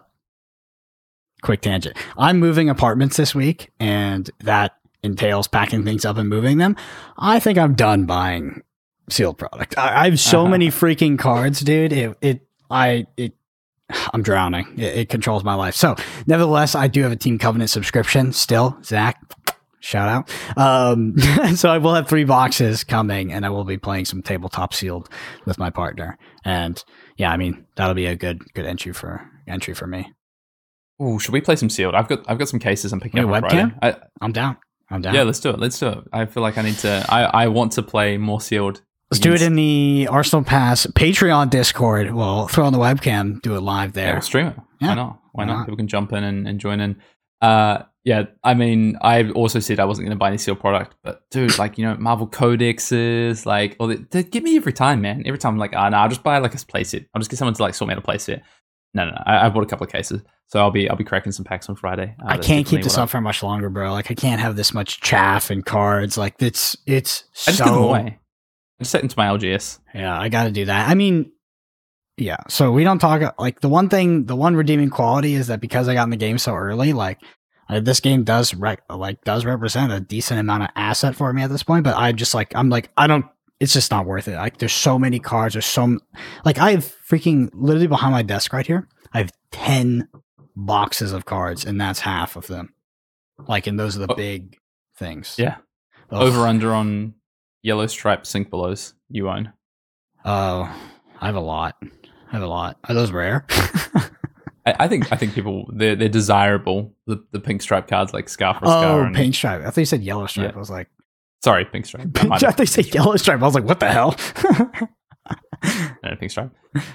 quick 1.41 1.61
tangent. 1.61 1.95
I'm 2.17 2.37
moving 2.37 2.69
apartments 2.69 3.15
this 3.15 3.33
week, 3.33 3.71
and 3.79 4.29
that 4.41 4.73
entails 5.05 5.47
packing 5.47 5.85
things 5.85 6.03
up 6.05 6.17
and 6.17 6.27
moving 6.27 6.57
them. 6.57 6.75
I 7.17 7.39
think 7.39 7.57
I'm 7.57 7.75
done 7.75 8.05
buying 8.05 8.61
sealed 9.09 9.37
product. 9.37 9.77
I, 9.77 10.01
I 10.01 10.09
have 10.09 10.19
so 10.19 10.41
Uh-huh. 10.41 10.49
many 10.49 10.67
freaking 10.69 11.17
cards, 11.17 11.61
dude. 11.61 11.93
It, 11.93 12.17
it, 12.21 12.41
I, 12.69 13.05
it, 13.17 13.33
I'm 14.13 14.23
drowning. 14.23 14.65
It, 14.77 14.97
it 14.97 15.09
controls 15.09 15.43
my 15.43 15.53
life. 15.55 15.75
So, 15.75 15.95
nevertheless, 16.25 16.73
I 16.75 16.87
do 16.87 17.03
have 17.03 17.11
a 17.11 17.15
Team 17.15 17.37
Covenant 17.37 17.69
subscription 17.69 18.33
still. 18.33 18.77
Zach, 18.83 19.21
shout 19.79 20.09
out. 20.09 20.57
Um, 20.57 21.15
so 21.55 21.69
I 21.69 21.77
will 21.77 21.93
have 21.93 22.07
three 22.09 22.23
boxes 22.23 22.83
coming, 22.83 23.31
and 23.31 23.45
I 23.45 23.49
will 23.49 23.63
be 23.63 23.77
playing 23.77 24.05
some 24.05 24.23
tabletop 24.23 24.73
sealed 24.73 25.07
with 25.45 25.59
my 25.59 25.69
partner. 25.69 26.17
And 26.43 26.83
yeah, 27.17 27.31
I 27.31 27.37
mean 27.37 27.65
that'll 27.75 27.93
be 27.93 28.07
a 28.07 28.15
good 28.15 28.41
good 28.55 28.65
entry 28.65 28.91
for 28.93 29.21
entry 29.47 29.75
for 29.75 29.85
me. 29.85 30.11
Oh, 30.99 31.19
should 31.19 31.33
we 31.33 31.41
play 31.41 31.55
some 31.55 31.69
sealed? 31.69 31.93
I've 31.93 32.07
got 32.07 32.19
I've 32.27 32.39
got 32.39 32.49
some 32.49 32.59
cases 32.59 32.91
I'm 32.91 32.99
picking 32.99 33.21
Wait, 33.27 33.37
up 33.37 33.43
on 33.43 33.49
Friday. 33.49 33.69
webcam? 33.69 33.79
I, 33.83 33.95
I'm 34.21 34.31
down. 34.31 34.57
I'm 34.89 35.01
down. 35.01 35.13
yeah, 35.15 35.23
let's 35.23 35.39
do 35.39 35.49
it. 35.49 35.59
Let's 35.59 35.79
do 35.79 35.87
it. 35.89 35.99
I 36.13 36.25
feel 36.25 36.43
like 36.43 36.57
I 36.57 36.61
need 36.61 36.77
to. 36.79 37.05
I, 37.09 37.23
I 37.23 37.47
want 37.47 37.71
to 37.73 37.81
play 37.83 38.17
more 38.17 38.39
sealed. 38.41 38.81
Let's 39.11 39.19
do 39.19 39.33
it 39.33 39.41
in 39.41 39.55
the 39.55 40.07
Arsenal 40.11 40.43
Pass 40.43 40.85
Patreon 40.87 41.49
Discord. 41.49 42.11
We'll 42.11 42.47
throw 42.47 42.65
on 42.65 42.73
the 42.73 42.79
webcam, 42.79 43.41
do 43.41 43.55
it 43.55 43.61
live 43.61 43.89
Yeah, 43.95 44.03
there. 44.05 44.13
we'll 44.13 44.21
stream 44.21 44.47
it. 44.47 44.55
Yeah. 44.81 44.89
Why 44.89 44.93
not? 44.95 45.19
Why 45.31 45.43
Why 45.43 45.45
not? 45.45 45.57
not? 45.57 45.65
People 45.65 45.77
can 45.77 45.87
jump 45.87 46.11
in 46.13 46.23
and, 46.23 46.47
and 46.47 46.59
join 46.59 46.79
in. 46.79 47.01
Uh, 47.41 47.83
yeah, 48.03 48.25
I 48.43 48.53
mean, 48.53 48.97
I 49.01 49.29
also 49.31 49.59
said 49.59 49.79
I 49.79 49.85
wasn't 49.85 50.05
going 50.07 50.15
to 50.15 50.19
buy 50.19 50.27
any 50.29 50.37
sealed 50.37 50.59
product, 50.59 50.95
but 51.03 51.27
dude, 51.31 51.57
like 51.57 51.77
you 51.77 51.85
know, 51.85 51.95
Marvel 51.97 52.27
codexes, 52.27 53.45
like, 53.45 53.75
or 53.79 53.87
they, 53.87 53.95
they 54.11 54.23
give 54.23 54.43
me 54.43 54.55
every 54.55 54.73
time, 54.73 55.01
man. 55.01 55.23
Every 55.25 55.37
time, 55.39 55.53
I'm 55.53 55.59
like, 55.59 55.75
ah, 55.75 55.89
no, 55.89 55.97
I'll 55.97 56.09
just 56.09 56.23
buy 56.23 56.37
like 56.39 56.53
a 56.53 56.57
playset. 56.57 57.07
I'll 57.13 57.19
just 57.19 57.29
get 57.31 57.37
someone 57.37 57.53
to 57.55 57.61
like 57.61 57.73
sort 57.75 57.87
me 57.89 57.93
out 57.93 57.99
a 57.99 58.01
playset. 58.01 58.41
No, 58.95 59.05
no, 59.05 59.11
no. 59.11 59.21
I, 59.25 59.45
I 59.45 59.49
bought 59.49 59.63
a 59.63 59.67
couple 59.67 59.85
of 59.85 59.91
cases, 59.91 60.21
so 60.47 60.59
I'll 60.59 60.71
be 60.71 60.89
I'll 60.89 60.95
be 60.95 61.03
cracking 61.03 61.33
some 61.33 61.43
packs 61.43 61.69
on 61.69 61.75
Friday. 61.75 62.15
Uh, 62.23 62.27
I 62.27 62.37
can't 62.37 62.65
keep 62.65 62.81
this 62.81 62.97
up 62.97 63.09
for 63.09 63.19
much 63.19 63.43
longer, 63.43 63.69
bro. 63.69 63.91
Like 63.91 64.09
I 64.09 64.15
can't 64.15 64.39
have 64.39 64.55
this 64.55 64.73
much 64.73 65.01
chaff 65.01 65.51
and 65.51 65.65
cards. 65.65 66.17
Like 66.17 66.35
it's 66.39 66.77
it's 66.87 67.25
I 67.45 67.51
just 67.51 67.63
give 67.63 67.73
them 67.73 67.83
away. 67.83 68.19
I 68.79 68.83
just 68.83 68.91
set 68.91 69.03
into 69.03 69.15
my 69.17 69.27
LGS. 69.27 69.79
Yeah, 69.93 70.17
I 70.17 70.29
got 70.29 70.45
to 70.45 70.51
do 70.51 70.65
that. 70.65 70.89
I 70.89 70.95
mean, 70.95 71.31
yeah. 72.17 72.37
So 72.47 72.71
we 72.71 72.85
don't 72.85 72.99
talk 72.99 73.35
like 73.37 73.59
the 73.59 73.69
one 73.69 73.89
thing, 73.89 74.25
the 74.25 74.35
one 74.35 74.55
redeeming 74.55 74.89
quality 74.89 75.33
is 75.33 75.47
that 75.47 75.59
because 75.59 75.89
I 75.89 75.93
got 75.93 76.03
in 76.03 76.09
the 76.09 76.17
game 76.17 76.37
so 76.37 76.55
early, 76.55 76.93
like 76.93 77.19
uh, 77.69 77.81
this 77.81 77.99
game 77.99 78.23
does 78.23 78.53
rec- 78.53 78.83
like 78.89 79.23
does 79.25 79.43
represent 79.43 79.91
a 79.91 79.99
decent 79.99 80.39
amount 80.39 80.63
of 80.63 80.69
asset 80.75 81.15
for 81.15 81.33
me 81.33 81.41
at 81.41 81.49
this 81.49 81.63
point. 81.63 81.83
But 81.83 81.97
I 81.97 82.13
just 82.13 82.33
like 82.33 82.55
I'm 82.55 82.69
like 82.69 82.89
I 82.95 83.07
don't. 83.07 83.25
It's 83.59 83.73
just 83.73 83.89
not 83.91 84.05
worth 84.05 84.27
it. 84.27 84.35
Like 84.35 84.57
there's 84.57 84.73
so 84.73 84.99
many 84.99 85.19
cards. 85.19 85.53
There's 85.53 85.65
so 85.65 85.83
m- 85.83 85.99
like 86.43 86.57
I 86.59 86.71
have 86.71 86.91
freaking 87.09 87.49
literally 87.53 87.87
behind 87.87 88.11
my 88.11 88.21
desk 88.21 88.51
right 88.53 88.67
here. 88.67 88.87
I 89.13 89.19
have 89.19 89.31
ten 89.51 90.09
boxes 90.55 91.11
of 91.13 91.25
cards, 91.25 91.65
and 91.65 91.79
that's 91.79 91.99
half 92.01 92.35
of 92.35 92.47
them. 92.47 92.73
Like, 93.47 93.67
and 93.67 93.79
those 93.79 93.95
are 93.95 94.05
the 94.05 94.11
Oh. 94.11 94.15
big 94.15 94.57
things. 94.97 95.35
Yeah. 95.37 95.57
Ugh. 96.11 96.21
Over 96.21 96.47
under 96.47 96.73
on 96.73 97.13
yellow 97.63 97.87
stripe 97.87 98.25
Sink 98.25 98.49
Belows 98.49 98.93
you 99.09 99.29
own. 99.29 99.53
Oh, 100.25 100.63
I 101.21 101.25
have 101.25 101.35
a 101.35 101.39
lot. 101.39 101.75
I 101.81 102.31
have 102.31 102.43
a 102.43 102.47
lot. 102.47 102.77
Are 102.89 102.93
those 102.95 103.11
rare? 103.11 103.45
I, 104.65 104.75
I 104.79 104.87
think 104.87 105.11
I 105.11 105.15
think 105.15 105.33
people 105.33 105.69
they're 105.73 105.95
they're 105.95 106.09
desirable. 106.09 106.93
The 107.07 107.23
the 107.31 107.39
pink 107.39 107.61
stripe 107.61 107.87
cards 107.87 108.13
like 108.13 108.27
Scar 108.29 108.53
for 108.55 108.65
Scar. 108.65 108.99
Oh, 109.01 109.03
and, 109.05 109.15
pink 109.15 109.35
stripe. 109.35 109.61
I 109.61 109.65
thought 109.69 109.77
you 109.77 109.85
said 109.85 110.03
yellow 110.03 110.25
stripe. 110.27 110.51
Yeah. 110.51 110.55
I 110.55 110.59
was 110.59 110.69
like, 110.69 110.89
Sorry, 111.45 111.63
pink 111.63 111.85
stripe. 111.85 112.07
I 112.17 112.21
I 112.21 112.27
might 112.27 112.41
thought 112.41 112.59
you 112.59 112.65
said 112.65 112.91
yellow 112.91 113.15
stripe. 113.17 113.39
I 113.39 113.45
was 113.45 113.53
like, 113.53 113.65
what 113.65 113.79
the 113.79 113.91
hell? 113.91 114.15
No, 116.03 116.15
pink 116.19 116.31
stripe. 116.31 116.51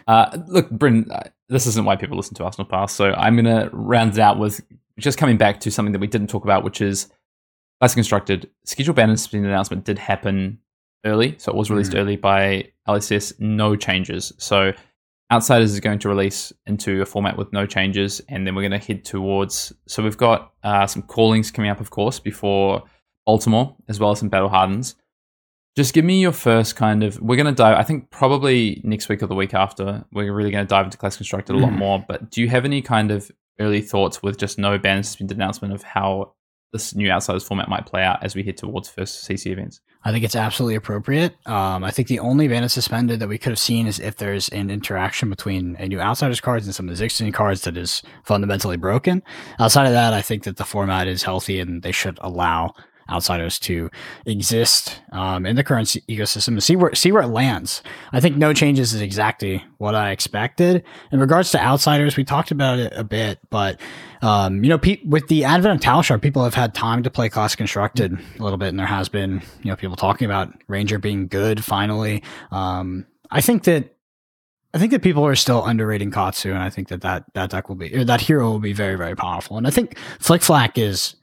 Uh, 0.08 0.38
look, 0.48 0.70
Bryn, 0.70 1.06
uh, 1.10 1.22
this 1.48 1.66
isn't 1.66 1.84
why 1.84 1.94
people 1.96 2.16
listen 2.16 2.34
to 2.36 2.44
Arsenal 2.44 2.68
Pass, 2.68 2.92
so 2.92 3.12
I'm 3.14 3.34
going 3.36 3.44
to 3.46 3.68
round 3.72 4.12
it 4.12 4.18
out 4.20 4.38
with 4.38 4.60
just 4.98 5.18
coming 5.18 5.36
back 5.36 5.60
to 5.60 5.70
something 5.70 5.92
that 5.92 5.98
we 6.00 6.06
didn't 6.08 6.28
talk 6.30 6.42
about, 6.44 6.62
which 6.64 6.80
is 6.80 7.08
Classic 7.80 7.94
Constructed. 7.96 8.50
Schedule 8.64 8.94
banner 8.94 9.16
spin 9.16 9.44
announcement 9.44 9.84
did 9.84 9.98
happen 9.98 10.58
early, 11.04 11.36
so 11.38 11.50
it 11.52 11.56
was 11.56 11.70
released 11.70 11.92
Mhm. 11.92 11.98
early 11.98 12.16
by 12.16 12.70
LSS. 12.88 13.32
No 13.38 13.76
changes. 13.76 14.32
So 14.38 14.72
Outsiders 15.32 15.72
is 15.72 15.78
going 15.78 16.00
to 16.00 16.08
release 16.08 16.52
into 16.66 17.02
a 17.02 17.06
format 17.06 17.36
with 17.36 17.52
no 17.52 17.64
changes, 17.66 18.20
and 18.28 18.44
then 18.46 18.54
we're 18.56 18.68
going 18.68 18.80
to 18.80 18.84
head 18.84 19.04
towards. 19.04 19.72
So 19.86 20.02
we've 20.02 20.16
got 20.18 20.52
uh, 20.64 20.86
some 20.88 21.02
callings 21.02 21.52
coming 21.52 21.70
up, 21.70 21.80
of 21.80 21.90
course, 21.90 22.18
before 22.18 22.82
Baltimore, 23.30 23.76
as 23.88 24.00
well 24.00 24.10
as 24.10 24.18
some 24.18 24.28
Battle 24.28 24.48
Hardens. 24.48 24.96
Just 25.76 25.94
give 25.94 26.04
me 26.04 26.20
your 26.20 26.32
first 26.32 26.74
kind 26.74 27.04
of. 27.04 27.20
We're 27.20 27.36
going 27.36 27.46
to 27.46 27.52
dive. 27.64 27.78
I 27.78 27.84
think 27.84 28.10
probably 28.10 28.80
next 28.82 29.08
week 29.08 29.22
or 29.22 29.28
the 29.28 29.36
week 29.36 29.54
after. 29.54 30.04
We're 30.12 30.32
really 30.32 30.50
going 30.50 30.66
to 30.66 30.68
dive 30.68 30.86
into 30.86 30.98
Class 30.98 31.16
Constructed 31.16 31.54
a 31.54 31.58
lot 31.58 31.70
Mhm. 31.70 31.78
more. 31.78 32.04
But 32.08 32.30
do 32.32 32.40
you 32.40 32.48
have 32.48 32.64
any 32.64 32.82
kind 32.82 33.12
of 33.12 33.30
early 33.60 33.80
thoughts 33.82 34.20
with 34.20 34.36
just 34.36 34.58
no 34.58 34.78
ban 34.78 35.04
suspended 35.04 35.36
announcement 35.36 35.72
of 35.72 35.84
how 35.84 36.32
this 36.72 36.94
new 36.94 37.08
Outsiders 37.10 37.44
format 37.44 37.68
might 37.68 37.86
play 37.86 38.02
out 38.02 38.22
as 38.22 38.34
we 38.34 38.42
head 38.42 38.56
towards 38.56 38.88
first 38.88 39.24
CC 39.24 39.50
events? 39.52 39.80
I 40.04 40.10
think 40.12 40.24
it's 40.24 40.34
absolutely 40.36 40.74
appropriate. 40.76 41.34
Um, 41.46 41.84
I 41.84 41.90
think 41.92 42.08
the 42.08 42.18
only 42.20 42.48
ban 42.48 42.68
suspended 42.68 43.20
that 43.20 43.28
we 43.28 43.38
could 43.38 43.50
have 43.50 43.58
seen 43.58 43.86
is 43.86 44.00
if 44.00 44.16
there's 44.16 44.48
an 44.48 44.70
interaction 44.70 45.28
between 45.30 45.76
a 45.78 45.86
new 45.86 46.00
outsiders 46.00 46.40
cards 46.40 46.66
and 46.66 46.74
some 46.74 46.88
of 46.88 46.96
the 46.96 47.04
existing 47.04 47.30
cards 47.32 47.60
that 47.62 47.76
is 47.76 48.02
fundamentally 48.24 48.76
broken. 48.76 49.22
Outside 49.60 49.86
of 49.86 49.92
that, 49.92 50.12
I 50.14 50.22
think 50.22 50.42
that 50.44 50.56
the 50.56 50.64
format 50.64 51.06
is 51.06 51.22
healthy 51.24 51.60
and 51.60 51.82
they 51.82 51.92
should 51.92 52.18
allow 52.22 52.72
outsiders 53.10 53.58
to 53.60 53.90
exist 54.26 55.00
um, 55.12 55.46
in 55.46 55.56
the 55.56 55.64
current 55.64 55.88
ecosystem 56.08 56.48
and 56.48 56.62
see 56.62 56.76
where 56.76 56.94
see 56.94 57.12
where 57.12 57.22
it 57.22 57.28
lands. 57.28 57.82
I 58.12 58.20
think 58.20 58.36
no 58.36 58.52
changes 58.52 58.94
is 58.94 59.00
exactly 59.00 59.64
what 59.78 59.94
I 59.94 60.10
expected. 60.10 60.84
In 61.12 61.20
regards 61.20 61.50
to 61.52 61.60
outsiders, 61.60 62.16
we 62.16 62.24
talked 62.24 62.50
about 62.50 62.78
it 62.78 62.92
a 62.94 63.04
bit, 63.04 63.38
but 63.50 63.80
um, 64.22 64.62
you 64.62 64.70
know, 64.70 64.78
pe- 64.78 65.02
with 65.04 65.28
the 65.28 65.44
advent 65.44 65.84
of 65.84 65.90
Talishar, 65.90 66.20
people 66.20 66.44
have 66.44 66.54
had 66.54 66.74
time 66.74 67.02
to 67.02 67.10
play 67.10 67.28
class 67.28 67.54
constructed 67.56 68.18
a 68.38 68.42
little 68.42 68.58
bit, 68.58 68.68
and 68.68 68.78
there 68.78 68.86
has 68.86 69.08
been 69.08 69.42
you 69.62 69.70
know 69.70 69.76
people 69.76 69.96
talking 69.96 70.26
about 70.26 70.52
Ranger 70.68 70.98
being 70.98 71.26
good 71.26 71.64
finally. 71.64 72.22
Um, 72.50 73.06
I 73.30 73.40
think 73.40 73.64
that. 73.64 73.96
I 74.72 74.78
think 74.78 74.92
that 74.92 75.02
people 75.02 75.26
are 75.26 75.34
still 75.34 75.64
underrating 75.64 76.12
Katsu, 76.12 76.50
and 76.50 76.62
I 76.62 76.70
think 76.70 76.86
that 76.90 77.00
that, 77.00 77.24
that 77.34 77.50
deck 77.50 77.68
will 77.68 77.74
be, 77.74 78.04
that 78.04 78.20
hero 78.20 78.48
will 78.48 78.60
be 78.60 78.72
very, 78.72 78.94
very 78.94 79.16
powerful. 79.16 79.58
And 79.58 79.66
I 79.66 79.70
think 79.70 79.98
Flic 80.20 80.44
Flak 80.44 80.78
is 80.78 81.16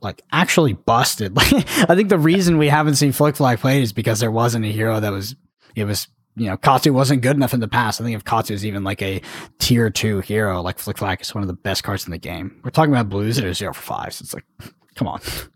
like 0.00 0.22
actually 0.32 0.72
busted. 0.72 1.32
Like 1.36 1.52
I 1.90 1.94
think 1.94 2.08
the 2.08 2.18
reason 2.18 2.58
we 2.58 2.68
haven't 2.68 2.96
seen 2.96 3.12
Flic 3.12 3.36
Flak 3.36 3.60
played 3.60 3.82
is 3.82 3.92
because 3.92 4.20
there 4.20 4.30
wasn't 4.30 4.64
a 4.64 4.68
hero 4.68 5.00
that 5.00 5.12
was 5.12 5.36
it 5.74 5.84
was 5.84 6.08
you 6.36 6.46
know, 6.46 6.56
Katsu 6.56 6.92
wasn't 6.92 7.22
good 7.22 7.36
enough 7.36 7.54
in 7.54 7.60
the 7.60 7.68
past. 7.68 8.00
I 8.00 8.04
think 8.04 8.16
if 8.16 8.24
Katsu 8.24 8.54
is 8.54 8.64
even 8.64 8.84
like 8.84 9.02
a 9.02 9.20
tier 9.58 9.90
two 9.90 10.20
hero, 10.20 10.62
like 10.62 10.78
Flic 10.78 10.98
Flak 10.98 11.20
is 11.20 11.34
one 11.34 11.42
of 11.42 11.48
the 11.48 11.54
best 11.54 11.84
cards 11.84 12.04
in 12.04 12.12
the 12.12 12.18
game. 12.18 12.60
We're 12.64 12.70
talking 12.70 12.92
about 12.92 13.08
blues 13.08 13.36
that 13.36 13.44
are 13.44 13.52
zero 13.52 13.74
for 13.74 13.82
five. 13.82 14.14
So 14.14 14.22
it's 14.22 14.34
like, 14.34 14.44
come 14.94 15.08
on. 15.08 15.20
Zero 15.20 15.48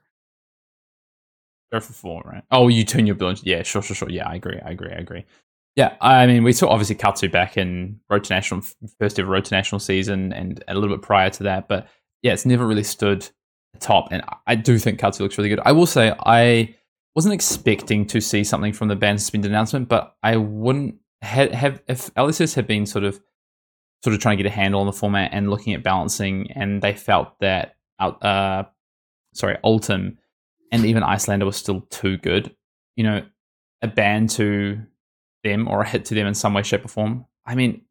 for 1.80 1.92
four, 1.92 2.22
right? 2.24 2.42
Oh, 2.50 2.68
you 2.68 2.84
turn 2.84 3.06
your 3.06 3.14
build. 3.14 3.40
Yeah, 3.44 3.62
sure, 3.62 3.82
sure, 3.82 3.96
sure. 3.96 4.10
Yeah, 4.10 4.28
I 4.28 4.34
agree. 4.34 4.60
I 4.64 4.70
agree. 4.70 4.90
I 4.90 4.96
agree. 4.96 5.24
Yeah, 5.76 5.96
I 6.00 6.26
mean, 6.26 6.44
we 6.44 6.52
saw 6.52 6.68
obviously 6.68 6.94
Katsu 6.94 7.28
back 7.28 7.56
in 7.56 7.98
Road 8.08 8.24
to 8.24 8.32
National, 8.32 8.62
first 9.00 9.18
ever 9.18 9.30
Road 9.30 9.44
to 9.46 9.54
National 9.54 9.80
season, 9.80 10.32
and 10.32 10.62
a 10.68 10.74
little 10.74 10.94
bit 10.94 11.02
prior 11.02 11.30
to 11.30 11.42
that. 11.44 11.66
But 11.66 11.88
yeah, 12.22 12.32
it's 12.32 12.46
never 12.46 12.66
really 12.66 12.84
stood 12.84 13.28
top. 13.80 14.08
And 14.10 14.22
I 14.46 14.54
do 14.54 14.78
think 14.78 14.98
Katsu 14.98 15.22
looks 15.22 15.38
really 15.38 15.50
good. 15.50 15.60
I 15.64 15.72
will 15.72 15.86
say 15.86 16.14
I 16.24 16.74
wasn't 17.14 17.34
expecting 17.34 18.06
to 18.06 18.20
see 18.20 18.44
something 18.44 18.72
from 18.72 18.88
the 18.88 18.96
ban 18.96 19.18
suspended 19.18 19.50
announcement, 19.50 19.88
but 19.88 20.16
I 20.22 20.36
wouldn't 20.36 20.96
have, 21.22 21.52
have 21.52 21.82
if 21.88 22.12
LSS 22.14 22.54
had 22.54 22.66
been 22.66 22.86
sort 22.86 23.04
of 23.04 23.20
sort 24.02 24.14
of 24.14 24.20
trying 24.20 24.36
to 24.36 24.42
get 24.42 24.52
a 24.52 24.54
handle 24.54 24.80
on 24.80 24.86
the 24.86 24.92
format 24.92 25.30
and 25.32 25.48
looking 25.48 25.72
at 25.72 25.82
balancing, 25.82 26.50
and 26.52 26.82
they 26.82 26.92
felt 26.92 27.38
that 27.40 27.76
uh, 27.98 28.64
sorry, 29.32 29.56
Oldhim 29.64 30.16
and 30.72 30.84
even 30.84 31.02
Iyslander 31.02 31.46
was 31.46 31.56
still 31.56 31.82
too 31.90 32.16
good. 32.18 32.54
You 32.96 33.04
know, 33.04 33.22
a 33.82 33.88
ban 33.88 34.26
to 34.28 34.80
them 35.42 35.68
or 35.68 35.82
a 35.82 35.88
hit 35.88 36.04
to 36.06 36.14
them 36.14 36.26
in 36.26 36.34
some 36.34 36.54
way, 36.54 36.62
shape, 36.62 36.84
or 36.84 36.88
form. 36.88 37.26
I 37.46 37.54
mean, 37.54 37.82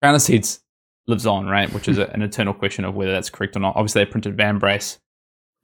Crown 0.00 0.14
of 0.14 0.22
Seeds 0.22 0.60
lives 1.06 1.26
on, 1.26 1.46
right? 1.46 1.72
Which 1.72 1.88
is 1.88 1.98
a, 1.98 2.08
an 2.10 2.22
eternal 2.22 2.54
question 2.54 2.84
of 2.84 2.94
whether 2.94 3.12
that's 3.12 3.30
correct 3.30 3.56
or 3.56 3.60
not. 3.60 3.76
Obviously, 3.76 4.04
they 4.04 4.10
printed 4.10 4.36
Vambrace. 4.36 4.98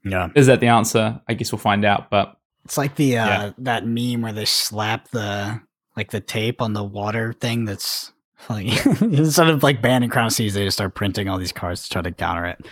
Yeah. 0.04 0.28
Is 0.34 0.46
that 0.46 0.60
the 0.60 0.68
answer? 0.68 1.20
I 1.28 1.34
guess 1.34 1.52
we'll 1.52 1.58
find 1.58 1.84
out. 1.84 2.10
But 2.10 2.36
it's 2.64 2.78
like 2.78 2.96
the 2.96 3.18
uh, 3.18 3.26
yeah. 3.26 3.52
that 3.58 3.86
meme 3.86 4.22
where 4.22 4.32
they 4.32 4.44
slap 4.44 5.08
the 5.08 5.60
like 5.96 6.10
the 6.10 6.20
tape 6.20 6.62
on 6.62 6.72
the 6.72 6.84
water 6.84 7.32
thing. 7.32 7.64
That's 7.64 8.12
like 8.48 8.86
Instead 9.02 9.48
of 9.48 9.62
like 9.62 9.82
banning 9.82 10.10
Crown 10.10 10.30
Seas, 10.30 10.54
they 10.54 10.64
just 10.64 10.76
start 10.76 10.94
printing 10.94 11.28
all 11.28 11.38
these 11.38 11.52
cards 11.52 11.84
to 11.84 11.90
try 11.90 12.02
to 12.02 12.12
counter 12.12 12.46
it. 12.46 12.66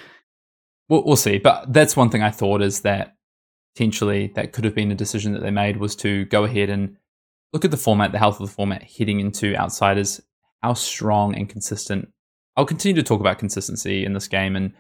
We'll, 0.88 1.04
we'll 1.04 1.16
see. 1.16 1.38
But 1.38 1.72
that's 1.72 1.96
one 1.96 2.10
thing 2.10 2.22
I 2.22 2.30
thought 2.30 2.62
is 2.62 2.80
that 2.82 3.16
potentially 3.74 4.32
that 4.36 4.52
could 4.52 4.64
have 4.64 4.74
been 4.74 4.92
a 4.92 4.94
decision 4.94 5.32
that 5.32 5.42
they 5.42 5.50
made 5.50 5.78
was 5.78 5.96
to 5.96 6.24
go 6.26 6.44
ahead 6.44 6.70
and 6.70 6.96
look 7.52 7.64
at 7.64 7.70
the 7.70 7.76
format, 7.76 8.12
the 8.12 8.18
health 8.18 8.40
of 8.40 8.46
the 8.46 8.52
format 8.52 8.84
heading 8.84 9.20
into 9.20 9.56
outsiders, 9.56 10.20
how 10.62 10.74
strong 10.74 11.34
and 11.34 11.48
consistent. 11.48 12.08
I'll 12.56 12.64
continue 12.64 12.96
to 12.96 13.06
talk 13.06 13.20
about 13.20 13.38
consistency 13.38 14.04
in 14.04 14.12
this 14.12 14.28
game 14.28 14.56
and 14.56 14.72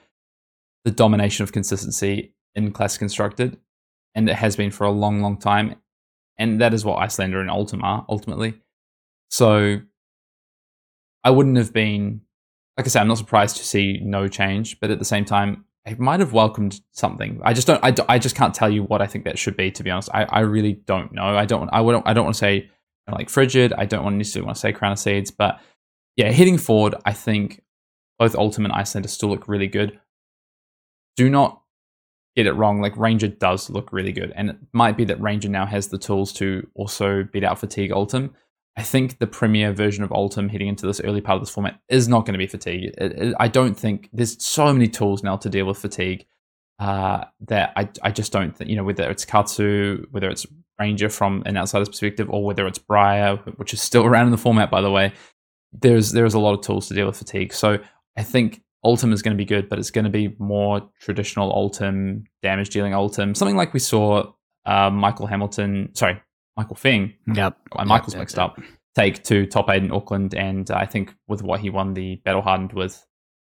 the 0.84 0.90
domination 0.90 1.42
of 1.42 1.52
consistency 1.52 2.32
in 2.56 2.72
Classic 2.72 2.98
Constructed, 2.98 3.58
and 4.14 4.28
it 4.28 4.34
has 4.34 4.56
been 4.56 4.72
for 4.72 4.84
a 4.84 4.90
long, 4.90 5.20
long 5.20 5.38
time. 5.38 5.76
And 6.38 6.60
that 6.60 6.74
is 6.74 6.84
what 6.84 6.98
Iyslander 6.98 7.40
and 7.40 7.48
Oldhim 7.48 7.82
are 7.82 8.04
ultimately. 8.08 8.54
So 9.30 9.80
I 11.22 11.30
wouldn't 11.30 11.56
have 11.56 11.72
been, 11.72 12.22
like 12.76 12.86
I 12.86 12.88
said, 12.88 13.00
I'm 13.00 13.08
not 13.08 13.18
surprised 13.18 13.56
to 13.58 13.64
see 13.64 14.00
no 14.02 14.28
change, 14.28 14.80
but 14.80 14.90
at 14.90 14.98
the 14.98 15.04
same 15.04 15.24
time, 15.24 15.64
I 15.86 15.94
might 15.98 16.20
have 16.20 16.32
welcomed 16.32 16.80
something. 16.90 17.40
I 17.44 17.52
just 17.52 17.66
don't. 17.66 17.82
I, 17.82 17.94
I 18.08 18.18
just 18.18 18.34
can't 18.34 18.52
tell 18.52 18.68
you 18.68 18.82
what 18.82 19.00
I 19.00 19.06
think 19.06 19.24
that 19.24 19.38
should 19.38 19.56
be. 19.56 19.70
To 19.70 19.84
be 19.84 19.90
honest, 19.90 20.10
I, 20.12 20.24
I 20.24 20.40
really 20.40 20.72
don't 20.72 21.12
know. 21.12 21.36
I 21.36 21.44
don't. 21.44 21.70
I 21.72 21.80
wouldn't. 21.80 22.08
I 22.08 22.12
don't 22.12 22.24
want 22.24 22.34
to 22.34 22.40
say 22.40 22.70
like 23.10 23.30
frigid. 23.30 23.72
I 23.72 23.84
don't 23.84 24.02
want 24.02 24.16
necessarily 24.16 24.46
want 24.46 24.56
to 24.56 24.60
say 24.60 24.72
crown 24.72 24.92
of 24.92 24.98
seeds, 24.98 25.30
but 25.30 25.60
yeah, 26.16 26.30
heading 26.30 26.58
forward, 26.58 26.96
I 27.04 27.12
think 27.12 27.62
both 28.18 28.34
Oldhim 28.34 28.64
and 28.64 28.72
Iyslander 28.72 29.08
still 29.08 29.28
look 29.28 29.46
really 29.46 29.68
good. 29.68 30.00
Do 31.16 31.30
not 31.30 31.62
get 32.36 32.46
it 32.46 32.52
wrong. 32.52 32.80
Like 32.80 32.96
Ranger 32.96 33.28
does 33.28 33.70
look 33.70 33.92
really 33.92 34.12
good, 34.12 34.32
and 34.36 34.50
it 34.50 34.56
might 34.72 34.96
be 34.96 35.04
that 35.06 35.20
Ranger 35.20 35.48
now 35.48 35.66
has 35.66 35.88
the 35.88 35.98
tools 35.98 36.32
to 36.34 36.68
also 36.74 37.24
beat 37.24 37.44
out 37.44 37.58
Fatigue 37.58 37.90
Oldhim. 37.90 38.30
I 38.76 38.82
think 38.82 39.18
the 39.18 39.26
premier 39.26 39.72
version 39.72 40.04
of 40.04 40.10
Oldhim 40.10 40.50
heading 40.50 40.68
into 40.68 40.86
this 40.86 41.00
early 41.00 41.22
part 41.22 41.36
of 41.36 41.42
this 41.42 41.54
format 41.54 41.80
is 41.88 42.08
not 42.08 42.26
going 42.26 42.34
to 42.34 42.38
be 42.38 42.46
fatigue. 42.46 42.92
It, 42.98 43.12
it, 43.12 43.34
I 43.40 43.48
don't 43.48 43.74
think 43.74 44.10
there's 44.12 44.42
so 44.44 44.70
many 44.70 44.86
tools 44.86 45.22
now 45.22 45.36
to 45.38 45.48
deal 45.48 45.64
with 45.64 45.78
fatigue 45.78 46.26
uh, 46.78 47.24
that 47.48 47.72
I, 47.74 47.88
I 48.02 48.10
just 48.10 48.32
don't 48.32 48.54
think, 48.54 48.68
you 48.68 48.76
know, 48.76 48.84
whether 48.84 49.08
it's 49.10 49.24
Katsu, 49.24 50.06
whether 50.10 50.28
it's 50.28 50.46
Ranger 50.78 51.08
from 51.08 51.42
an 51.46 51.56
outsider's 51.56 51.88
perspective, 51.88 52.28
or 52.28 52.44
whether 52.44 52.66
it's 52.66 52.78
Briar, 52.78 53.36
which 53.56 53.72
is 53.72 53.80
still 53.80 54.04
around 54.06 54.26
in 54.26 54.32
the 54.32 54.38
format, 54.38 54.70
by 54.70 54.82
the 54.82 54.90
way, 54.90 55.14
there's 55.72 56.12
there's 56.12 56.34
a 56.34 56.38
lot 56.38 56.52
of 56.52 56.60
tools 56.60 56.88
to 56.88 56.94
deal 56.94 57.06
with 57.06 57.16
fatigue. 57.16 57.54
So 57.54 57.78
I 58.16 58.22
think 58.22 58.62
Oldhim 58.86 59.12
is 59.12 59.22
going 59.22 59.36
to 59.36 59.38
be 59.38 59.44
good, 59.44 59.68
but 59.68 59.78
it's 59.78 59.90
going 59.90 60.04
to 60.04 60.10
be 60.10 60.34
more 60.38 60.88
traditional 61.00 61.52
Oldhim, 61.52 62.24
damage 62.42 62.70
dealing 62.70 62.92
Oldhim, 62.92 63.36
something 63.36 63.56
like 63.56 63.74
we 63.74 63.80
saw 63.80 64.32
uh, 64.64 64.90
Michael 64.90 65.26
Hamilton, 65.26 65.90
sorry, 65.94 66.20
Michael 66.56 66.76
Fing. 66.76 67.14
Yep. 67.34 67.58
And 67.78 67.88
Michael's 67.88 68.14
yep, 68.14 68.20
mixed 68.20 68.36
yep. 68.36 68.44
up. 68.44 68.60
Take 68.94 69.24
to 69.24 69.46
top 69.46 69.68
eight 69.68 69.82
in 69.82 69.92
Auckland, 69.92 70.34
and 70.34 70.70
uh, 70.70 70.76
I 70.76 70.86
think 70.86 71.14
with 71.26 71.42
what 71.42 71.60
he 71.60 71.68
won 71.68 71.94
the 71.94 72.16
Battle 72.24 72.42
Hardened 72.42 72.72
with 72.72 73.04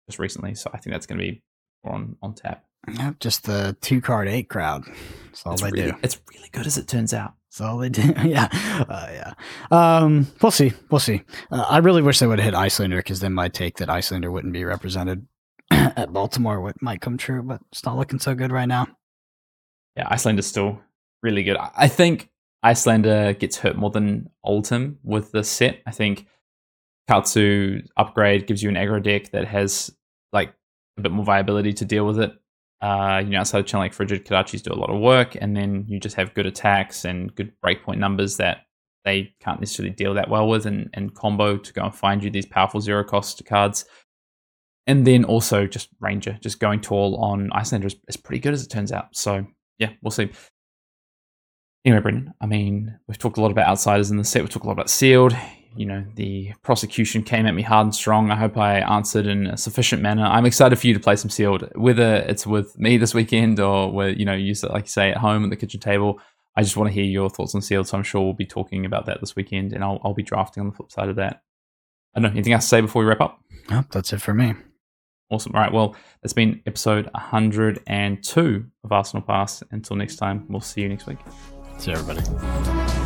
just 0.07 0.19
recently, 0.19 0.55
so 0.55 0.69
I 0.73 0.77
think 0.77 0.93
that's 0.93 1.05
going 1.05 1.19
to 1.19 1.25
be 1.25 1.41
on 1.83 2.15
on 2.21 2.33
tap. 2.33 2.63
Yep, 2.91 3.19
just 3.19 3.43
the 3.43 3.75
two 3.81 3.99
card 3.99 4.29
eight 4.29 4.47
crowd. 4.49 4.85
That's 4.85 5.45
all 5.45 5.53
it's 5.53 5.61
they 5.61 5.71
really, 5.71 5.91
do. 5.91 5.97
It's 6.01 6.19
really 6.33 6.49
good 6.51 6.65
as 6.65 6.77
it 6.77 6.87
turns 6.87 7.13
out. 7.13 7.33
All 7.61 7.77
they 7.77 7.89
did, 7.89 8.17
yeah, 8.25 8.47
uh, 8.89 9.07
yeah. 9.11 9.33
Um, 9.71 10.27
we'll 10.41 10.51
see. 10.51 10.73
We'll 10.89 10.99
see. 10.99 11.21
Uh, 11.51 11.65
I 11.69 11.77
really 11.77 12.01
wish 12.01 12.19
they 12.19 12.27
would 12.27 12.39
have 12.39 12.53
hit 12.53 12.59
Iyslander 12.59 12.97
because 12.97 13.19
then 13.19 13.33
my 13.33 13.47
take 13.47 13.77
that 13.77 13.89
Iyslander 13.89 14.31
wouldn't 14.31 14.53
be 14.53 14.63
represented 14.63 15.27
at 15.71 16.11
Baltimore 16.11 16.61
would 16.61 16.81
might 16.81 17.01
come 17.01 17.17
true, 17.17 17.43
but 17.43 17.61
it's 17.71 17.85
not 17.85 17.97
looking 17.97 18.19
so 18.19 18.35
good 18.35 18.51
right 18.51 18.67
now. 18.67 18.87
Yeah, 19.95 20.09
Iyslander's 20.09 20.47
still 20.47 20.81
really 21.21 21.43
good. 21.43 21.57
I 21.57 21.87
think 21.87 22.29
Iyslander 22.63 23.37
gets 23.37 23.57
hurt 23.57 23.75
more 23.75 23.91
than 23.91 24.29
Oldhim 24.45 24.97
with 25.03 25.31
the 25.31 25.43
set. 25.43 25.81
I 25.85 25.91
think 25.91 26.27
Katsu 27.07 27.81
upgrade 27.97 28.47
gives 28.47 28.63
you 28.63 28.69
an 28.69 28.75
aggro 28.75 29.03
deck 29.03 29.31
that 29.31 29.45
has 29.47 29.91
like 30.31 30.53
a 30.97 31.01
bit 31.01 31.11
more 31.11 31.25
viability 31.25 31.73
to 31.73 31.85
deal 31.85 32.05
with 32.05 32.19
it. 32.19 32.31
Uh, 32.83 33.19
you 33.23 33.29
know, 33.29 33.39
outside 33.39 33.59
of 33.59 33.65
channel 33.65 33.85
like 33.85 33.93
Frigid, 33.93 34.25
Kodachis 34.25 34.61
do 34.61 34.73
a 34.73 34.75
lot 34.75 34.89
of 34.89 34.99
work, 34.99 35.37
and 35.39 35.55
then 35.55 35.85
you 35.87 36.01
just 36.01 36.17
have 36.17 36.33
good 36.33 36.45
attacks 36.45 37.05
and 37.05 37.33
good 37.33 37.53
breakpoint 37.65 37.97
numbers 37.97 38.35
that 38.37 38.65
they 39.05 39.33
can't 39.39 39.61
necessarily 39.61 39.95
deal 39.95 40.13
that 40.15 40.29
well 40.29 40.49
with 40.49 40.65
and, 40.65 40.89
and 40.93 41.15
combo 41.15 41.55
to 41.55 41.71
go 41.71 41.83
and 41.83 41.95
find 41.95 42.21
you 42.21 42.29
these 42.29 42.45
powerful 42.45 42.81
zero 42.81 43.01
cost 43.05 43.41
cards. 43.45 43.85
And 44.85 45.07
then 45.07 45.23
also 45.23 45.65
just 45.65 45.87
Ranger, 46.01 46.37
just 46.41 46.59
going 46.59 46.81
tall 46.81 47.15
on 47.23 47.49
Iyslander 47.51 47.85
is, 47.85 47.95
is 48.09 48.17
pretty 48.17 48.41
good 48.41 48.53
as 48.53 48.65
it 48.65 48.69
turns 48.69 48.91
out. 48.91 49.15
So 49.15 49.45
yeah, 49.79 49.91
we'll 50.01 50.11
see. 50.11 50.29
Anyway, 51.85 52.01
Brendan, 52.01 52.33
I 52.39 52.45
mean, 52.45 52.97
we've 53.07 53.17
talked 53.17 53.37
a 53.37 53.41
lot 53.41 53.51
about 53.51 53.67
outsiders 53.67 54.09
in 54.09 54.17
the 54.17 54.23
set. 54.23 54.41
We've 54.41 54.49
talked 54.49 54.65
a 54.65 54.67
lot 54.67 54.73
about 54.73 54.89
sealed. 54.89 55.35
You 55.75 55.85
know, 55.85 56.05
the 56.15 56.53
prosecution 56.61 57.23
came 57.23 57.45
at 57.45 57.55
me 57.55 57.61
hard 57.61 57.87
and 57.87 57.95
strong. 57.95 58.31
I 58.31 58.35
hope 58.35 58.57
I 58.57 58.79
answered 58.79 59.25
in 59.25 59.47
a 59.47 59.57
sufficient 59.57 60.01
manner. 60.01 60.23
I'm 60.23 60.45
excited 60.45 60.77
for 60.77 60.87
you 60.87 60.93
to 60.93 60.99
play 60.99 61.15
some 61.15 61.29
sealed, 61.29 61.69
whether 61.75 62.15
it's 62.15 62.47
with 62.47 62.77
me 62.79 62.97
this 62.97 63.13
weekend 63.13 63.59
or 63.59 63.91
where 63.91 64.09
you 64.09 64.23
know, 64.23 64.33
use 64.33 64.63
it 64.63 64.71
like 64.71 64.85
you 64.85 64.89
say 64.89 65.11
at 65.11 65.17
home 65.17 65.43
at 65.43 65.49
the 65.49 65.55
kitchen 65.55 65.79
table. 65.79 66.19
I 66.55 66.61
just 66.61 66.77
want 66.77 66.89
to 66.89 66.93
hear 66.93 67.03
your 67.03 67.29
thoughts 67.29 67.55
on 67.55 67.61
sealed. 67.61 67.87
So 67.87 67.97
I'm 67.97 68.03
sure 68.03 68.21
we'll 68.21 68.33
be 68.33 68.45
talking 68.45 68.85
about 68.85 69.07
that 69.07 69.19
this 69.19 69.35
weekend, 69.35 69.73
and 69.73 69.83
I'll 69.83 69.99
I'll 70.03 70.13
be 70.13 70.23
drafting 70.23 70.61
on 70.61 70.69
the 70.69 70.75
flip 70.75 70.91
side 70.91 71.09
of 71.09 71.15
that. 71.17 71.41
I 72.15 72.19
don't 72.19 72.31
know 72.31 72.35
anything 72.35 72.53
else 72.53 72.65
to 72.65 72.69
say 72.69 72.81
before 72.81 73.01
we 73.01 73.09
wrap 73.09 73.21
up. 73.21 73.41
Nope, 73.69 73.87
that's 73.91 74.13
it 74.13 74.21
for 74.21 74.33
me. 74.33 74.53
Awesome. 75.29 75.53
All 75.55 75.61
right. 75.61 75.73
Well, 75.73 75.95
that's 76.21 76.33
been 76.33 76.61
episode 76.67 77.09
102 77.13 78.65
of 78.83 78.91
Arsenal 78.91 79.23
Pass. 79.23 79.63
Until 79.71 79.95
next 79.95 80.17
time, 80.17 80.45
we'll 80.47 80.61
see 80.61 80.81
you 80.81 80.89
next 80.89 81.07
week. 81.07 81.17
See 81.77 81.91
everybody. 81.91 83.02